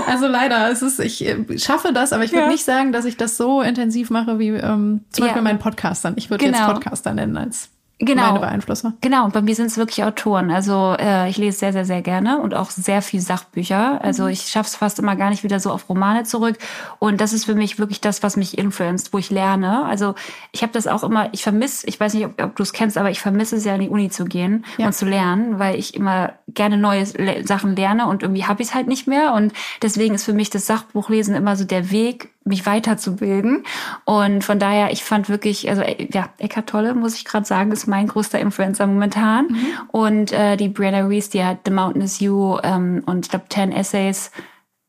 also 0.06 0.26
leider, 0.26 0.70
es 0.70 0.82
ist, 0.82 0.98
ich 0.98 1.24
äh, 1.24 1.58
schaffe 1.58 1.92
das, 1.92 2.12
aber 2.12 2.24
ich 2.24 2.32
würde 2.32 2.44
ja. 2.44 2.50
nicht 2.50 2.64
sagen, 2.64 2.92
dass 2.92 3.04
ich 3.04 3.16
das 3.16 3.36
so 3.36 3.62
intensiv 3.62 4.10
mache 4.10 4.38
wie 4.38 4.48
ähm, 4.48 5.04
zum 5.10 5.24
Beispiel 5.24 5.36
ja. 5.38 5.42
meinen 5.42 5.58
Podcastern. 5.58 6.14
Ich 6.16 6.30
würde 6.30 6.44
genau. 6.44 6.58
jetzt 6.58 6.66
Podcaster 6.66 7.14
nennen 7.14 7.36
als 7.36 7.70
genau. 8.00 8.22
meine 8.28 8.40
Beeinflusser. 8.40 8.94
Genau, 9.00 9.24
und 9.24 9.32
bei 9.32 9.42
mir 9.42 9.54
sind 9.54 9.66
es 9.66 9.76
wirklich 9.76 10.02
Autoren. 10.04 10.50
Also 10.50 10.96
äh, 10.98 11.28
ich 11.28 11.36
lese 11.36 11.58
sehr, 11.58 11.72
sehr, 11.72 11.84
sehr 11.84 12.02
gerne 12.02 12.40
und 12.40 12.54
auch 12.54 12.70
sehr 12.70 13.02
viel 13.02 13.20
Sachbücher. 13.20 14.02
Also 14.02 14.24
mhm. 14.24 14.30
ich 14.30 14.42
schaffe 14.42 14.68
es 14.68 14.76
fast 14.76 14.98
immer 14.98 15.16
gar 15.16 15.30
nicht 15.30 15.44
wieder 15.44 15.60
so 15.60 15.70
auf 15.70 15.88
Romane 15.88 16.24
zurück. 16.24 16.58
Und 16.98 17.20
das 17.20 17.32
ist 17.32 17.44
für 17.44 17.54
mich 17.54 17.78
wirklich 17.78 18.00
das, 18.00 18.22
was 18.22 18.36
mich 18.36 18.58
influenzt, 18.58 19.12
wo 19.12 19.18
ich 19.18 19.30
lerne. 19.30 19.84
Also 19.84 20.14
ich 20.52 20.62
habe 20.62 20.72
das 20.72 20.86
auch 20.86 21.04
immer, 21.04 21.28
ich 21.32 21.42
vermisse, 21.42 21.86
ich 21.86 22.00
weiß 22.00 22.14
nicht, 22.14 22.26
ob, 22.26 22.42
ob 22.42 22.56
du 22.56 22.62
es 22.62 22.72
kennst, 22.72 22.96
aber 22.96 23.10
ich 23.10 23.20
vermisse 23.20 23.56
es 23.56 23.64
ja 23.64 23.74
in 23.74 23.82
die 23.82 23.88
Uni 23.88 24.10
zu 24.10 24.24
gehen 24.24 24.64
ja. 24.78 24.86
und 24.86 24.94
zu 24.94 25.04
lernen, 25.04 25.58
weil 25.58 25.78
ich 25.78 25.94
immer 25.94 26.32
gerne 26.48 26.78
neue 26.78 27.06
Sachen 27.46 27.76
lerne 27.76 28.06
und 28.06 28.22
irgendwie 28.22 28.44
habe 28.44 28.62
ich 28.62 28.68
es 28.68 28.74
halt 28.74 28.86
nicht 28.86 29.06
mehr. 29.06 29.34
Und 29.34 29.52
deswegen 29.82 30.14
ist 30.14 30.24
für 30.24 30.32
mich 30.32 30.50
das 30.50 30.66
Sachbuchlesen 30.66 31.34
immer 31.34 31.56
so 31.56 31.64
der 31.64 31.90
Weg, 31.90 32.30
mich 32.44 32.66
weiterzubilden. 32.66 33.64
Und 34.04 34.44
von 34.44 34.58
daher, 34.58 34.92
ich 34.92 35.04
fand 35.04 35.28
wirklich, 35.28 35.68
also 35.68 35.82
äh, 35.82 36.08
ja, 36.12 36.30
Eckhart 36.38 36.68
Tolle, 36.68 36.94
muss 36.94 37.14
ich 37.14 37.24
gerade 37.24 37.46
sagen, 37.46 37.72
ist 37.72 37.86
mein 37.86 38.06
größter 38.06 38.38
Influencer 38.38 38.86
momentan. 38.86 39.46
Mhm. 39.48 39.66
Und 39.88 40.32
äh, 40.32 40.56
die 40.56 40.68
Brianna 40.68 41.06
Reese, 41.06 41.30
die 41.30 41.44
hat 41.44 41.60
The 41.64 41.70
Mountain 41.70 42.02
is 42.02 42.20
You 42.20 42.58
ähm, 42.62 43.02
und 43.06 43.26
ich 43.26 43.30
glaube 43.30 43.46
10 43.48 43.72
Essays 43.72 44.30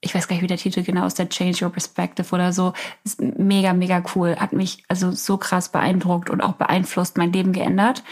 ich 0.02 0.16
weiß 0.16 0.28
gar 0.28 0.36
nicht, 0.36 0.44
wie 0.44 0.48
der 0.48 0.58
Titel 0.58 0.84
genau 0.84 1.06
ist, 1.06 1.20
der 1.20 1.30
Change 1.30 1.64
Your 1.64 1.72
Perspective 1.72 2.34
oder 2.34 2.52
so. 2.52 2.74
Ist 3.04 3.22
mega, 3.22 3.74
mega 3.74 4.04
cool. 4.16 4.36
Hat 4.36 4.52
mich 4.52 4.84
also 4.88 5.12
so 5.12 5.38
krass 5.38 5.70
beeindruckt 5.70 6.30
und 6.30 6.42
auch 6.42 6.54
beeinflusst, 6.54 7.18
mein 7.18 7.32
Leben 7.32 7.54
geändert. 7.54 8.04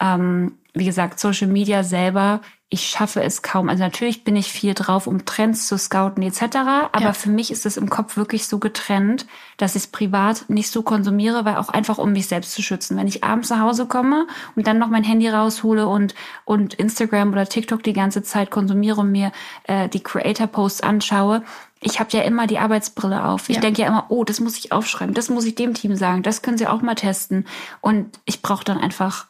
Ähm, 0.00 0.54
wie 0.76 0.84
gesagt, 0.84 1.18
Social 1.18 1.48
Media 1.48 1.82
selber 1.82 2.40
ich 2.68 2.88
schaffe 2.88 3.22
es 3.22 3.42
kaum. 3.42 3.68
Also 3.68 3.84
natürlich 3.84 4.24
bin 4.24 4.34
ich 4.34 4.48
viel 4.50 4.74
drauf, 4.74 5.06
um 5.06 5.24
Trends 5.24 5.68
zu 5.68 5.78
scouten 5.78 6.22
etc. 6.24 6.56
Aber 6.90 7.00
ja. 7.00 7.12
für 7.12 7.30
mich 7.30 7.52
ist 7.52 7.64
es 7.64 7.76
im 7.76 7.88
Kopf 7.88 8.16
wirklich 8.16 8.48
so 8.48 8.58
getrennt, 8.58 9.26
dass 9.56 9.76
ich 9.76 9.82
es 9.82 9.86
privat 9.86 10.46
nicht 10.48 10.68
so 10.70 10.82
konsumiere, 10.82 11.44
weil 11.44 11.58
auch 11.58 11.68
einfach 11.68 11.98
um 11.98 12.10
mich 12.10 12.26
selbst 12.26 12.52
zu 12.52 12.62
schützen. 12.62 12.96
Wenn 12.96 13.06
ich 13.06 13.22
abends 13.22 13.50
nach 13.50 13.60
Hause 13.60 13.86
komme 13.86 14.26
und 14.56 14.66
dann 14.66 14.78
noch 14.78 14.88
mein 14.88 15.04
Handy 15.04 15.28
raushole 15.28 15.86
und 15.86 16.16
und 16.44 16.74
Instagram 16.74 17.30
oder 17.30 17.46
TikTok 17.46 17.84
die 17.84 17.92
ganze 17.92 18.24
Zeit 18.24 18.50
konsumiere 18.50 19.00
und 19.02 19.12
mir 19.12 19.30
äh, 19.64 19.88
die 19.88 20.02
Creator-Posts 20.02 20.80
anschaue, 20.80 21.44
ich 21.80 22.00
habe 22.00 22.10
ja 22.14 22.22
immer 22.22 22.48
die 22.48 22.58
Arbeitsbrille 22.58 23.26
auf. 23.26 23.48
Ich 23.48 23.56
ja. 23.56 23.62
denke 23.62 23.82
ja 23.82 23.88
immer, 23.88 24.06
oh, 24.08 24.24
das 24.24 24.40
muss 24.40 24.58
ich 24.58 24.72
aufschreiben, 24.72 25.14
das 25.14 25.30
muss 25.30 25.44
ich 25.44 25.54
dem 25.54 25.74
Team 25.74 25.94
sagen, 25.94 26.24
das 26.24 26.42
können 26.42 26.58
sie 26.58 26.66
auch 26.66 26.82
mal 26.82 26.96
testen. 26.96 27.46
Und 27.80 28.18
ich 28.24 28.42
brauche 28.42 28.64
dann 28.64 28.78
einfach 28.78 29.26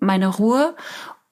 meine 0.00 0.28
Ruhe 0.28 0.74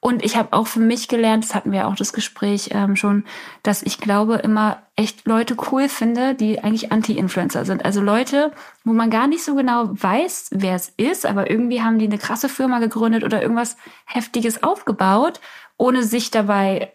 und 0.06 0.24
ich 0.24 0.36
habe 0.36 0.52
auch 0.52 0.68
für 0.68 0.78
mich 0.78 1.08
gelernt, 1.08 1.42
das 1.42 1.54
hatten 1.54 1.72
wir 1.72 1.88
auch 1.88 1.96
das 1.96 2.12
Gespräch 2.12 2.68
ähm, 2.72 2.94
schon, 2.94 3.24
dass 3.64 3.82
ich 3.82 3.98
glaube 3.98 4.36
immer 4.36 4.82
echt 4.94 5.26
Leute 5.26 5.56
cool 5.72 5.88
finde, 5.88 6.34
die 6.36 6.62
eigentlich 6.62 6.92
Anti-Influencer 6.92 7.64
sind. 7.64 7.84
Also 7.84 8.00
Leute, 8.00 8.52
wo 8.84 8.92
man 8.92 9.10
gar 9.10 9.26
nicht 9.26 9.42
so 9.42 9.56
genau 9.56 9.88
weiß, 9.90 10.50
wer 10.52 10.76
es 10.76 10.90
ist, 10.96 11.26
aber 11.26 11.50
irgendwie 11.50 11.82
haben 11.82 11.98
die 11.98 12.06
eine 12.06 12.18
krasse 12.18 12.48
Firma 12.48 12.78
gegründet 12.78 13.24
oder 13.24 13.42
irgendwas 13.42 13.76
Heftiges 14.04 14.62
aufgebaut, 14.62 15.40
ohne 15.76 16.04
sich 16.04 16.30
dabei 16.30 16.92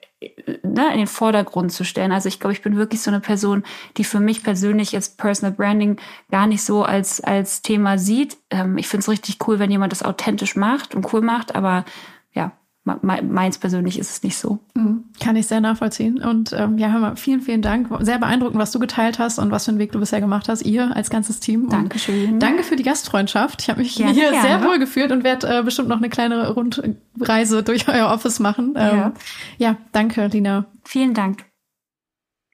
ne, 0.64 0.92
in 0.92 1.00
den 1.00 1.08
Vordergrund 1.08 1.72
zu 1.72 1.84
stellen. 1.84 2.12
Also 2.12 2.28
ich 2.28 2.40
glaube, 2.40 2.54
ich 2.54 2.62
bin 2.62 2.78
wirklich 2.78 3.02
so 3.02 3.10
eine 3.10 3.20
Person, 3.20 3.64
die 3.98 4.04
für 4.04 4.20
mich 4.20 4.44
persönlich 4.44 4.92
jetzt 4.92 5.18
Personal 5.18 5.54
Branding 5.54 5.98
gar 6.30 6.48
nicht 6.48 6.64
so 6.64 6.84
als, 6.84 7.22
als 7.22 7.62
Thema 7.62 7.98
sieht. 7.98 8.38
Ähm, 8.50 8.78
ich 8.78 8.88
finde 8.88 9.02
es 9.02 9.10
richtig 9.10 9.38
cool, 9.48 9.60
wenn 9.60 9.72
jemand 9.72 9.92
das 9.92 10.04
authentisch 10.04 10.56
macht 10.56 10.94
und 10.96 11.12
cool 11.14 11.22
macht, 11.22 11.56
aber 11.56 11.86
ja, 12.34 12.52
meins 12.84 13.60
persönlich 13.60 14.00
ist 14.00 14.10
es 14.10 14.24
nicht 14.24 14.38
so. 14.38 14.60
Mhm. 14.74 15.04
Kann 15.20 15.36
ich 15.36 15.46
sehr 15.46 15.62
nachvollziehen. 15.62 16.24
Und 16.24 16.52
ähm, 16.54 16.80
ja, 16.80 16.92
hör 16.92 17.00
mal, 17.00 17.16
vielen, 17.16 17.42
vielen 17.42 17.62
Dank. 17.62 17.88
Sehr 18.00 18.18
beeindruckend, 18.18 18.60
was 18.60 18.72
du 18.72 18.80
geteilt 18.80 19.20
hast 19.20 19.38
und 19.38 19.52
was 19.52 19.66
für 19.66 19.72
einen 19.72 19.80
Weg 19.80 19.92
du 19.92 20.00
bisher 20.00 20.20
gemacht 20.20 20.50
hast, 20.50 20.64
ihr 20.64 20.96
als 20.96 21.12
ganzes 21.12 21.40
Team. 21.40 21.66
Und 21.66 21.74
Dankeschön. 21.74 22.40
Danke 22.40 22.64
für 22.64 22.76
die 22.76 22.84
Gastfreundschaft. 22.84 23.62
Ich 23.62 23.70
habe 23.70 23.82
mich 23.82 23.96
gerne, 23.96 24.14
hier 24.14 24.32
gerne. 24.32 24.48
sehr 24.48 24.64
wohl 24.64 24.80
gefühlt 24.80 25.12
und 25.12 25.24
werde 25.24 25.60
äh, 25.60 25.64
bestimmt 25.64 25.90
noch 25.90 25.98
eine 25.98 26.10
kleine 26.10 26.50
Rundreise 26.50 27.62
durch 27.62 27.88
euer 27.88 28.10
Office 28.10 28.40
machen. 28.40 28.74
Ähm, 28.76 28.98
ja. 28.98 29.14
ja, 29.58 29.78
danke, 29.92 30.26
Lina. 30.28 30.66
Vielen 30.84 31.14
Dank. 31.14 31.51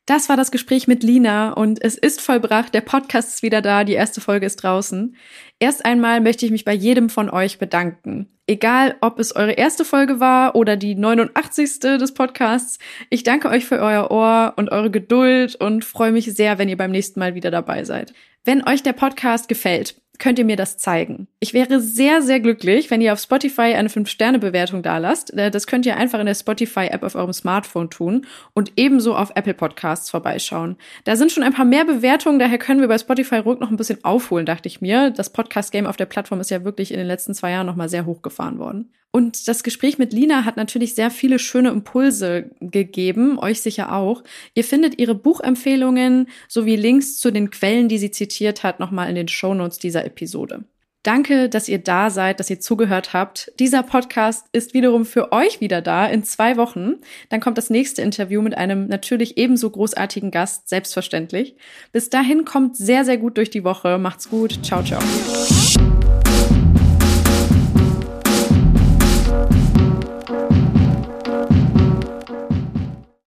Das 0.07 0.29
war 0.29 0.37
das 0.37 0.51
Gespräch 0.51 0.87
mit 0.87 1.03
Lina 1.03 1.51
und 1.51 1.83
es 1.83 1.97
ist 1.97 2.21
vollbracht. 2.21 2.73
Der 2.73 2.79
Podcast 2.79 3.35
ist 3.35 3.43
wieder 3.43 3.61
da. 3.61 3.83
Die 3.83 3.91
erste 3.91 4.21
Folge 4.21 4.45
ist 4.45 4.55
draußen. 4.63 5.17
Erst 5.59 5.83
einmal 5.83 6.21
möchte 6.21 6.45
ich 6.45 6.51
mich 6.53 6.63
bei 6.63 6.73
jedem 6.73 7.09
von 7.09 7.29
euch 7.29 7.59
bedanken. 7.59 8.29
Egal, 8.47 8.95
ob 9.01 9.19
es 9.19 9.35
eure 9.35 9.51
erste 9.51 9.83
Folge 9.83 10.21
war 10.21 10.55
oder 10.55 10.77
die 10.77 10.95
89. 10.95 11.79
des 11.99 12.13
Podcasts. 12.13 12.79
Ich 13.09 13.23
danke 13.23 13.49
euch 13.49 13.65
für 13.65 13.81
euer 13.81 14.09
Ohr 14.09 14.53
und 14.55 14.71
eure 14.71 14.89
Geduld 14.89 15.55
und 15.55 15.83
freue 15.83 16.13
mich 16.13 16.33
sehr, 16.33 16.57
wenn 16.57 16.69
ihr 16.69 16.77
beim 16.77 16.91
nächsten 16.91 17.19
Mal 17.19 17.35
wieder 17.35 17.51
dabei 17.51 17.83
seid. 17.83 18.13
Wenn 18.45 18.65
euch 18.65 18.81
der 18.83 18.93
Podcast 18.93 19.49
gefällt, 19.49 20.01
könnt 20.19 20.39
ihr 20.39 20.45
mir 20.45 20.55
das 20.55 20.77
zeigen. 20.77 21.27
Ich 21.39 21.53
wäre 21.53 21.79
sehr, 21.79 22.21
sehr 22.21 22.39
glücklich, 22.39 22.89
wenn 22.89 23.01
ihr 23.01 23.13
auf 23.13 23.19
Spotify 23.19 23.73
eine 23.73 23.89
5-Sterne-Bewertung 23.89 24.83
dalasst. 24.83 25.33
Äh, 25.33 25.51
das 25.51 25.67
könnt 25.67 25.85
ihr 25.85 25.97
einfach 25.97 26.19
in 26.19 26.25
der 26.25 26.35
Spotify-App 26.35 27.03
auf 27.03 27.15
eurem 27.15 27.33
Smartphone 27.33 27.89
tun 27.89 28.25
und 28.53 28.73
ebenso 28.75 29.15
auf 29.15 29.31
Apple 29.35 29.53
Podcasts 29.53 30.09
vorbeischauen. 30.09 30.77
Da 31.03 31.15
sind 31.15 31.31
schon 31.31 31.43
ein 31.43 31.53
paar 31.53 31.65
mehr 31.65 31.85
Bewertungen, 31.85 32.39
daher 32.39 32.57
können 32.57 32.81
wir 32.81 32.87
bei 32.87 32.97
Spotify 32.97 33.37
ruhig 33.37 33.59
noch 33.59 33.71
ein 33.71 33.77
bisschen 33.77 34.03
aufholen, 34.03 34.45
dachte 34.45 34.67
ich 34.67 34.81
mir. 34.81 35.11
Das 35.11 35.31
Podcast-Game 35.31 35.85
auf 35.85 35.97
der 35.97 36.05
Plattform 36.05 36.39
ist 36.39 36.51
ja 36.51 36.63
wirklich 36.63 36.91
in 36.91 36.97
den 36.97 37.07
letzten 37.07 37.33
zwei 37.33 37.51
Jahren 37.51 37.67
nochmal 37.67 37.89
sehr 37.89 38.05
hochgefahren 38.05 38.59
worden. 38.59 38.91
Und 39.11 39.47
das 39.47 39.63
Gespräch 39.63 39.97
mit 39.97 40.13
Lina 40.13 40.45
hat 40.45 40.57
natürlich 40.57 40.93
sehr 40.93 41.09
viele 41.09 41.39
schöne 41.39 41.69
Impulse 41.69 42.51
gegeben, 42.59 43.39
euch 43.39 43.61
sicher 43.61 43.91
auch. 43.91 44.23
Ihr 44.53 44.63
findet 44.63 44.99
ihre 44.99 45.15
Buchempfehlungen 45.15 46.27
sowie 46.47 46.75
Links 46.75 47.17
zu 47.17 47.31
den 47.31 47.49
Quellen, 47.49 47.89
die 47.89 47.97
sie 47.97 48.11
zitiert 48.11 48.63
hat, 48.63 48.79
nochmal 48.79 49.09
in 49.09 49.15
den 49.15 49.27
Shownotes 49.27 49.79
dieser 49.79 50.05
Episode. 50.07 50.63
Danke, 51.07 51.47
dass 51.47 51.69
ihr 51.69 51.77
da 51.77 52.09
seid, 52.09 52.41
dass 52.41 52.49
ihr 52.49 52.59
zugehört 52.59 53.13
habt. 53.13 53.53
Dieser 53.59 53.81
Podcast 53.81 54.47
ist 54.51 54.73
wiederum 54.73 55.05
für 55.05 55.31
euch 55.31 55.61
wieder 55.61 55.81
da 55.81 56.05
in 56.05 56.23
zwei 56.23 56.57
Wochen. 56.57 56.95
Dann 57.29 57.39
kommt 57.39 57.57
das 57.57 57.69
nächste 57.69 58.01
Interview 58.01 58.41
mit 58.41 58.57
einem 58.57 58.87
natürlich 58.87 59.37
ebenso 59.37 59.69
großartigen 59.69 60.31
Gast, 60.31 60.67
selbstverständlich. 60.67 61.55
Bis 61.93 62.09
dahin 62.09 62.43
kommt 62.43 62.75
sehr, 62.75 63.05
sehr 63.05 63.17
gut 63.17 63.37
durch 63.37 63.49
die 63.49 63.63
Woche. 63.63 63.97
Macht's 63.97 64.29
gut. 64.29 64.59
Ciao, 64.65 64.83
ciao. 64.83 64.99